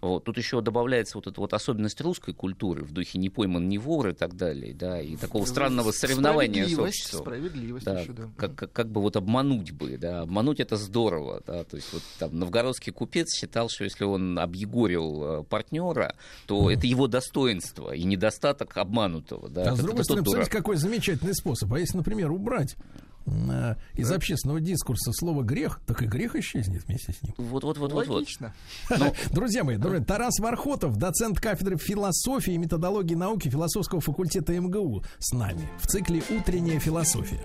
Вот. 0.00 0.24
Тут 0.24 0.38
еще 0.38 0.60
добавляется 0.60 1.18
вот 1.18 1.26
эта 1.26 1.40
вот 1.40 1.52
особенность 1.52 2.00
русской 2.00 2.32
культуры 2.32 2.84
в 2.84 2.92
духе 2.92 3.18
«не 3.18 3.30
пойман, 3.30 3.68
не 3.68 3.78
вор» 3.78 4.08
и 4.08 4.12
так 4.12 4.36
далее, 4.36 4.72
да, 4.74 5.00
и 5.00 5.16
такого 5.16 5.44
странного 5.44 5.90
соревнования 5.92 6.66
с 6.66 6.70
Справедливость, 6.72 6.98
обществом. 7.00 7.20
справедливость 7.22 7.84
Да, 7.86 8.00
еще, 8.00 8.12
да. 8.12 8.28
как, 8.36 8.54
как, 8.54 8.72
как 8.72 8.90
бы 8.90 9.00
вот 9.00 9.16
обмануть 9.16 9.72
бы, 9.72 9.96
да, 9.98 10.20
обмануть 10.22 10.60
это 10.60 10.76
здорово, 10.76 11.42
да, 11.46 11.64
то 11.64 11.76
есть 11.76 11.92
вот 11.92 12.02
там 12.18 12.38
новгородский 12.38 12.92
купец 12.92 13.34
считал, 13.36 13.68
что 13.68 13.84
если 13.84 14.04
он 14.04 14.38
объегорил 14.38 15.40
э, 15.40 15.44
партнера, 15.44 16.14
то 16.46 16.70
это 16.70 16.86
его 16.86 17.08
достоинство 17.08 17.92
и 17.92 18.04
недостаток 18.04 18.76
обманутого, 18.76 19.48
да. 19.48 19.62
А 19.62 19.64
с 19.64 19.68
Это- 19.74 19.82
другой 19.82 19.94
это 19.96 20.04
стороны, 20.04 20.24
посмотрите, 20.24 20.50
какой 20.50 20.76
замечательный 20.76 21.34
способ. 21.34 21.72
А 21.72 21.78
если, 21.80 21.96
например, 21.96 22.30
убрать 22.30 22.76
из 23.94 24.10
общественного 24.10 24.60
дискурса 24.60 25.12
слово 25.12 25.42
грех, 25.42 25.80
так 25.86 26.02
и 26.02 26.06
грех 26.06 26.36
исчезнет 26.36 26.84
вместе 26.86 27.12
с 27.12 27.22
ним. 27.22 27.34
Вот, 27.38 27.64
вот, 27.64 27.78
вот, 27.78 27.92
вот, 27.92 28.06
вот. 28.06 28.16
Логично. 28.16 28.54
Друзья 29.30 29.64
мои, 29.64 29.76
друзья, 29.76 30.04
Тарас 30.04 30.38
Вархотов, 30.38 30.96
доцент 30.96 31.40
кафедры 31.40 31.76
философии 31.76 32.54
и 32.54 32.58
методологии 32.58 33.14
науки 33.14 33.48
философского 33.48 34.00
факультета 34.00 34.58
МГУ 34.58 35.04
с 35.18 35.32
нами 35.32 35.68
в 35.80 35.86
цикле 35.86 36.22
«Утренняя 36.30 36.78
философия». 36.78 37.40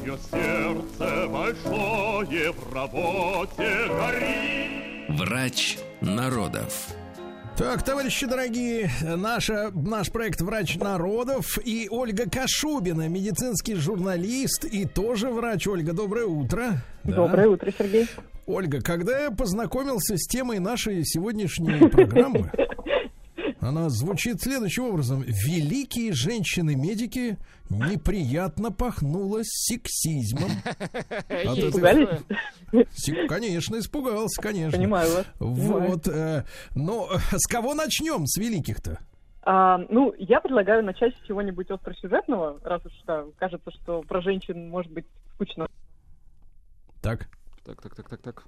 Чье 0.00 0.18
сердце 0.30 1.28
большое 1.28 2.52
в 2.52 2.72
работе 2.72 3.86
горит. 3.88 5.18
Врач 5.18 5.78
народов. 6.00 6.94
Так, 7.56 7.82
товарищи 7.82 8.26
дорогие, 8.26 8.90
наша, 9.02 9.70
наш 9.74 10.10
проект 10.10 10.40
«Врач 10.40 10.76
народов» 10.76 11.58
и 11.62 11.86
Ольга 11.90 12.24
Кашубина, 12.28 13.08
медицинский 13.08 13.74
журналист 13.74 14.64
и 14.64 14.86
тоже 14.86 15.28
врач. 15.28 15.66
Ольга, 15.66 15.92
доброе 15.92 16.24
утро. 16.24 16.82
Да. 17.04 17.14
Доброе 17.14 17.48
утро, 17.48 17.70
Сергей. 17.76 18.08
Ольга, 18.46 18.80
когда 18.80 19.20
я 19.20 19.30
познакомился 19.30 20.16
с 20.16 20.26
темой 20.26 20.60
нашей 20.60 21.04
сегодняшней 21.04 21.88
программы, 21.88 22.50
Она 23.62 23.88
звучит 23.90 24.42
следующим 24.42 24.86
образом. 24.86 25.22
Великие 25.22 26.12
женщины-медики 26.12 27.38
неприятно 27.70 28.72
пахнуло 28.72 29.42
сексизмом. 29.44 30.50
От 31.28 31.58
Испугались? 31.58 32.20
Конечно, 33.28 33.78
испугался, 33.78 34.42
конечно. 34.42 34.76
Понимаю 34.76 35.14
вас. 35.14 35.26
Вот. 35.38 36.08
э, 36.08 36.44
но 36.74 37.08
с 37.30 37.46
кого 37.46 37.74
начнем? 37.74 38.26
С 38.26 38.36
великих-то? 38.36 38.98
А, 39.42 39.78
ну, 39.88 40.12
я 40.18 40.40
предлагаю 40.40 40.84
начать 40.84 41.14
с 41.14 41.26
чего-нибудь 41.28 41.70
остросюжетного, 41.70 42.58
раз 42.64 42.84
уж 42.84 42.92
да, 43.06 43.24
кажется, 43.38 43.70
что 43.82 44.02
про 44.02 44.22
женщин 44.22 44.70
может 44.70 44.90
быть 44.90 45.06
скучно. 45.34 45.68
Так. 47.00 47.28
Так, 47.64 47.80
так, 47.80 47.94
так, 47.94 48.08
так, 48.08 48.22
так. 48.22 48.44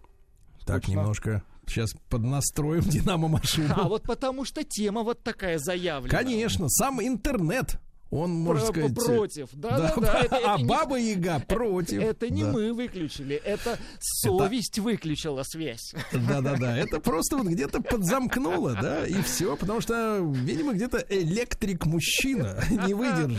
Так, 0.65 0.83
Скучно. 0.83 0.99
немножко. 1.01 1.43
Сейчас 1.67 1.95
поднастроим 2.09 2.83
динамо-машину. 2.89 3.75
А 3.77 3.89
вот 3.89 4.03
потому 4.03 4.45
что 4.45 4.65
тема 4.65 5.03
вот 5.03 5.23
такая 5.23 5.59
заявлена. 5.59 6.09
Конечно, 6.17 6.69
сам 6.69 7.01
интернет. 7.03 7.79
Он, 8.15 8.31
можно 8.31 8.67
Про- 8.67 8.73
сказать... 8.73 8.95
против. 8.95 9.49
Да, 9.53 9.71
да, 9.77 9.95
да. 9.97 10.21
Это- 10.25 10.55
а 10.55 10.59
Баба 10.59 10.97
Яга 10.99 11.41
против. 11.41 12.01
Это 12.01 12.31
не 12.31 12.45
мы 12.45 12.73
выключили, 12.73 13.35
это 13.37 13.79
совесть 14.01 14.79
выключила 14.79 15.43
связь. 15.43 15.95
Да-да-да, 16.13 16.77
это 16.77 17.01
просто 17.01 17.37
вот 17.39 17.49
где-то 17.49 17.83
подзамкнуло, 17.83 18.79
да, 18.81 19.05
и 19.07 19.21
все, 19.23 19.57
потому 19.57 19.81
что, 19.81 20.21
видимо, 20.33 20.75
где-то 20.75 21.05
электрик-мужчина 21.09 22.63
не 22.87 22.95
выдержал. 22.95 23.37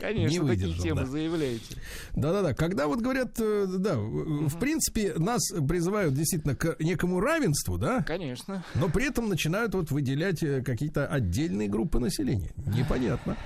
Конечно, 0.00 0.42
не 0.42 0.48
такие 0.48 0.78
темы 0.78 1.02
да. 1.02 1.06
заявляете. 1.06 1.76
Да-да-да, 2.14 2.54
когда 2.54 2.86
вот 2.86 3.00
говорят, 3.00 3.38
э, 3.40 3.66
да, 3.78 3.96
в 3.96 4.48
в 4.48 4.58
принципе, 4.58 5.14
нас 5.16 5.40
призывают 5.68 6.14
действительно 6.14 6.54
к 6.54 6.76
некому 6.80 7.20
равенству, 7.20 7.78
да, 7.78 8.02
Конечно. 8.02 8.64
но 8.74 8.88
при 8.88 9.08
этом 9.08 9.28
начинают 9.28 9.74
вот 9.74 9.90
выделять 9.90 10.42
э, 10.42 10.62
какие-то 10.62 11.06
отдельные 11.06 11.68
группы 11.68 11.98
населения. 11.98 12.50
Непонятно. 12.66 13.36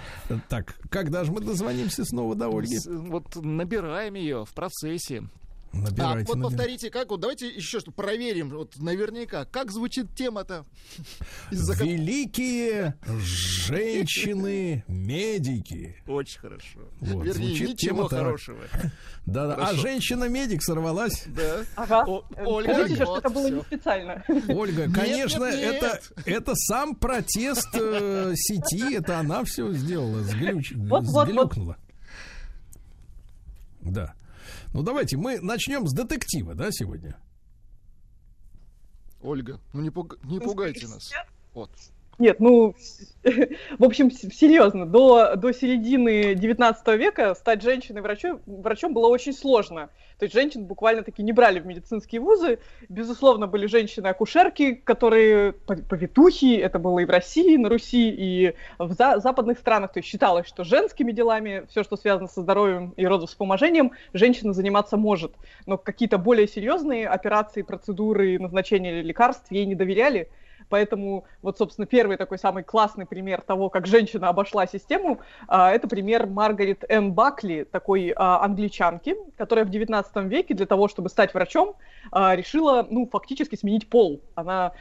Так, 0.48 0.65
когда 0.90 1.24
же 1.24 1.32
мы 1.32 1.40
дозвонимся 1.40 2.04
снова 2.04 2.34
до 2.34 2.48
Ольги? 2.48 2.78
Вот 2.86 3.36
набираем 3.36 4.14
ее 4.14 4.44
в 4.44 4.52
процессе. 4.52 5.24
Так, 5.72 5.82
Набирайте, 5.90 6.26
вот 6.28 6.36
набирайте. 6.36 6.56
повторите, 6.56 6.90
как 6.90 7.10
вот 7.10 7.20
давайте 7.20 7.48
еще 7.48 7.80
что 7.80 7.90
проверим, 7.92 8.48
вот 8.50 8.76
наверняка, 8.78 9.44
как 9.44 9.70
звучит 9.70 10.14
тема-то. 10.14 10.64
Великие 11.50 12.94
женщины-медики. 13.06 15.96
Очень 16.06 16.40
хорошо. 16.40 16.78
Вот, 17.00 17.24
Вернее, 17.26 17.32
звучит 17.48 17.68
ничего 17.70 17.96
тема 18.04 18.08
хорошего. 18.08 18.58
Да, 19.26 19.48
да. 19.48 19.54
А 19.56 19.74
женщина-медик 19.74 20.62
сорвалась. 20.62 21.24
Да. 21.26 21.64
Ага. 21.74 22.04
О- 22.06 22.24
Э, 22.36 22.44
Ольга, 22.46 22.74
Скажите, 22.74 22.94
что 23.02 23.06
вот 23.06 23.18
это 23.18 23.28
было 23.28 23.48
не 23.48 23.60
специально. 23.62 24.24
Ольга, 24.48 24.88
конечно, 24.92 25.50
нет, 25.50 25.82
нет. 25.82 25.82
это 25.82 26.00
это 26.30 26.54
сам 26.54 26.94
протест 26.94 27.68
э, 27.74 28.32
сети, 28.36 28.94
это 28.94 29.18
она 29.18 29.42
все 29.44 29.72
сделала, 29.72 30.22
сглюч, 30.22 30.72
Вот, 30.76 31.02
вот, 31.06 31.26
сглюкнула. 31.28 31.76
Да. 33.80 34.14
Ну 34.76 34.82
давайте 34.82 35.16
мы 35.16 35.40
начнем 35.40 35.86
с 35.86 35.94
детектива, 35.94 36.54
да, 36.54 36.70
сегодня. 36.70 37.16
Ольга, 39.22 39.58
ну 39.72 39.80
не, 39.80 39.88
пуг- 39.88 40.18
не 40.22 40.38
пугайте 40.38 40.86
нас. 40.86 41.10
Вот. 41.54 41.70
Нет, 42.18 42.40
ну, 42.40 42.74
в 43.78 43.84
общем, 43.84 44.10
серьезно, 44.10 44.86
до, 44.86 45.36
до 45.36 45.52
середины 45.52 46.34
19 46.34 46.86
века 46.98 47.34
стать 47.34 47.62
женщиной-врачом 47.62 48.40
врачом 48.46 48.94
было 48.94 49.08
очень 49.08 49.34
сложно. 49.34 49.90
То 50.18 50.24
есть 50.24 50.34
женщин 50.34 50.64
буквально-таки 50.64 51.22
не 51.22 51.32
брали 51.32 51.60
в 51.60 51.66
медицинские 51.66 52.22
вузы. 52.22 52.58
Безусловно, 52.88 53.46
были 53.46 53.66
женщины-акушерки, 53.66 54.72
которые 54.72 55.52
по- 55.52 55.76
повитухи, 55.76 56.56
это 56.56 56.78
было 56.78 57.00
и 57.00 57.04
в 57.04 57.10
России, 57.10 57.58
на 57.58 57.68
Руси, 57.68 58.08
и 58.08 58.54
в 58.78 58.92
за- 58.94 59.18
западных 59.18 59.58
странах. 59.58 59.92
То 59.92 59.98
есть 59.98 60.08
считалось, 60.08 60.46
что 60.46 60.64
женскими 60.64 61.12
делами, 61.12 61.66
все, 61.68 61.84
что 61.84 61.96
связано 61.98 62.28
со 62.28 62.40
здоровьем 62.40 62.94
и 62.96 63.06
родовспоможением, 63.06 63.92
женщина 64.14 64.54
заниматься 64.54 64.96
может. 64.96 65.34
Но 65.66 65.76
какие-то 65.76 66.16
более 66.16 66.48
серьезные 66.48 67.08
операции, 67.08 67.60
процедуры, 67.60 68.38
назначение 68.38 69.02
лекарств 69.02 69.50
ей 69.50 69.66
не 69.66 69.74
доверяли. 69.74 70.30
Поэтому 70.68 71.24
вот, 71.42 71.58
собственно, 71.58 71.86
первый 71.86 72.16
такой 72.16 72.38
самый 72.38 72.62
классный 72.62 73.06
пример 73.06 73.40
того, 73.42 73.70
как 73.70 73.86
женщина 73.86 74.28
обошла 74.28 74.66
систему, 74.66 75.20
а, 75.48 75.70
это 75.70 75.88
пример 75.88 76.26
Маргарет 76.26 76.84
Энн 76.88 77.12
Бакли, 77.12 77.64
такой 77.70 78.12
а, 78.16 78.44
англичанки, 78.44 79.16
которая 79.36 79.64
в 79.64 79.70
19 79.70 80.16
веке 80.24 80.54
для 80.54 80.66
того, 80.66 80.88
чтобы 80.88 81.08
стать 81.08 81.34
врачом, 81.34 81.76
а, 82.10 82.34
решила, 82.34 82.86
ну, 82.88 83.08
фактически 83.10 83.56
сменить 83.56 83.88
пол. 83.88 84.20
Она 84.34 84.72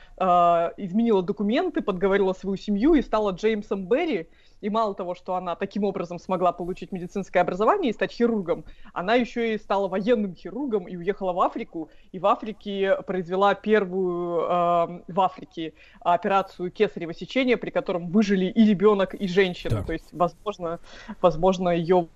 изменила 0.77 1.21
документы, 1.21 1.81
подговорила 1.81 2.33
свою 2.33 2.55
семью 2.57 2.93
и 2.93 3.01
стала 3.01 3.31
Джеймсом 3.31 3.85
Берри. 3.85 4.27
И 4.65 4.69
мало 4.71 4.95
того, 4.95 5.13
что 5.13 5.35
она 5.35 5.55
таким 5.55 5.83
образом 5.83 6.17
смогла 6.17 6.51
получить 6.51 6.91
медицинское 6.91 7.41
образование 7.41 7.91
и 7.91 7.93
стать 7.93 8.11
хирургом, 8.11 8.65
она 8.93 9.13
еще 9.13 9.53
и 9.53 9.59
стала 9.59 9.87
военным 9.87 10.33
хирургом 10.33 10.87
и 10.87 10.95
уехала 10.95 11.33
в 11.33 11.39
Африку. 11.39 11.91
И 12.11 12.17
в 12.17 12.25
Африке 12.25 12.97
произвела 13.05 13.53
первую 13.53 14.39
э, 14.39 15.03
в 15.07 15.21
Африке 15.21 15.75
операцию 15.99 16.71
кесарево 16.71 17.13
сечения, 17.13 17.57
при 17.57 17.69
котором 17.69 18.09
выжили 18.09 18.45
и 18.47 18.65
ребенок, 18.65 19.13
и 19.13 19.27
женщина. 19.27 19.77
Так. 19.77 19.85
То 19.85 19.93
есть, 19.93 20.11
возможно, 20.11 20.79
возможно, 21.21 21.69
ее 21.69 22.07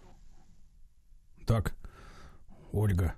Так, 1.46 1.76
Ольга. 2.74 3.14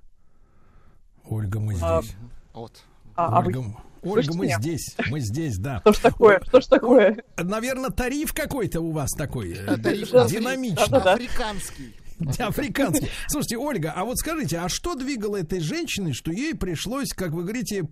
Ольга, 1.23 1.61
мы 1.61 1.75
А, 1.81 2.01
здесь. 2.01 2.17
Вот. 2.51 2.83
А, 3.15 3.37
а 3.37 3.41
вы 3.41 3.53
Ольга, 4.01 4.23
слышите 4.23 4.37
мы 4.37 4.45
меня? 4.45 4.59
здесь. 4.59 4.95
Мы 5.09 5.19
здесь, 5.19 5.57
да. 5.57 5.79
Что 5.81 5.93
ж 5.93 5.97
такое? 5.97 6.41
Что 6.47 6.61
ж 6.61 6.65
такое? 6.65 7.17
Наверное, 7.37 7.91
тариф 7.91 8.33
какой-то 8.33 8.81
у 8.81 8.91
вас 8.91 9.11
такой 9.11 9.53
э, 9.53 9.77
Тариф 9.77 10.11
динамичный. 10.11 10.97
Африканский. 10.99 11.95
Африканский. 12.39 13.09
Слушайте, 13.27 13.57
Ольга, 13.57 13.93
а 13.95 14.05
вот 14.05 14.17
скажите, 14.17 14.59
а 14.59 14.69
что 14.69 14.95
двигало 14.95 15.37
этой 15.37 15.59
женщиной, 15.59 16.13
что 16.13 16.31
ей 16.31 16.55
пришлось, 16.55 17.09
как 17.09 17.31
вы 17.31 17.43
говорите, 17.43 17.83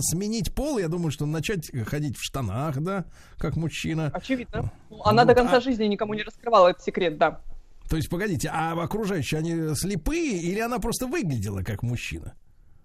сменить 0.00 0.54
пол? 0.54 0.78
Я 0.78 0.88
думаю, 0.88 1.10
что 1.10 1.26
начать 1.26 1.70
ходить 1.86 2.16
в 2.16 2.22
штанах, 2.22 2.80
да, 2.80 3.06
как 3.38 3.56
мужчина. 3.56 4.10
Очевидно. 4.12 4.72
Она 5.04 5.24
до 5.24 5.34
конца 5.34 5.60
жизни 5.60 5.84
никому 5.84 6.14
не 6.14 6.22
раскрывала 6.22 6.68
этот 6.68 6.82
секрет, 6.82 7.18
да. 7.18 7.40
То 7.88 7.96
есть, 7.96 8.08
погодите, 8.08 8.50
а 8.52 8.72
окружающие, 8.72 9.38
они 9.38 9.74
слепые 9.76 10.38
или 10.38 10.58
она 10.58 10.78
просто 10.80 11.06
выглядела 11.06 11.62
как 11.62 11.82
мужчина? 11.82 12.34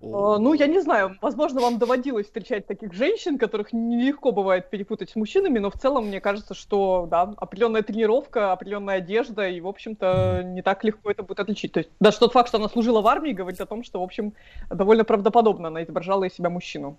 Э, 0.02 0.38
Ну, 0.40 0.53
я 0.53 0.68
не 0.68 0.82
знаю, 0.82 1.18
возможно, 1.22 1.61
вам 1.61 1.78
доводилось 1.78 2.26
встречать 2.26 2.65
таких 2.68 2.94
женщин, 2.94 3.38
которых 3.38 3.73
нелегко 3.73 4.32
бывает 4.32 4.69
перепутать 4.69 5.10
с 5.10 5.15
мужчинами, 5.15 5.60
но 5.60 5.69
в 5.69 5.78
целом 5.78 6.07
мне 6.07 6.19
кажется, 6.19 6.53
что, 6.53 7.07
да, 7.10 7.34
определенная 7.38 7.84
тренировка, 7.84 8.52
определенная 8.52 8.95
одежда, 8.98 9.48
и, 9.48 9.61
в 9.61 9.68
общем-то, 9.68 10.44
не 10.44 10.61
так 10.61 10.84
легко 10.84 11.11
это 11.11 11.23
будет 11.23 11.40
отличить. 11.40 11.72
То 11.72 11.80
есть 11.80 11.91
даже 11.99 12.19
тот 12.19 12.34
факт, 12.34 12.49
что 12.49 12.57
она 12.57 12.69
служила 12.69 13.02
в 13.02 13.07
армии, 13.07 13.32
говорит 13.32 13.61
о 13.61 13.65
том, 13.65 13.84
что, 13.84 13.99
в 13.99 14.03
общем, 14.03 14.34
довольно 14.69 15.03
правдоподобно 15.03 15.68
она 15.68 15.84
изображала 15.84 16.23
из 16.26 16.34
себя 16.34 16.49
мужчину. 16.49 16.98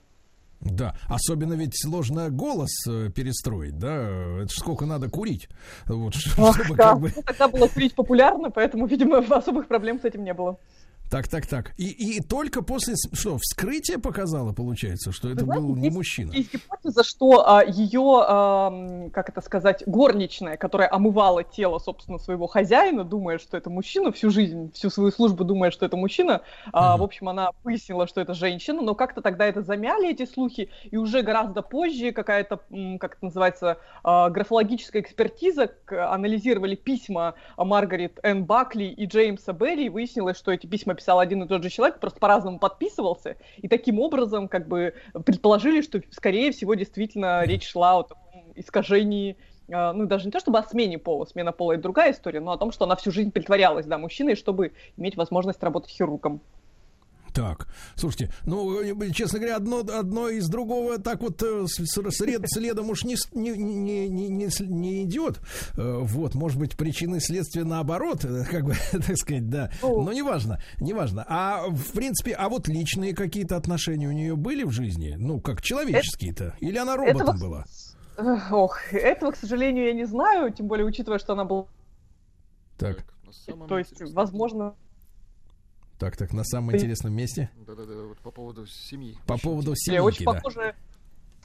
Да, 0.61 0.95
особенно 1.09 1.55
ведь 1.55 1.77
сложно 1.77 2.31
голос 2.31 2.70
э, 2.89 3.11
перестроить, 3.11 3.79
да, 3.79 4.43
это 4.43 4.49
сколько 4.51 4.87
надо 4.87 5.11
курить, 5.11 5.49
вот, 5.87 6.15
Ах, 6.39 6.55
чтобы 6.55 6.77
да. 6.77 6.91
как 6.91 7.01
бы... 7.01 7.12
Ну, 7.16 7.23
тогда 7.23 7.49
было 7.49 7.66
курить 7.66 7.97
популярно, 7.97 8.51
поэтому, 8.51 8.87
видимо, 8.87 9.19
особых 9.31 9.66
проблем 9.66 9.99
с 10.01 10.05
этим 10.05 10.23
не 10.23 10.33
было. 10.33 10.59
Так, 11.12 11.28
так, 11.28 11.47
так. 11.47 11.72
И, 11.76 11.89
и 12.16 12.20
только 12.22 12.62
после, 12.62 12.94
что, 13.12 13.36
вскрытия 13.36 13.98
показало, 13.98 14.55
получается, 14.55 15.12
что 15.12 15.28
это 15.28 15.44
знаете, 15.44 15.62
был 15.62 15.76
не 15.76 15.84
есть- 15.84 15.97
мужчина? 15.97 16.32
Есть 16.32 16.55
гипотеза, 16.55 17.05
что 17.05 17.47
а, 17.47 17.62
ее, 17.62 18.24
ам, 18.26 19.10
как 19.10 19.28
это 19.28 19.43
сказать, 19.43 19.82
горничная, 19.84 20.56
которая 20.56 20.89
омывала 20.90 21.44
тело, 21.44 21.78
собственно, 21.80 22.16
своего 22.16 22.47
хозяина, 22.47 23.05
думая, 23.05 23.36
что 23.36 23.59
это 23.59 23.68
мужчина, 23.68 24.10
всю 24.10 24.30
жизнь, 24.30 24.72
всю 24.72 24.89
свою 24.89 25.10
службу 25.12 25.44
думая, 25.44 25.70
что 25.70 25.84
это 25.84 25.98
мужчина, 25.98 26.40
а, 26.72 26.97
в 26.97 27.02
общем, 27.02 27.28
она 27.28 27.51
выяснила, 27.62 28.06
что 28.06 28.22
это 28.22 28.32
женщина, 28.32 28.80
но 28.80 28.94
как-то 28.94 29.20
тогда 29.20 29.44
это 29.44 29.60
замяли, 29.60 30.10
эти 30.10 30.24
слухи, 30.24 30.70
и 30.90 30.97
уже 30.97 31.20
гораздо 31.20 31.60
позже 31.60 32.12
какая-то, 32.12 32.60
как 32.98 33.16
это 33.16 33.24
называется, 33.26 33.76
а, 34.02 34.30
графологическая 34.30 35.02
экспертиза, 35.02 35.66
к- 35.84 36.10
анализировали 36.10 36.74
письма 36.74 37.34
Маргарет 37.59 38.18
Энн 38.22 38.44
Бакли 38.47 38.84
и 38.84 39.05
Джеймса 39.05 39.52
Берри, 39.52 39.84
и 39.84 39.89
выяснилось, 39.90 40.39
что 40.39 40.52
эти 40.52 40.66
письма 40.66 40.94
писал 41.03 41.19
один 41.19 41.43
и 41.43 41.49
тот 41.49 41.62
же 41.62 41.70
человек, 41.70 41.99
просто 41.99 42.20
по-разному 42.20 42.59
подписывался, 42.59 43.37
и 43.57 43.66
таким 43.66 43.99
образом 43.99 44.49
как 44.49 44.69
бы 44.69 44.95
предположили, 45.27 45.83
что, 45.83 46.01
скорее 46.11 46.53
всего, 46.53 46.74
действительно 46.74 47.45
речь 47.45 47.69
шла 47.69 47.99
о 47.99 48.03
таком 48.05 48.53
искажении 48.55 49.37
э, 49.69 49.93
ну, 49.93 50.07
даже 50.07 50.27
не 50.27 50.31
то 50.31 50.39
чтобы 50.39 50.61
о 50.61 50.62
смене 50.62 50.99
пола, 50.99 51.24
смена 51.24 51.53
пола 51.53 51.73
это 51.73 51.83
другая 51.83 52.12
история, 52.12 52.41
но 52.41 52.53
о 52.53 52.59
том, 52.59 52.70
что 52.70 52.85
она 52.85 52.95
всю 52.95 53.11
жизнь 53.11 53.33
притворялась, 53.33 53.87
да, 53.87 53.99
мужчиной, 53.99 54.37
чтобы 54.37 54.73
иметь 54.97 55.16
возможность 55.16 55.62
работать 55.62 55.91
хирургом. 55.91 56.41
Так, 57.33 57.67
слушайте, 57.95 58.31
ну, 58.45 58.83
честно 59.13 59.39
говоря, 59.39 59.57
одно, 59.57 59.79
одно 59.81 60.29
из 60.29 60.49
другого 60.49 60.99
так 60.99 61.23
вот 61.23 61.43
э, 61.43 61.65
с- 61.67 61.83
с- 61.85 62.21
сред- 62.21 62.45
следом 62.47 62.91
уж 62.91 63.05
не, 63.05 63.17
не, 63.33 63.53
не, 63.57 64.09
не, 64.09 64.49
не, 64.61 65.05
идет. 65.05 65.41
Э, 65.79 66.01
Вот, 66.03 66.35
может 66.35 66.59
быть, 66.59 66.77
причины 66.77 67.21
следствия 67.21 67.65
наоборот, 67.65 68.25
э, 68.27 68.45
как 68.45 68.65
бы, 68.65 68.75
так 68.93 69.17
сказать, 69.17 69.49
да. 69.49 69.71
Но 70.05 70.13
неважно, 70.13 70.63
неважно. 70.79 71.25
А, 71.27 71.69
в 71.71 71.93
принципе, 71.93 72.33
а 72.33 72.51
вот 72.51 72.69
личные 72.69 73.15
какие-то 73.15 73.57
отношения 73.57 74.09
у 74.09 74.13
нее 74.13 74.37
были 74.37 74.65
в 74.65 74.71
жизни? 74.71 75.15
Ну, 75.19 75.41
как 75.41 75.63
человеческие-то? 75.63 76.55
Или 76.61 76.77
она 76.77 76.97
роботом 76.97 77.23
Это 77.23 77.33
вот 77.33 77.41
была? 77.41 77.65
Ох, 78.51 78.93
этого, 78.93 79.31
к 79.33 79.37
сожалению, 79.37 79.87
я 79.87 79.95
не 79.95 80.05
знаю, 80.05 80.53
тем 80.53 80.67
более 80.69 80.85
учитывая, 80.85 81.19
что 81.19 81.33
она 81.33 81.45
была... 81.47 81.65
Так, 82.77 83.05
То 83.69 83.79
есть, 83.79 83.95
возможно... 84.13 84.75
так, 86.03 86.16
так, 86.16 86.33
на 86.33 86.43
самом 86.43 86.70
Ты- 86.70 86.79
интересном 86.79 87.12
месте. 87.12 87.49
Да-да-да, 87.65 87.95
вот 88.09 88.19
по 88.19 88.33
поводу 88.33 88.66
семьи. 88.66 89.16
По 89.24 89.39
поводу 89.39 89.77
семейки, 89.77 90.03
очень 90.03 90.24
да. 90.24 90.33
похоже. 90.33 90.74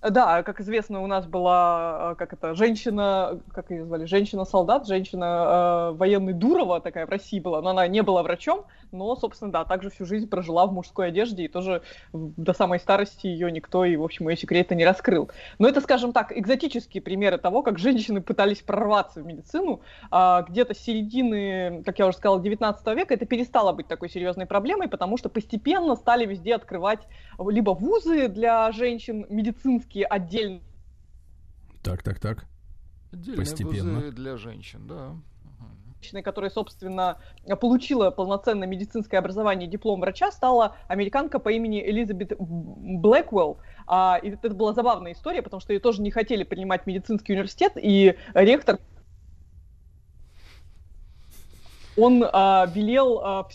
Да, 0.02 0.42
как 0.42 0.62
известно, 0.62 1.02
у 1.04 1.08
нас 1.08 1.28
была, 1.28 2.14
э, 2.14 2.16
как 2.16 2.34
это, 2.34 2.56
женщина, 2.56 3.40
как 3.52 3.70
ее 3.70 3.86
звали, 3.86 4.06
женщина-солдат, 4.06 4.88
женщина 4.88 5.92
э, 5.92 5.98
военный 5.98 6.34
Дурова 6.34 6.82
такая 6.82 7.06
в 7.06 7.10
России 7.10 7.40
была, 7.40 7.62
но 7.62 7.70
она 7.70 7.88
не 7.88 8.02
была 8.02 8.24
врачом, 8.24 8.66
но, 8.92 9.16
собственно, 9.16 9.52
да, 9.52 9.66
также 9.66 9.90
всю 9.90 10.06
жизнь 10.06 10.28
прожила 10.28 10.66
в 10.66 10.74
мужской 10.74 11.08
одежде, 11.08 11.46
и 11.46 11.48
тоже 11.48 11.82
до 12.14 12.54
самой 12.54 12.80
старости 12.80 13.28
ее 13.28 13.52
никто, 13.52 13.86
и, 13.86 13.96
в 13.96 14.04
общем, 14.04 14.30
ее 14.30 14.38
секреты 14.38 14.76
не 14.76 14.86
раскрыл. 14.86 15.30
Но 15.60 15.68
это, 15.68 15.82
скажем 15.82 16.14
так, 16.14 16.32
экзотические 16.38 17.02
примеры 17.02 17.38
того, 17.38 17.64
как 17.64 17.80
женщины 17.80 18.22
пытались 18.22 18.60
прорваться 18.60 19.22
в 19.22 19.26
медицину. 19.26 19.82
А, 20.12 20.44
где-то 20.44 20.74
с 20.74 20.80
середины, 20.80 21.84
как 21.86 22.00
я 22.00 22.08
уже 22.08 22.18
сказала, 22.18 22.42
19 22.42 22.88
века 22.96 23.14
это 23.14 23.26
перестало 23.26 23.74
быть 23.74 23.88
такой 23.88 24.10
серьезной 24.10 24.46
проблемой, 24.46 24.88
потому 24.88 25.18
что 25.18 25.30
постепенно 25.30 25.96
стали 25.96 26.26
везде 26.26 26.56
открывать 26.56 27.08
либо 27.40 27.72
вузы 27.72 28.28
для 28.28 28.72
женщин, 28.72 29.26
медицинские 29.30 30.06
отдельно. 30.06 30.62
Так, 31.84 32.04
так, 32.04 32.20
так. 32.20 32.46
Отдельные 33.12 33.38
Постепенно. 33.38 33.96
вузы 33.96 34.12
для 34.12 34.38
женщин, 34.38 34.88
да. 34.88 35.16
Женщиной, 36.02 36.24
которая, 36.24 36.50
собственно, 36.50 37.18
получила 37.60 38.12
полноценное 38.12 38.68
медицинское 38.68 39.18
образование 39.18 39.68
и 39.68 39.72
диплом 39.72 40.00
врача, 40.00 40.32
стала 40.32 40.76
американка 40.88 41.40
по 41.40 41.50
имени 41.50 41.82
Элизабет 41.82 42.34
Блэквелл. 42.40 43.58
А, 43.88 44.20
и 44.22 44.30
это 44.32 44.50
была 44.50 44.74
забавная 44.74 45.14
история, 45.14 45.42
потому 45.42 45.60
что 45.60 45.74
ее 45.74 45.80
тоже 45.80 46.02
не 46.02 46.12
хотели 46.12 46.44
принимать 46.44 46.84
в 46.84 46.88
медицинский 46.88 47.34
университет, 47.34 47.74
и 47.76 48.16
ректор 48.34 48.80
он 51.96 52.24
а, 52.32 52.68
велел 52.68 53.20
а, 53.24 53.48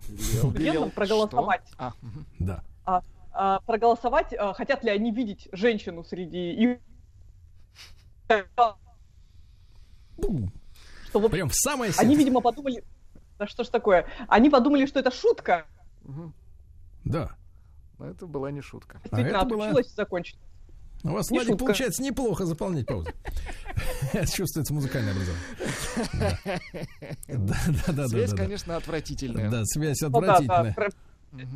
студентам 0.00 0.90
проголосовать. 0.90 1.62
А, 1.76 1.92
мгм. 2.00 2.26
Да. 2.38 2.62
а, 2.86 3.02
а, 3.32 3.60
проголосовать, 3.66 4.32
а, 4.38 4.54
хотят 4.54 4.82
ли 4.82 4.90
они 4.90 5.12
видеть 5.12 5.48
женщину 5.52 6.04
среди 6.04 6.52
их. 6.52 6.78
Что, 11.16 11.20
в 11.22 11.24
общем, 11.24 11.30
Прям 11.36 11.48
в 11.48 11.54
самое 11.54 11.92
Они, 11.96 12.08
сердце. 12.10 12.18
видимо, 12.18 12.40
подумали... 12.42 12.84
Да 13.38 13.46
что 13.46 13.64
ж 13.64 13.68
такое? 13.68 14.06
Они 14.28 14.50
подумали, 14.50 14.84
что 14.86 15.00
это 15.00 15.10
шутка. 15.10 15.64
Да. 17.04 17.30
Но 17.98 18.06
это 18.10 18.26
была 18.26 18.50
не 18.50 18.60
шутка. 18.60 18.98
Действительно, 19.04 19.40
А 19.40 19.42
это 19.42 19.48
была- 19.54 19.64
отучилась 19.64 19.86
и 19.92 19.94
закончилась. 19.94 20.42
У 21.04 21.08
вас, 21.10 21.30
Не 21.30 21.38
Владик, 21.38 21.52
шутка. 21.52 21.64
получается 21.64 22.02
неплохо 22.02 22.44
заполнять 22.46 22.86
паузу. 22.86 23.08
Чувствуется 24.34 24.74
музыкальное 24.74 25.12
образование. 25.12 26.60
Да, 27.28 27.56
да, 27.86 27.92
да, 27.92 28.08
Связь, 28.08 28.34
конечно, 28.34 28.76
отвратительная. 28.76 29.50
Да, 29.50 29.62
связь 29.64 30.00
Ну 30.02 30.08
отвратительная. 30.08 30.74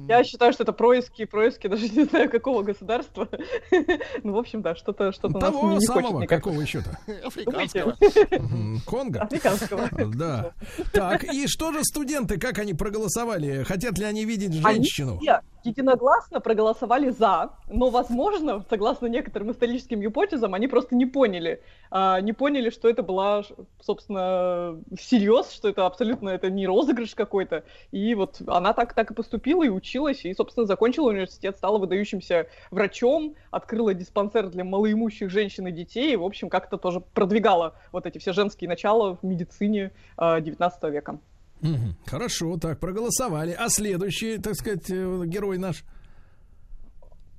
Я 0.08 0.24
считаю, 0.24 0.52
что 0.52 0.62
это 0.64 0.72
происки, 0.72 1.24
происки, 1.24 1.66
даже 1.68 1.88
не 1.88 2.04
знаю 2.04 2.30
какого 2.30 2.62
государства. 2.62 3.28
Ну, 4.22 4.32
в 4.32 4.38
общем, 4.38 4.62
да, 4.62 4.74
что-то 4.74 5.12
что 5.12 5.28
нас 5.28 5.42
Того 5.42 5.68
не, 5.68 5.78
не 5.78 5.86
хочет 5.86 6.04
самого, 6.04 6.22
никак. 6.22 6.42
какого 6.42 6.60
еще-то? 6.60 6.98
Африканского. 7.24 7.96
Конго? 8.84 9.20
Африканского. 9.20 9.88
Да. 10.14 10.52
Так, 10.92 11.24
и 11.24 11.46
что 11.46 11.72
же 11.72 11.82
студенты, 11.84 12.38
как 12.38 12.58
они 12.58 12.74
проголосовали? 12.74 13.62
Хотят 13.62 13.98
ли 13.98 14.04
они 14.04 14.24
видеть 14.24 14.62
Они 14.64 14.76
женщину? 14.76 15.18
все 15.18 15.40
единогласно 15.64 16.40
проголосовали 16.40 17.10
за, 17.10 17.50
но, 17.68 17.90
возможно, 17.90 18.64
согласно 18.68 19.06
некоторым 19.06 19.50
историческим 19.50 20.00
гипотезам, 20.00 20.54
они 20.54 20.68
просто 20.68 20.94
не 20.94 21.06
поняли, 21.06 21.62
а, 21.90 22.20
не 22.20 22.32
поняли, 22.32 22.70
что 22.70 22.88
это 22.88 23.02
была, 23.02 23.42
собственно, 23.80 24.80
всерьез, 24.98 25.50
что 25.52 25.68
это 25.68 25.86
абсолютно 25.86 26.30
это 26.30 26.50
не 26.50 26.66
розыгрыш 26.66 27.14
какой-то. 27.14 27.64
И 27.90 28.14
вот 28.14 28.40
она 28.46 28.72
так, 28.72 28.94
так 28.94 29.10
и 29.10 29.14
поступила 29.14 29.59
и 29.62 29.68
училась, 29.68 30.24
и, 30.24 30.34
собственно, 30.34 30.66
закончила 30.66 31.10
университет, 31.10 31.56
стала 31.56 31.78
выдающимся 31.78 32.46
врачом, 32.70 33.34
открыла 33.50 33.94
диспансер 33.94 34.48
для 34.48 34.64
малоимущих 34.64 35.30
женщин 35.30 35.66
и 35.66 35.72
детей, 35.72 36.12
и, 36.12 36.16
в 36.16 36.24
общем, 36.24 36.48
как-то 36.48 36.76
тоже 36.76 37.00
продвигала 37.00 37.74
вот 37.92 38.06
эти 38.06 38.18
все 38.18 38.32
женские 38.32 38.68
начала 38.68 39.16
в 39.16 39.22
медицине 39.22 39.92
а, 40.16 40.40
19 40.40 40.82
века. 40.84 41.18
Хорошо, 42.06 42.56
так, 42.56 42.80
проголосовали. 42.80 43.54
А 43.58 43.68
следующий, 43.68 44.38
так 44.38 44.54
сказать, 44.54 44.90
э, 44.90 45.22
герой 45.26 45.58
наш? 45.58 45.84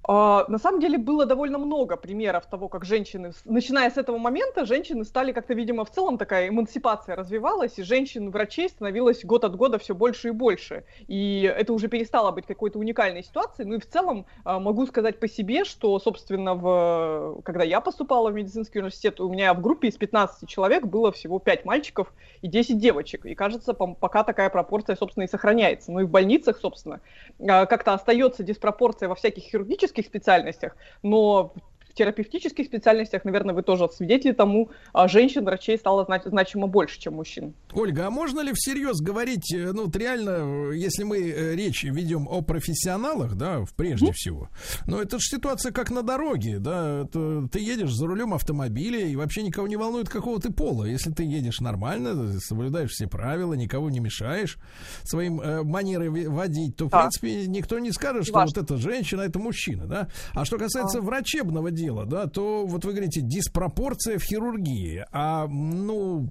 А, 0.03 0.45
На 0.47 0.57
самом 0.57 0.79
деле 0.79 0.97
было 0.97 1.25
довольно 1.25 1.57
много 1.57 1.95
примеров 1.95 2.45
того, 2.47 2.67
как 2.69 2.85
женщины, 2.85 3.33
начиная 3.45 3.89
с 3.89 3.97
этого 3.97 4.17
момента, 4.17 4.65
женщины 4.65 5.05
стали 5.05 5.31
как-то, 5.31 5.53
видимо, 5.53 5.85
в 5.85 5.91
целом 5.91 6.17
такая 6.17 6.49
эмансипация 6.49 7.15
развивалась, 7.15 7.77
и 7.77 7.83
женщин-врачей 7.83 8.69
становилось 8.69 9.23
год 9.23 9.43
от 9.43 9.55
года 9.55 9.77
все 9.77 9.93
больше 9.93 10.29
и 10.29 10.31
больше. 10.31 10.85
И 11.07 11.43
это 11.43 11.73
уже 11.73 11.87
перестало 11.87 12.31
быть 12.31 12.47
какой-то 12.47 12.79
уникальной 12.79 13.23
ситуацией. 13.23 13.67
Ну 13.67 13.75
и 13.75 13.79
в 13.79 13.87
целом 13.87 14.25
а, 14.43 14.59
могу 14.59 14.87
сказать 14.87 15.19
по 15.19 15.27
себе, 15.27 15.65
что, 15.65 15.99
собственно, 15.99 16.55
в... 16.55 17.41
когда 17.43 17.63
я 17.63 17.79
поступала 17.79 18.31
в 18.31 18.33
медицинский 18.33 18.79
университет, 18.79 19.19
у 19.19 19.29
меня 19.29 19.53
в 19.53 19.61
группе 19.61 19.89
из 19.89 19.97
15 19.97 20.49
человек 20.49 20.85
было 20.85 21.11
всего 21.11 21.37
5 21.37 21.65
мальчиков 21.65 22.11
и 22.41 22.47
10 22.47 22.79
девочек. 22.79 23.25
И 23.25 23.35
кажется, 23.35 23.73
пока 23.73 24.23
такая 24.23 24.49
пропорция, 24.49 24.95
собственно, 24.95 25.25
и 25.25 25.27
сохраняется. 25.27 25.91
Ну 25.91 25.99
и 25.99 26.03
в 26.05 26.09
больницах, 26.09 26.57
собственно, 26.57 27.01
а, 27.39 27.67
как-то 27.67 27.93
остается 27.93 28.43
диспропорция 28.43 29.07
во 29.07 29.15
всяких 29.15 29.43
хирургических 29.43 29.90
специальностях, 29.99 30.75
но 31.03 31.53
в 31.91 31.93
терапевтических 31.93 32.65
специальностях, 32.65 33.25
наверное, 33.25 33.53
вы 33.53 33.63
тоже 33.63 33.87
свидетели 33.91 34.31
тому, 34.31 34.69
а, 34.93 35.07
женщин-врачей 35.07 35.77
стало 35.77 36.05
зна- 36.05 36.21
значимо 36.23 36.67
больше, 36.67 36.99
чем 36.99 37.15
мужчин. 37.15 37.53
Ольга, 37.73 38.07
а 38.07 38.09
можно 38.09 38.39
ли 38.41 38.51
всерьез 38.53 38.99
говорить, 39.01 39.53
э, 39.53 39.71
ну, 39.73 39.85
вот 39.85 39.95
реально, 39.95 40.71
э, 40.71 40.77
если 40.77 41.03
мы 41.03 41.17
э, 41.19 41.55
речь 41.55 41.83
ведем 41.83 42.27
о 42.29 42.41
профессионалах, 42.41 43.35
да, 43.35 43.63
прежде 43.75 44.11
всего, 44.13 44.49
но 44.87 45.01
это 45.01 45.17
же 45.19 45.25
ситуация 45.35 45.71
как 45.71 45.91
на 45.91 46.01
дороге, 46.01 46.59
да, 46.59 47.01
это 47.05 47.47
ты 47.51 47.59
едешь 47.59 47.93
за 47.93 48.07
рулем 48.07 48.33
автомобиля, 48.33 49.05
и 49.05 49.15
вообще 49.15 49.43
никого 49.43 49.67
не 49.67 49.75
волнует, 49.75 50.09
какого 50.09 50.39
ты 50.39 50.51
пола. 50.51 50.85
Если 50.85 51.11
ты 51.11 51.23
едешь 51.23 51.59
нормально, 51.59 52.39
соблюдаешь 52.39 52.91
все 52.91 53.07
правила, 53.07 53.53
никого 53.53 53.89
не 53.89 53.99
мешаешь 53.99 54.57
своим 55.03 55.41
э, 55.41 55.63
манерой 55.63 56.09
водить, 56.27 56.75
то, 56.77 56.85
в 56.87 56.89
Да. 56.89 57.01
принципе, 57.01 57.47
никто 57.47 57.79
не 57.79 57.91
скажет, 57.91 58.23
что 58.25 58.33
Важно. 58.33 58.53
вот 58.61 58.63
это 58.71 58.77
женщина, 58.77 59.21
это 59.21 59.39
мужчина, 59.39 59.85
да. 59.87 60.07
А 60.33 60.45
что 60.45 60.57
касается 60.57 61.01
врачебного 61.01 61.71
дела, 61.81 62.05
да, 62.05 62.27
то 62.27 62.65
вот 62.65 62.85
вы 62.85 62.91
говорите, 62.91 63.21
диспропорция 63.21 64.17
в 64.17 64.23
хирургии. 64.23 65.05
А, 65.11 65.47
ну, 65.47 66.27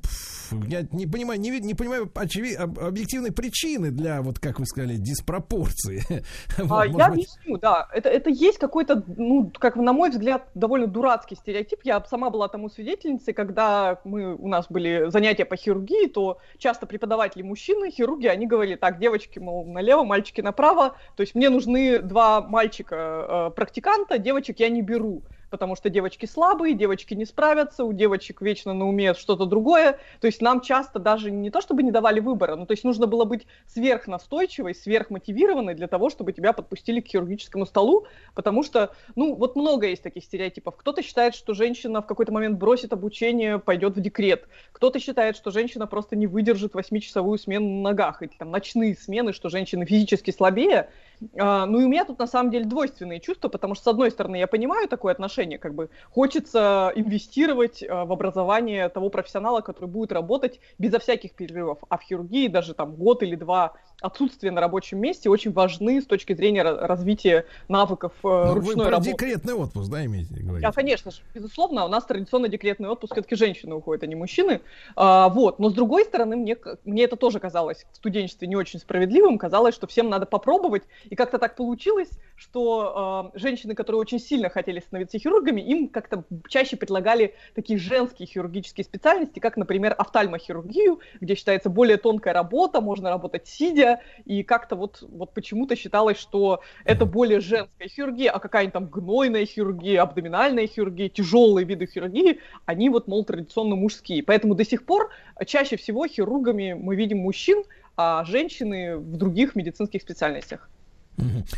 я 0.68 0.82
не 0.92 1.06
понимаю, 1.06 1.40
не, 1.40 1.50
не 1.60 1.74
понимаю 1.74 2.06
очеви- 2.14 2.54
об- 2.54 2.78
объективной 2.78 3.32
причины 3.32 3.90
для, 3.90 4.22
вот 4.22 4.38
как 4.38 4.58
вы 4.58 4.66
сказали, 4.66 4.96
диспропорции. 4.96 6.02
Вот, 6.58 6.70
А, 6.70 6.86
может 6.86 6.98
я 6.98 7.08
быть, 7.08 7.12
объясню, 7.14 7.58
да. 7.58 7.88
Это, 7.92 8.08
это 8.08 8.30
есть 8.30 8.58
какой-то, 8.58 9.02
ну, 9.16 9.50
как 9.58 9.76
на 9.76 9.92
мой 9.92 10.10
взгляд, 10.10 10.48
довольно 10.54 10.86
дурацкий 10.86 11.36
стереотип. 11.36 11.80
Я 11.84 12.02
сама 12.04 12.30
была 12.30 12.48
тому 12.48 12.68
свидетельницей, 12.68 13.32
когда 13.34 14.00
мы, 14.04 14.34
у 14.36 14.48
нас 14.48 14.66
были 14.68 15.10
занятия 15.10 15.44
по 15.44 15.56
хирургии, 15.56 16.06
то 16.08 16.38
часто 16.58 16.86
преподаватели 16.86 17.42
мужчины, 17.42 17.90
хирурги, 17.90 18.26
они 18.26 18.46
говорили, 18.46 18.76
так, 18.76 18.98
девочки, 18.98 19.38
мол, 19.38 19.64
налево, 19.66 20.04
мальчики 20.04 20.40
направо. 20.40 20.96
То 21.16 21.22
есть 21.22 21.34
мне 21.34 21.48
нужны 21.48 21.98
два 22.00 22.40
мальчика-практиканта, 22.40 24.18
девочек 24.18 24.60
я 24.60 24.68
не 24.68 24.82
беру 24.82 25.22
потому 25.50 25.76
что 25.76 25.90
девочки 25.90 26.26
слабые, 26.26 26.74
девочки 26.74 27.14
не 27.14 27.24
справятся, 27.24 27.84
у 27.84 27.92
девочек 27.92 28.40
вечно 28.40 28.72
на 28.72 28.88
уме 28.88 29.14
что-то 29.14 29.44
другое. 29.44 29.98
То 30.20 30.26
есть 30.26 30.40
нам 30.40 30.60
часто 30.60 30.98
даже 30.98 31.30
не 31.30 31.50
то, 31.50 31.60
чтобы 31.60 31.82
не 31.82 31.90
давали 31.90 32.20
выбора, 32.20 32.56
но 32.56 32.66
то 32.66 32.72
есть 32.72 32.84
нужно 32.84 33.06
было 33.06 33.24
быть 33.24 33.46
сверхнастойчивой, 33.66 34.74
сверхмотивированной 34.74 35.74
для 35.74 35.88
того, 35.88 36.10
чтобы 36.10 36.32
тебя 36.32 36.52
подпустили 36.52 37.00
к 37.00 37.08
хирургическому 37.08 37.66
столу, 37.66 38.06
потому 38.34 38.62
что, 38.62 38.94
ну, 39.16 39.34
вот 39.34 39.56
много 39.56 39.86
есть 39.86 40.02
таких 40.02 40.24
стереотипов. 40.24 40.76
Кто-то 40.76 41.02
считает, 41.02 41.34
что 41.34 41.54
женщина 41.54 42.00
в 42.00 42.06
какой-то 42.06 42.32
момент 42.32 42.58
бросит 42.58 42.92
обучение, 42.92 43.58
пойдет 43.58 43.96
в 43.96 44.00
декрет. 44.00 44.48
Кто-то 44.72 44.98
считает, 45.00 45.36
что 45.36 45.50
женщина 45.50 45.86
просто 45.86 46.16
не 46.16 46.26
выдержит 46.26 46.74
восьмичасовую 46.74 47.38
смену 47.38 47.66
на 47.66 47.90
ногах, 47.90 48.22
или 48.22 48.30
там 48.38 48.50
ночные 48.50 48.94
смены, 48.94 49.32
что 49.32 49.48
женщины 49.48 49.84
физически 49.84 50.30
слабее. 50.30 50.90
А, 51.38 51.66
ну 51.66 51.80
и 51.80 51.84
у 51.84 51.88
меня 51.88 52.04
тут 52.04 52.18
на 52.18 52.26
самом 52.26 52.50
деле 52.50 52.64
двойственные 52.64 53.20
чувства, 53.20 53.48
потому 53.48 53.74
что, 53.74 53.84
с 53.84 53.86
одной 53.88 54.10
стороны, 54.10 54.36
я 54.36 54.46
понимаю 54.46 54.88
такое 54.88 55.12
отношение, 55.12 55.58
как 55.58 55.74
бы 55.74 55.90
хочется 56.10 56.92
инвестировать 56.94 57.82
а, 57.82 58.04
в 58.04 58.12
образование 58.12 58.88
того 58.88 59.10
профессионала, 59.10 59.60
который 59.60 59.86
будет 59.86 60.12
работать 60.12 60.60
безо 60.78 60.98
всяких 60.98 61.34
перерывов. 61.34 61.78
А 61.88 61.98
в 61.98 62.02
хирургии 62.02 62.48
даже 62.48 62.74
там 62.74 62.94
год 62.94 63.22
или 63.22 63.36
два 63.36 63.74
отсутствия 64.00 64.50
на 64.50 64.60
рабочем 64.60 64.98
месте 64.98 65.28
очень 65.28 65.52
важны 65.52 66.00
с 66.00 66.06
точки 66.06 66.34
зрения 66.34 66.62
ра- 66.62 66.86
развития 66.86 67.46
навыков 67.68 68.12
э, 68.22 68.28
ну, 68.28 68.54
вы 68.54 68.54
ручной 68.54 68.86
про 68.86 68.90
работы. 68.90 69.10
декретный 69.12 69.54
отпуск, 69.54 69.90
да, 69.90 70.04
имеете 70.04 70.34
говорить? 70.34 70.62
Да, 70.62 70.72
конечно 70.72 71.10
же, 71.10 71.20
безусловно, 71.34 71.84
у 71.84 71.88
нас 71.88 72.04
традиционно 72.04 72.48
декретный 72.48 72.88
отпуск 72.88 73.12
все-таки 73.12 73.36
женщины 73.36 73.74
уходят, 73.74 74.02
а 74.02 74.06
не 74.06 74.14
мужчины. 74.14 74.60
А, 74.96 75.28
вот. 75.28 75.58
Но 75.58 75.70
с 75.70 75.74
другой 75.74 76.04
стороны, 76.04 76.36
мне, 76.36 76.56
мне 76.84 77.04
это 77.04 77.16
тоже 77.16 77.40
казалось 77.40 77.86
в 77.92 77.96
студенчестве 77.96 78.48
не 78.48 78.56
очень 78.56 78.78
справедливым. 78.78 79.38
Казалось, 79.38 79.74
что 79.74 79.86
всем 79.86 80.08
надо 80.08 80.26
попробовать. 80.26 80.82
И 81.08 81.14
как-то 81.14 81.38
так 81.38 81.56
получилось, 81.56 82.10
что 82.36 83.30
а, 83.34 83.38
женщины, 83.38 83.74
которые 83.74 84.00
очень 84.00 84.18
сильно 84.20 84.48
хотели 84.48 84.80
становиться 84.80 85.18
хирургами, 85.18 85.60
им 85.60 85.88
как-то 85.88 86.24
чаще 86.48 86.76
предлагали 86.76 87.34
такие 87.54 87.78
женские 87.78 88.26
хирургические 88.26 88.84
специальности, 88.84 89.40
как, 89.40 89.56
например, 89.56 89.94
офтальмохирургию, 89.98 91.00
где 91.20 91.34
считается 91.34 91.68
более 91.68 91.96
тонкая 91.96 92.34
работа, 92.34 92.80
можно 92.80 93.10
работать 93.10 93.46
сидя, 93.46 93.89
и 94.24 94.42
как-то 94.42 94.76
вот, 94.76 95.02
вот 95.02 95.34
почему-то 95.34 95.74
считалось, 95.76 96.18
что 96.18 96.60
это 96.84 97.06
более 97.06 97.40
женская 97.40 97.88
хирургия, 97.88 98.30
а 98.30 98.38
какая-нибудь 98.38 98.72
там 98.72 98.86
гнойная 98.86 99.46
хирургия, 99.46 100.02
абдоминальная 100.02 100.66
хирургия, 100.66 101.08
тяжелые 101.08 101.64
виды 101.64 101.86
хирургии, 101.86 102.40
они 102.66 102.90
вот, 102.90 103.08
мол, 103.08 103.24
традиционно 103.24 103.76
мужские. 103.76 104.22
Поэтому 104.22 104.54
до 104.54 104.64
сих 104.64 104.84
пор 104.84 105.10
чаще 105.46 105.76
всего 105.76 106.06
хирургами 106.06 106.74
мы 106.74 106.96
видим 106.96 107.18
мужчин, 107.18 107.64
а 107.96 108.24
женщины 108.24 108.96
в 108.96 109.16
других 109.16 109.56
медицинских 109.56 110.02
специальностях. 110.02 110.70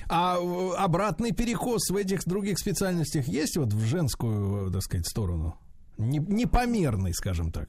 А 0.09 0.38
э, 0.38 0.74
обратный 0.76 1.32
перекос 1.32 1.90
в 1.90 1.96
этих 1.96 2.24
других 2.24 2.59
специальностях 2.59 3.28
есть 3.28 3.56
вот 3.56 3.72
в 3.72 3.84
женскую, 3.84 4.68
э, 4.68 4.72
так 4.72 4.82
сказать, 4.82 5.06
сторону? 5.06 5.56
Не- 5.98 6.18
Непомерный, 6.18 7.14
скажем 7.14 7.52
так. 7.52 7.68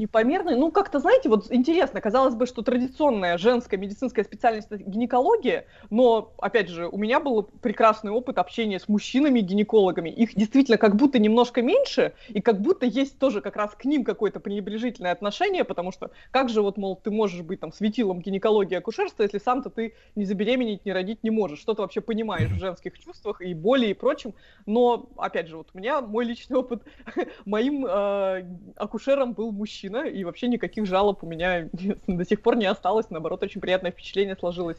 Непомерный. 0.00 0.56
Ну, 0.56 0.72
как-то, 0.72 0.98
знаете, 0.98 1.28
вот 1.28 1.52
интересно, 1.52 2.00
казалось 2.00 2.34
бы, 2.34 2.46
что 2.46 2.62
традиционная 2.62 3.38
женская 3.38 3.76
медицинская 3.76 4.24
специальность 4.24 4.70
гинекология, 4.70 5.66
но, 5.90 6.32
опять 6.38 6.68
же, 6.68 6.88
у 6.88 6.96
меня 6.96 7.20
был 7.20 7.42
прекрасный 7.42 8.10
опыт 8.10 8.38
общения 8.38 8.80
с 8.80 8.88
мужчинами-гинекологами. 8.88 10.08
Их 10.08 10.34
действительно 10.34 10.78
как 10.78 10.96
будто 10.96 11.18
немножко 11.18 11.62
меньше, 11.62 12.14
и 12.28 12.40
как 12.40 12.60
будто 12.60 12.86
есть 12.86 13.18
тоже 13.18 13.40
как 13.40 13.56
раз 13.56 13.74
к 13.74 13.84
ним 13.84 14.02
какое-то 14.02 14.40
пренебрежительное 14.40 15.12
отношение, 15.12 15.64
потому 15.64 15.92
что 15.92 16.10
как 16.30 16.48
же 16.48 16.62
вот, 16.62 16.76
мол, 16.78 16.96
ты 16.96 17.10
можешь 17.10 17.42
быть 17.42 17.60
там 17.60 17.72
светилом 17.72 18.20
гинекологии 18.20 18.74
и 18.74 18.78
акушерства, 18.78 19.22
если 19.22 19.38
сам-то 19.38 19.70
ты 19.70 19.94
не 20.16 20.24
забеременеть, 20.24 20.84
не 20.84 20.92
родить 20.92 21.22
не 21.22 21.30
можешь. 21.30 21.60
Что 21.60 21.74
ты 21.74 21.82
вообще 21.82 22.00
понимаешь 22.00 22.50
в 22.50 22.58
женских 22.58 22.98
чувствах 22.98 23.42
и 23.42 23.52
боли 23.52 23.88
и 23.88 23.94
прочем. 23.94 24.34
Но, 24.64 25.10
опять 25.16 25.48
же, 25.48 25.58
вот 25.58 25.68
у 25.74 25.78
меня 25.78 26.00
мой 26.00 26.24
личный 26.24 26.56
опыт, 26.56 26.82
моим 27.44 27.84
э, 27.86 28.44
акушером 28.76 29.34
был 29.34 29.52
мужчина, 29.52 29.89
и 29.98 30.24
вообще 30.24 30.48
никаких 30.48 30.86
жалоб 30.86 31.22
у 31.22 31.26
меня 31.26 31.68
до 32.06 32.24
сих 32.24 32.40
пор 32.42 32.56
не 32.56 32.66
осталось, 32.66 33.06
наоборот, 33.10 33.42
очень 33.42 33.60
приятное 33.60 33.90
впечатление 33.90 34.36
сложилось. 34.38 34.76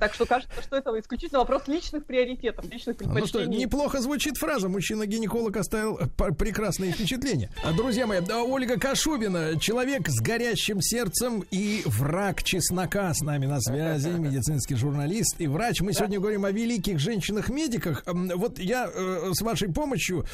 Так 0.00 0.14
что 0.14 0.26
кажется, 0.26 0.62
что 0.62 0.76
это 0.76 0.90
исключительно 0.98 1.40
вопрос 1.40 1.68
личных 1.68 2.04
приоритетов, 2.04 2.64
личных 2.70 2.96
Ну 3.00 3.04
что, 3.06 3.14
предпочтений. 3.38 3.58
неплохо 3.58 4.00
звучит 4.00 4.36
фраза. 4.36 4.68
Мужчина-гинеколог 4.68 5.56
оставил 5.56 5.98
п- 6.16 6.32
прекрасные 6.32 6.92
впечатления. 6.92 7.50
А, 7.64 7.72
Друзья 7.72 8.06
мои, 8.06 8.20
да, 8.20 8.42
Ольга 8.42 8.78
Кашубина, 8.78 9.58
человек 9.60 10.08
с 10.08 10.20
горящим 10.20 10.80
сердцем 10.80 11.44
и 11.50 11.82
враг 11.86 12.42
чеснока 12.42 13.12
с 13.14 13.20
нами 13.20 13.46
на 13.46 13.60
связи, 13.60 14.08
медицинский 14.18 14.74
журналист 14.74 15.36
и 15.40 15.46
врач. 15.46 15.80
Мы 15.80 15.92
сегодня 15.92 16.18
говорим 16.20 16.44
о 16.44 16.50
великих 16.50 16.98
женщинах-медиках. 16.98 18.04
Вот 18.06 18.58
я 18.58 18.90
э, 18.92 19.30
с 19.32 19.40
вашей 19.42 19.72
помощью, 19.72 20.24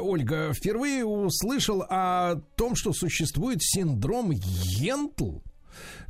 Ольга, 0.00 0.52
впервые 0.52 1.04
услышал 1.04 1.84
о 1.88 2.36
том, 2.56 2.74
что 2.74 2.92
существует 2.92 3.62
синдром 3.72 4.30
Йентл. 4.30 5.38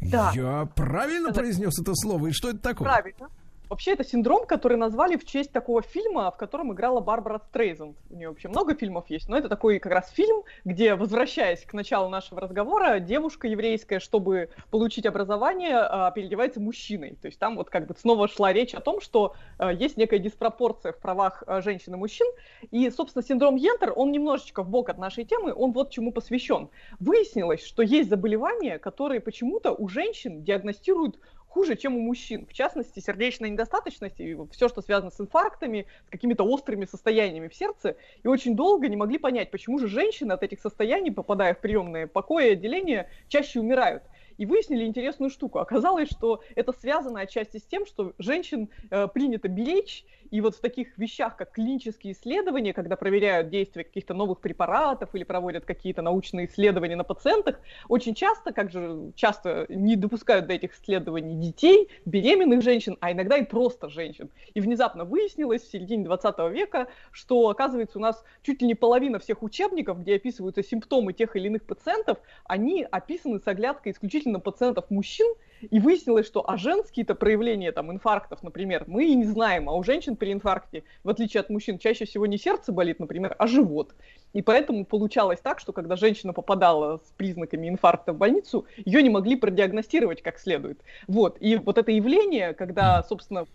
Да. 0.01 0.32
Я 0.34 0.66
правильно 0.74 1.32
произнес 1.32 1.78
это 1.78 1.94
слово? 1.94 2.28
И 2.28 2.32
что 2.32 2.51
это 2.51 2.59
такое? 2.59 2.89
Правильно. 2.89 3.28
Вообще, 3.73 3.93
это 3.93 4.05
синдром, 4.05 4.44
который 4.44 4.77
назвали 4.77 5.16
в 5.16 5.24
честь 5.24 5.51
такого 5.51 5.81
фильма, 5.81 6.31
в 6.31 6.36
котором 6.36 6.74
играла 6.74 7.01
Барбара 7.01 7.39
Стрейзенд. 7.39 7.97
У 8.11 8.16
нее 8.16 8.28
вообще 8.28 8.49
много 8.49 8.74
фильмов 8.74 9.09
есть, 9.09 9.31
но 9.31 9.39
это 9.39 9.49
такой 9.49 9.78
как 9.78 9.93
раз 9.93 10.11
фильм, 10.11 10.43
где, 10.66 10.94
возвращаясь 10.94 11.65
к 11.65 11.73
началу 11.73 12.11
нашего 12.11 12.43
разговора, 12.43 13.01
девушка 13.01 13.49
еврейская, 13.49 13.99
чтобы 13.99 14.51
получить 14.70 15.07
образование, 15.07 15.78
а, 15.78 16.11
переодевается 16.11 16.61
мужчиной. 16.61 17.16
То 17.23 17.28
есть 17.28 17.39
там 17.39 17.57
вот 17.57 17.70
как 17.70 17.86
бы 17.86 17.94
снова 17.99 18.28
шла 18.28 18.53
речь 18.53 18.74
о 18.74 18.82
том, 18.82 19.01
что 19.01 19.36
а, 19.57 19.73
есть 19.73 19.97
некая 19.97 20.19
диспропорция 20.19 20.93
в 20.93 20.99
правах 20.99 21.43
а, 21.47 21.62
женщин 21.62 21.94
и 21.94 21.97
мужчин. 21.97 22.27
И, 22.70 22.90
собственно, 22.90 23.24
синдром 23.24 23.57
Йентер, 23.57 23.94
он 23.97 24.12
немножечко 24.12 24.62
в 24.62 24.69
бок 24.69 24.90
от 24.90 24.99
нашей 24.99 25.24
темы, 25.24 25.55
он 25.55 25.73
вот 25.73 25.89
чему 25.89 26.12
посвящен. 26.12 26.69
Выяснилось, 27.01 27.65
что 27.65 27.82
есть 27.82 28.11
заболевания, 28.11 28.78
которые 28.78 29.23
почему-то 29.23 29.73
у 29.73 29.89
женщин 29.89 30.44
диагностируют 30.44 31.19
хуже, 31.53 31.77
чем 31.77 31.97
у 31.97 32.01
мужчин. 32.01 32.47
В 32.47 32.55
частности, 32.55 32.99
сердечная 33.01 33.51
недостаточность 33.51 34.19
и 34.20 34.37
все, 34.53 34.69
что 34.69 34.81
связано 34.81 35.11
с 35.11 35.20
инфарктами, 35.20 35.87
с 36.07 36.11
какими-то 36.11 36.45
острыми 36.45 36.87
состояниями 36.87 37.49
в 37.49 37.55
сердце. 37.55 37.97
И 38.23 38.29
очень 38.29 38.57
долго 38.57 38.89
не 38.89 38.97
могли 38.97 39.19
понять, 39.19 39.51
почему 39.51 39.79
же 39.79 39.87
женщины 39.87 40.33
от 40.33 40.43
этих 40.43 40.61
состояний, 40.61 41.11
попадая 41.11 41.55
в 41.55 41.61
приемные 41.61 42.07
покои 42.07 42.49
и 42.49 42.53
отделения, 42.53 43.11
чаще 43.29 43.61
умирают. 43.61 44.03
И 44.43 44.44
выяснили 44.44 44.85
интересную 44.85 45.31
штуку. 45.31 45.60
Оказалось, 45.60 46.10
что 46.10 46.43
это 46.56 46.73
связано 46.73 47.20
отчасти 47.20 47.59
с 47.59 47.62
тем, 47.62 47.86
что 47.86 48.12
женщин 48.19 48.70
э, 48.90 49.06
принято 49.06 49.47
беречь, 49.47 50.05
и 50.32 50.40
вот 50.40 50.56
в 50.56 50.60
таких 50.60 50.97
вещах, 50.97 51.36
как 51.36 51.52
клинические 51.52 52.14
исследования, 52.14 52.73
когда 52.73 52.97
проверяют 52.97 53.51
действие 53.51 53.85
каких-то 53.85 54.14
новых 54.14 54.40
препаратов 54.40 55.14
или 55.14 55.24
проводят 55.24 55.66
какие-то 55.66 56.01
научные 56.01 56.47
исследования 56.47 56.97
на 56.97 57.05
пациентах, 57.05 57.60
очень 57.86 58.14
часто, 58.14 58.52
как 58.52 58.73
же 58.73 59.12
часто 59.14 59.66
не 59.69 59.94
допускают 59.94 60.47
до 60.47 60.55
этих 60.55 60.74
исследований 60.74 61.35
детей, 61.35 61.90
беременных 62.06 62.62
женщин, 62.62 62.97
а 63.01 63.12
иногда 63.12 63.36
и 63.36 63.44
просто 63.44 63.90
женщин. 63.90 64.31
И 64.55 64.60
внезапно 64.60 65.05
выяснилось 65.05 65.62
в 65.62 65.70
середине 65.70 66.05
20 66.05 66.39
века, 66.51 66.89
что, 67.10 67.51
оказывается, 67.51 67.98
у 67.98 68.01
нас 68.01 68.24
чуть 68.43 68.62
ли 68.62 68.69
не 68.69 68.74
половина 68.74 69.19
всех 69.19 69.43
учебников, 69.43 70.01
где 70.01 70.16
описываются 70.16 70.62
симптомы 70.62 71.12
тех 71.12 71.36
или 71.36 71.48
иных 71.48 71.64
пациентов, 71.64 72.19
они 72.44 72.86
описаны 72.90 73.39
с 73.39 73.47
оглядкой 73.47 73.93
исключительно 73.93 74.31
пациентов 74.40 74.90
мужчин, 74.90 75.26
и 75.70 75.78
выяснилось, 75.80 76.26
что 76.26 76.48
а 76.48 76.56
женские-то 76.56 77.14
проявления 77.14 77.72
там 77.72 77.92
инфарктов, 77.92 78.42
например, 78.42 78.84
мы 78.86 79.06
и 79.06 79.14
не 79.14 79.24
знаем, 79.24 79.68
а 79.68 79.74
у 79.74 79.82
женщин 79.84 80.16
при 80.16 80.32
инфаркте, 80.32 80.82
в 81.04 81.09
отличие 81.09 81.40
от 81.40 81.50
мужчин, 81.50 81.78
чаще 81.78 82.04
всего 82.04 82.26
не 82.26 82.38
сердце 82.38 82.72
болит, 82.72 82.98
например, 82.98 83.34
а 83.38 83.46
живот. 83.46 83.94
И 84.32 84.42
поэтому 84.42 84.84
получалось 84.84 85.40
так, 85.40 85.60
что 85.60 85.72
когда 85.72 85.96
женщина 85.96 86.32
попадала 86.32 87.00
с 87.06 87.12
признаками 87.16 87.68
инфаркта 87.68 88.12
в 88.12 88.18
больницу, 88.18 88.66
ее 88.76 89.02
не 89.02 89.10
могли 89.10 89.36
продиагностировать 89.36 90.22
как 90.22 90.38
следует. 90.38 90.80
Вот. 91.06 91.36
И 91.40 91.56
вот 91.56 91.78
это 91.78 91.92
явление, 91.92 92.54
когда, 92.54 93.02
собственно, 93.02 93.46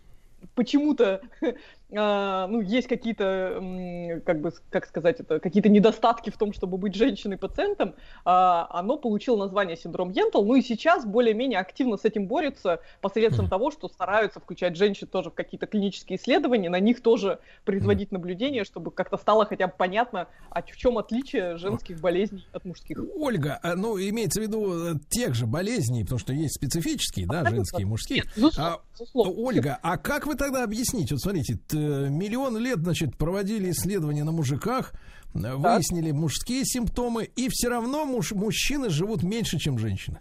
почему-то 0.56 1.22
ну, 1.90 2.62
есть 2.62 2.88
какие-то, 2.88 4.22
как 4.26 4.42
бы, 4.42 4.52
как 4.70 4.86
сказать 4.86 5.22
это, 5.22 5.40
какие-то 5.40 5.70
недостатки 5.70 6.30
в 6.30 6.38
том, 6.38 6.52
чтобы 6.52 6.78
быть 6.78 6.96
женщиной-пациентом, 6.96 7.96
а, 8.26 8.68
оно 8.72 8.98
получило 8.98 9.38
название 9.38 9.78
синдром 9.78 10.12
Йентл, 10.12 10.44
ну 10.44 10.56
и 10.56 10.62
сейчас 10.62 11.06
более-менее 11.06 11.60
активно 11.60 11.96
с 11.98 12.04
этим 12.04 12.28
борются 12.28 12.82
посредством 13.02 13.48
того, 13.48 13.72
что 13.72 13.88
стараются 13.88 14.40
включать 14.40 14.76
женщин 14.76 15.08
тоже 15.08 15.30
в 15.30 15.34
какие-то 15.34 15.66
клинические 15.66 16.20
исследования, 16.20 16.70
на 16.70 16.80
них 16.80 17.02
тоже 17.02 17.40
производить 17.64 18.12
наблюдения, 18.12 18.66
чтобы 18.66 18.92
как-то 18.92 19.18
стало 19.18 19.46
хотя 19.46 19.68
бы 19.68 19.74
понятно, 19.78 20.28
а 20.50 20.62
в 20.62 20.76
чем 20.76 20.98
отличие 20.98 21.58
женских 21.58 22.02
болезней 22.02 22.46
от 22.52 22.66
мужских. 22.66 23.00
Ольга, 23.16 23.60
а, 23.64 23.76
ну, 23.76 23.98
имеется 23.98 24.42
в 24.42 24.44
виду 24.44 24.96
э, 24.96 25.00
тех 25.10 25.36
же 25.36 25.46
болезней, 25.46 26.04
потому 26.04 26.20
что 26.20 26.34
есть 26.34 26.56
специфические, 26.56 27.28
да, 27.28 27.46
женские 27.50 27.84
и 27.84 27.86
мужские. 27.86 28.24
А, 28.58 28.80
Ольга, 29.14 29.80
а 29.82 29.98
как 29.98 30.26
вы 30.26 30.36
тогда 30.36 30.64
объясните? 30.64 31.16
Вот 31.16 31.22
смотрите, 31.22 31.58
миллион 31.78 32.58
лет, 32.58 32.80
значит, 32.80 33.16
проводили 33.18 33.72
исследования 33.72 34.24
на 34.24 34.32
мужиках, 34.32 34.94
э, 35.34 35.56
выяснили 35.56 36.12
мужские 36.12 36.64
симптомы, 36.66 37.30
и 37.36 37.50
все 37.50 37.70
равно 37.70 38.06
муж, 38.06 38.32
мужчины 38.32 38.90
живут 38.90 39.24
меньше, 39.24 39.58
чем 39.58 39.78
женщины. 39.78 40.20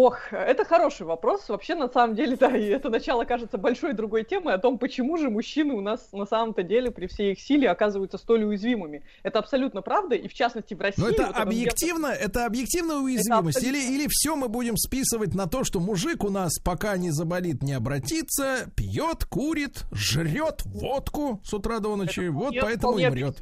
Ох, 0.00 0.32
это 0.32 0.64
хороший 0.64 1.06
вопрос. 1.06 1.48
Вообще, 1.48 1.74
на 1.74 1.88
самом 1.88 2.14
деле, 2.14 2.36
да, 2.40 2.56
и 2.56 2.66
это 2.66 2.88
начало 2.88 3.24
кажется 3.24 3.58
большой 3.58 3.94
другой 3.94 4.22
темой 4.22 4.54
о 4.54 4.58
том, 4.58 4.78
почему 4.78 5.16
же 5.16 5.28
мужчины 5.28 5.74
у 5.74 5.80
нас 5.80 6.12
на 6.12 6.24
самом-то 6.24 6.62
деле 6.62 6.92
при 6.92 7.08
всей 7.08 7.32
их 7.32 7.40
силе 7.40 7.68
оказываются 7.68 8.16
столь 8.16 8.44
уязвимыми. 8.44 9.02
Это 9.24 9.40
абсолютно 9.40 9.82
правда, 9.82 10.14
и 10.14 10.28
в 10.28 10.34
частности 10.34 10.74
в 10.74 10.80
России... 10.80 11.02
Но 11.02 11.08
это 11.08 11.26
вот 11.26 11.36
объективно, 11.36 12.06
это 12.06 12.46
объективная 12.46 12.98
уязвимость, 12.98 13.60
или, 13.64 13.76
или 13.76 14.06
все 14.08 14.36
мы 14.36 14.46
будем 14.46 14.76
списывать 14.76 15.34
на 15.34 15.48
то, 15.48 15.64
что 15.64 15.80
мужик 15.80 16.22
у 16.22 16.30
нас 16.30 16.60
пока 16.60 16.96
не 16.96 17.10
заболит, 17.10 17.64
не 17.64 17.72
обратится, 17.72 18.70
пьет, 18.76 19.24
курит, 19.24 19.82
жрет 19.90 20.62
водку 20.64 21.40
с 21.44 21.52
утра 21.52 21.80
до 21.80 21.96
ночи, 21.96 22.28
вот 22.28 22.52
Нет, 22.52 22.62
поэтому 22.62 22.98
и 22.98 23.08
мрет. 23.08 23.38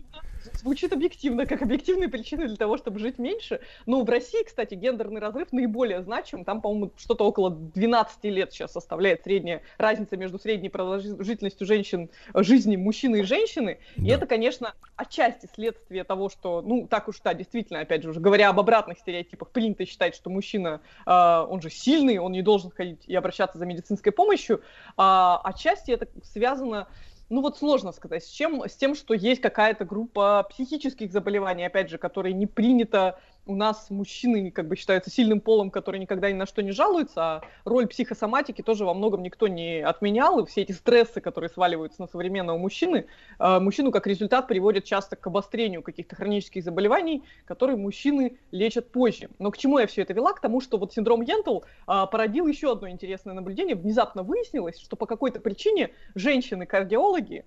Звучит 0.66 0.92
объективно, 0.92 1.46
как 1.46 1.62
объективные 1.62 2.08
причины 2.08 2.48
для 2.48 2.56
того, 2.56 2.76
чтобы 2.76 2.98
жить 2.98 3.20
меньше. 3.20 3.60
Но 3.86 4.02
в 4.02 4.10
России, 4.10 4.42
кстати, 4.42 4.74
гендерный 4.74 5.20
разрыв 5.20 5.52
наиболее 5.52 6.02
значим. 6.02 6.44
Там, 6.44 6.60
по-моему, 6.60 6.90
что-то 6.96 7.24
около 7.24 7.52
12 7.52 8.24
лет 8.24 8.52
сейчас 8.52 8.72
составляет 8.72 9.22
средняя 9.22 9.62
разница 9.78 10.16
между 10.16 10.40
средней 10.40 10.68
продолжительностью 10.68 11.68
женщин, 11.68 12.10
жизни 12.34 12.74
мужчины 12.74 13.20
и 13.20 13.22
женщины. 13.22 13.78
И 13.94 14.08
это, 14.08 14.26
конечно, 14.26 14.74
отчасти 14.96 15.48
следствие 15.54 16.02
того, 16.02 16.30
что, 16.30 16.62
ну, 16.62 16.88
так 16.88 17.06
уж, 17.06 17.20
да, 17.22 17.32
действительно, 17.32 17.78
опять 17.78 18.02
же, 18.02 18.10
уже 18.10 18.18
говоря 18.18 18.48
об 18.48 18.58
обратных 18.58 18.98
стереотипах, 18.98 19.50
принято 19.50 19.86
считать, 19.86 20.16
что 20.16 20.30
мужчина, 20.30 20.80
э, 21.06 21.46
он 21.48 21.62
же 21.62 21.70
сильный, 21.70 22.18
он 22.18 22.32
не 22.32 22.42
должен 22.42 22.72
ходить 22.72 23.04
и 23.06 23.14
обращаться 23.14 23.56
за 23.56 23.66
медицинской 23.66 24.10
помощью. 24.10 24.62
А 24.96 25.40
отчасти 25.44 25.92
это 25.92 26.08
связано 26.24 26.88
ну 27.28 27.40
вот 27.40 27.58
сложно 27.58 27.92
сказать, 27.92 28.24
с 28.24 28.28
чем, 28.28 28.62
с 28.64 28.76
тем, 28.76 28.94
что 28.94 29.14
есть 29.14 29.40
какая-то 29.40 29.84
группа 29.84 30.46
психических 30.48 31.12
заболеваний, 31.12 31.66
опять 31.66 31.90
же, 31.90 31.98
которые 31.98 32.32
не 32.32 32.46
принято 32.46 33.18
у 33.46 33.54
нас 33.54 33.90
мужчины 33.90 34.50
как 34.50 34.68
бы 34.68 34.76
считаются 34.76 35.10
сильным 35.10 35.40
полом, 35.40 35.70
который 35.70 36.00
никогда 36.00 36.30
ни 36.30 36.34
на 36.34 36.46
что 36.46 36.62
не 36.62 36.72
жалуется, 36.72 37.22
а 37.22 37.40
роль 37.64 37.86
психосоматики 37.86 38.62
тоже 38.62 38.84
во 38.84 38.92
многом 38.92 39.22
никто 39.22 39.48
не 39.48 39.80
отменял, 39.80 40.40
и 40.40 40.46
все 40.46 40.62
эти 40.62 40.72
стрессы, 40.72 41.20
которые 41.20 41.48
сваливаются 41.48 42.02
на 42.02 42.08
современного 42.08 42.58
мужчины, 42.58 43.06
э, 43.38 43.60
мужчину 43.60 43.92
как 43.92 44.06
результат 44.06 44.48
приводят 44.48 44.84
часто 44.84 45.16
к 45.16 45.26
обострению 45.26 45.82
каких-то 45.82 46.16
хронических 46.16 46.64
заболеваний, 46.64 47.24
которые 47.44 47.76
мужчины 47.76 48.38
лечат 48.50 48.90
позже. 48.90 49.30
Но 49.38 49.50
к 49.50 49.58
чему 49.58 49.78
я 49.78 49.86
все 49.86 50.02
это 50.02 50.12
вела? 50.12 50.32
К 50.32 50.40
тому, 50.40 50.60
что 50.60 50.76
вот 50.76 50.92
синдром 50.92 51.22
Йентл 51.22 51.60
э, 51.60 52.06
породил 52.10 52.46
еще 52.46 52.72
одно 52.72 52.88
интересное 52.88 53.34
наблюдение. 53.34 53.76
Внезапно 53.76 54.24
выяснилось, 54.24 54.78
что 54.78 54.96
по 54.96 55.06
какой-то 55.06 55.40
причине 55.40 55.90
женщины-кардиологи 56.14 57.44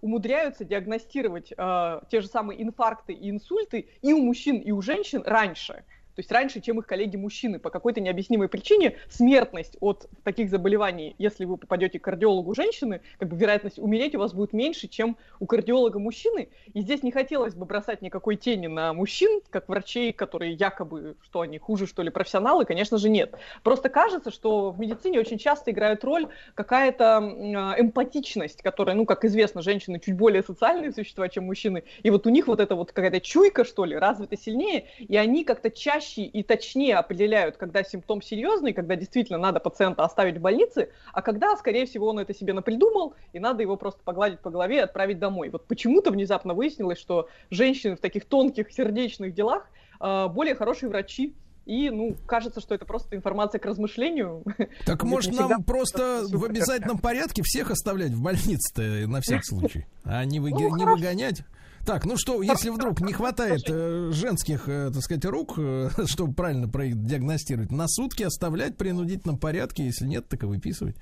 умудряются 0.00 0.64
диагностировать 0.64 1.52
э, 1.56 2.00
те 2.10 2.20
же 2.20 2.26
самые 2.26 2.62
инфаркты 2.62 3.12
и 3.12 3.30
инсульты 3.30 3.88
и 4.02 4.12
у 4.12 4.22
мужчин, 4.22 4.58
и 4.58 4.72
у 4.72 4.82
женщин 4.82 5.22
раньше. 5.24 5.84
То 6.14 6.20
есть 6.20 6.30
раньше, 6.30 6.60
чем 6.60 6.78
их 6.78 6.86
коллеги-мужчины. 6.86 7.58
По 7.58 7.70
какой-то 7.70 8.00
необъяснимой 8.00 8.48
причине 8.48 8.96
смертность 9.08 9.76
от 9.80 10.08
таких 10.24 10.50
заболеваний, 10.50 11.14
если 11.18 11.44
вы 11.46 11.56
попадете 11.56 11.98
к 11.98 12.04
кардиологу 12.04 12.54
женщины, 12.54 13.00
как 13.18 13.28
бы 13.28 13.36
вероятность 13.36 13.78
умереть 13.78 14.14
у 14.14 14.18
вас 14.18 14.34
будет 14.34 14.52
меньше, 14.52 14.88
чем 14.88 15.16
у 15.40 15.46
кардиолога 15.46 15.98
мужчины. 15.98 16.48
И 16.74 16.82
здесь 16.82 17.02
не 17.02 17.10
хотелось 17.10 17.54
бы 17.54 17.64
бросать 17.64 18.02
никакой 18.02 18.36
тени 18.36 18.66
на 18.66 18.92
мужчин, 18.92 19.40
как 19.50 19.68
врачей, 19.68 20.12
которые 20.12 20.52
якобы, 20.52 21.16
что 21.22 21.40
они 21.40 21.58
хуже, 21.58 21.86
что 21.86 22.02
ли, 22.02 22.10
профессионалы, 22.10 22.66
конечно 22.66 22.98
же, 22.98 23.08
нет. 23.08 23.34
Просто 23.62 23.88
кажется, 23.88 24.30
что 24.30 24.70
в 24.70 24.78
медицине 24.78 25.18
очень 25.18 25.38
часто 25.38 25.70
играет 25.70 26.04
роль 26.04 26.28
какая-то 26.54 27.20
э, 27.22 27.80
эмпатичность, 27.80 28.62
которая, 28.62 28.94
ну, 28.94 29.06
как 29.06 29.24
известно, 29.24 29.62
женщины 29.62 29.98
чуть 29.98 30.16
более 30.16 30.42
социальные 30.42 30.92
существа, 30.92 31.28
чем 31.28 31.46
мужчины. 31.46 31.84
И 32.02 32.10
вот 32.10 32.26
у 32.26 32.30
них 32.30 32.48
вот 32.48 32.60
эта 32.60 32.74
вот 32.74 32.92
какая-то 32.92 33.20
чуйка, 33.20 33.64
что 33.64 33.84
ли, 33.84 33.96
развита 33.96 34.36
сильнее, 34.36 34.86
и 34.98 35.16
они 35.16 35.44
как-то 35.44 35.70
чаще 35.70 36.01
и 36.18 36.42
точнее 36.42 36.96
определяют, 36.96 37.56
когда 37.56 37.82
симптом 37.82 38.22
серьезный, 38.22 38.72
когда 38.72 38.96
действительно 38.96 39.38
надо 39.38 39.60
пациента 39.60 40.04
оставить 40.04 40.38
в 40.38 40.40
больнице, 40.40 40.90
а 41.12 41.22
когда, 41.22 41.56
скорее 41.56 41.86
всего, 41.86 42.08
он 42.08 42.18
это 42.18 42.34
себе 42.34 42.52
напридумал, 42.52 43.14
и 43.32 43.38
надо 43.38 43.62
его 43.62 43.76
просто 43.76 44.00
погладить 44.02 44.40
по 44.40 44.50
голове 44.50 44.76
и 44.76 44.80
отправить 44.80 45.18
домой. 45.18 45.50
Вот 45.50 45.66
почему-то 45.66 46.10
внезапно 46.10 46.54
выяснилось, 46.54 46.98
что 46.98 47.28
женщины 47.50 47.96
в 47.96 48.00
таких 48.00 48.24
тонких 48.26 48.70
сердечных 48.72 49.34
делах 49.34 49.68
э, 50.00 50.28
более 50.28 50.54
хорошие 50.54 50.88
врачи, 50.88 51.34
и, 51.64 51.90
ну, 51.90 52.16
кажется, 52.26 52.60
что 52.60 52.74
это 52.74 52.84
просто 52.84 53.14
информация 53.16 53.58
к 53.58 53.66
размышлению. 53.66 54.42
Так 54.84 55.04
может 55.04 55.32
нам 55.32 55.62
просто 55.62 56.24
в 56.28 56.44
обязательном 56.44 56.98
порядке 56.98 57.42
всех 57.44 57.70
оставлять 57.70 58.10
в 58.10 58.22
больнице-то 58.22 58.82
на 59.08 59.20
всякий 59.20 59.44
случай, 59.44 59.86
а 60.04 60.24
не, 60.24 60.40
Ну, 60.40 60.94
выгонять? 60.94 61.42
Так, 61.84 62.04
ну 62.04 62.16
что, 62.16 62.42
если 62.42 62.70
вдруг 62.70 63.00
не 63.00 63.12
хватает 63.12 63.62
э, 63.68 64.10
женских, 64.12 64.68
э, 64.68 64.90
так 64.92 65.02
сказать, 65.02 65.24
рук, 65.24 65.54
э, 65.58 65.90
чтобы 66.06 66.32
правильно 66.32 66.68
диагностировать, 66.68 67.72
на 67.72 67.88
сутки 67.88 68.22
оставлять 68.22 68.74
в 68.74 68.76
принудительном 68.76 69.36
порядке, 69.36 69.86
если 69.86 70.06
нет, 70.06 70.28
так 70.28 70.44
и 70.44 70.46
выписывать. 70.46 70.96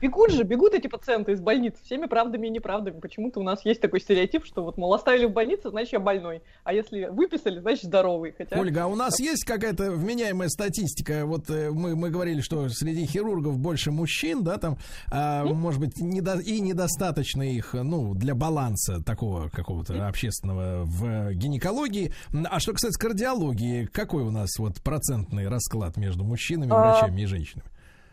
Бегут 0.00 0.30
же, 0.30 0.42
бегут 0.44 0.74
эти 0.74 0.88
пациенты 0.88 1.32
из 1.32 1.40
больниц 1.40 1.74
всеми 1.82 2.06
правдами 2.06 2.46
и 2.46 2.50
неправдами. 2.50 2.98
Почему-то 2.98 3.40
у 3.40 3.42
нас 3.42 3.64
есть 3.64 3.80
такой 3.80 4.00
стереотип, 4.00 4.44
что 4.44 4.62
вот, 4.62 4.76
мол, 4.76 4.94
оставили 4.94 5.26
в 5.26 5.32
больнице, 5.32 5.70
значит, 5.70 5.92
я 5.92 6.00
больной. 6.00 6.42
А 6.64 6.72
если 6.72 7.06
выписали, 7.06 7.60
значит, 7.60 7.84
здоровый. 7.84 8.34
Хотя... 8.36 8.58
Ольга, 8.58 8.84
а 8.84 8.86
у 8.86 8.94
нас 8.94 9.20
есть 9.20 9.44
какая-то 9.44 9.90
вменяемая 9.92 10.48
статистика? 10.48 11.26
Вот 11.26 11.50
э, 11.50 11.70
мы, 11.70 11.94
мы 11.94 12.10
говорили, 12.10 12.40
что 12.40 12.68
среди 12.68 13.06
хирургов 13.06 13.58
больше 13.58 13.90
мужчин, 13.90 14.42
да, 14.42 14.58
там, 14.58 14.78
а, 15.10 15.44
может 15.44 15.80
быть, 15.80 16.00
недо- 16.00 16.40
и 16.40 16.60
недостаточно 16.60 17.42
их, 17.42 17.74
ну, 17.74 18.14
для 18.14 18.34
баланса 18.34 19.02
такого 19.04 19.48
какого-то 19.50 20.06
общественного 20.06 20.84
в 20.84 21.32
гинекологии. 21.34 22.12
А 22.50 22.60
что 22.60 22.72
касается 22.72 23.00
кардиологии, 23.00 23.86
какой 23.86 24.22
у 24.22 24.30
нас 24.30 24.58
вот 24.58 24.80
процентный 24.82 25.48
расклад 25.48 25.96
между 25.96 26.24
мужчинами, 26.24 26.70
А, 26.72 27.00
врачами 27.00 27.22
и 27.22 27.26
женщинами? 27.26 27.66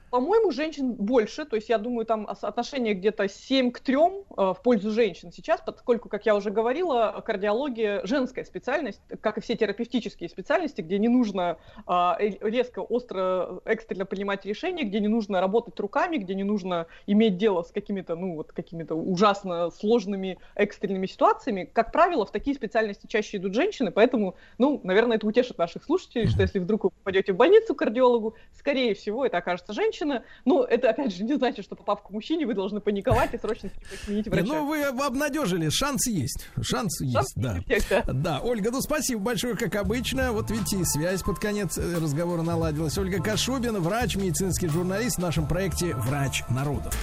По-моему, 0.10 0.52
женщин 0.52 0.94
больше, 0.94 1.46
то 1.46 1.56
есть 1.56 1.70
я 1.70 1.78
думаю, 1.78 2.06
там 2.06 2.28
отношение 2.30 2.94
где-то 2.94 3.28
7 3.28 3.72
к 3.72 3.80
3 3.80 3.96
э, 3.96 4.00
в 4.38 4.58
пользу 4.64 4.92
женщин 4.92 5.32
сейчас, 5.32 5.62
поскольку, 5.62 6.10
как 6.10 6.26
я 6.26 6.36
уже 6.36 6.50
говорила, 6.50 7.22
кардиология 7.26 8.02
женская 8.06 8.44
специальность, 8.44 9.02
как 9.22 9.38
и 9.38 9.42
все 9.42 9.56
терапевтические 9.56 10.30
специальности, 10.30 10.82
где 10.82 10.98
не 10.98 11.10
нужно 11.10 11.58
а, 11.86 12.18
э, 12.20 12.32
резко, 12.42 12.80
остро, 12.80 13.62
экстренно 13.66 14.06
принимать 14.06 14.46
решения, 14.46 14.84
где 14.84 15.00
не 15.00 15.08
нужно 15.08 15.42
работать 15.42 15.80
руками, 15.80 16.18
где 16.18 16.34
не 16.34 16.44
нужно 16.44 16.88
иметь 17.06 17.38
дело 17.38 17.62
с 17.62 17.72
какими-то, 17.72 18.16
ну, 18.16 18.36
вот 18.36 18.52
какими-то 18.52 18.96
ужасно 18.96 19.70
сложными 19.70 20.40
экстренными 20.56 21.06
ситуациями. 21.06 21.70
Как 21.72 21.92
правило, 21.92 22.26
в 22.26 22.32
такие 22.32 22.56
специальности 22.56 23.06
чаще 23.08 23.38
идут 23.38 23.54
женщины, 23.54 23.92
поэтому, 23.92 24.36
ну, 24.58 24.82
наверное, 24.84 25.18
это 25.18 25.28
утешит 25.28 25.58
наших 25.58 25.84
слушателей, 25.84 26.28
что 26.28 26.42
если 26.42 26.58
вдруг 26.58 26.86
вы 26.86 26.90
попадете 26.90 27.34
в 27.34 27.36
больницу 27.36 27.76
к 27.76 27.80
кардиологу, 27.80 28.36
скорее 28.58 28.96
всего, 28.96 29.26
это 29.26 29.38
окажется 29.38 29.74
женщина. 29.74 29.99
Ну, 30.46 30.64
это, 30.64 30.90
опять 30.90 31.14
же, 31.14 31.24
не 31.24 31.36
значит, 31.36 31.66
что 31.66 31.76
попав 31.76 32.04
к 32.04 32.10
мужчине, 32.10 32.46
вы 32.46 32.54
должны 32.54 32.80
паниковать 32.80 33.34
и 33.34 33.38
срочно 33.38 33.70
сменить 34.06 34.26
Не, 34.28 34.32
врача. 34.32 34.46
ну, 34.48 34.68
вы 34.68 34.84
обнадежили, 34.84 35.70
шанс 35.70 36.08
есть. 36.08 36.48
Шанс 36.62 37.02
есть, 37.02 37.34
да. 37.36 37.60
Да, 38.08 38.40
Ольга, 38.44 38.72
ну 38.72 38.82
спасибо 38.82 39.22
большое, 39.22 39.56
как 39.56 39.76
обычно. 39.76 40.32
Вот 40.32 40.52
видите, 40.52 40.78
и 40.80 40.84
связь 40.86 41.22
под 41.24 41.40
конец 41.40 41.78
э, 41.78 41.96
разговора 41.96 42.42
наладилась. 42.42 42.98
Ольга 42.98 43.22
Кашубина, 43.22 43.80
врач, 43.80 44.16
медицинский 44.16 44.68
журналист 44.68 45.18
в 45.18 45.22
нашем 45.22 45.48
проекте 45.48 45.96
«Врач 45.96 46.44
народов». 46.50 46.96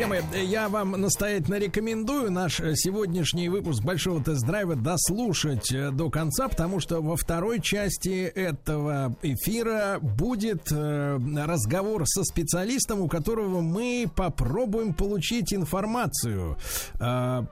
Друзья 0.00 0.22
мои, 0.32 0.46
я 0.46 0.70
вам 0.70 0.92
настоятельно 0.92 1.56
рекомендую 1.56 2.32
наш 2.32 2.58
э, 2.58 2.74
сегодняшний 2.74 3.50
выпуск 3.50 3.84
большого 3.84 4.24
тест-драйва 4.24 4.74
дослушать 4.74 5.70
э, 5.72 5.90
до 5.90 6.08
конца, 6.08 6.48
потому 6.48 6.80
что 6.80 7.02
во 7.02 7.16
второй 7.16 7.60
части 7.60 8.22
этого 8.24 9.14
эфира 9.20 9.98
будет 10.00 10.72
э, 10.72 11.18
разговор 11.46 12.06
со 12.06 12.24
специалистом, 12.24 13.02
у 13.02 13.08
которого 13.08 13.60
мы 13.60 14.06
попробуем 14.16 14.94
получить 14.94 15.52
информацию, 15.52 16.56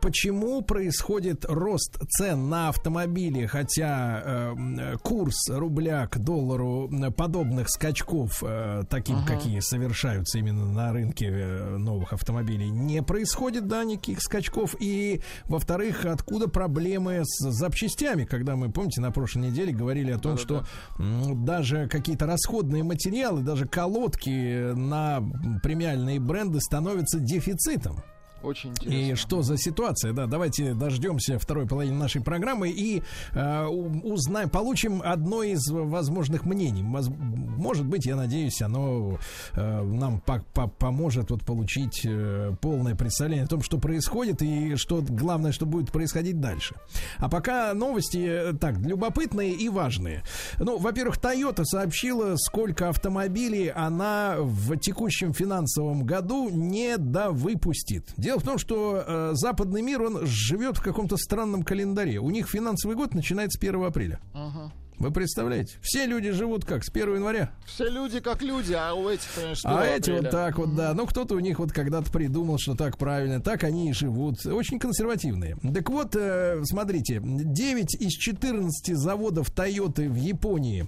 почему 0.01 0.63
происходит 0.63 1.45
рост 1.45 1.99
цен 2.09 2.49
на 2.49 2.71
автомобили, 2.71 3.45
хотя 3.45 4.55
курс 5.03 5.51
рубля 5.51 6.07
к 6.07 6.19
доллару 6.19 6.91
подобных 7.15 7.69
скачков, 7.69 8.43
таким, 8.89 9.17
Ага. 9.17 9.27
какие 9.27 9.61
совершаются 9.61 10.39
именно 10.39 10.65
на 10.65 10.93
рынке 10.95 11.31
новых 11.77 12.15
автомобилей, 12.15 12.38
не 12.43 13.03
происходит, 13.03 13.67
да, 13.67 13.85
никаких 13.85 14.21
скачков. 14.21 14.75
И, 14.79 15.21
во-вторых, 15.45 16.05
откуда 16.05 16.49
проблемы 16.49 17.23
с 17.25 17.51
запчастями, 17.51 18.25
когда 18.25 18.57
мы, 18.57 18.71
помните, 18.71 19.01
на 19.01 19.11
прошлой 19.11 19.51
неделе 19.51 19.73
говорили 19.73 20.13
о 20.13 20.19
том, 20.19 20.39
что 20.39 20.65
м, 20.99 21.45
даже 21.45 21.89
какие-то 21.89 22.27
расходные 22.27 22.83
материалы, 22.83 23.43
даже 23.43 23.67
колодки 23.67 24.73
на 24.73 25.23
премиальные 25.63 26.21
бренды 26.21 26.61
становятся 26.61 27.19
дефицитом. 27.21 28.03
Очень 28.43 28.73
И 28.83 29.15
что 29.15 29.43
за 29.43 29.57
ситуация? 29.57 30.13
Да, 30.13 30.27
давайте 30.27 30.75
дождемся 30.75 31.39
второй 31.39 31.67
половины 31.67 31.97
нашей 31.97 32.23
программы 32.23 32.71
и 32.71 33.03
э, 33.33 33.67
узнаем, 33.67 34.49
получим 34.49 35.03
одно 35.05 35.43
из 35.43 35.69
возможных 35.71 36.45
мнений. 36.45 36.83
Может 36.83 37.85
быть, 37.87 38.07
я 38.07 38.15
надеюсь, 38.15 38.63
оно 38.63 39.19
э, 39.55 39.83
нам 39.83 40.21
по- 40.21 40.45
по- 40.55 40.69
поможет 40.69 41.31
вот 41.31 41.45
получить 41.45 42.03
э, 42.05 42.55
полное 42.61 42.95
представление 42.95 43.45
о 43.45 43.49
том, 43.49 43.63
что 43.63 43.79
происходит 43.79 44.41
и 44.43 44.77
что 44.77 45.03
главное, 45.03 45.51
что 45.53 45.67
будет 45.67 45.91
происходить 45.91 46.41
дальше. 46.41 46.77
А 47.19 47.29
пока 47.29 47.75
новости 47.75 48.25
э, 48.29 48.53
так 48.53 48.79
любопытные 48.79 49.53
и 49.53 49.69
важные. 49.69 50.23
Ну, 50.59 50.79
во-первых, 50.79 51.19
Toyota 51.19 51.65
сообщила, 51.65 52.37
сколько 52.37 52.89
автомобилей 52.89 53.69
она 53.69 54.37
в 54.39 54.77
текущем 54.77 55.33
финансовом 55.33 56.05
году 56.05 56.49
не 56.51 56.97
довыпустит. 56.97 58.13
Дело 58.29 58.41
в 58.41 58.43
том, 58.43 58.59
что 58.59 59.03
э, 59.07 59.31
западный 59.37 59.81
мир, 59.81 60.03
он 60.03 60.27
живет 60.27 60.77
в 60.77 60.83
каком-то 60.83 61.17
странном 61.17 61.63
календаре. 61.63 62.19
У 62.19 62.29
них 62.29 62.47
финансовый 62.47 62.95
год 62.95 63.15
начинается 63.15 63.59
с 63.59 63.63
1 63.63 63.83
апреля. 63.83 64.21
Ага. 64.35 64.71
Вы 64.99 65.11
представляете? 65.13 65.79
Все 65.81 66.05
люди 66.05 66.31
живут 66.33 66.67
как? 66.67 66.85
С 66.85 66.91
1 66.91 67.15
января. 67.15 67.53
Все 67.65 67.89
люди 67.89 68.21
как 68.21 68.43
люди, 68.43 68.75
а 68.75 68.93
у 68.93 69.09
этих, 69.09 69.29
конечно, 69.35 69.71
А 69.71 69.81
1 69.81 69.95
эти 69.95 70.11
апреля. 70.11 70.23
вот 70.25 70.31
так 70.31 70.59
вот, 70.59 70.77
да. 70.77 70.93
Ну, 70.93 71.07
кто-то 71.07 71.37
у 71.37 71.39
них 71.39 71.59
вот 71.59 71.73
когда-то 71.73 72.13
придумал, 72.13 72.59
что 72.59 72.75
так 72.75 72.99
правильно. 72.99 73.41
Так 73.41 73.65
они 73.65 73.89
и 73.89 73.93
живут. 73.95 74.45
Очень 74.45 74.79
консервативные. 74.79 75.57
Так 75.73 75.89
вот, 75.89 76.15
э, 76.15 76.61
смотрите, 76.65 77.23
9 77.23 77.95
из 77.95 78.13
14 78.13 78.95
заводов 78.95 79.49
Toyota 79.49 80.07
в 80.07 80.17
Японии 80.17 80.87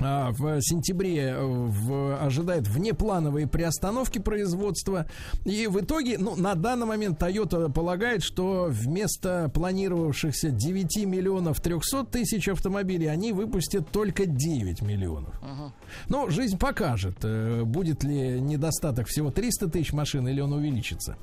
в 0.00 0.60
сентябре 0.62 1.28
э, 1.28 1.44
в, 1.44 2.24
ожидает 2.24 2.66
внеплановые 2.66 3.46
приостановки 3.46 4.18
производства. 4.18 5.06
И 5.44 5.66
в 5.66 5.80
итоге, 5.80 6.18
ну, 6.18 6.34
на 6.36 6.54
данный 6.54 6.86
момент 6.86 7.20
Toyota 7.20 7.70
полагает, 7.70 8.22
что 8.22 8.68
вместо 8.70 9.50
планировавшихся 9.52 10.50
9 10.50 11.04
миллионов 11.04 11.60
300 11.60 12.04
тысяч 12.06 12.48
автомобилей 12.48 13.06
они 13.06 13.32
выпустят 13.32 13.90
только 13.90 14.26
9 14.26 14.82
миллионов. 14.82 15.34
Ага. 15.42 15.72
Но 16.08 16.30
жизнь 16.30 16.58
покажет, 16.58 17.18
э, 17.22 17.62
будет 17.64 18.02
ли 18.02 18.40
недостаток 18.40 19.08
всего 19.08 19.30
300 19.30 19.68
тысяч 19.68 19.92
машин 19.92 20.26
или 20.26 20.40
он 20.40 20.52
увеличится. 20.52 21.16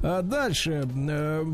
А 0.00 0.22
Дальше. 0.22 0.84
Э, 1.08 1.44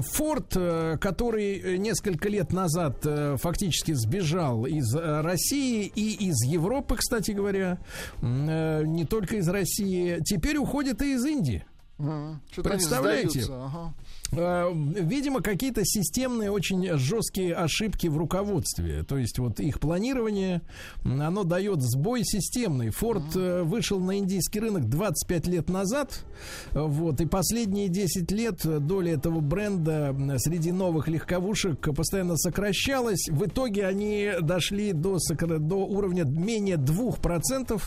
э, 0.55 0.97
который 1.01 1.79
несколько 1.79 2.29
лет 2.29 2.53
назад 2.53 3.05
фактически 3.37 3.93
сбежал 3.93 4.67
из 4.67 4.95
России 4.95 5.91
и 5.95 6.29
из 6.29 6.43
Европы, 6.53 6.97
кстати 6.97 7.33
говоря, 7.33 7.79
э, 8.21 8.83
не 8.85 9.05
только 9.05 9.37
из 9.37 9.49
России, 9.49 10.21
теперь 10.25 10.57
уходит 10.57 11.03
и 11.03 11.15
из 11.15 11.25
Индии. 11.25 11.65
Они 11.99 12.39
Представляете? 12.55 13.45
ага. 13.49 13.95
Э, 14.33 14.71
Видимо, 14.73 15.43
какие-то 15.43 15.85
системные, 15.85 16.51
очень 16.51 16.97
жесткие 16.97 17.55
ошибки 17.55 18.07
в 18.07 18.17
руководстве. 18.17 19.05
То 19.05 19.19
есть 19.19 19.39
вот 19.39 19.61
их 19.61 19.79
планирование, 19.81 20.63
оно 21.05 21.45
дает 21.45 21.83
сбой 21.83 22.25
системный. 22.25 22.91
Форд 22.91 23.37
э, 23.37 23.63
вышел 23.63 24.01
на 24.01 24.19
индийский 24.19 24.61
рынок 24.61 24.89
25 24.89 25.47
лет 25.49 25.69
назад. 25.69 26.25
Э, 26.73 26.81
Вот, 26.81 27.21
и 27.21 27.27
последние 27.27 27.89
10 27.89 28.31
лет 28.33 28.87
доля 28.87 29.15
этого 29.15 29.41
бренда 29.41 30.15
среди 30.39 30.73
новых 30.73 31.09
легковушек 31.09 31.95
постоянно 31.95 32.37
сокращалась. 32.37 33.29
В 33.29 33.47
итоге 33.47 33.87
они 33.87 34.31
дошли 34.41 34.93
до, 34.93 35.19
до 35.59 35.77
уровня 35.77 36.25
менее 36.25 36.77
2% 36.77 37.81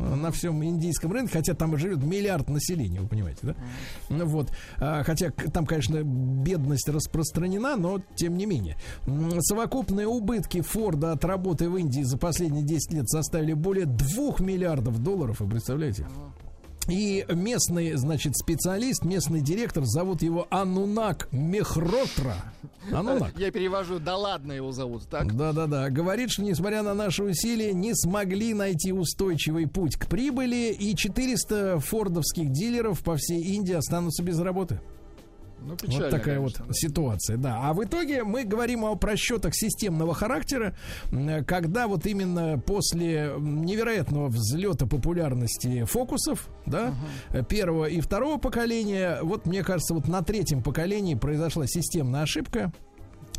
на 0.00 0.30
всем 0.30 0.64
индийском 0.64 1.12
рынке, 1.12 1.32
хотя 1.34 1.54
там 1.54 1.76
живет 1.76 2.02
миллиард 2.02 2.48
населения, 2.48 3.00
вы 3.00 3.08
понимаете, 3.08 3.40
да? 3.42 3.54
Ну 4.08 4.26
Вот. 4.26 4.50
А, 4.78 5.02
Хотя 5.04 5.30
там, 5.30 5.66
конечно, 5.66 6.02
бедность 6.02 6.88
распространена, 6.88 7.76
но 7.76 8.00
тем 8.14 8.36
не 8.36 8.46
менее. 8.46 8.76
Совокупные 9.40 10.06
убытки 10.06 10.60
Форда 10.60 11.12
от 11.12 11.24
работы 11.24 11.68
в 11.68 11.76
Индии 11.76 12.02
за 12.02 12.18
последние 12.18 12.64
10 12.64 12.92
лет 12.92 13.08
составили 13.08 13.52
более 13.52 13.86
2 13.86 14.36
миллиардов 14.40 15.02
долларов, 15.02 15.40
вы 15.40 15.48
представляете? 15.50 16.06
И 16.88 17.24
местный, 17.28 17.92
значит, 17.94 18.36
специалист, 18.36 19.04
местный 19.04 19.40
директор, 19.40 19.84
зовут 19.84 20.22
его 20.22 20.46
Анунак 20.50 21.28
Мехротра. 21.32 22.36
Анунак. 22.92 23.38
Я 23.38 23.50
перевожу, 23.50 23.98
да 23.98 24.16
ладно 24.16 24.52
его 24.52 24.72
зовут, 24.72 25.08
так? 25.08 25.36
Да-да-да. 25.36 25.90
Говорит, 25.90 26.30
что 26.30 26.42
несмотря 26.42 26.82
на 26.82 26.94
наши 26.94 27.22
усилия, 27.22 27.72
не 27.72 27.94
смогли 27.94 28.54
найти 28.54 28.92
устойчивый 28.92 29.68
путь 29.68 29.96
к 29.96 30.06
прибыли, 30.08 30.74
и 30.78 30.96
400 30.96 31.78
фордовских 31.80 32.50
дилеров 32.50 33.02
по 33.02 33.16
всей 33.16 33.42
Индии 33.42 33.74
останутся 33.74 34.22
без 34.22 34.38
работы. 34.40 34.80
Ну, 35.62 35.70
вот 35.70 35.82
печально, 35.82 36.10
такая 36.10 36.36
конечно, 36.36 36.64
вот 36.66 36.76
ситуация, 36.76 37.36
да. 37.36 37.60
А 37.62 37.72
в 37.72 37.84
итоге 37.84 38.24
мы 38.24 38.44
говорим 38.44 38.84
о 38.84 38.94
просчетах 38.96 39.54
системного 39.54 40.14
характера, 40.14 40.74
когда 41.46 41.86
вот 41.86 42.06
именно 42.06 42.58
после 42.58 43.32
невероятного 43.38 44.28
взлета 44.28 44.86
популярности 44.86 45.84
фокусов, 45.84 46.48
да, 46.66 46.94
э, 47.30 47.42
первого 47.44 47.86
и 47.86 48.00
второго 48.00 48.38
поколения, 48.38 49.18
вот 49.22 49.46
мне 49.46 49.62
кажется, 49.62 49.94
вот 49.94 50.08
на 50.08 50.22
третьем 50.22 50.62
поколении 50.62 51.14
произошла 51.14 51.66
системная 51.66 52.22
ошибка. 52.22 52.72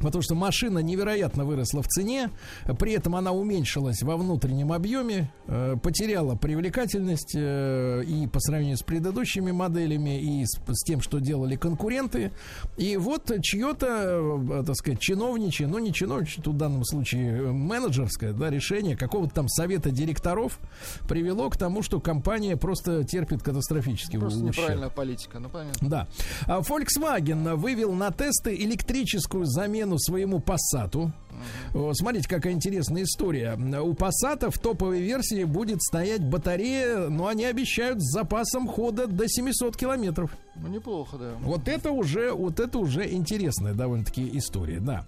Потому 0.01 0.21
что 0.21 0.35
машина 0.35 0.79
невероятно 0.79 1.45
выросла 1.45 1.81
в 1.81 1.87
цене, 1.87 2.29
при 2.79 2.93
этом 2.93 3.15
она 3.15 3.31
уменьшилась 3.31 4.01
во 4.01 4.17
внутреннем 4.17 4.71
объеме, 4.71 5.31
э, 5.47 5.75
потеряла 5.81 6.35
привлекательность 6.35 7.35
э, 7.35 8.03
и 8.05 8.27
по 8.27 8.39
сравнению 8.39 8.77
с 8.77 8.83
предыдущими 8.83 9.51
моделями, 9.51 10.21
и 10.21 10.45
с, 10.45 10.59
с 10.67 10.83
тем, 10.83 11.01
что 11.01 11.19
делали 11.19 11.55
конкуренты. 11.55 12.31
И 12.77 12.97
вот 12.97 13.31
чье-то, 13.41 13.87
э, 13.87 14.63
так 14.65 14.75
сказать, 14.75 14.99
чиновничье, 14.99 15.67
ну 15.67 15.79
не 15.79 15.93
чиновничье, 15.93 16.43
тут 16.43 16.55
в 16.55 16.57
данном 16.57 16.83
случае 16.83 17.37
э, 17.37 17.51
менеджерское 17.51 18.33
да, 18.33 18.49
решение 18.49 18.95
какого-то 18.97 19.33
там 19.33 19.47
совета 19.47 19.91
директоров 19.91 20.59
привело 21.07 21.49
к 21.49 21.57
тому, 21.57 21.81
что 21.81 21.99
компания 21.99 22.57
просто 22.57 23.03
терпит 23.03 23.43
катастрофический 23.43 24.19
Просто 24.19 24.39
ущерб. 24.39 24.57
неправильная 24.57 24.89
политика, 24.89 25.39
ну 25.39 25.49
понятно. 25.49 25.89
Да. 25.89 26.07
А 26.47 26.59
Volkswagen 26.59 27.55
вывел 27.55 27.93
на 27.93 28.11
тесты 28.11 28.55
электрическую 28.55 29.45
замену 29.45 29.90
своему 29.97 30.39
Passat. 30.39 31.11
О, 31.73 31.93
Смотрите, 31.93 32.27
какая 32.27 32.53
интересная 32.53 33.03
история. 33.03 33.55
У 33.55 33.93
Passat 33.93 34.49
в 34.49 34.59
топовой 34.59 35.01
версии 35.01 35.43
будет 35.43 35.81
стоять 35.81 36.23
батарея, 36.23 37.09
но 37.09 37.27
они 37.27 37.45
обещают 37.45 38.01
с 38.01 38.11
запасом 38.11 38.67
хода 38.67 39.07
до 39.07 39.27
700 39.27 39.75
километров. 39.77 40.31
Ну, 40.55 40.67
неплохо, 40.67 41.17
да. 41.17 41.31
Вот 41.41 41.67
это 41.67 41.91
уже, 41.91 42.31
вот 42.33 42.59
это 42.59 42.77
уже 42.77 43.09
интересная 43.11 43.73
довольно-таки 43.73 44.29
история, 44.37 44.79
да. 44.79 45.05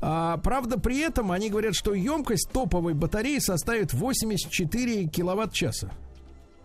А, 0.00 0.38
правда, 0.38 0.78
при 0.78 0.98
этом 1.00 1.30
они 1.30 1.50
говорят, 1.50 1.74
что 1.74 1.94
емкость 1.94 2.50
топовой 2.52 2.94
батареи 2.94 3.38
составит 3.38 3.92
84 3.92 5.06
киловатт-часа. 5.06 5.90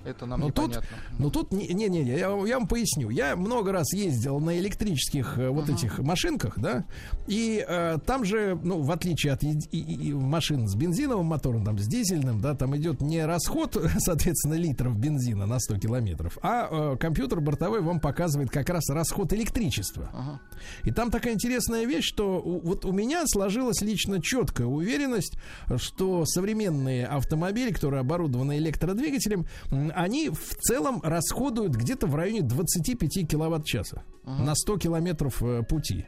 Это 0.05 0.25
нам 0.25 0.39
Но 0.41 0.51
тут, 0.51 0.75
ну 1.19 1.29
тут, 1.31 1.51
не-не-не, 1.51 2.03
я, 2.03 2.17
я 2.17 2.57
вам 2.59 2.67
поясню. 2.67 3.09
Я 3.09 3.35
много 3.35 3.71
раз 3.71 3.93
ездил 3.93 4.39
на 4.39 4.57
электрических 4.59 5.37
э, 5.37 5.49
вот 5.49 5.69
этих 5.69 5.99
машинках, 5.99 6.59
да, 6.59 6.85
и 7.27 7.63
э, 7.67 7.97
там 8.05 8.25
же, 8.25 8.59
ну, 8.63 8.81
в 8.81 8.91
отличие 8.91 9.33
от 9.33 9.43
и- 9.43 9.57
и- 9.71 10.07
и 10.09 10.13
машин 10.13 10.67
с 10.67 10.75
бензиновым 10.75 11.25
мотором, 11.27 11.63
там, 11.63 11.79
с 11.79 11.87
дизельным, 11.87 12.41
да, 12.41 12.53
там 12.55 12.75
идет 12.75 13.01
не 13.01 13.25
расход, 13.25 13.75
соответственно, 13.99 14.55
литров 14.55 14.97
бензина 14.97 15.45
на 15.45 15.59
100 15.59 15.77
километров, 15.79 16.37
а 16.41 16.67
э, 16.93 16.97
компьютер 16.97 17.39
бортовой 17.41 17.81
вам 17.81 17.99
показывает 17.99 18.49
как 18.49 18.69
раз 18.69 18.89
расход 18.89 19.31
электричества. 19.33 20.09
Ага. 20.13 20.39
И 20.83 20.91
там 20.91 21.11
такая 21.11 21.33
интересная 21.33 21.85
вещь, 21.85 22.05
что 22.05 22.41
у- 22.41 22.59
вот 22.59 22.85
у 22.85 22.91
меня 22.91 23.23
сложилась 23.27 23.81
лично 23.81 24.21
четкая 24.21 24.67
уверенность, 24.67 25.37
что 25.77 26.25
современные 26.25 27.05
автомобили, 27.07 27.71
которые 27.71 28.01
оборудованы 28.01 28.57
электродвигателем, 28.57 29.45
они 29.95 30.29
в 30.29 30.55
целом 30.59 31.01
расходуют 31.03 31.75
где-то 31.75 32.07
в 32.07 32.15
районе 32.15 32.41
25 32.41 33.27
киловатт-часа 33.29 34.03
на 34.25 34.55
100 34.55 34.77
километров 34.77 35.43
э, 35.43 35.63
пути. 35.63 36.05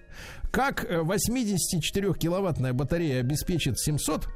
Как 0.51 0.85
э, 0.85 1.01
84-киловаттная 1.01 2.73
батарея 2.73 3.19
обеспечит 3.19 3.77
700, 3.77 4.27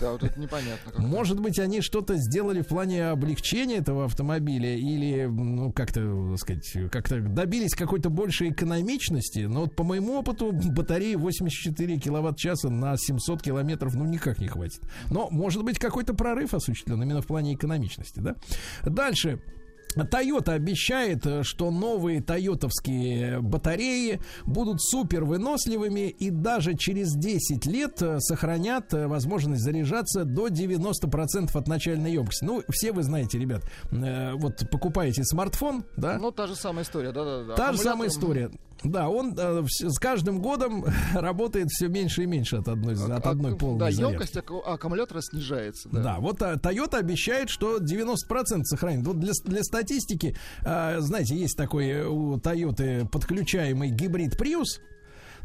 Да, 0.00 0.12
вот 0.12 0.22
это 0.22 0.38
непонятно. 0.38 0.92
как. 0.92 0.98
может 1.00 1.40
быть, 1.40 1.58
они 1.58 1.80
что-то 1.80 2.16
сделали 2.16 2.62
в 2.62 2.66
плане 2.68 3.06
облегчения 3.06 3.76
этого 3.76 4.04
автомобиля 4.04 4.76
или, 4.76 5.26
ну, 5.26 5.72
как-то, 5.72 6.30
так 6.30 6.38
сказать, 6.38 6.90
как-то 6.90 7.20
добились 7.20 7.74
какой-то 7.74 8.10
большей 8.10 8.50
экономичности. 8.50 9.40
Но 9.40 9.62
вот 9.62 9.74
по 9.74 9.84
моему 9.84 10.18
опыту 10.18 10.52
батареи 10.52 11.14
84 11.14 11.98
киловатт-часа 11.98 12.70
на 12.70 12.96
700 12.96 13.42
километров, 13.42 13.94
ну, 13.94 14.04
никак 14.04 14.38
не 14.38 14.48
хватит. 14.48 14.80
Но, 15.10 15.28
может 15.30 15.64
быть, 15.64 15.78
какой-то 15.78 16.14
прорыв 16.14 16.54
осуществлен 16.54 17.02
именно 17.02 17.22
в 17.22 17.26
плане 17.26 17.54
экономичности, 17.54 18.20
да? 18.20 18.36
Дальше. 18.84 19.40
Toyota 19.96 20.52
обещает, 20.52 21.26
э, 21.26 21.42
что 21.42 21.70
новые 21.70 22.22
тойотовские 22.22 23.40
батареи 23.40 24.20
будут 24.44 24.82
супер 24.82 25.24
выносливыми 25.24 26.08
и 26.08 26.30
даже 26.30 26.74
через 26.74 27.14
10 27.14 27.66
лет 27.66 28.02
э, 28.02 28.18
сохранят 28.20 28.92
э, 28.94 29.06
возможность 29.06 29.62
заряжаться 29.62 30.24
до 30.24 30.48
90% 30.48 31.50
от 31.52 31.68
начальной 31.68 32.12
емкости. 32.12 32.44
Ну, 32.44 32.62
все 32.68 32.92
вы 32.92 33.02
знаете, 33.02 33.38
ребят, 33.38 33.62
вот 33.90 34.68
покупаете 34.70 35.24
смартфон, 35.24 35.84
да? 35.96 36.18
Ну, 36.18 36.30
та 36.30 36.46
же 36.46 36.54
самая 36.54 36.84
история, 36.84 37.12
да-да-да. 37.12 37.54
Та 37.54 37.72
же 37.72 37.78
самая 37.78 38.08
история. 38.08 38.50
Да, 38.84 39.08
он 39.08 39.34
э, 39.36 39.64
с 39.66 39.98
каждым 39.98 40.40
годом 40.40 40.84
работает 41.14 41.68
все 41.70 41.88
меньше 41.88 42.22
и 42.22 42.26
меньше 42.26 42.56
от 42.56 42.68
одной, 42.68 42.94
от 42.94 43.26
одной 43.26 43.56
полной 43.56 43.78
Да, 43.78 43.90
зарядки. 43.90 44.12
емкость 44.12 44.36
аккумулятора 44.36 45.20
снижается. 45.20 45.88
Да. 45.90 46.02
Да, 46.02 46.16
вот 46.20 46.40
а, 46.42 46.54
Toyota 46.54 46.96
обещает, 46.98 47.50
что 47.50 47.78
90% 47.78 48.62
сохранит. 48.64 49.06
Вот 49.06 49.18
для, 49.18 49.32
для 49.44 49.62
статистики, 49.62 50.36
а, 50.64 51.00
знаете, 51.00 51.36
есть 51.36 51.56
такой 51.56 51.88
э, 51.88 52.06
у 52.06 52.36
Toyota 52.36 53.08
подключаемый 53.08 53.90
гибрид 53.90 54.34
Prius. 54.40 54.80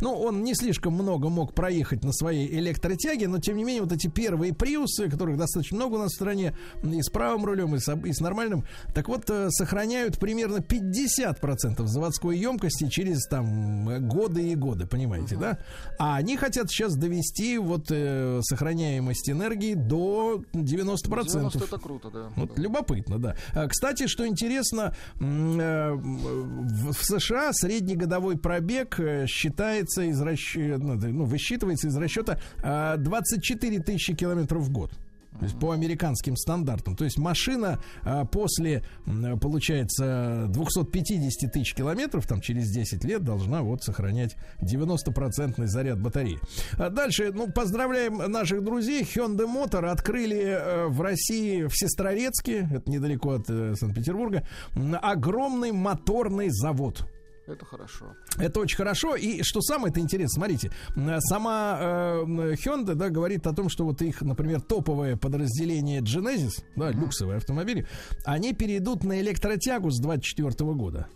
Ну, 0.01 0.13
он 0.13 0.43
не 0.43 0.55
слишком 0.55 0.93
много 0.93 1.29
мог 1.29 1.53
проехать 1.53 2.03
на 2.03 2.11
своей 2.11 2.47
электротяге, 2.59 3.27
но 3.27 3.39
тем 3.39 3.57
не 3.57 3.63
менее 3.63 3.83
вот 3.83 3.91
эти 3.91 4.07
первые 4.07 4.53
приусы, 4.53 5.09
которых 5.09 5.37
достаточно 5.37 5.77
много 5.77 5.95
у 5.95 5.97
нас 5.99 6.11
в 6.11 6.15
стране, 6.15 6.55
и 6.83 7.01
с 7.01 7.09
правым 7.09 7.45
рулем, 7.45 7.75
и 7.75 7.79
с, 7.79 7.95
и 7.95 8.13
с 8.13 8.19
нормальным, 8.19 8.65
так 8.93 9.07
вот, 9.07 9.29
э, 9.29 9.49
сохраняют 9.49 10.19
примерно 10.19 10.57
50% 10.57 11.85
заводской 11.85 12.37
емкости 12.37 12.87
через 12.89 13.25
там 13.27 14.07
годы 14.07 14.51
и 14.51 14.55
годы, 14.55 14.85
понимаете, 14.85 15.35
да? 15.35 15.59
А 15.99 16.15
они 16.15 16.37
хотят 16.37 16.69
сейчас 16.69 16.95
довести 16.95 17.57
вот 17.57 17.87
э, 17.89 18.39
сохраняемость 18.43 19.29
энергии 19.29 19.73
до 19.73 20.43
90%. 20.53 21.33
90 21.33 21.63
это 21.63 21.77
круто, 21.77 22.09
да. 22.09 22.29
Вот 22.35 22.57
любопытно, 22.57 23.19
да. 23.19 23.35
А, 23.53 23.67
Кстати, 23.67 24.07
что 24.07 24.27
интересно, 24.27 24.95
э, 25.19 25.91
в 25.93 26.93
США 26.93 27.51
средний 27.53 27.95
годовой 27.95 28.37
пробег 28.37 28.99
э, 28.99 29.25
считается 29.83 30.03
из 30.03 30.21
расчета, 30.21 30.77
ну, 30.79 31.25
высчитывается 31.25 31.87
из 31.87 31.97
расчета 31.97 32.39
а, 32.61 32.97
24 32.97 33.79
тысячи 33.79 34.13
километров 34.13 34.63
в 34.63 34.71
год. 34.71 34.91
То 35.39 35.45
есть 35.45 35.59
по 35.59 35.71
американским 35.71 36.35
стандартам. 36.37 36.95
То 36.95 37.05
есть 37.05 37.17
машина 37.17 37.79
а, 38.03 38.23
после, 38.23 38.83
получается, 39.41 40.45
250 40.49 41.51
тысяч 41.51 41.73
километров, 41.73 42.27
там 42.27 42.39
через 42.39 42.69
10 42.69 43.03
лет 43.03 43.23
должна 43.23 43.63
вот 43.63 43.83
сохранять 43.83 44.35
90% 44.61 45.65
заряд 45.65 45.99
батареи. 45.99 46.39
А 46.77 46.89
дальше, 46.89 47.31
ну, 47.33 47.51
поздравляем 47.51 48.17
наших 48.31 48.63
друзей. 48.63 49.01
Hyundai 49.01 49.47
Motor 49.47 49.87
открыли 49.87 50.39
э, 50.39 50.87
в 50.87 51.01
России, 51.01 51.63
в 51.63 51.75
Сестрорецке, 51.75 52.69
это 52.71 52.89
недалеко 52.89 53.31
от 53.31 53.49
э, 53.49 53.73
Санкт-Петербурга, 53.75 54.47
огромный 55.01 55.71
моторный 55.71 56.49
завод. 56.51 57.07
Это 57.45 57.65
хорошо. 57.65 58.15
Это 58.37 58.59
очень 58.61 58.77
хорошо. 58.77 59.15
И 59.15 59.41
что 59.43 59.59
самое 59.61 59.91
это 59.91 59.99
интересно, 59.99 60.35
смотрите, 60.39 60.71
м, 60.95 61.19
сама 61.19 61.77
э, 61.79 62.23
Hyundai, 62.53 62.95
да, 62.95 63.09
говорит 63.09 63.45
о 63.47 63.53
том, 63.53 63.67
что 63.69 63.83
вот 63.85 64.01
их, 64.01 64.21
например, 64.21 64.61
топовое 64.61 65.17
подразделение 65.17 65.99
Genesis, 66.01 66.63
да, 66.77 66.91
люксовые 66.91 67.37
автомобили, 67.37 67.85
они 68.23 68.53
перейдут 68.53 69.03
на 69.03 69.19
электротягу 69.19 69.91
с 69.91 69.99
24 69.99 70.73
года. 70.73 71.07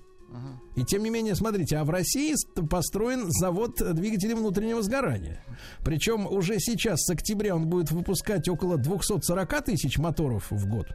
И 0.76 0.84
тем 0.84 1.02
не 1.04 1.10
менее, 1.10 1.34
смотрите, 1.36 1.78
а 1.78 1.86
в 1.86 1.90
России 1.90 2.34
ст- 2.36 2.70
построен 2.70 3.32
завод 3.32 3.78
двигателей 3.94 4.36
внутреннего 4.36 4.82
сгорания. 4.84 5.41
Причем 5.86 6.28
уже 6.28 6.60
сейчас, 6.60 6.99
с 7.06 7.10
октября, 7.10 7.56
он 7.56 7.68
будет 7.68 7.90
выпускать 7.91 8.49
около 8.49 8.78
240 8.78 9.62
тысяч 9.64 9.98
моторов 9.98 10.52
в 10.52 10.68
год. 10.68 10.88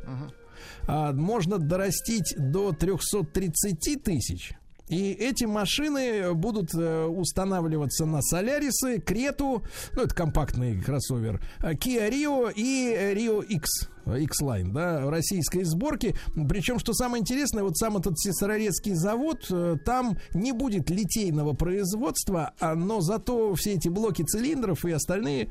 А 0.87 1.13
можно 1.13 1.57
дорастить 1.59 2.35
до 2.37 2.73
330 2.73 4.03
тысяч. 4.05 4.53
И 4.93 5.13
эти 5.13 5.45
машины 5.45 6.35
будут 6.35 6.75
э, 6.75 7.07
устанавливаться 7.07 8.05
на 8.05 8.21
Солярисы, 8.21 9.01
Крету, 9.01 9.63
ну 9.95 10.03
это 10.03 10.15
компактный 10.15 10.79
кроссовер, 10.83 11.41
э, 11.63 11.73
Kia 11.73 12.11
Rio 12.11 12.53
и 12.55 12.95
э, 12.95 13.15
Rio 13.15 13.43
X. 13.43 13.89
X-Line, 14.07 14.73
да, 14.73 15.11
российской 15.11 15.65
сборки. 15.65 16.15
Причем, 16.49 16.79
что 16.79 16.93
самое 16.93 17.21
интересное, 17.21 17.63
вот 17.63 17.77
сам 17.77 17.97
этот 17.97 18.19
Сестрорецкий 18.19 18.95
завод, 18.95 19.47
э, 19.51 19.77
там 19.85 20.19
не 20.35 20.53
будет 20.53 20.91
литейного 20.91 21.53
производства, 21.53 22.53
а, 22.61 22.75
но 22.75 23.01
зато 23.01 23.55
все 23.55 23.75
эти 23.75 23.89
блоки 23.89 24.23
цилиндров 24.23 24.85
и 24.85 24.93
остальные 24.93 25.51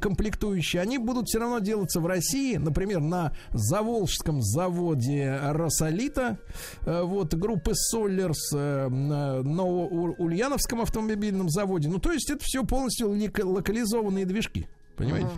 комплектующие, 0.00 0.82
они 0.82 0.98
будут 0.98 1.26
все 1.28 1.38
равно 1.38 1.58
делаться 1.58 2.00
в 2.00 2.06
России, 2.06 2.56
например, 2.56 3.00
на 3.00 3.32
Заволжском 3.52 4.42
заводе 4.42 5.38
Росолита, 5.42 6.38
э, 6.82 7.02
вот, 7.02 7.34
группы 7.34 7.72
Соллерс, 7.74 8.52
э, 8.54 8.88
на 8.88 9.42
Новоульяновском 9.42 10.80
автомобильном 10.80 11.48
заводе. 11.48 11.88
Ну, 11.88 11.98
то 11.98 12.12
есть 12.12 12.30
это 12.30 12.42
все 12.42 12.64
полностью 12.64 13.10
локализованные 13.10 14.26
движки, 14.26 14.66
понимаете? 14.96 15.30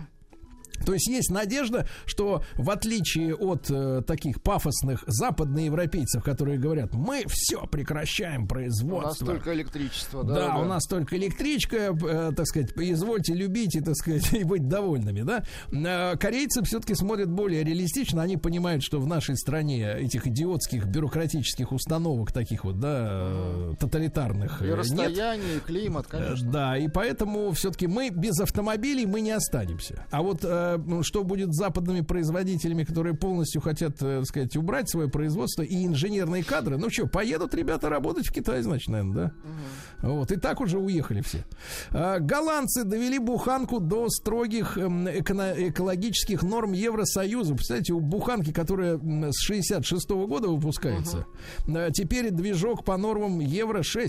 То 0.85 0.93
есть 0.93 1.07
есть 1.07 1.29
надежда, 1.31 1.87
что 2.05 2.43
в 2.55 2.69
отличие 2.69 3.35
от 3.35 3.69
э, 3.69 4.01
таких 4.05 4.41
пафосных 4.41 5.03
западноевропейцев, 5.07 6.23
которые 6.23 6.57
говорят, 6.57 6.93
мы 6.93 7.23
все 7.27 7.65
прекращаем 7.67 8.41
У 8.41 8.43
нас 8.43 8.49
производство. 8.49 9.27
только 9.27 9.53
электричество, 9.53 10.23
да? 10.23 10.33
Да, 10.33 10.57
у 10.57 10.65
нас 10.65 10.85
только 10.87 11.17
электричка, 11.17 11.77
э, 11.77 12.31
так 12.35 12.45
сказать, 12.47 12.71
извольте 12.75 13.33
любить 13.33 13.75
и, 13.75 13.81
так 13.81 13.95
сказать, 13.95 14.31
и 14.33 14.43
быть 14.43 14.67
довольными, 14.67 15.21
да. 15.21 15.43
Э, 15.71 16.17
Корейцы 16.17 16.63
все-таки 16.63 16.95
смотрят 16.95 17.29
более 17.29 17.63
реалистично, 17.63 18.21
они 18.21 18.37
понимают, 18.37 18.83
что 18.83 18.99
в 18.99 19.07
нашей 19.07 19.37
стране 19.37 19.93
этих 19.99 20.27
идиотских 20.27 20.85
бюрократических 20.85 21.71
установок 21.71 22.31
таких 22.31 22.63
вот, 22.63 22.79
да, 22.79 23.07
э, 23.09 23.73
тоталитарных 23.79 24.61
И 24.61 24.65
э, 24.65 24.67
нет. 24.69 24.77
расстояние, 24.77 25.57
и 25.57 25.59
климат, 25.59 26.07
конечно. 26.07 26.47
Э, 26.47 26.51
Да, 26.51 26.77
и 26.77 26.87
поэтому 26.87 27.51
все-таки 27.51 27.87
мы 27.87 28.09
без 28.09 28.39
автомобилей 28.39 29.05
мы 29.05 29.21
не 29.21 29.31
останемся. 29.31 30.05
А 30.11 30.21
вот 30.21 30.43
э, 30.43 30.62
что 31.03 31.23
будет 31.23 31.53
с 31.53 31.57
западными 31.57 32.01
производителями, 32.01 32.83
которые 32.83 33.15
полностью 33.15 33.61
хотят, 33.61 34.01
э, 34.01 34.19
так 34.19 34.25
сказать, 34.25 34.55
убрать 34.55 34.89
свое 34.89 35.09
производство 35.09 35.61
и 35.61 35.85
инженерные 35.85 36.43
кадры? 36.43 36.77
Ну 36.77 36.89
что, 36.89 37.07
поедут 37.07 37.53
ребята 37.53 37.89
работать 37.89 38.27
в 38.27 38.33
Китай, 38.33 38.61
значит, 38.61 38.89
наверное, 38.89 39.13
да? 39.13 40.07
Вот, 40.07 40.31
и 40.31 40.35
так 40.35 40.61
уже 40.61 40.77
уехали 40.79 41.21
все. 41.21 41.45
А, 41.91 42.19
голландцы 42.19 42.83
довели 42.83 43.19
буханку 43.19 43.79
до 43.79 44.09
строгих 44.09 44.77
эм, 44.77 45.07
эко- 45.07 45.69
экологических 45.69 46.43
норм 46.43 46.73
Евросоюза. 46.73 47.53
Представляете, 47.55 47.93
у 47.93 47.99
буханки, 47.99 48.51
которая 48.51 48.99
с 49.31 49.39
66 49.41 50.09
года 50.27 50.49
выпускается, 50.49 51.25
э, 51.67 51.89
теперь 51.93 52.31
движок 52.31 52.83
по 52.83 52.97
нормам 52.97 53.39
Евро-6. 53.39 54.07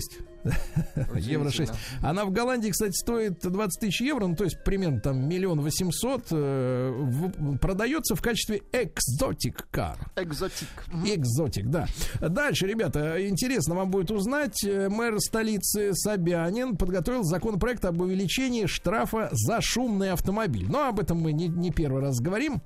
Евро-6. 1.15 1.73
Она 2.01 2.25
в 2.25 2.31
Голландии, 2.31 2.69
кстати, 2.69 2.93
стоит 2.93 3.39
20 3.39 3.79
тысяч 3.79 4.01
евро, 4.01 4.27
ну, 4.27 4.35
то 4.35 4.43
есть 4.43 4.63
примерно 4.63 4.99
там 4.99 5.27
миллион 5.27 5.61
восемьсот. 5.61 6.27
Э, 6.45 6.91
в- 6.91 7.57
продается 7.57 8.15
в 8.15 8.21
качестве 8.21 8.61
экзотик 8.71 9.67
кар. 9.71 9.97
Экзотик. 10.15 10.67
Экзотик, 11.05 11.67
да. 11.67 11.87
Дальше, 12.21 12.67
ребята, 12.67 13.25
интересно 13.27 13.75
вам 13.75 13.89
будет 13.91 14.11
узнать. 14.11 14.63
э, 14.63 14.89
Мэр 14.89 15.19
столицы 15.19 15.91
Собянин 15.93 16.77
подготовил 16.77 17.23
законопроект 17.23 17.85
об 17.85 18.01
увеличении 18.01 18.65
штрафа 18.65 19.29
за 19.31 19.59
шумный 19.61 20.11
автомобиль. 20.11 20.65
Но 20.69 20.87
об 20.89 20.99
этом 20.99 21.19
мы 21.19 21.33
не, 21.33 21.47
не 21.47 21.71
первый 21.71 22.01
раз 22.01 22.19
говорим. 22.19 22.61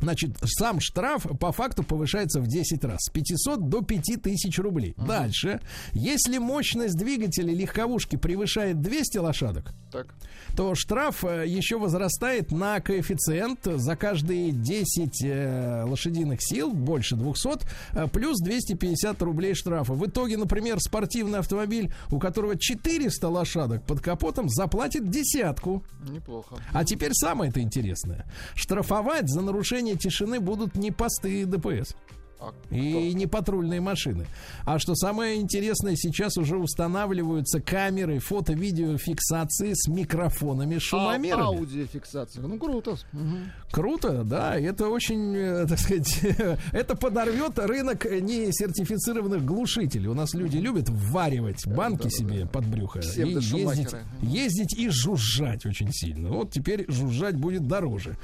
Значит, 0.00 0.36
сам 0.44 0.80
штраф 0.80 1.26
по 1.38 1.52
факту 1.52 1.82
повышается 1.82 2.40
в 2.40 2.46
10 2.46 2.84
раз. 2.84 2.98
С 3.02 3.10
500 3.10 3.68
до 3.68 3.82
5000 3.82 4.58
рублей. 4.58 4.94
Дальше. 4.96 5.60
Если 5.92 6.38
мощность 6.38 6.96
двигателя 6.96 7.52
легковушки 7.54 8.16
превышает 8.16 8.80
200 8.80 9.18
лошадок, 9.18 9.72
Так. 9.92 10.14
то 10.56 10.74
штраф 10.74 11.24
э, 11.24 11.46
еще 11.46 11.78
возрастает 11.78 12.50
на 12.50 12.80
коэффициент 12.80 13.60
за 13.64 13.96
каждые 13.96 14.52
10 14.52 15.22
э, 15.24 15.84
лошадиных 15.86 16.38
сил, 16.42 16.72
больше 16.72 17.16
200, 17.16 17.58
э, 17.92 18.06
плюс 18.08 18.38
250 18.40 19.20
рублей 19.22 19.54
штрафа. 19.54 19.92
В 19.94 20.06
итоге, 20.06 20.36
например, 20.36 20.80
спортивный 20.80 21.38
автомобиль, 21.40 21.92
у 22.10 22.18
которого 22.18 22.56
400 22.58 23.28
лошадок 23.28 23.82
под 23.84 24.00
капотом, 24.00 24.48
заплатит 24.48 25.08
десятку. 25.10 25.82
Неплохо. 26.08 26.56
А 26.72 26.84
теперь 26.84 27.12
самое 27.12 27.50
это 27.50 27.60
интересное. 27.60 28.26
Штрафовать 28.54 29.28
за 29.28 29.40
нарушение 29.40 29.89
тишины 29.96 30.40
будут 30.40 30.74
не 30.74 30.90
посты 30.90 31.44
ДПС. 31.46 31.94
А 32.40 32.52
И 32.70 33.12
не 33.14 33.26
патрульные 33.26 33.80
машины. 33.80 34.26
А 34.64 34.78
что 34.78 34.94
самое 34.94 35.36
интересное, 35.40 35.94
сейчас 35.96 36.36
уже 36.36 36.56
устанавливаются 36.56 37.60
камеры 37.60 38.18
фото-видеофиксации 38.18 39.72
с 39.74 39.88
микрофонами, 39.88 40.78
шумомерами. 40.78 41.42
А, 41.42 41.46
аудиофиксация. 41.46 42.42
Ну, 42.42 42.58
круто. 42.58 42.96
Мгм. 43.12 43.52
Круто, 43.70 44.24
да, 44.24 44.58
это 44.58 44.88
очень, 44.88 45.34
э, 45.36 45.66
так 45.66 45.78
сказать, 45.78 46.20
это 46.72 46.96
подорвет 46.96 47.58
рынок 47.58 48.04
несертифицированных 48.04 49.44
глушителей. 49.44 50.08
У 50.08 50.14
нас 50.14 50.34
люди 50.34 50.56
любят 50.56 50.88
вваривать 50.88 51.66
банки 51.66 52.08
себе 52.08 52.46
под 52.46 52.66
брюхо 52.66 53.00
и 53.00 53.28
ездить, 53.28 53.94
ездить 54.22 54.74
и 54.78 54.88
жужжать 54.88 55.66
очень 55.66 55.92
сильно. 55.92 56.30
Вот 56.30 56.50
теперь 56.50 56.90
жужжать 56.90 57.36
будет 57.36 57.66
дороже. 57.66 58.16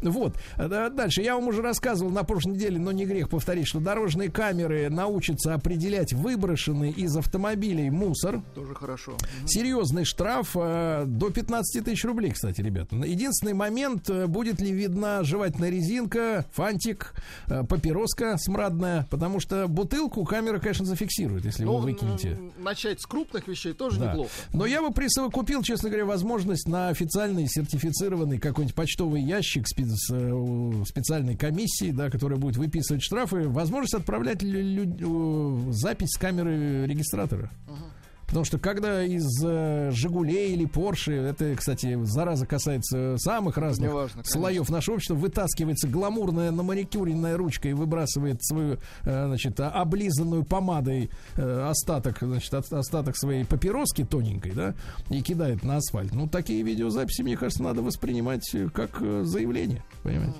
Вот. 0.00 0.36
А 0.56 0.90
Дальше. 0.90 1.22
Я 1.22 1.34
вам 1.34 1.48
уже 1.48 1.62
рассказывал 1.62 2.10
на 2.10 2.24
прошлой 2.24 2.52
неделе, 2.54 2.78
но 2.78 2.92
не 2.92 3.04
грех 3.04 3.28
повторить, 3.28 3.63
что 3.64 3.80
дорожные 3.80 4.30
камеры 4.30 4.88
научатся 4.90 5.54
определять 5.54 6.12
выброшенный 6.12 6.90
из 6.90 7.16
автомобилей 7.16 7.90
мусор. 7.90 8.42
Тоже 8.54 8.74
хорошо. 8.74 9.16
Серьезный 9.46 10.04
штраф 10.04 10.50
э, 10.54 11.04
до 11.06 11.30
15 11.30 11.84
тысяч 11.84 12.04
рублей, 12.04 12.30
кстати, 12.32 12.60
ребята. 12.60 12.96
Единственный 12.96 13.54
момент, 13.54 14.08
э, 14.10 14.26
будет 14.26 14.60
ли 14.60 14.70
видна 14.72 15.22
жевательная 15.24 15.70
резинка, 15.70 16.44
фантик, 16.52 17.14
э, 17.46 17.62
папироска 17.64 18.36
смрадная, 18.38 19.06
потому 19.10 19.40
что 19.40 19.66
бутылку 19.68 20.24
камера, 20.24 20.58
конечно, 20.58 20.84
зафиксирует, 20.86 21.44
если 21.44 21.64
Ну, 21.64 21.76
вы 21.76 21.92
выкинете. 21.92 22.30
м, 22.30 22.52
начать 22.58 23.00
с 23.00 23.06
крупных 23.06 23.48
вещей 23.48 23.72
тоже 23.72 23.98
Да. 24.00 24.10
неплохо. 24.12 24.30
Но 24.52 24.66
я 24.66 24.82
бы 24.82 24.92
присовокупил, 24.92 25.62
честно 25.62 25.88
говоря, 25.88 26.04
возможность 26.04 26.68
на 26.68 26.88
официальный 26.88 27.46
сертифицированный 27.48 28.38
какой-нибудь 28.38 28.74
почтовый 28.74 29.22
ящик 29.22 29.64
спе- 29.66 29.84
с, 29.88 30.10
э, 30.12 30.84
специальной 30.86 31.36
комиссии, 31.36 31.90
да, 31.90 32.10
которая 32.10 32.38
будет 32.38 32.56
выписывать 32.56 33.02
штрафы, 33.02 33.48
возможность 33.54 33.94
отправлять 33.94 34.42
лю- 34.42 34.84
лю- 34.84 35.72
запись 35.72 36.10
с 36.10 36.18
камеры 36.18 36.86
регистратора. 36.86 37.50
Потому 38.26 38.44
что 38.44 38.58
когда 38.58 39.02
из 39.04 39.26
э, 39.44 39.90
Жигулей 39.92 40.54
или 40.54 40.64
Порше, 40.64 41.12
это, 41.12 41.54
кстати, 41.54 41.98
зараза 42.04 42.46
касается 42.46 43.16
самых 43.18 43.56
разных 43.56 43.90
конечно. 43.90 44.22
слоев 44.24 44.68
нашего 44.70 44.96
общества, 44.96 45.14
вытаскивается 45.14 45.88
гламурная 45.88 46.50
наманикюренная 46.50 47.36
ручка 47.36 47.68
и 47.68 47.72
выбрасывает 47.72 48.44
свою, 48.44 48.78
э, 49.04 49.26
значит, 49.26 49.60
облизанную 49.60 50.44
помадой 50.44 51.10
э, 51.36 51.68
остаток, 51.68 52.18
значит, 52.20 52.52
остаток 52.54 53.16
своей 53.16 53.44
папироски 53.44 54.04
тоненькой, 54.04 54.52
да, 54.52 54.74
и 55.10 55.22
кидает 55.22 55.62
на 55.62 55.76
асфальт. 55.76 56.12
Ну, 56.12 56.28
такие 56.28 56.62
видеозаписи, 56.62 57.22
мне 57.22 57.36
кажется, 57.36 57.62
надо 57.62 57.82
воспринимать 57.82 58.50
как 58.72 59.00
э, 59.00 59.22
заявление, 59.24 59.82
понимаете. 60.02 60.36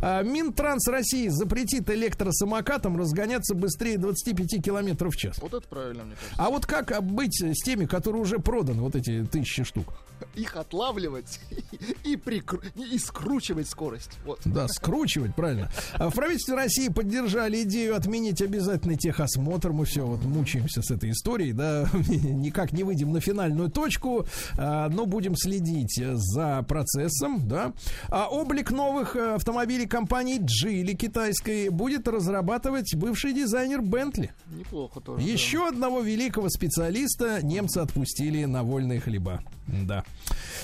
А, 0.00 0.22
Минтранс 0.22 0.88
России 0.88 1.28
запретит 1.28 1.90
электросамокатам 1.90 2.96
разгоняться 2.96 3.54
быстрее 3.54 3.98
25 3.98 4.62
километров 4.62 5.14
в 5.14 5.16
час. 5.16 5.38
Вот 5.40 5.54
это 5.54 5.66
правильно, 5.68 6.04
мне 6.04 6.14
кажется. 6.14 6.42
А 6.42 6.50
вот 6.50 6.66
как 6.66 7.02
быть 7.20 7.42
с 7.42 7.62
теми, 7.62 7.84
которые 7.84 8.22
уже 8.22 8.38
проданы, 8.38 8.80
вот 8.80 8.96
эти 8.96 9.24
тысячи 9.30 9.62
штук? 9.62 9.92
Их 10.34 10.56
отлавливать 10.56 11.40
и, 12.04 12.16
прикру- 12.16 12.62
и 12.76 12.98
скручивать 12.98 13.68
скорость. 13.68 14.18
Вот. 14.24 14.40
Да, 14.44 14.68
скручивать, 14.68 15.34
правильно. 15.34 15.70
А 15.94 16.10
В 16.10 16.14
правительстве 16.14 16.54
России 16.54 16.88
поддержали 16.88 17.62
идею 17.62 17.96
отменить 17.96 18.42
обязательный 18.42 18.96
техосмотр. 18.96 19.72
Мы 19.72 19.84
все 19.84 20.06
вот 20.06 20.22
мучаемся 20.24 20.82
с 20.82 20.90
этой 20.90 21.10
историей, 21.10 21.52
да, 21.52 21.88
никак 22.08 22.72
не 22.72 22.84
выйдем 22.84 23.12
на 23.12 23.20
финальную 23.20 23.70
точку, 23.70 24.26
а, 24.58 24.88
но 24.88 25.06
будем 25.06 25.36
следить 25.36 26.00
за 26.14 26.62
процессом, 26.68 27.46
да. 27.48 27.72
А 28.08 28.28
облик 28.28 28.70
новых 28.70 29.16
э, 29.16 29.34
автомобилей 29.34 29.86
компании 29.86 30.40
Geely 30.40 30.94
китайской 30.94 31.68
будет 31.68 32.08
разрабатывать 32.08 32.94
бывший 32.94 33.32
дизайнер 33.32 33.82
Бентли. 33.82 34.32
Неплохо 34.48 35.00
тоже. 35.00 35.24
Еще 35.26 35.68
одного 35.68 36.00
великого 36.00 36.48
специалиста 36.48 37.44
немцы 37.44 37.78
отпустили 37.78 38.44
на 38.44 38.62
вольные 38.62 39.00
хлеба. 39.00 39.42
Да. 39.86 40.04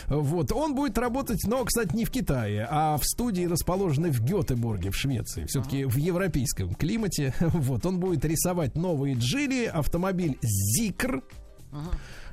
Вот. 0.09 0.53
Он 0.53 0.75
будет 0.75 0.99
работать, 0.99 1.43
но, 1.47 1.65
кстати, 1.65 1.95
не 1.95 2.05
в 2.05 2.11
Китае, 2.11 2.67
а 2.71 2.97
в 2.97 3.05
студии, 3.05 3.45
расположенной 3.45 4.11
в 4.11 4.21
Гетеборге, 4.23 4.91
в 4.91 4.97
Швеции. 4.97 5.47
Все-таки 5.47 5.85
в 5.85 5.97
европейском 5.97 6.75
климате. 6.75 7.35
Вот. 7.67 7.87
Он 7.87 7.99
будет 8.01 8.25
рисовать 8.25 8.77
новые 8.77 9.15
джили, 9.15 9.65
автомобиль 9.65 10.39
Зикр. 10.43 11.23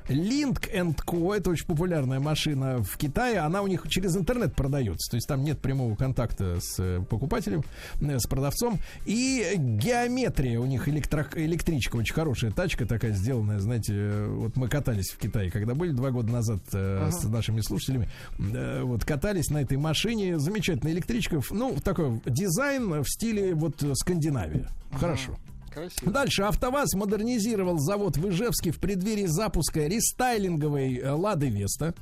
Link 0.08 0.68
Co. 1.06 1.34
Это 1.34 1.50
очень 1.50 1.66
популярная 1.66 2.20
машина 2.20 2.82
в 2.82 2.96
Китае. 2.96 3.38
Она 3.38 3.62
у 3.62 3.66
них 3.66 3.86
через 3.88 4.16
интернет 4.16 4.54
продается. 4.54 5.10
То 5.10 5.16
есть 5.16 5.26
там 5.26 5.42
нет 5.44 5.60
прямого 5.60 5.94
контакта 5.96 6.58
с 6.60 6.78
э, 6.78 7.00
покупателем, 7.08 7.62
э, 8.00 8.18
с 8.18 8.26
продавцом. 8.26 8.78
И 9.06 9.52
геометрия 9.56 10.58
у 10.60 10.66
них 10.66 10.88
электро- 10.88 11.28
электричка. 11.34 11.96
Очень 11.96 12.14
хорошая 12.14 12.50
тачка 12.50 12.86
такая 12.86 13.12
сделанная. 13.12 13.58
Знаете, 13.58 13.94
э, 13.94 14.26
вот 14.26 14.56
мы 14.56 14.68
катались 14.68 15.10
в 15.10 15.18
Китае, 15.18 15.50
когда 15.50 15.74
были 15.74 15.92
два 15.92 16.10
года 16.10 16.30
назад 16.32 16.60
э, 16.72 17.10
с 17.10 17.24
нашими 17.24 17.60
слушателями. 17.60 18.08
Э, 18.38 18.82
вот 18.82 19.04
катались 19.04 19.50
на 19.50 19.58
этой 19.58 19.76
машине. 19.76 20.38
Замечательная 20.38 20.92
электричка. 20.92 21.40
Ну, 21.50 21.76
такой 21.82 22.20
дизайн 22.26 23.02
в 23.02 23.08
стиле 23.08 23.54
вот 23.54 23.82
Скандинавия. 23.94 24.68
Хорошо. 24.92 25.36
Красиво. 25.74 26.12
Дальше 26.12 26.42
АвтоВАЗ 26.42 26.94
модернизировал 26.94 27.78
завод 27.78 28.16
в 28.16 28.28
Ижевске 28.28 28.70
в 28.70 28.78
преддверии 28.78 29.26
запуска 29.26 29.86
рестайлинговой 29.86 30.98
э, 30.98 31.10
Лады 31.10 31.48
Веста. 31.48 31.94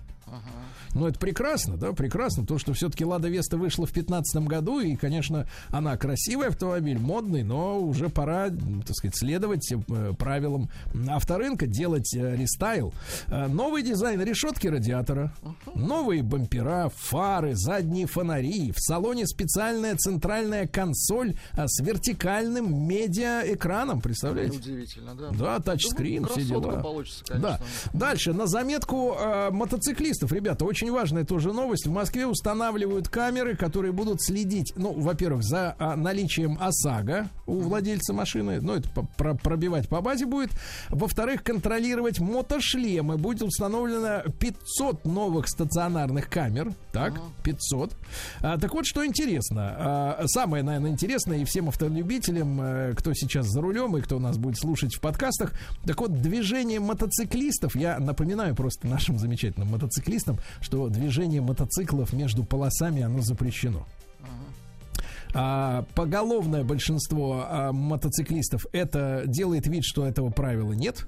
Ну, 0.94 1.06
это 1.06 1.18
прекрасно, 1.18 1.76
да, 1.76 1.92
прекрасно. 1.92 2.44
То, 2.46 2.58
что 2.58 2.72
все-таки 2.74 3.04
Лада 3.04 3.28
Веста 3.28 3.56
вышла 3.56 3.86
в 3.86 3.92
2015 3.92 4.42
году, 4.46 4.80
и, 4.80 4.94
конечно, 4.96 5.46
она 5.70 5.96
красивый 5.96 6.48
автомобиль, 6.48 6.98
модный, 6.98 7.42
но 7.42 7.80
уже 7.80 8.08
пора, 8.08 8.50
так 8.50 8.94
сказать, 8.96 9.16
следовать 9.16 9.72
э, 9.72 10.12
правилам 10.18 10.68
авторынка, 11.08 11.66
делать 11.66 12.14
э, 12.14 12.36
рестайл. 12.36 12.92
Э, 13.28 13.46
новый 13.46 13.82
дизайн 13.82 14.20
решетки 14.22 14.66
радиатора, 14.66 15.32
новые 15.74 16.22
бампера, 16.22 16.90
фары, 16.94 17.54
задние 17.54 18.06
фонари. 18.06 18.72
В 18.72 18.80
салоне 18.80 19.26
специальная 19.26 19.96
центральная 19.96 20.66
консоль 20.66 21.36
с 21.56 21.80
вертикальным 21.80 22.86
медиаэкраном, 22.86 24.00
представляете? 24.00 24.58
Удивительно, 24.58 25.14
да. 25.14 25.30
Да, 25.30 25.60
тачскрин, 25.60 26.22
Ну, 26.22 26.28
все 26.28 26.42
дела. 26.42 26.80
получится, 26.80 27.24
Да. 27.38 27.58
конечно. 27.58 27.64
Дальше, 27.92 28.32
на 28.34 28.46
заметку 28.46 29.14
э, 29.18 29.50
мотоциклистов. 30.22 30.32
Ребята, 30.32 30.64
очень 30.64 30.90
важная 30.90 31.24
тоже 31.24 31.52
новость. 31.52 31.86
В 31.86 31.90
Москве 31.90 32.26
устанавливают 32.26 33.08
камеры, 33.08 33.56
которые 33.56 33.92
будут 33.92 34.22
следить, 34.22 34.72
ну, 34.76 34.92
во-первых, 34.92 35.42
за 35.42 35.74
а, 35.78 35.96
наличием 35.96 36.58
ОСАГО 36.60 37.28
у 37.46 37.60
владельца 37.60 38.12
машины. 38.12 38.60
Ну, 38.60 38.74
это 38.76 38.88
про- 39.16 39.34
пробивать 39.34 39.88
по 39.88 40.00
базе 40.00 40.26
будет. 40.26 40.50
Во-вторых, 40.88 41.42
контролировать 41.42 42.20
мотошлемы. 42.20 43.16
Будет 43.16 43.42
установлено 43.42 44.22
500 44.38 45.04
новых 45.04 45.48
стационарных 45.48 46.28
камер. 46.28 46.72
Так, 46.92 47.14
500. 47.42 47.92
А, 48.40 48.58
так 48.58 48.72
вот, 48.74 48.86
что 48.86 49.04
интересно. 49.04 49.74
А, 49.76 50.22
самое, 50.26 50.62
наверное, 50.62 50.90
интересное 50.90 51.38
и 51.38 51.44
всем 51.44 51.68
автолюбителям, 51.68 52.60
э, 52.60 52.94
кто 52.94 53.12
сейчас 53.14 53.46
за 53.46 53.60
рулем 53.60 53.96
и 53.96 54.00
кто 54.00 54.18
нас 54.18 54.36
будет 54.38 54.58
слушать 54.58 54.94
в 54.94 55.00
подкастах. 55.00 55.52
Так 55.84 56.00
вот, 56.00 56.20
движение 56.20 56.80
мотоциклистов, 56.80 57.76
я 57.76 57.98
напоминаю 57.98 58.54
просто 58.54 58.86
нашим 58.86 59.18
замечательным 59.18 59.68
мотоциклистам, 59.68 60.11
что 60.60 60.88
движение 60.88 61.40
мотоциклов 61.40 62.12
между 62.12 62.44
полосами, 62.44 63.02
оно 63.02 63.20
запрещено. 63.22 63.86
А, 65.34 65.86
поголовное 65.94 66.62
большинство 66.62 67.46
а, 67.48 67.72
мотоциклистов 67.72 68.66
это 68.72 69.22
делает 69.26 69.66
вид, 69.66 69.82
что 69.84 70.06
этого 70.06 70.30
правила 70.30 70.72
нет. 70.72 71.06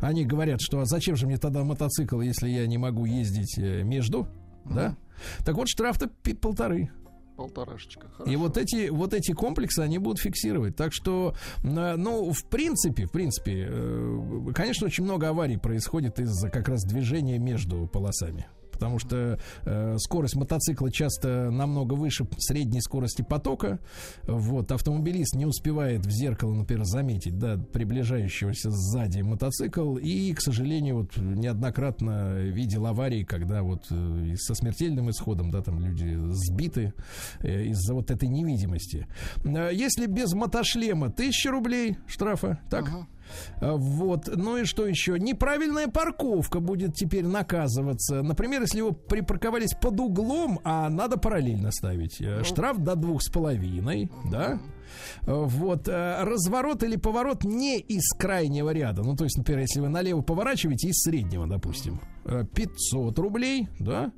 Они 0.00 0.24
говорят, 0.24 0.60
что 0.60 0.80
а 0.80 0.86
зачем 0.86 1.16
же 1.16 1.26
мне 1.26 1.36
тогда 1.36 1.62
мотоцикл, 1.62 2.20
если 2.20 2.48
я 2.48 2.66
не 2.66 2.78
могу 2.78 3.04
ездить 3.04 3.58
э, 3.58 3.82
между, 3.82 4.26
да? 4.64 4.96
Так 5.44 5.54
вот, 5.56 5.68
штраф-то 5.68 6.10
полторы. 6.40 6.90
Полторашечка. 7.36 8.08
И 8.26 8.36
вот 8.36 8.56
эти, 8.56 8.90
вот 8.90 9.12
эти 9.12 9.32
комплексы 9.32 9.80
они 9.80 9.98
будут 9.98 10.20
фиксировать. 10.20 10.76
Так 10.76 10.92
что, 10.92 11.34
э, 11.62 11.96
ну, 11.96 12.32
в 12.32 12.44
принципе, 12.44 13.06
в 13.06 13.10
принципе, 13.10 13.66
э, 13.68 14.52
конечно, 14.54 14.86
очень 14.86 15.04
много 15.04 15.28
аварий 15.28 15.56
происходит 15.56 16.20
из-за 16.20 16.50
как 16.50 16.68
раз 16.68 16.84
движения 16.84 17.38
между 17.38 17.86
полосами. 17.88 18.46
Потому 18.74 18.98
что 18.98 19.38
э, 19.64 19.96
скорость 19.98 20.36
мотоцикла 20.36 20.90
часто 20.90 21.50
намного 21.50 21.94
выше 21.94 22.26
средней 22.38 22.80
скорости 22.80 23.22
потока. 23.22 23.78
Вот, 24.24 24.70
автомобилист 24.72 25.34
не 25.34 25.46
успевает 25.46 26.04
в 26.04 26.10
зеркало, 26.10 26.52
например, 26.52 26.84
заметить, 26.84 27.38
да, 27.38 27.56
приближающегося 27.56 28.70
сзади 28.70 29.22
мотоцикл. 29.22 29.96
И, 29.96 30.32
к 30.34 30.40
сожалению, 30.40 30.96
вот 30.98 31.16
неоднократно 31.16 32.38
видел 32.40 32.86
аварии, 32.86 33.24
когда 33.24 33.62
вот 33.62 33.86
э, 33.90 34.34
со 34.36 34.54
смертельным 34.54 35.10
исходом, 35.10 35.50
да, 35.50 35.62
там 35.62 35.80
люди 35.80 36.16
сбиты 36.32 36.92
э, 37.40 37.64
из-за 37.66 37.94
вот 37.94 38.10
этой 38.10 38.28
невидимости. 38.28 39.06
Э, 39.44 39.70
Если 39.72 40.06
без 40.06 40.32
мотошлема 40.34 41.06
1000 41.06 41.50
рублей 41.50 41.96
штрафа, 42.06 42.60
так? 42.70 42.88
А, 42.88 43.06
Вот. 43.60 44.28
Ну 44.34 44.58
и 44.58 44.64
что 44.64 44.86
еще? 44.86 45.18
Неправильная 45.18 45.88
парковка 45.88 46.60
будет 46.60 46.94
теперь 46.94 47.26
наказываться. 47.26 48.22
Например, 48.22 48.60
если 48.62 48.80
вы 48.80 48.92
припарковались 48.92 49.74
под 49.80 50.00
углом, 50.00 50.60
а 50.64 50.88
надо 50.88 51.16
параллельно 51.16 51.70
ставить. 51.72 52.20
Э, 52.20 52.42
Штраф 52.44 52.78
до 52.78 52.94
двух 52.96 53.22
с 53.22 53.28
половиной, 53.30 54.10
да? 54.30 54.58
Э, 55.26 55.32
Вот. 55.44 55.88
э, 55.88 56.22
Разворот 56.24 56.82
или 56.82 56.96
поворот 56.96 57.44
не 57.44 57.78
из 57.80 58.08
крайнего 58.18 58.70
ряда. 58.70 59.02
Ну, 59.02 59.16
то 59.16 59.24
есть, 59.24 59.36
например, 59.38 59.60
если 59.62 59.80
вы 59.80 59.88
налево 59.88 60.20
поворачиваете 60.22 60.88
из 60.88 61.02
среднего, 61.02 61.46
допустим, 61.46 62.00
500 62.54 63.18
рублей, 63.18 63.68
да? 63.78 64.12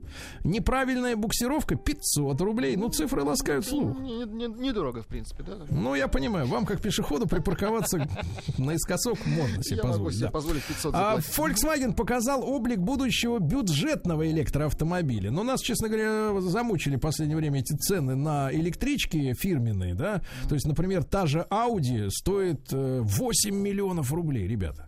Неправильная 0.45 1.17
буксировка 1.17 1.77
500 1.77 2.41
рублей. 2.41 2.77
Ну, 2.77 2.89
цифры 2.89 3.23
ласкают 3.23 3.67
слух. 3.67 3.99
Не- 3.99 4.25
не- 4.25 4.47
Недорого, 4.67 5.03
в 5.03 5.07
принципе, 5.07 5.43
да? 5.43 5.59
Ну, 5.71 5.95
я 5.95 6.09
понимаю, 6.09 6.47
вам 6.47 6.67
как 6.67 6.81
пешеходу 6.81 7.27
припарковаться 7.27 8.09
наискосок 8.59 9.19
можно 9.27 9.63
себе 9.63 9.77
Я 9.77 9.83
позволить. 9.83 10.21
да. 10.21 10.31
позволить 10.31 10.65
500 10.65 10.95
А. 10.95 11.17
Volkswagen 11.19 11.95
показал 11.95 12.43
облик 12.49 12.79
будущего 12.79 13.39
бюджетного 13.39 14.31
электроавтомобиля. 14.31 15.31
Но 15.31 15.43
нас, 15.43 15.61
честно 15.61 15.89
говоря, 15.89 16.41
замучили 16.41 16.97
в 16.97 17.01
последнее 17.01 17.37
время 17.37 17.61
эти 17.61 17.75
цены 17.75 18.15
на 18.15 18.51
электрички 18.53 19.35
фирменные, 19.35 19.95
да. 19.95 20.23
То 20.49 20.55
есть, 20.55 20.67
например, 20.67 21.05
та 21.05 21.27
же 21.27 21.47
Audi 21.51 22.09
стоит 22.11 22.73
э, 22.73 23.01
8 23.03 23.55
миллионов 23.55 24.13
рублей, 24.13 24.47
ребята. 24.47 24.86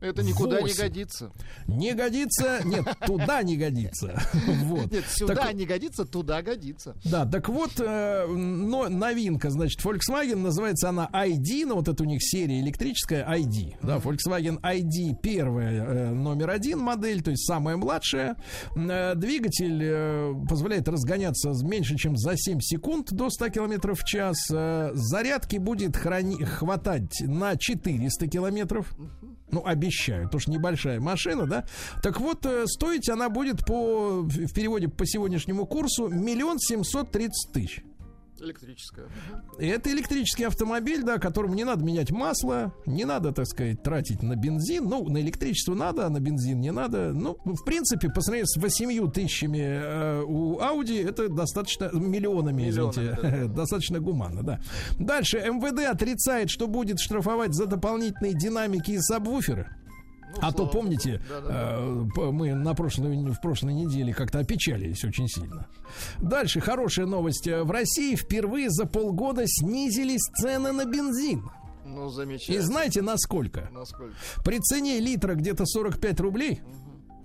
Это 0.00 0.22
никуда 0.22 0.56
не 0.58 0.62
Восемь. 0.62 0.82
годится. 0.82 1.32
Не 1.66 1.94
годится, 1.94 2.60
нет, 2.64 2.84
туда 3.06 3.42
не 3.42 3.56
годится. 3.56 4.20
Вот. 4.66 4.90
Нет, 4.92 5.04
сюда 5.08 5.34
Так- 5.34 5.54
не 5.54 5.64
годится, 5.64 6.04
туда 6.04 6.42
годится. 6.42 6.94
да, 7.04 7.24
так 7.24 7.48
вот, 7.48 7.72
э, 7.80 8.26
но 8.26 8.88
новинка, 8.88 9.50
значит, 9.50 9.80
Volkswagen, 9.84 10.36
называется 10.36 10.88
она 10.90 11.08
ID, 11.12 11.64
ну 11.66 11.76
вот 11.76 11.88
это 11.88 12.02
у 12.02 12.06
них 12.06 12.18
серия 12.22 12.60
электрическая 12.60 13.24
ID, 13.38 13.76
да, 13.82 13.96
Volkswagen 13.98 14.60
ID 14.60 15.16
первая, 15.22 15.84
э, 15.84 16.10
номер 16.12 16.50
один 16.50 16.78
модель, 16.80 17.22
то 17.22 17.30
есть 17.30 17.46
самая 17.46 17.76
младшая. 17.76 18.36
Э, 18.76 19.14
двигатель 19.14 19.80
э, 19.82 20.34
позволяет 20.48 20.88
разгоняться 20.88 21.52
меньше, 21.64 21.96
чем 21.96 22.16
за 22.16 22.36
7 22.36 22.58
секунд 22.60 23.12
до 23.12 23.30
100 23.30 23.48
км 23.50 23.94
в 23.94 24.04
час. 24.04 24.36
Э, 24.52 24.90
зарядки 24.94 25.56
будет 25.56 25.96
храни- 25.96 26.44
хватать 26.44 27.20
на 27.20 27.56
400 27.56 28.26
километров. 28.28 28.94
Ну, 29.50 29.62
обещаю, 29.64 30.24
потому 30.24 30.40
что 30.40 30.50
небольшая 30.50 31.00
машина, 31.00 31.46
да. 31.46 31.64
Так 32.02 32.20
вот, 32.20 32.44
э, 32.44 32.66
стоить 32.66 33.08
она 33.08 33.28
будет 33.28 33.64
по, 33.64 34.22
в 34.22 34.52
переводе 34.52 34.88
по 34.88 35.06
сегодняшнему 35.06 35.66
курсу 35.66 36.08
миллион 36.08 36.58
семьсот 36.58 37.12
тридцать 37.12 37.52
тысяч. 37.52 37.82
Электрическая. 38.40 39.06
Это 39.58 39.90
электрический 39.90 40.44
автомобиль, 40.44 41.02
да, 41.02 41.18
которому 41.18 41.54
не 41.54 41.64
надо 41.64 41.84
менять 41.84 42.10
масло, 42.10 42.74
не 42.84 43.04
надо, 43.04 43.32
так 43.32 43.46
сказать, 43.46 43.82
тратить 43.82 44.22
на 44.22 44.36
бензин. 44.36 44.84
Ну, 44.84 45.08
на 45.08 45.18
электричество 45.18 45.74
надо, 45.74 46.06
а 46.06 46.10
на 46.10 46.20
бензин 46.20 46.60
не 46.60 46.70
надо. 46.70 47.12
Ну, 47.12 47.38
в 47.44 47.64
принципе, 47.64 48.08
по 48.10 48.20
сравнению 48.20 48.46
с 48.46 48.56
8 48.56 49.10
тысячами 49.10 49.58
э, 49.58 50.22
у 50.22 50.58
Audi, 50.58 51.08
это 51.08 51.28
достаточно, 51.28 51.90
миллионами, 51.92 52.62
Миллионами, 52.62 52.90
извините, 52.90 53.18
да. 53.22 53.46
достаточно 53.54 54.00
гуманно, 54.00 54.42
да. 54.42 54.60
Дальше, 54.98 55.38
МВД 55.38 55.86
отрицает, 55.86 56.50
что 56.50 56.66
будет 56.66 57.00
штрафовать 57.00 57.54
за 57.54 57.66
дополнительные 57.66 58.34
динамики 58.34 58.92
и 58.92 58.98
сабвуферы. 59.00 59.75
А 60.40 60.52
то 60.52 60.66
помните, 60.66 61.20
э, 61.28 62.04
мы 62.30 62.54
на 62.54 62.74
прошлой, 62.74 63.16
в 63.30 63.40
прошлой 63.40 63.74
неделе 63.74 64.12
как-то 64.14 64.38
опечалились 64.40 65.04
очень 65.04 65.28
сильно. 65.28 65.66
Дальше 66.18 66.60
хорошая 66.60 67.06
новость. 67.06 67.46
В 67.46 67.70
России 67.70 68.14
впервые 68.16 68.70
за 68.70 68.86
полгода 68.86 69.42
снизились 69.46 70.22
цены 70.40 70.72
на 70.72 70.84
бензин. 70.84 71.48
Ну, 71.84 72.08
И 72.08 72.12
замечательно. 72.12 72.62
знаете 72.62 73.02
насколько? 73.02 73.68
Насколько? 73.72 74.14
При 74.44 74.58
цене 74.58 74.98
литра 74.98 75.34
где-то 75.34 75.64
45 75.66 76.20
рублей 76.20 76.60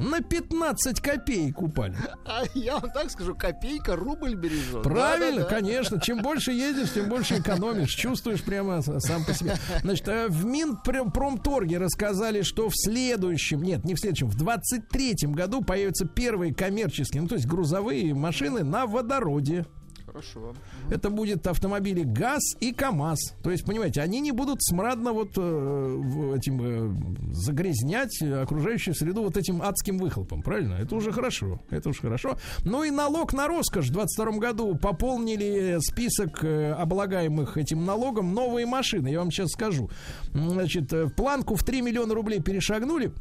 на 0.02 0.22
15 0.22 1.00
копеек 1.00 1.62
упали. 1.62 1.96
А 2.26 2.44
я 2.54 2.78
вам 2.80 2.92
так 2.92 3.10
скажу, 3.12 3.36
копейка 3.36 3.96
рубль 3.96 4.36
бережет. 4.36 4.84
Правильно, 4.84 5.44
Да-да-да. 5.44 5.56
конечно. 5.56 6.00
Чем 6.02 6.22
больше 6.22 6.52
едешь, 6.52 6.94
тем 6.94 7.10
больше 7.10 7.40
экономишь. 7.40 7.94
Чувствуешь 7.94 8.42
прямо 8.44 8.82
сам 8.82 9.24
по 9.26 9.34
себе. 9.34 9.56
Значит, 9.82 10.08
э, 10.08 10.28
в 10.30 10.46
Минпромторге 10.46 11.78
рассказали, 11.78 12.42
что 12.42 12.70
в 12.70 12.74
следующем, 12.76 13.62
нет, 13.62 13.86
не 13.86 13.96
в 13.96 14.00
следующем, 14.00 14.30
в 14.30 14.42
23-м 14.42 15.34
году 15.34 15.62
появятся 15.62 16.06
первые 16.06 16.54
коммерческие, 16.54 17.22
ну 17.22 17.28
то 17.28 17.36
есть 17.36 17.48
грузовые 17.48 18.14
машины 18.14 18.64
на 18.64 18.86
водороде. 18.86 19.66
Хорошо. 20.12 20.54
Это 20.90 21.10
будет 21.10 21.48
автомобили 21.48 22.04
ГАЗ 22.04 22.58
и 22.60 22.74
КАМАЗ. 22.74 23.36
То 23.42 23.50
есть, 23.50 23.66
понимаете, 23.66 24.02
они 24.02 24.20
не 24.20 24.32
будут 24.32 24.62
смрадно 24.62 25.14
вот 25.14 25.32
э, 25.38 26.34
этим 26.36 26.62
э, 26.62 27.34
загрязнять 27.34 28.22
окружающую 28.22 28.94
среду 28.94 29.24
вот 29.24 29.38
этим 29.38 29.62
адским 29.62 29.98
выхлопом. 29.98 30.42
Правильно? 30.42 30.74
Это 30.74 30.96
уже 30.96 31.14
хорошо. 31.14 31.62
Это 31.70 31.90
уже 31.90 32.02
хорошо. 32.02 32.38
Ну 32.66 32.84
и 32.84 32.92
налог 32.92 33.32
на 33.34 33.48
роскошь 33.48 33.88
в 33.88 33.94
22 33.94 34.32
году 34.38 34.76
пополнили 34.76 35.78
список 35.80 36.44
э, 36.44 36.74
облагаемых 36.74 37.56
этим 37.58 37.86
налогом 37.86 38.34
новые 38.34 38.66
машины. 38.66 39.08
Я 39.08 39.20
вам 39.20 39.32
сейчас 39.32 39.52
скажу. 39.52 39.90
Значит, 40.34 40.94
планку 41.16 41.56
в 41.56 41.64
3 41.64 41.82
миллиона 41.82 42.14
рублей 42.14 42.42
перешагнули. 42.42 43.14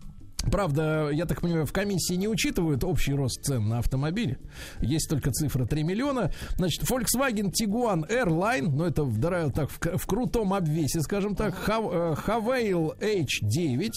Правда, 0.51 1.11
я 1.12 1.27
так 1.27 1.41
понимаю, 1.41 1.67
в 1.67 1.73
комиссии 1.73 2.15
не 2.15 2.29
учитывают 2.29 2.83
общий 2.85 3.12
рост 3.12 3.43
цен 3.45 3.69
на 3.69 3.79
автомобили. 3.79 4.39
Есть 4.81 5.09
только 5.11 5.31
цифра 5.31 5.67
3 5.67 5.83
миллиона. 5.83 6.33
Значит, 6.57 6.83
Volkswagen 6.83 7.53
Tiguan 7.53 8.09
Airline, 8.11 8.69
ну 8.71 8.85
это 8.85 9.05
в, 9.05 9.21
так, 9.53 9.71
в, 9.71 9.99
в 9.99 10.07
крутом 10.07 10.55
обвесе, 10.55 11.01
скажем 11.03 11.37
так, 11.37 11.55
Hav- 11.67 11.91
э, 11.93 12.15
Havail 12.27 12.99
H9, 13.01 13.91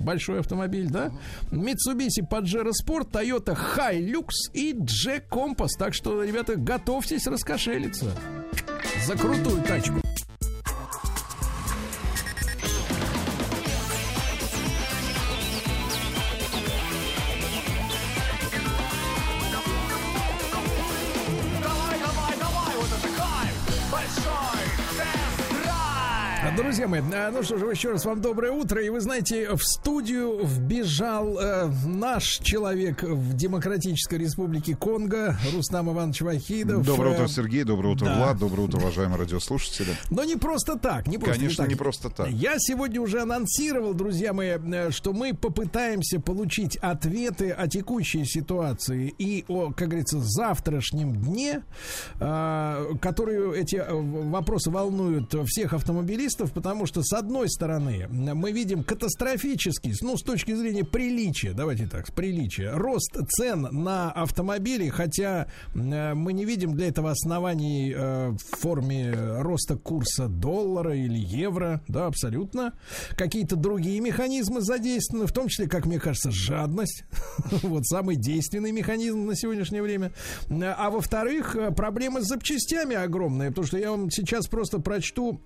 большой 0.00 0.40
автомобиль, 0.40 0.88
да? 0.90 1.12
Mitsubishi 1.52 2.28
Pajero 2.28 2.70
Sport, 2.72 3.12
Toyota 3.12 3.56
Hilux 3.76 4.28
и 4.52 4.72
Jack 4.74 5.28
Compass. 5.30 5.68
Так 5.78 5.94
что, 5.94 6.22
ребята, 6.24 6.56
готовьтесь 6.56 7.26
раскошелиться 7.26 8.10
за 9.06 9.16
крутую 9.16 9.62
тачку. 9.62 10.00
Друзья 26.56 26.86
мои, 26.86 27.00
а, 27.12 27.32
ну 27.32 27.42
что 27.42 27.58
же, 27.58 27.66
еще 27.66 27.90
раз 27.90 28.04
вам 28.04 28.20
доброе 28.20 28.52
утро. 28.52 28.80
И 28.80 28.88
вы 28.88 29.00
знаете, 29.00 29.54
в 29.56 29.62
студию 29.64 30.44
вбежал 30.44 31.36
э, 31.36 31.68
наш 31.84 32.38
человек 32.38 33.02
в 33.02 33.34
Демократической 33.34 34.20
Республике 34.20 34.76
Конго, 34.76 35.36
Рустам 35.52 35.90
Иванович 35.90 36.20
Вахидов. 36.20 36.86
Доброе 36.86 37.14
утро, 37.14 37.24
Э, 37.24 37.28
Сергей, 37.28 37.64
доброе 37.64 37.94
утро, 37.94 38.06
да. 38.06 38.18
Влад, 38.18 38.38
доброе 38.38 38.62
утро, 38.62 38.78
уважаемые 38.78 39.18
радиослушатели. 39.18 39.96
Но 40.10 40.22
не 40.22 40.36
просто 40.36 40.78
так, 40.78 41.08
не 41.08 41.18
просто 41.18 41.40
Конечно, 41.40 41.64
так. 41.64 41.68
не 41.70 41.74
просто 41.76 42.10
так. 42.10 42.28
Я 42.28 42.54
сегодня 42.58 43.00
уже 43.00 43.20
анонсировал, 43.22 43.92
друзья 43.92 44.32
мои, 44.32 44.50
э, 44.50 44.90
что 44.92 45.12
мы 45.12 45.34
попытаемся 45.34 46.20
получить 46.20 46.76
ответы 46.76 47.50
о 47.50 47.66
текущей 47.66 48.24
ситуации 48.24 49.12
и 49.18 49.44
о, 49.48 49.72
как 49.72 49.88
говорится, 49.88 50.20
завтрашнем 50.20 51.16
дне, 51.16 51.62
э, 52.20 52.86
которые 53.00 53.60
эти 53.60 53.76
э, 53.76 53.92
вопросы 53.92 54.70
волнуют 54.70 55.34
всех 55.46 55.72
автомобилистов, 55.72 56.43
потому 56.52 56.86
что, 56.86 57.02
с 57.02 57.12
одной 57.12 57.48
стороны, 57.48 58.06
мы 58.10 58.52
видим 58.52 58.84
катастрофический, 58.84 59.94
ну, 60.02 60.16
с 60.16 60.22
точки 60.22 60.54
зрения 60.54 60.84
приличия, 60.84 61.52
давайте 61.52 61.86
так, 61.86 62.12
приличия, 62.12 62.72
рост 62.72 63.16
цен 63.28 63.68
на 63.70 64.10
автомобили, 64.10 64.88
хотя 64.88 65.46
э, 65.74 66.14
мы 66.14 66.32
не 66.32 66.44
видим 66.44 66.74
для 66.74 66.88
этого 66.88 67.10
оснований 67.10 67.92
э, 67.94 68.30
в 68.30 68.60
форме 68.60 69.12
роста 69.12 69.76
курса 69.76 70.28
доллара 70.28 70.96
или 70.96 71.18
евро, 71.18 71.82
да, 71.88 72.06
абсолютно. 72.06 72.74
Какие-то 73.16 73.56
другие 73.56 74.00
механизмы 74.00 74.60
задействованы, 74.60 75.26
в 75.26 75.32
том 75.32 75.48
числе, 75.48 75.68
как 75.68 75.86
мне 75.86 75.98
кажется, 75.98 76.30
жадность. 76.30 77.04
Вот 77.62 77.86
самый 77.86 78.16
действенный 78.16 78.72
механизм 78.72 79.26
на 79.26 79.34
сегодняшнее 79.34 79.82
время. 79.82 80.12
А 80.50 80.90
во-вторых, 80.90 81.56
э, 81.56 81.70
проблемы 81.72 82.22
с 82.22 82.26
запчастями 82.26 82.96
огромные, 82.96 83.50
потому 83.50 83.66
что 83.66 83.78
я 83.78 83.90
вам 83.90 84.10
сейчас 84.10 84.46
просто 84.46 84.78
прочту 84.78 85.40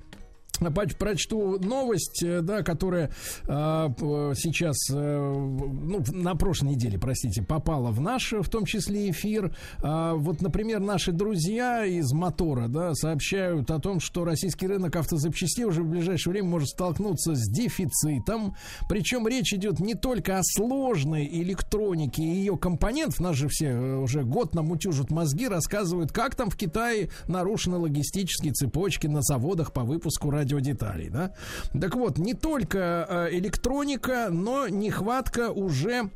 Прочту 0.99 1.59
новость, 1.59 2.23
э, 2.23 2.41
да, 2.43 2.63
которая 2.63 3.11
э, 3.47 3.89
сейчас, 4.37 4.77
э, 4.91 4.95
ну, 4.95 6.03
на 6.13 6.35
прошлой 6.35 6.71
неделе, 6.71 6.99
простите, 6.99 7.43
попала 7.43 7.91
в 7.91 8.01
наш, 8.01 8.33
в 8.33 8.49
том 8.49 8.65
числе, 8.65 9.11
эфир. 9.11 9.55
А, 9.83 10.15
вот, 10.15 10.41
например, 10.41 10.81
наши 10.81 11.13
друзья 11.13 11.85
из 11.85 12.13
Мотора, 12.13 12.69
да, 12.69 12.95
сообщают 12.95 13.71
о 13.71 13.79
том, 13.79 14.01
что 14.01 14.25
российский 14.25 14.67
рынок 14.67 14.97
автозапчастей 14.97 15.65
уже 15.65 15.83
в 15.83 15.89
ближайшее 15.89 16.33
время 16.33 16.49
может 16.49 16.69
столкнуться 16.69 17.35
с 17.35 17.49
дефицитом. 17.49 18.55
Причем 18.89 19.27
речь 19.27 19.53
идет 19.53 19.81
не 19.81 19.95
только 19.95 20.39
о 20.39 20.43
сложной 20.43 21.27
электронике 21.27 22.23
и 22.23 22.27
ее 22.27 22.57
компонентов. 22.57 23.21
Нас 23.21 23.37
же 23.37 23.49
все 23.49 23.67
э, 23.67 23.97
уже 23.97 24.23
год 24.23 24.55
нам 24.55 24.71
утюжат 24.71 25.11
мозги, 25.11 25.49
рассказывают, 25.49 26.13
как 26.13 26.35
там 26.35 26.51
в 26.51 26.57
Китае 26.57 27.11
нарушены 27.27 27.77
логистические 27.77 28.53
цепочки 28.53 29.07
на 29.07 29.23
заводах 29.23 29.73
по 29.73 29.83
выпуску 29.83 30.31
радиодеталей, 30.49 31.09
да? 31.09 31.33
Так 31.79 31.95
вот, 31.95 32.19
не 32.19 32.35
только 32.35 33.07
э, 33.09 33.29
электроника, 33.33 34.29
но 34.31 34.69
нехватка 34.69 35.51
уже 35.51 36.11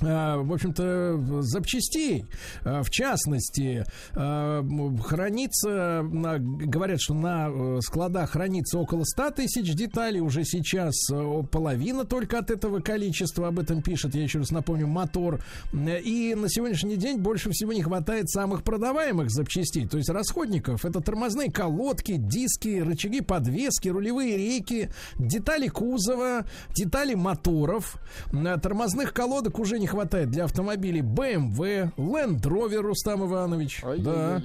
в 0.00 0.52
общем-то, 0.52 1.40
запчастей. 1.42 2.24
Э, 2.64 2.82
В 2.82 2.90
частности, 2.90 3.84
э, 4.14 4.62
хранится, 5.02 6.02
говорят, 6.04 7.00
что 7.00 7.14
на 7.14 7.48
э, 7.48 7.80
складах 7.80 8.30
хранится 8.32 8.78
около 8.78 9.04
100 9.04 9.30
тысяч 9.30 9.74
деталей. 9.74 10.20
Уже 10.20 10.44
сейчас 10.44 10.94
э, 11.10 11.42
половина 11.50 12.04
только 12.04 12.38
от 12.38 12.50
этого 12.50 12.80
количества. 12.80 13.48
Об 13.48 13.58
этом 13.58 13.82
пишет, 13.82 14.14
я 14.14 14.22
еще 14.22 14.38
раз 14.40 14.50
напомню, 14.50 14.86
мотор. 14.86 15.40
Э, 15.72 16.00
И 16.00 16.34
на 16.34 16.48
сегодняшний 16.48 16.96
день 16.96 17.18
больше 17.18 17.50
всего 17.50 17.72
не 17.72 17.82
хватает 17.82 18.28
самых 18.28 18.62
продаваемых 18.64 19.30
запчастей, 19.30 19.86
то 19.86 19.96
есть 19.96 20.10
расходников. 20.10 20.84
Это 20.84 21.00
тормозные 21.00 21.50
колодки, 21.50 22.16
диски, 22.18 22.80
рычаги 22.80 23.20
подвески, 23.22 23.88
рулевые 23.88 24.36
рейки, 24.36 24.90
детали 25.18 25.68
кузова, 25.68 26.44
детали 26.74 27.14
моторов. 27.14 27.96
Э, 28.32 28.58
Тормозных 28.60 29.12
колодок 29.14 29.58
уже 29.58 29.78
не 29.78 29.85
хватает 29.86 30.30
для 30.30 30.44
автомобилей 30.44 31.00
BMW, 31.00 31.92
Land 31.96 32.42
Rover, 32.42 32.80
Рустам 32.80 33.24
Иванович. 33.26 33.82
Да. 33.98 34.42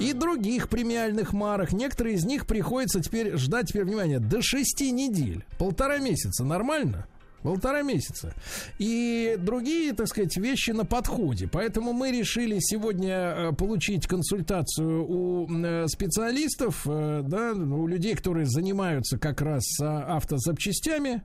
И 0.00 0.12
других 0.12 0.68
премиальных 0.68 1.32
марок. 1.32 1.72
Некоторые 1.72 2.16
из 2.16 2.24
них 2.24 2.46
приходится 2.46 3.00
теперь 3.00 3.36
ждать, 3.36 3.68
теперь, 3.68 3.84
внимание, 3.84 4.18
до 4.18 4.42
6 4.42 4.80
недель. 4.92 5.44
Полтора 5.58 5.98
месяца. 5.98 6.44
Нормально? 6.44 7.06
Полтора 7.44 7.82
месяца. 7.82 8.32
И 8.78 9.36
другие, 9.38 9.92
так 9.92 10.08
сказать, 10.08 10.34
вещи 10.38 10.70
на 10.70 10.86
подходе. 10.86 11.46
Поэтому 11.46 11.92
мы 11.92 12.10
решили 12.10 12.56
сегодня 12.58 13.12
э, 13.14 13.52
получить 13.52 14.06
консультацию 14.06 15.04
у 15.06 15.46
э, 15.46 15.86
специалистов, 15.88 16.86
э, 16.86 17.20
да, 17.22 17.52
у 17.52 17.86
людей, 17.86 18.14
которые 18.14 18.46
занимаются 18.46 19.18
как 19.18 19.42
раз 19.42 19.62
э, 19.78 19.84
автозапчастями 19.84 21.22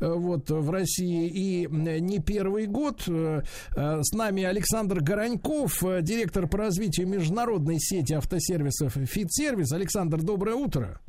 вот 0.00 0.50
в 0.50 0.70
России. 0.70 1.28
И 1.28 1.68
не 1.68 2.18
первый 2.18 2.66
год. 2.66 3.02
С 3.02 4.12
нами 4.12 4.42
Александр 4.42 5.00
Гораньков, 5.00 5.84
директор 6.02 6.48
по 6.48 6.58
развитию 6.58 7.06
международной 7.06 7.78
сети 7.78 8.14
автосервисов 8.14 8.94
«Фитсервис». 8.94 9.70
Александр, 9.70 10.20
доброе 10.20 10.56
утро. 10.56 11.00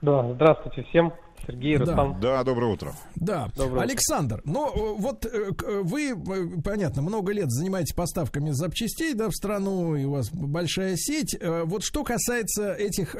Да, 0.00 0.32
здравствуйте 0.32 0.82
всем. 0.90 1.12
Сергей, 1.46 1.78
Да. 1.78 2.16
Да, 2.20 2.44
доброе 2.44 2.72
утро. 2.72 2.90
Да, 3.16 3.46
Доброе 3.56 3.82
Александр, 3.82 4.42
ну 4.44 4.66
э, 4.66 4.94
вот 4.98 5.24
э, 5.24 5.28
э, 5.28 5.80
вы, 5.82 6.14
понятно, 6.62 7.00
много 7.00 7.32
лет 7.32 7.48
занимаетесь 7.48 7.94
поставками 7.94 8.50
запчастей, 8.50 9.14
да, 9.14 9.28
в 9.28 9.32
страну, 9.32 9.94
и 9.94 10.04
у 10.04 10.12
вас 10.12 10.30
большая 10.32 10.96
сеть. 10.96 11.38
Вот 11.40 11.82
что 11.84 12.04
касается 12.04 12.74
этих 12.74 13.16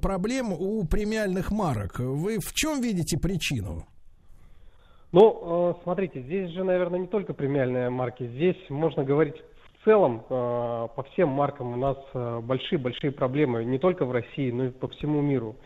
проблем 0.00 0.52
у 0.52 0.84
премиальных 0.86 1.52
марок, 1.52 1.98
вы 1.98 2.38
в 2.40 2.52
чем 2.54 2.80
видите 2.80 3.18
причину? 3.18 3.84
Ну, 5.12 5.78
смотрите, 5.84 6.22
здесь 6.22 6.50
же, 6.50 6.64
наверное, 6.64 7.00
не 7.00 7.06
только 7.06 7.32
премиальные 7.32 7.90
марки. 7.90 8.26
Здесь 8.26 8.56
можно 8.68 9.04
говорить 9.04 9.36
в 9.80 9.84
целом, 9.84 10.20
по 10.28 11.06
всем 11.12 11.28
маркам 11.28 11.74
у 11.74 11.76
нас 11.76 11.96
большие-большие 12.42 13.12
проблемы, 13.12 13.64
не 13.64 13.78
только 13.78 14.04
в 14.04 14.12
России, 14.12 14.50
но 14.50 14.66
и 14.66 14.70
по 14.70 14.88
всему 14.88 15.20
миру. 15.20 15.56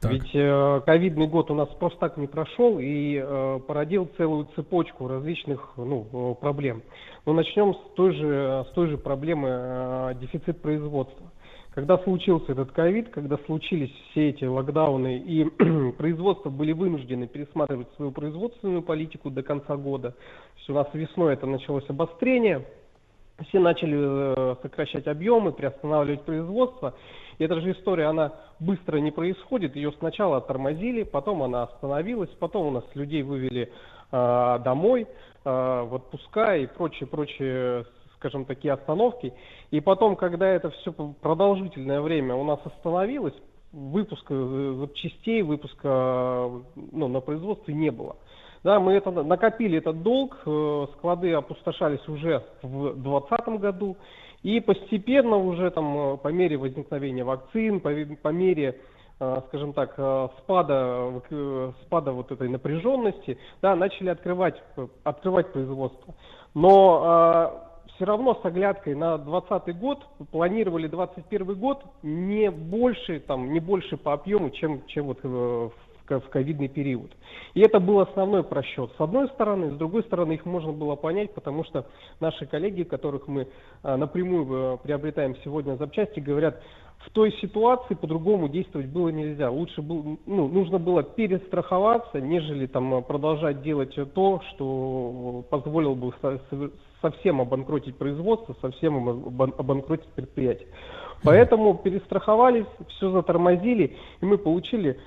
Так. 0.00 0.12
Ведь 0.12 0.30
э, 0.34 0.80
ковидный 0.84 1.26
год 1.26 1.50
у 1.50 1.54
нас 1.54 1.68
просто 1.80 1.98
так 2.00 2.16
не 2.18 2.26
прошел 2.26 2.78
и 2.78 3.18
э, 3.18 3.60
породил 3.66 4.10
целую 4.18 4.46
цепочку 4.54 5.08
различных 5.08 5.72
ну, 5.76 6.06
э, 6.12 6.40
проблем. 6.40 6.82
Но 7.24 7.32
начнем 7.32 7.74
с 7.74 7.94
той 7.94 8.12
же, 8.12 8.66
с 8.68 8.74
той 8.74 8.88
же 8.88 8.98
проблемы 8.98 9.48
э, 9.50 10.14
дефицит 10.20 10.60
производства. 10.60 11.32
Когда 11.76 11.98
случился 11.98 12.52
этот 12.52 12.72
ковид, 12.72 13.10
когда 13.10 13.38
случились 13.46 13.92
все 14.10 14.30
эти 14.30 14.44
локдауны 14.44 15.18
и 15.18 15.44
производства 15.98 16.50
были 16.50 16.72
вынуждены 16.72 17.26
пересматривать 17.26 17.88
свою 17.96 18.12
производственную 18.12 18.82
политику 18.82 19.30
до 19.30 19.42
конца 19.42 19.76
года, 19.76 20.12
то 20.12 20.56
есть 20.56 20.70
у 20.70 20.74
нас 20.74 20.88
весной 20.92 21.34
это 21.34 21.46
началось 21.46 21.84
обострение, 21.88 22.66
все 23.44 23.58
начали 23.60 23.96
э, 23.98 24.56
сокращать 24.62 25.06
объемы, 25.06 25.52
приостанавливать 25.52 26.22
производство. 26.22 26.94
И 27.38 27.44
эта 27.44 27.60
же 27.60 27.72
история, 27.72 28.06
она 28.06 28.32
быстро 28.60 28.98
не 28.98 29.10
происходит. 29.10 29.76
Ее 29.76 29.92
сначала 29.98 30.40
тормозили, 30.40 31.02
потом 31.02 31.42
она 31.42 31.64
остановилась, 31.64 32.30
потом 32.38 32.68
у 32.68 32.70
нас 32.70 32.84
людей 32.94 33.22
вывели 33.22 33.70
э, 34.10 34.58
домой, 34.64 35.02
э, 35.02 35.06
в 35.84 35.94
отпуска 35.94 36.56
и 36.56 36.66
прочие, 36.66 37.06
прочие, 37.06 37.84
скажем, 38.16 38.46
такие 38.46 38.72
остановки. 38.72 39.34
И 39.70 39.80
потом, 39.80 40.16
когда 40.16 40.48
это 40.48 40.70
все 40.70 40.92
продолжительное 40.92 42.00
время 42.00 42.34
у 42.34 42.44
нас 42.44 42.60
остановилось, 42.64 43.34
выпуска 43.72 44.32
э, 44.32 44.74
запчастей, 44.80 45.42
выпуска 45.42 46.50
ну, 46.74 47.08
на 47.08 47.20
производстве 47.20 47.74
не 47.74 47.90
было. 47.90 48.16
Да, 48.66 48.80
мы 48.80 48.94
это, 48.94 49.12
накопили 49.12 49.78
этот 49.78 50.02
долг, 50.02 50.38
э, 50.44 50.86
склады 50.94 51.32
опустошались 51.34 52.08
уже 52.08 52.42
в 52.62 52.94
2020 52.94 53.60
году, 53.60 53.96
и 54.42 54.58
постепенно 54.58 55.36
уже 55.36 55.70
там 55.70 55.96
э, 55.96 56.16
по 56.16 56.26
мере 56.32 56.56
возникновения 56.56 57.22
вакцин, 57.22 57.78
по, 57.78 57.92
по 58.20 58.28
мере, 58.30 58.80
э, 59.20 59.36
скажем 59.46 59.72
так, 59.72 59.92
спада, 60.38 61.12
спада 61.84 62.10
вот 62.10 62.32
этой 62.32 62.48
напряженности, 62.48 63.38
да, 63.62 63.76
начали 63.76 64.08
открывать, 64.08 64.60
открывать 65.04 65.52
производство. 65.52 66.16
Но 66.52 67.70
все 67.94 68.04
равно 68.04 68.34
с 68.34 68.44
оглядкой 68.44 68.96
на 68.96 69.16
2020 69.16 69.78
год 69.78 70.04
планировали 70.32 70.88
2021 70.88 71.54
год 71.54 71.84
не 72.02 72.50
больше, 72.50 73.20
там, 73.20 73.52
не 73.52 73.60
больше 73.60 73.96
по 73.96 74.12
объему, 74.12 74.50
чем, 74.50 74.84
чем 74.86 75.06
вот 75.06 75.22
в 75.22 75.70
в 76.08 76.28
ковидный 76.28 76.68
период. 76.68 77.10
И 77.54 77.60
это 77.60 77.80
был 77.80 78.00
основной 78.00 78.42
просчет. 78.42 78.90
С 78.96 79.00
одной 79.00 79.28
стороны, 79.28 79.70
с 79.70 79.74
другой 79.76 80.02
стороны, 80.04 80.32
их 80.32 80.46
можно 80.46 80.72
было 80.72 80.96
понять, 80.96 81.34
потому 81.34 81.64
что 81.64 81.86
наши 82.20 82.46
коллеги, 82.46 82.82
которых 82.82 83.28
мы 83.28 83.48
а, 83.82 83.96
напрямую 83.96 84.74
э, 84.74 84.78
приобретаем 84.82 85.36
сегодня 85.44 85.76
запчасти, 85.76 86.20
говорят, 86.20 86.60
в 87.06 87.10
той 87.10 87.32
ситуации 87.40 87.94
по-другому 87.94 88.48
действовать 88.48 88.88
было 88.88 89.10
нельзя. 89.10 89.50
Лучше 89.50 89.82
был, 89.82 90.18
ну, 90.26 90.48
нужно 90.48 90.78
было 90.78 91.02
перестраховаться, 91.02 92.20
нежели 92.20 92.66
там 92.66 92.94
э, 92.94 93.02
продолжать 93.02 93.62
делать 93.62 93.94
то, 94.14 94.40
что 94.50 95.44
позволило 95.50 95.94
бы 95.94 96.12
со- 96.20 96.40
со- 96.50 96.70
совсем 97.00 97.40
обанкротить 97.40 97.96
производство, 97.96 98.56
совсем 98.60 99.08
обан- 99.08 99.54
обанкротить 99.56 100.08
предприятие. 100.08 100.68
Поэтому 101.22 101.74
перестраховались, 101.74 102.66
все 102.88 103.10
затормозили, 103.10 103.96
и 104.20 104.24
мы 104.26 104.38
получили 104.38 104.98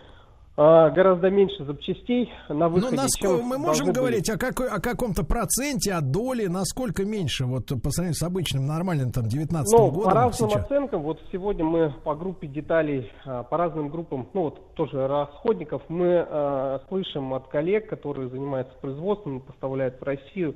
гораздо 0.60 1.30
меньше 1.30 1.64
запчастей 1.64 2.30
на 2.50 2.68
Ну, 2.68 2.70
выходе. 2.70 2.98
насколько 2.98 3.38
чем 3.38 3.46
мы 3.48 3.58
можем 3.58 3.94
говорить 3.94 4.30
о, 4.30 4.38
какой, 4.38 4.68
о 4.68 4.82
каком-то 4.82 5.24
проценте, 5.24 5.94
о 5.94 6.02
доле, 6.02 6.50
насколько 6.50 7.06
меньше, 7.06 7.46
вот 7.46 7.68
по 7.82 7.90
сравнению 7.92 8.16
с 8.16 8.24
обычным 8.24 8.66
нормальным 8.66 9.12
там 9.14 9.24
19 9.26 9.66
Ну, 9.72 9.90
годом 9.90 10.04
по 10.04 10.12
разным 10.14 10.50
сейчас? 10.50 10.66
оценкам, 10.66 11.04
вот 11.04 11.20
сегодня 11.32 11.64
мы 11.64 11.94
по 12.04 12.14
группе 12.14 12.48
деталей, 12.48 13.10
а, 13.26 13.44
по 13.44 13.56
разным 13.56 13.88
группам, 13.88 14.28
ну 14.34 14.42
вот 14.42 14.74
тоже 14.76 15.08
расходников, 15.08 15.82
мы 15.88 16.26
а, 16.28 16.82
слышим 16.90 17.34
от 17.34 17.48
коллег, 17.48 17.88
которые 17.90 18.28
занимаются 18.30 18.74
производством, 18.82 19.40
поставляют 19.40 20.00
в 20.02 20.04
Россию 20.04 20.56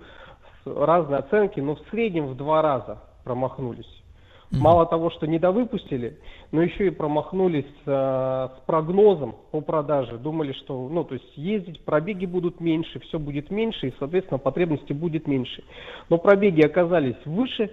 разные 0.66 1.20
оценки, 1.20 1.62
но 1.62 1.76
в 1.76 1.80
среднем 1.92 2.28
в 2.28 2.36
два 2.36 2.62
раза 2.62 2.98
промахнулись. 3.24 4.03
Мало 4.60 4.86
того, 4.86 5.10
что 5.10 5.26
недовыпустили, 5.26 6.18
но 6.52 6.62
еще 6.62 6.88
и 6.88 6.92
промахнулись 6.92 7.66
а, 7.86 8.54
с 8.56 8.66
прогнозом 8.66 9.36
по 9.52 9.62
продаже. 9.62 10.18
Думали, 10.18 10.54
что, 10.54 10.88
ну, 10.90 11.04
то 11.04 11.16
есть 11.16 11.36
ездить, 11.36 11.84
пробеги 11.84 12.26
будут 12.26 12.60
меньше, 12.60 13.00
все 13.00 13.18
будет 13.18 13.50
меньше, 13.50 13.88
и, 13.88 13.94
соответственно, 13.98 14.38
потребности 14.38 14.94
будет 14.94 15.28
меньше. 15.28 15.64
Но 16.10 16.18
пробеги 16.18 16.62
оказались 16.62 17.18
выше, 17.26 17.72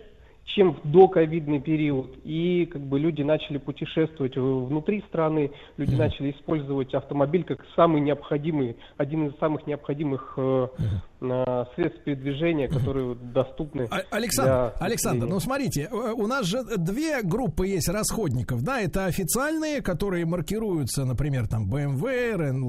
чем 0.55 0.75
в 0.75 0.91
доковидный 0.91 1.61
период. 1.61 2.17
И 2.25 2.69
как 2.73 2.83
бы 2.83 2.99
люди 2.99 3.23
начали 3.23 3.59
путешествовать 3.59 4.37
э, 4.37 4.41
внутри 4.41 5.03
страны, 5.09 5.53
люди 5.77 5.95
начали 5.95 6.33
использовать 6.33 6.95
автомобиль 6.95 7.45
как 7.45 7.65
самый 7.77 8.01
необходимый, 8.01 8.77
один 8.97 9.29
из 9.29 9.39
самых 9.39 9.67
необходимых 9.67 10.35
э, 10.37 10.69
э, 10.79 10.83
средств 11.21 12.03
передвижения, 12.05 12.67
которые 12.69 13.15
доступны. 13.15 13.87
А- 13.91 14.01
Александр, 14.11 14.51
для 14.79 14.87
Александр, 14.87 15.27
ну 15.27 15.39
смотрите, 15.39 15.89
э, 15.91 15.95
у 15.95 16.27
нас 16.27 16.47
же 16.47 16.63
две 16.79 17.23
группы 17.23 17.67
есть 17.69 17.89
расходников, 17.89 18.63
да, 18.63 18.81
это 18.81 19.05
официальные, 19.05 19.83
которые 19.83 20.25
маркируются, 20.25 21.05
например, 21.05 21.47
там 21.47 21.71
BMW, 21.71 22.37
Ren- 22.37 22.61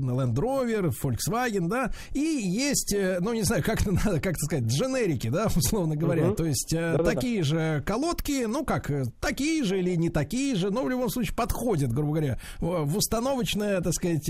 Land 0.00 0.34
Rover, 0.34 0.90
Volkswagen, 1.02 1.68
да, 1.68 1.92
и 2.12 2.18
есть, 2.18 2.92
э, 2.92 3.18
ну 3.20 3.32
не 3.32 3.42
знаю, 3.42 3.62
как 3.62 3.82
это 3.82 3.92
надо, 4.04 4.20
как 4.20 4.36
сказать, 4.38 4.64
дженерики, 4.64 5.28
да, 5.28 5.46
условно 5.56 5.94
говоря, 5.94 6.26
Мгм. 6.26 6.34
то 6.36 6.44
есть 6.44 6.72
э, 6.72 6.92
Да-да-да. 6.92 7.10
такие 7.12 7.42
же 7.44 7.82
колодки, 7.86 8.46
ну 8.46 8.64
как, 8.64 8.90
такие 9.20 9.62
же 9.62 9.78
или 9.78 9.94
не 9.94 10.10
такие 10.10 10.56
же, 10.56 10.70
но 10.70 10.82
в 10.82 10.90
любом 10.90 11.08
случае 11.08 11.36
подходят, 11.36 11.92
грубо 11.92 12.14
говоря, 12.14 12.38
в 12.58 12.96
установочное, 12.96 13.80
так 13.80 13.92
сказать, 13.92 14.28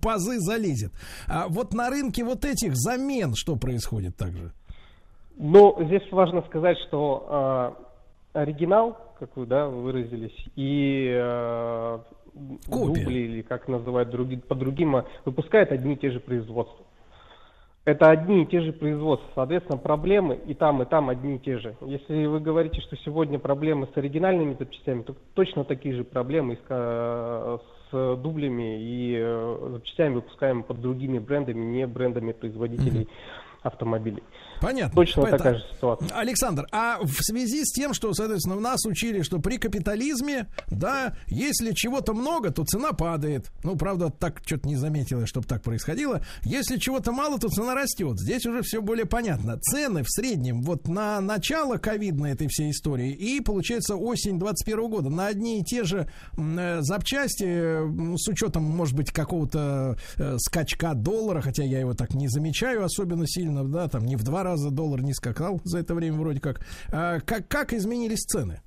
пазы 0.00 0.38
залезет. 0.38 0.92
А 1.26 1.48
вот 1.48 1.74
на 1.74 1.90
рынке 1.90 2.22
вот 2.24 2.43
этих 2.44 2.74
замен 2.74 3.34
что 3.34 3.56
происходит 3.56 4.16
также? 4.16 4.52
Ну, 5.36 5.76
здесь 5.80 6.02
важно 6.12 6.42
сказать, 6.42 6.78
что 6.86 7.26
а, 7.28 7.76
оригинал, 8.34 8.96
как 9.18 9.36
вы 9.36 9.46
да, 9.46 9.68
выразились, 9.68 10.36
и 10.54 11.12
э, 11.12 11.98
дубли, 12.34 13.18
или 13.20 13.42
как 13.42 13.68
называют 13.68 14.10
други- 14.10 14.40
по 14.40 14.54
другим, 14.54 14.96
а, 14.96 15.06
выпускают 15.24 15.72
одни 15.72 15.94
и 15.94 15.96
те 15.96 16.10
же 16.10 16.20
производства. 16.20 16.84
Это 17.84 18.08
одни 18.08 18.42
и 18.42 18.46
те 18.46 18.60
же 18.62 18.72
производства, 18.72 19.28
соответственно, 19.34 19.76
проблемы 19.76 20.40
и 20.46 20.54
там, 20.54 20.82
и 20.82 20.86
там 20.86 21.10
одни 21.10 21.36
и 21.36 21.38
те 21.38 21.58
же. 21.58 21.76
Если 21.82 22.24
вы 22.24 22.40
говорите, 22.40 22.80
что 22.80 22.96
сегодня 22.96 23.38
проблемы 23.38 23.88
с 23.92 23.96
оригинальными 23.96 24.56
запчастями, 24.58 25.02
то 25.02 25.14
точно 25.34 25.64
такие 25.64 25.94
же 25.94 26.02
проблемы 26.02 26.58
с, 26.66 27.60
с 27.94 28.16
дублями 28.16 28.80
и 28.80 29.16
э, 29.16 29.68
запчастями, 29.72 30.14
выпускаемыми 30.14 30.62
под 30.62 30.80
другими 30.80 31.20
брендами, 31.20 31.64
не 31.64 31.86
брендами 31.86 32.32
производителей 32.32 33.08
автомобилей. 33.62 34.22
Понятно. 34.60 34.94
Точно 34.94 35.22
Это- 35.22 35.36
такая 35.38 35.54
же 35.58 35.64
ситуация. 35.74 36.08
Александр, 36.16 36.66
а 36.72 36.98
в 37.02 37.22
связи 37.22 37.64
с 37.64 37.72
тем, 37.72 37.94
что, 37.94 38.12
соответственно, 38.14 38.60
нас 38.60 38.84
учили, 38.86 39.22
что 39.22 39.38
при 39.38 39.58
капитализме, 39.58 40.46
да, 40.70 41.16
если 41.26 41.72
чего-то 41.72 42.14
много, 42.14 42.50
то 42.50 42.64
цена 42.64 42.92
падает. 42.92 43.50
Ну, 43.62 43.76
правда, 43.76 44.10
так 44.10 44.40
что-то 44.44 44.68
не 44.68 44.76
заметила, 44.76 45.26
чтобы 45.26 45.46
так 45.46 45.62
происходило. 45.62 46.22
Если 46.44 46.76
чего-то 46.78 47.12
мало, 47.12 47.38
то 47.38 47.48
цена 47.48 47.74
растет. 47.74 48.18
Здесь 48.20 48.46
уже 48.46 48.62
все 48.62 48.80
более 48.80 49.06
понятно. 49.06 49.58
Цены 49.58 50.02
в 50.02 50.10
среднем 50.10 50.62
вот 50.62 50.88
на 50.88 51.20
начало 51.20 51.76
ковидной 51.76 52.32
этой 52.32 52.48
всей 52.48 52.70
истории 52.70 53.10
и, 53.12 53.40
получается, 53.40 53.96
осень 53.96 54.38
21 54.38 54.88
года 54.88 55.10
на 55.10 55.26
одни 55.26 55.60
и 55.60 55.64
те 55.64 55.84
же 55.84 56.08
э, 56.36 56.78
запчасти, 56.80 58.16
с 58.16 58.28
учетом, 58.28 58.62
может 58.64 58.94
быть, 58.94 59.10
какого-то 59.10 59.96
э, 60.16 60.36
скачка 60.38 60.94
доллара, 60.94 61.40
хотя 61.40 61.64
я 61.64 61.80
его 61.80 61.94
так 61.94 62.14
не 62.14 62.28
замечаю 62.28 62.84
особенно 62.84 63.26
сильно, 63.26 63.64
да, 63.64 63.88
там 63.88 64.04
не 64.06 64.16
в 64.16 64.22
два 64.22 64.42
раза 64.44 64.70
доллар 64.70 65.02
не 65.02 65.12
скакал 65.12 65.60
за 65.64 65.78
это 65.80 65.94
время 65.94 66.18
вроде 66.18 66.40
как. 66.40 66.60
А, 66.92 67.18
как, 67.20 67.48
как 67.48 67.72
изменились 67.72 68.20
цены? 68.20 68.60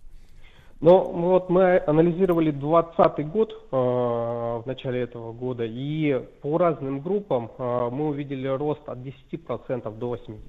Ну, 0.79 1.11
вот 1.11 1.49
мы 1.49 1.79
анализировали 1.87 2.51
2020 2.51 3.31
год 3.31 3.51
э, 3.51 3.75
в 3.75 4.63
начале 4.67 5.01
этого 5.01 5.33
года, 5.33 5.63
и 5.65 6.19
по 6.41 6.59
разным 6.59 7.01
группам 7.01 7.51
э, 7.57 7.89
мы 7.91 8.09
увидели 8.09 8.47
рост 8.47 8.87
от 8.87 8.99
10% 8.99 9.97
до 9.97 10.15
80%. 10.15 10.39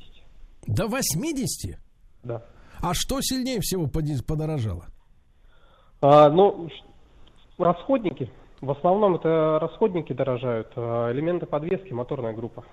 До 0.66 0.86
80? 0.86 1.78
Да. 2.24 2.44
А 2.82 2.92
что 2.92 3.22
сильнее 3.22 3.60
всего 3.60 3.86
подорожало? 3.86 4.84
А, 6.02 6.28
ну, 6.28 6.68
расходники. 7.56 8.30
В 8.60 8.70
основном 8.70 9.14
это 9.14 9.58
расходники 9.60 10.12
дорожают. 10.12 10.68
элементы 10.76 11.46
подвески, 11.46 11.92
моторная 11.94 12.34
группа. 12.34 12.64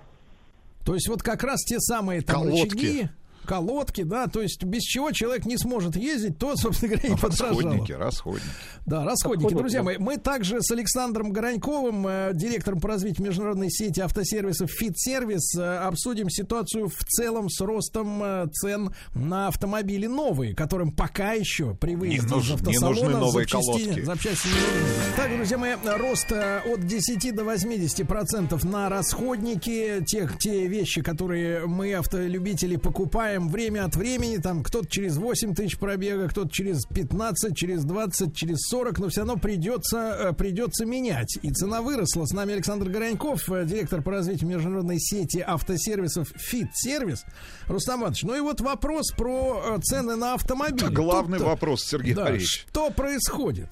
То 0.86 0.94
есть 0.94 1.08
вот 1.08 1.20
как 1.20 1.42
раз 1.42 1.64
те 1.64 1.80
самые 1.80 2.22
там 2.22 2.44
Колодки. 2.44 2.62
рычаги, 2.62 3.08
колодки, 3.44 4.02
да, 4.02 4.26
то 4.26 4.40
есть 4.42 4.64
без 4.64 4.82
чего 4.82 5.12
человек 5.12 5.46
не 5.46 5.56
сможет 5.56 5.96
ездить, 5.96 6.38
то, 6.38 6.56
собственно 6.56 6.94
говоря, 6.94 7.08
и 7.14 7.16
подражало. 7.16 7.52
Расходники, 7.62 7.92
расходники. 7.92 8.46
Да, 8.86 9.04
расходники. 9.04 9.54
Друзья 9.54 9.82
мои, 9.82 9.96
мы 9.98 10.16
также 10.16 10.60
с 10.62 10.70
Александром 10.70 11.32
Гораньковым, 11.32 12.06
э, 12.06 12.30
директором 12.34 12.80
по 12.80 12.88
развитию 12.88 13.26
международной 13.26 13.70
сети 13.70 14.00
автосервисов 14.00 14.70
«Фит-сервис», 14.70 15.54
э, 15.58 15.78
обсудим 15.78 16.30
ситуацию 16.30 16.88
в 16.88 16.96
целом 17.04 17.48
с 17.48 17.60
ростом 17.60 18.22
э, 18.22 18.46
цен 18.52 18.92
на 19.14 19.48
автомобили 19.48 20.06
новые, 20.06 20.54
которым 20.54 20.90
пока 20.92 21.32
еще 21.32 21.74
при 21.74 21.94
выезде 21.96 22.26
нуж- 22.28 22.44
из 22.46 22.48
не 22.48 22.54
автосалона 22.54 22.88
нужны 22.94 23.16
новые 23.18 23.44
запчасти- 23.46 23.50
колодки. 23.84 24.00
запчасти 24.04 24.46
не 24.48 24.52
нужны. 24.54 25.16
Так, 25.16 25.30
друзья 25.36 25.58
мои, 25.58 25.74
рост 25.98 26.32
э, 26.32 26.60
от 26.66 26.86
10 26.86 27.32
до 27.34 27.44
80 27.44 28.06
процентов 28.06 28.64
на 28.64 28.88
расходники, 28.88 30.02
тех, 30.06 30.38
те 30.38 30.66
вещи, 30.66 31.02
которые 31.02 31.66
мы, 31.66 31.92
автолюбители, 31.94 32.76
покупаем 32.76 33.25
время 33.38 33.84
от 33.84 33.96
времени, 33.96 34.38
там 34.38 34.62
кто-то 34.62 34.86
через 34.88 35.16
8 35.16 35.54
тысяч 35.54 35.78
пробега, 35.78 36.28
кто-то 36.28 36.48
через 36.50 36.84
15, 36.86 37.56
через 37.56 37.84
20, 37.84 38.34
через 38.34 38.58
40, 38.68 38.98
но 38.98 39.08
все 39.08 39.20
равно 39.20 39.36
придется, 39.36 40.16
э, 40.18 40.32
придется 40.32 40.84
менять. 40.86 41.38
И 41.42 41.50
цена 41.50 41.82
выросла. 41.82 42.24
С 42.24 42.32
нами 42.32 42.54
Александр 42.54 42.88
Гораньков, 42.88 43.50
э, 43.50 43.64
директор 43.64 44.02
по 44.02 44.10
развитию 44.12 44.48
международной 44.48 44.98
сети 44.98 45.42
автосервисов 45.46 46.28
«Фит-сервис». 46.36 47.24
Рустам 47.66 48.00
Иванович, 48.00 48.22
ну 48.22 48.34
и 48.34 48.40
вот 48.40 48.60
вопрос 48.60 49.10
про 49.12 49.76
э, 49.76 49.80
цены 49.82 50.16
на 50.16 50.34
автомобили. 50.34 50.92
Главный 50.92 51.38
Тут-то- 51.38 51.50
вопрос, 51.50 51.82
Сергей 51.84 52.14
да, 52.14 52.24
Борисович. 52.24 52.66
Что 52.68 52.90
происходит? 52.90 53.68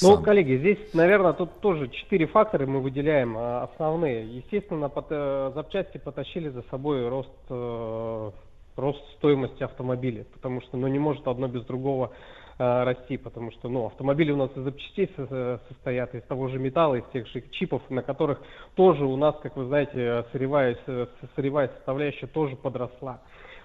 Ну, 0.00 0.22
коллеги, 0.22 0.56
здесь, 0.56 0.78
наверное, 0.94 1.34
тут 1.34 1.60
тоже 1.60 1.88
четыре 1.88 2.26
фактора 2.26 2.66
мы 2.66 2.80
выделяем 2.80 3.36
а, 3.36 3.64
основные. 3.64 4.26
Естественно, 4.26 4.90
э, 5.10 5.52
запчасти 5.54 5.98
потащили 5.98 6.48
за 6.48 6.62
собой 6.70 7.06
рост, 7.08 7.28
э, 7.50 8.30
рост 8.76 9.02
стоимости 9.16 9.62
автомобиля, 9.62 10.24
потому 10.32 10.62
что 10.62 10.78
ну, 10.78 10.86
не 10.86 10.98
может 10.98 11.26
одно 11.28 11.48
без 11.48 11.64
другого 11.66 12.12
э, 12.58 12.82
расти, 12.84 13.18
потому 13.18 13.50
что 13.52 13.68
ну, 13.68 13.86
автомобили 13.86 14.32
у 14.32 14.36
нас 14.36 14.50
из 14.56 14.62
запчастей 14.62 15.10
со- 15.16 15.26
со- 15.26 15.60
состоят, 15.68 16.14
из 16.14 16.22
того 16.22 16.48
же 16.48 16.58
металла, 16.58 16.94
из 16.94 17.04
тех 17.12 17.26
же 17.28 17.42
чипов, 17.50 17.82
на 17.90 18.02
которых 18.02 18.40
тоже 18.74 19.04
у 19.04 19.16
нас, 19.16 19.36
как 19.42 19.54
вы 19.56 19.66
знаете, 19.66 20.24
сырьевая, 20.32 20.78
с- 20.86 21.08
сырьевая 21.36 21.68
составляющая 21.68 22.26
тоже 22.26 22.56
подросла. 22.56 23.20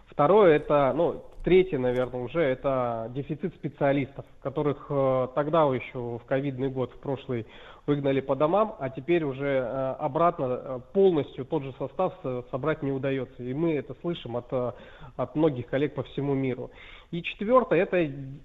Второе, 0.07 0.57
это, 0.57 0.91
ну, 0.95 1.23
третье, 1.43 1.77
наверное, 1.77 2.21
уже 2.21 2.41
это 2.41 3.11
дефицит 3.13 3.53
специалистов, 3.55 4.25
которых 4.41 4.87
э, 4.89 5.27
тогда 5.35 5.63
еще 5.63 6.17
в 6.17 6.21
ковидный 6.25 6.69
год, 6.69 6.91
в 6.93 6.99
прошлый, 6.99 7.45
выгнали 7.85 8.21
по 8.21 8.35
домам, 8.35 8.75
а 8.79 8.89
теперь 8.89 9.23
уже 9.23 9.45
э, 9.45 9.95
обратно 9.99 10.45
э, 10.45 10.79
полностью 10.93 11.45
тот 11.45 11.63
же 11.63 11.73
состав 11.77 12.13
собрать 12.49 12.81
не 12.81 12.91
удается. 12.91 13.43
И 13.43 13.53
мы 13.53 13.73
это 13.75 13.95
слышим 14.01 14.37
от, 14.37 14.51
от 14.51 15.35
многих 15.35 15.67
коллег 15.67 15.95
по 15.95 16.03
всему 16.03 16.33
миру. 16.33 16.71
И 17.11 17.21
четвертое, 17.21 17.81
это, 17.81 17.97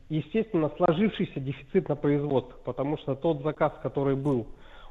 естественно, 0.09 0.71
сложившийся 0.77 1.41
дефицит 1.41 1.89
на 1.89 1.97
производстве, 1.97 2.57
потому 2.65 2.99
что 2.99 3.15
тот 3.15 3.43
заказ, 3.43 3.73
который 3.83 4.17
был, 4.17 4.47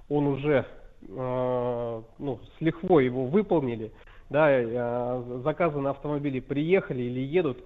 он 0.10 0.28
уже 0.28 0.66
ну, 1.10 2.40
с 2.58 2.62
лихвой 2.62 3.06
его 3.06 3.26
выполнили, 3.26 3.92
да, 4.32 5.22
заказы 5.44 5.78
на 5.78 5.92
автомобили 5.92 6.40
приехали 6.40 7.04
или 7.04 7.20
едут, 7.20 7.60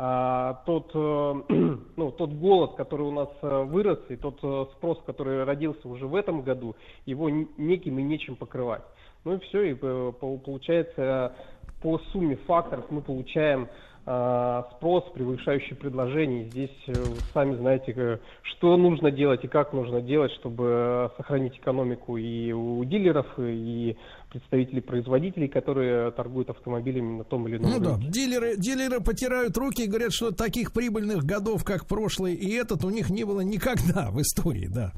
а 0.00 0.62
тот, 0.64 0.92
э, 0.94 1.34
ну, 1.96 2.12
тот 2.12 2.30
голод, 2.30 2.76
который 2.76 3.02
у 3.02 3.10
нас 3.10 3.28
э, 3.42 3.64
вырос, 3.64 3.98
и 4.08 4.16
тот 4.16 4.38
э, 4.44 4.66
спрос, 4.76 5.02
который 5.04 5.42
родился 5.42 5.88
уже 5.88 6.06
в 6.06 6.14
этом 6.14 6.42
году, 6.42 6.76
его 7.04 7.28
неким 7.28 7.98
и 7.98 8.02
нечем 8.04 8.36
покрывать. 8.36 8.84
Ну 9.24 9.34
и 9.34 9.38
все, 9.40 9.62
и 9.62 9.74
по- 9.74 10.12
получается, 10.12 11.34
по 11.82 11.98
сумме 12.12 12.36
факторов 12.36 12.84
мы 12.90 13.02
получаем 13.02 13.68
спрос, 14.76 15.04
превышающий 15.12 15.76
предложение. 15.76 16.44
Здесь 16.44 16.70
сами 17.34 17.56
знаете, 17.56 18.20
что 18.40 18.74
нужно 18.78 19.10
делать 19.10 19.44
и 19.44 19.48
как 19.48 19.74
нужно 19.74 20.00
делать, 20.00 20.32
чтобы 20.32 21.10
сохранить 21.18 21.58
экономику 21.58 22.16
и 22.16 22.50
у 22.52 22.82
дилеров, 22.84 23.26
и 23.36 23.98
представителей 24.30 24.80
производителей, 24.80 25.48
которые 25.48 26.10
торгуют 26.12 26.50
автомобилями 26.50 27.18
на 27.18 27.24
том 27.24 27.46
или 27.48 27.56
ином 27.56 27.70
Ну 27.70 27.78
да, 27.80 27.90
рынке. 27.96 28.08
дилеры, 28.08 28.56
дилеры 28.56 29.00
потирают 29.00 29.56
руки 29.56 29.82
и 29.82 29.86
говорят, 29.86 30.12
что 30.12 30.30
таких 30.30 30.72
прибыльных 30.72 31.24
годов, 31.24 31.64
как 31.64 31.86
прошлый 31.86 32.34
и 32.34 32.52
этот, 32.52 32.84
у 32.84 32.90
них 32.90 33.10
не 33.10 33.24
было 33.24 33.40
никогда 33.40 34.10
в 34.10 34.20
истории, 34.20 34.66
да. 34.68 34.92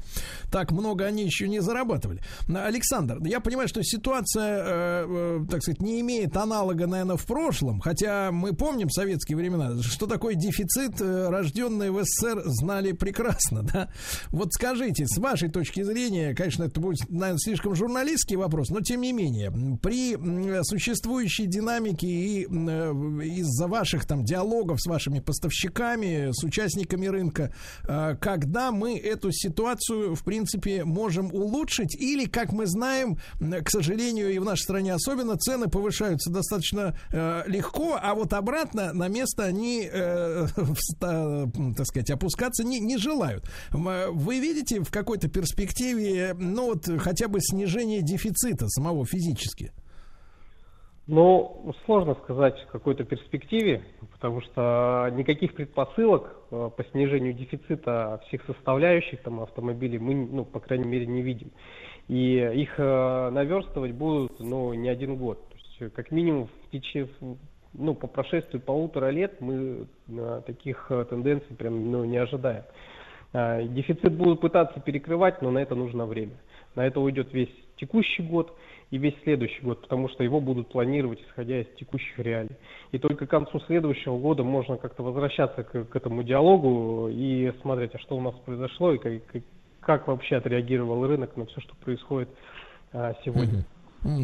Так 0.51 0.71
много 0.71 1.05
они 1.05 1.23
еще 1.23 1.47
не 1.47 1.61
зарабатывали. 1.61 2.21
Александр, 2.53 3.19
я 3.25 3.39
понимаю, 3.39 3.67
что 3.67 3.81
ситуация, 3.83 4.63
э, 4.63 5.05
э, 5.07 5.45
так 5.49 5.61
сказать, 5.61 5.81
не 5.81 6.01
имеет 6.01 6.35
аналога, 6.35 6.87
наверное, 6.87 7.17
в 7.17 7.25
прошлом, 7.25 7.79
хотя 7.79 8.31
мы 8.31 8.53
помним 8.53 8.89
советские 8.89 9.37
времена, 9.37 9.81
что 9.81 10.07
такое 10.07 10.35
дефицит, 10.35 10.99
э, 11.01 11.29
рожденные 11.29 11.91
в 11.91 12.03
СССР, 12.03 12.41
знали 12.45 12.91
прекрасно, 12.91 13.63
да. 13.63 13.89
Вот 14.29 14.51
скажите, 14.53 15.05
с 15.07 15.17
вашей 15.17 15.49
точки 15.49 15.83
зрения, 15.83 16.35
конечно, 16.35 16.63
это 16.65 16.79
будет, 16.81 17.09
наверное, 17.09 17.37
слишком 17.39 17.75
журналистский 17.75 18.35
вопрос, 18.35 18.69
но 18.69 18.81
тем 18.81 19.01
не 19.01 19.13
менее, 19.13 19.20
м, 19.27 19.77
при 19.77 20.15
существующей 20.63 21.45
динамике 21.45 22.07
и 22.07 22.45
э, 22.45 22.47
из-за 22.49 23.67
ваших 23.67 24.05
там 24.05 24.23
диалогов 24.23 24.81
с 24.81 24.87
вашими 24.87 25.19
поставщиками, 25.19 26.31
с 26.31 26.43
участниками 26.43 27.07
рынка, 27.07 27.53
э, 27.87 28.15
когда 28.19 28.71
мы 28.71 28.97
эту 28.97 29.31
ситуацию, 29.31 30.15
в 30.15 30.23
принципе, 30.23 30.83
можем 30.83 31.33
улучшить 31.33 31.95
или, 31.95 32.25
как 32.25 32.51
мы 32.51 32.65
знаем, 32.65 33.17
к 33.39 33.69
сожалению, 33.69 34.31
и 34.31 34.39
в 34.39 34.45
нашей 34.45 34.63
стране 34.63 34.93
особенно, 34.93 35.37
цены 35.37 35.67
повышаются 35.67 36.29
достаточно 36.31 36.97
э, 37.11 37.43
легко, 37.47 37.99
а 38.01 38.13
вот 38.13 38.33
обратно 38.33 38.93
на 38.93 39.07
место 39.07 39.43
они, 39.43 39.89
так 40.99 41.85
сказать, 41.85 42.09
опускаться 42.09 42.63
не, 42.63 42.79
не 42.79 42.97
желают. 42.97 43.45
Вы 43.71 44.39
видите 44.39 44.81
в 44.81 44.91
какой-то 44.91 45.27
перспективе, 45.27 46.35
ну 46.37 46.67
вот 46.67 46.89
хотя 46.99 47.27
бы 47.27 47.39
снижение 47.41 48.01
дефицита 48.01 48.67
самого 48.67 49.05
физически? 49.11 49.71
Ну, 51.07 51.73
сложно 51.85 52.15
сказать 52.23 52.57
в 52.61 52.71
какой-то 52.71 53.03
перспективе, 53.03 53.83
потому 54.13 54.39
что 54.41 55.09
никаких 55.13 55.55
предпосылок 55.55 56.35
э, 56.51 56.69
по 56.75 56.83
снижению 56.91 57.33
дефицита 57.33 58.21
всех 58.27 58.45
составляющих 58.45 59.21
там 59.21 59.41
автомобилей 59.41 59.97
мы, 59.99 60.13
ну, 60.13 60.45
по 60.45 60.59
крайней 60.59 60.85
мере, 60.87 61.07
не 61.07 61.21
видим. 61.21 61.51
И 62.07 62.35
их 62.37 62.75
э, 62.77 63.29
наверстывать 63.31 63.93
будут, 63.93 64.39
ну, 64.39 64.73
не 64.73 64.89
один 64.89 65.17
год. 65.17 65.49
То 65.49 65.57
есть, 65.57 65.81
э, 65.81 65.89
как 65.89 66.11
минимум, 66.11 66.47
в 66.67 66.71
течение, 66.71 67.09
ну, 67.73 67.95
по 67.95 68.07
прошествии 68.07 68.59
полутора 68.59 69.09
лет 69.09 69.41
мы 69.41 69.87
таких 70.45 70.91
тенденций 71.09 71.55
прям, 71.57 71.91
ну, 71.91 72.05
не 72.05 72.17
ожидаем. 72.17 72.63
Дефицит 73.33 74.13
будут 74.13 74.39
пытаться 74.41 74.79
перекрывать, 74.79 75.41
но 75.41 75.51
на 75.51 75.59
это 75.59 75.73
нужно 75.73 76.05
время. 76.05 76.37
На 76.75 76.85
это 76.85 76.99
уйдет 76.99 77.33
весь 77.33 77.53
текущий 77.77 78.23
год 78.23 78.55
и 78.91 78.97
весь 78.97 79.15
следующий 79.23 79.61
год, 79.61 79.81
потому 79.81 80.09
что 80.09 80.23
его 80.23 80.41
будут 80.41 80.67
планировать 80.67 81.21
исходя 81.21 81.61
из 81.61 81.67
текущих 81.75 82.19
реалий. 82.19 82.55
И 82.91 82.99
только 82.99 83.25
к 83.25 83.29
концу 83.29 83.59
следующего 83.61 84.17
года 84.19 84.43
можно 84.43 84.77
как-то 84.77 85.01
возвращаться 85.01 85.63
к, 85.63 85.85
к 85.85 85.95
этому 85.95 86.23
диалогу 86.23 87.07
и 87.09 87.53
смотреть, 87.61 87.95
а 87.95 87.99
что 87.99 88.17
у 88.17 88.21
нас 88.21 88.35
произошло 88.45 88.93
и 88.93 88.97
как, 88.97 89.43
как- 89.79 90.07
вообще 90.07 90.35
отреагировал 90.35 91.07
рынок 91.07 91.35
на 91.37 91.45
все, 91.45 91.61
что 91.61 91.73
происходит 91.77 92.29
а, 92.91 93.13
сегодня. 93.23 93.59
М, 93.59 93.65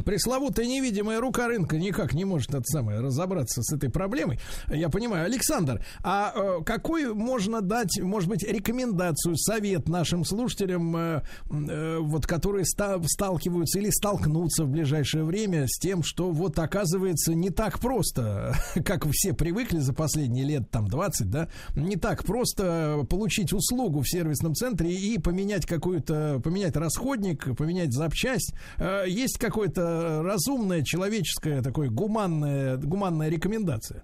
Пресловутая 0.05 0.65
невидимая 0.65 1.19
рука 1.19 1.47
рынка 1.47 1.77
никак 1.77 2.13
не 2.13 2.25
может 2.25 2.49
это 2.53 2.63
самое 2.65 2.99
разобраться 2.99 3.61
с 3.61 3.73
этой 3.73 3.89
проблемой. 3.89 4.39
Я 4.67 4.89
понимаю. 4.89 5.25
Александр, 5.25 5.83
а 6.03 6.31
э, 6.35 6.63
какой 6.63 7.13
можно 7.13 7.61
дать, 7.61 7.99
может 8.01 8.29
быть, 8.29 8.43
рекомендацию, 8.43 9.35
совет 9.37 9.87
нашим 9.87 10.25
слушателям, 10.25 10.95
э, 10.95 11.21
э, 11.49 11.97
вот, 11.99 12.25
которые 12.25 12.65
ста- 12.65 12.99
сталкиваются 13.05 13.79
или 13.79 13.89
столкнутся 13.89 14.65
в 14.65 14.69
ближайшее 14.69 15.23
время 15.23 15.65
с 15.67 15.77
тем, 15.79 16.03
что 16.03 16.31
вот 16.31 16.57
оказывается 16.59 17.33
не 17.33 17.49
так 17.49 17.79
просто, 17.79 18.55
как 18.85 19.05
все 19.11 19.33
привыкли 19.33 19.79
за 19.79 19.93
последние 19.93 20.45
лет 20.45 20.69
там 20.71 20.87
20, 20.87 21.29
да, 21.29 21.49
не 21.75 21.95
так 21.95 22.23
просто 22.23 23.05
получить 23.09 23.53
услугу 23.53 24.01
в 24.01 24.09
сервисном 24.09 24.55
центре 24.55 24.91
и 24.93 25.17
поменять 25.19 25.65
какую-то, 25.65 26.41
поменять 26.43 26.75
расходник, 26.75 27.55
поменять 27.55 27.93
запчасть. 27.93 28.53
Э, 28.77 29.03
Есть 29.07 29.37
какое-то 29.67 30.23
разумное, 30.23 30.83
человеческое, 30.83 31.61
такое 31.61 31.89
гуманное, 31.89 32.77
гуманная 32.77 33.29
рекомендация? 33.29 34.03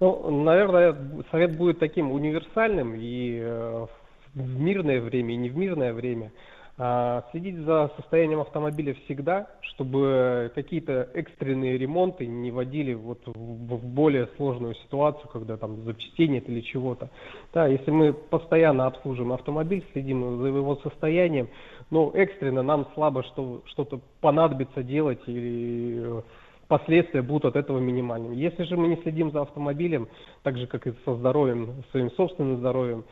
Ну, 0.00 0.44
наверное, 0.44 0.96
совет 1.30 1.56
будет 1.56 1.78
таким 1.78 2.10
универсальным 2.10 2.94
и 2.94 3.38
э, 3.42 3.86
в 4.34 4.60
мирное 4.60 5.00
время, 5.00 5.34
и 5.34 5.36
не 5.36 5.50
в 5.50 5.56
мирное 5.56 5.92
время. 5.92 6.32
А, 6.78 7.24
Следить 7.30 7.58
за 7.58 7.90
состоянием 7.96 8.40
автомобиля 8.40 8.94
всегда, 9.04 9.48
чтобы 9.60 10.50
какие-то 10.54 11.10
экстренные 11.12 11.76
ремонты 11.76 12.26
не 12.26 12.50
вводили 12.50 12.94
вот 12.94 13.20
в 13.26 13.86
более 13.86 14.28
сложную 14.36 14.74
ситуацию, 14.76 15.28
когда 15.30 15.58
там 15.58 15.82
запчастей 15.84 16.28
нет 16.28 16.48
или 16.48 16.62
чего-то. 16.62 17.10
Да, 17.52 17.66
если 17.66 17.90
мы 17.90 18.14
постоянно 18.14 18.86
обслуживаем 18.86 19.34
автомобиль, 19.34 19.84
следим 19.92 20.40
за 20.40 20.46
его 20.46 20.76
состоянием, 20.76 21.50
но 21.90 22.10
экстренно 22.14 22.62
нам 22.62 22.86
слабо 22.94 23.22
что, 23.24 23.62
что-то 23.66 24.00
понадобится 24.20 24.82
делать 24.82 25.20
или 25.26 26.18
э, 26.18 26.22
последствия 26.68 27.22
будут 27.22 27.44
от 27.44 27.56
этого 27.56 27.78
минимальными. 27.78 28.36
Если 28.36 28.62
же 28.64 28.76
мы 28.76 28.88
не 28.88 28.96
следим 29.02 29.32
за 29.32 29.42
автомобилем, 29.42 30.08
так 30.42 30.56
же 30.56 30.66
как 30.66 30.86
и 30.86 30.94
со 31.04 31.16
здоровьем, 31.16 31.82
своим 31.90 32.10
собственным 32.12 32.58
здоровьем, 32.58 33.04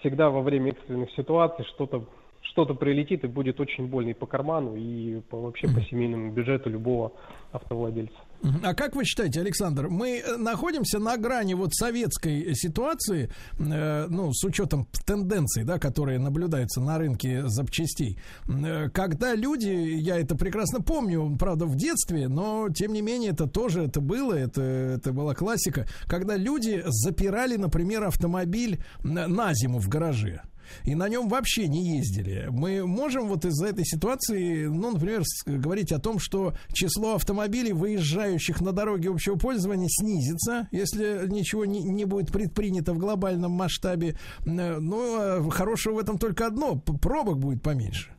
всегда 0.00 0.30
во 0.30 0.42
время 0.42 0.72
экстренных 0.72 1.10
ситуаций 1.12 1.64
что-то 1.64 2.04
что-то 2.42 2.74
прилетит 2.74 3.24
и 3.24 3.26
будет 3.26 3.58
очень 3.58 3.88
больно 3.88 4.10
и 4.10 4.14
по 4.14 4.26
карману, 4.26 4.76
и 4.76 5.20
по, 5.30 5.40
вообще 5.40 5.66
по 5.66 5.80
семейному 5.80 6.30
бюджету 6.32 6.70
любого 6.70 7.12
автовладельца. 7.52 8.16
А 8.62 8.74
как 8.74 8.94
вы 8.94 9.04
считаете, 9.04 9.40
Александр, 9.40 9.88
мы 9.88 10.18
э, 10.18 10.36
находимся 10.36 10.98
на 10.98 11.16
грани 11.16 11.54
вот 11.54 11.74
советской 11.74 12.54
ситуации, 12.54 13.30
э, 13.58 14.06
ну, 14.08 14.32
с 14.32 14.44
учетом 14.44 14.86
тенденций, 15.04 15.64
да, 15.64 15.78
которые 15.78 16.18
наблюдаются 16.18 16.80
на 16.80 16.98
рынке 16.98 17.46
запчастей, 17.48 18.18
э, 18.48 18.88
когда 18.90 19.34
люди, 19.34 19.68
я 19.68 20.18
это 20.18 20.36
прекрасно 20.36 20.80
помню, 20.80 21.36
правда, 21.38 21.66
в 21.66 21.76
детстве, 21.76 22.28
но, 22.28 22.68
тем 22.70 22.92
не 22.92 23.02
менее, 23.02 23.32
это 23.32 23.46
тоже, 23.46 23.84
это 23.84 24.00
было, 24.00 24.34
это, 24.34 24.62
это 24.62 25.12
была 25.12 25.34
классика, 25.34 25.86
когда 26.06 26.36
люди 26.36 26.82
запирали, 26.86 27.56
например, 27.56 28.04
автомобиль 28.04 28.82
на 29.02 29.54
зиму 29.54 29.78
в 29.78 29.88
гараже 29.88 30.42
и 30.84 30.94
на 30.94 31.08
нем 31.08 31.28
вообще 31.28 31.68
не 31.68 31.96
ездили. 31.96 32.48
Мы 32.50 32.86
можем 32.86 33.28
вот 33.28 33.44
из-за 33.44 33.68
этой 33.68 33.84
ситуации, 33.84 34.66
ну, 34.66 34.92
например, 34.92 35.22
говорить 35.46 35.92
о 35.92 35.98
том, 35.98 36.18
что 36.18 36.54
число 36.72 37.14
автомобилей, 37.14 37.72
выезжающих 37.72 38.60
на 38.60 38.72
дороге 38.72 39.10
общего 39.10 39.36
пользования, 39.36 39.88
снизится, 39.88 40.68
если 40.72 41.26
ничего 41.28 41.64
не, 41.64 41.82
не 41.82 42.04
будет 42.04 42.32
предпринято 42.32 42.92
в 42.92 42.98
глобальном 42.98 43.52
масштабе. 43.52 44.16
Ну, 44.44 45.16
а 45.18 45.50
хорошего 45.50 45.94
в 45.94 45.98
этом 45.98 46.18
только 46.18 46.46
одно, 46.46 46.76
пробок 46.76 47.38
будет 47.38 47.62
поменьше. 47.62 48.16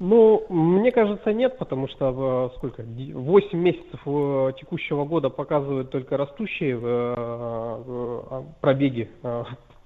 Ну, 0.00 0.46
мне 0.48 0.92
кажется, 0.92 1.30
нет, 1.34 1.58
потому 1.58 1.86
что 1.88 2.50
сколько? 2.56 2.82
8 2.82 3.58
месяцев 3.58 4.00
э, 4.06 4.52
текущего 4.58 5.04
года 5.04 5.28
показывают 5.28 5.90
только 5.90 6.16
растущие 6.16 6.80
э, 6.82 7.84
э, 7.86 8.42
пробеги 8.62 9.10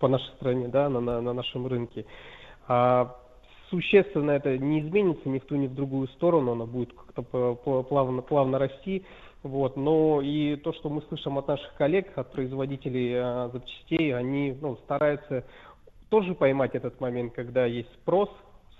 по 0.04 0.08
нашей 0.08 0.28
стране, 0.34 0.68
да, 0.68 0.90
на, 0.90 1.00
на, 1.00 1.22
на 1.22 1.32
нашем 1.32 1.66
рынке. 1.66 2.04
А 2.68 3.16
существенно 3.70 4.32
это 4.32 4.58
не 4.58 4.80
изменится 4.80 5.26
ни 5.30 5.38
в 5.38 5.46
ту, 5.46 5.56
ни 5.56 5.66
в 5.66 5.74
другую 5.74 6.08
сторону, 6.08 6.52
она 6.52 6.66
будет 6.66 6.92
как-то 6.92 7.54
плавно, 7.88 8.20
плавно 8.20 8.58
расти. 8.58 9.06
Вот. 9.42 9.78
Но 9.78 10.20
и 10.20 10.56
то, 10.56 10.74
что 10.74 10.90
мы 10.90 11.00
слышим 11.08 11.38
от 11.38 11.48
наших 11.48 11.72
коллег, 11.76 12.18
от 12.18 12.32
производителей 12.32 13.14
а, 13.14 13.48
запчастей, 13.50 14.14
они 14.14 14.54
ну, 14.60 14.76
стараются 14.84 15.44
тоже 16.10 16.34
поймать 16.34 16.74
этот 16.74 17.00
момент, 17.00 17.32
когда 17.32 17.64
есть 17.64 17.90
спрос, 18.02 18.28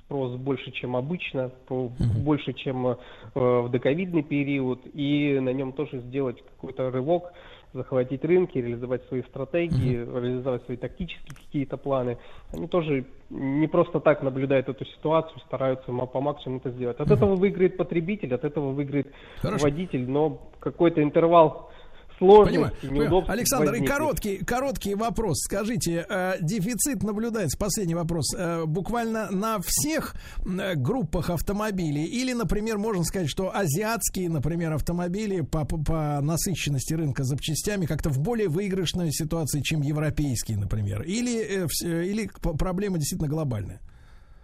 спрос 0.01 0.37
больше, 0.37 0.73
чем 0.73 0.95
обычно, 0.95 1.53
больше, 1.71 2.53
чем 2.53 2.87
э, 2.87 2.97
в 3.35 3.71
доковидный 3.71 4.23
период, 4.23 4.81
и 4.93 5.39
на 5.41 5.55
нем 5.55 5.73
тоже 5.73 6.01
сделать 6.01 6.43
какой-то 6.43 6.91
рывок, 6.91 7.33
захватить 7.75 8.25
рынки, 8.25 8.57
реализовать 8.57 9.05
свои 9.09 9.23
стратегии, 9.23 9.99
mm-hmm. 9.99 10.21
реализовать 10.23 10.65
свои 10.65 10.77
тактические 10.77 11.35
какие-то 11.35 11.77
планы. 11.77 12.19
Они 12.53 12.69
тоже 12.69 13.05
не 13.31 13.67
просто 13.67 14.01
так 14.01 14.23
наблюдают 14.23 14.69
эту 14.69 14.85
ситуацию, 14.87 15.41
стараются 15.41 15.93
по 15.93 16.21
максимуму 16.21 16.61
это 16.61 16.71
сделать. 16.71 17.01
От 17.01 17.09
mm-hmm. 17.09 17.15
этого 17.15 17.35
выиграет 17.35 17.77
потребитель, 17.77 18.35
от 18.35 18.45
этого 18.45 18.71
выиграет 18.71 19.13
Хорошо. 19.43 19.65
водитель, 19.65 20.09
но 20.09 20.41
какой-то 20.61 21.03
интервал 21.03 21.71
понимаю, 22.19 23.25
Александр, 23.29 23.71
возникнет. 23.71 23.91
и 23.91 23.93
короткий, 23.93 24.37
короткий 24.39 24.95
вопрос. 24.95 25.39
Скажите, 25.41 26.07
э, 26.09 26.35
дефицит 26.41 27.03
наблюдается, 27.03 27.59
последний 27.59 27.95
вопрос, 27.95 28.35
э, 28.37 28.65
буквально 28.67 29.31
на 29.31 29.59
всех 29.61 30.15
э, 30.45 30.75
группах 30.75 31.31
автомобилей? 31.31 32.05
Или, 32.05 32.33
например, 32.33 32.79
можно 32.79 33.05
сказать, 33.05 33.29
что 33.29 33.55
азиатские, 33.55 34.29
например, 34.31 34.73
автомобили 34.73 35.41
по, 35.41 35.65
по, 35.65 35.77
по 35.83 36.21
насыщенности 36.21 36.95
рынка 36.95 37.25
запчастями 37.25 37.87
как-то 37.87 38.11
в 38.11 38.21
более 38.21 38.49
выигрышной 38.49 39.11
ситуации, 39.11 39.61
чем 39.61 39.83
европейские, 39.83 40.59
например? 40.59 41.03
Или, 41.03 41.65
э, 41.65 41.67
э, 41.85 42.05
или 42.05 42.31
проблема 42.59 42.99
действительно 42.99 43.29
глобальная? 43.29 43.81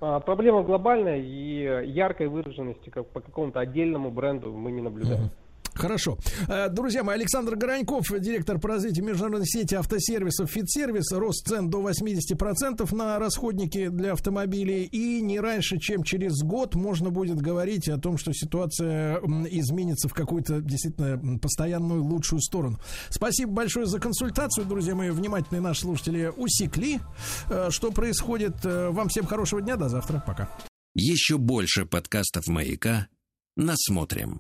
А, 0.00 0.18
проблема 0.20 0.62
глобальная 0.62 1.18
и 1.18 1.90
яркой 1.90 2.28
выраженности 2.28 2.88
как 2.88 3.06
по 3.08 3.20
какому-то 3.20 3.60
отдельному 3.60 4.10
бренду 4.10 4.52
мы 4.52 4.72
не 4.72 4.80
наблюдаем. 4.80 5.24
Uh-huh. 5.24 5.49
Хорошо. 5.74 6.18
Э, 6.48 6.68
друзья 6.68 7.02
мои, 7.04 7.16
Александр 7.16 7.56
Гораньков, 7.56 8.06
директор 8.20 8.58
по 8.58 8.68
развитию 8.68 9.04
международной 9.04 9.46
сети 9.46 9.74
автосервисов 9.74 10.50
«Фитсервис». 10.50 11.12
Рост 11.12 11.46
цен 11.46 11.70
до 11.70 11.80
80% 11.80 12.94
на 12.94 13.18
расходники 13.18 13.88
для 13.88 14.12
автомобилей. 14.12 14.84
И 14.84 15.20
не 15.20 15.40
раньше, 15.40 15.78
чем 15.78 16.02
через 16.02 16.42
год 16.42 16.74
можно 16.74 17.10
будет 17.10 17.40
говорить 17.40 17.88
о 17.88 17.98
том, 17.98 18.18
что 18.18 18.32
ситуация 18.32 19.18
изменится 19.50 20.08
в 20.08 20.14
какую-то 20.14 20.60
действительно 20.60 21.38
постоянную 21.38 22.02
лучшую 22.02 22.40
сторону. 22.40 22.78
Спасибо 23.08 23.52
большое 23.52 23.86
за 23.86 23.98
консультацию, 23.98 24.66
друзья 24.66 24.94
мои. 24.94 25.10
Внимательные 25.10 25.60
наши 25.60 25.82
слушатели 25.82 26.32
усекли, 26.36 27.00
э, 27.48 27.68
что 27.70 27.90
происходит. 27.90 28.64
Э, 28.64 28.90
вам 28.90 29.08
всем 29.08 29.26
хорошего 29.26 29.60
дня. 29.60 29.76
До 29.76 29.88
завтра. 29.88 30.22
Пока. 30.26 30.48
Еще 30.94 31.38
больше 31.38 31.86
подкастов 31.86 32.48
«Маяка» 32.48 33.08
насмотрим. 33.56 34.38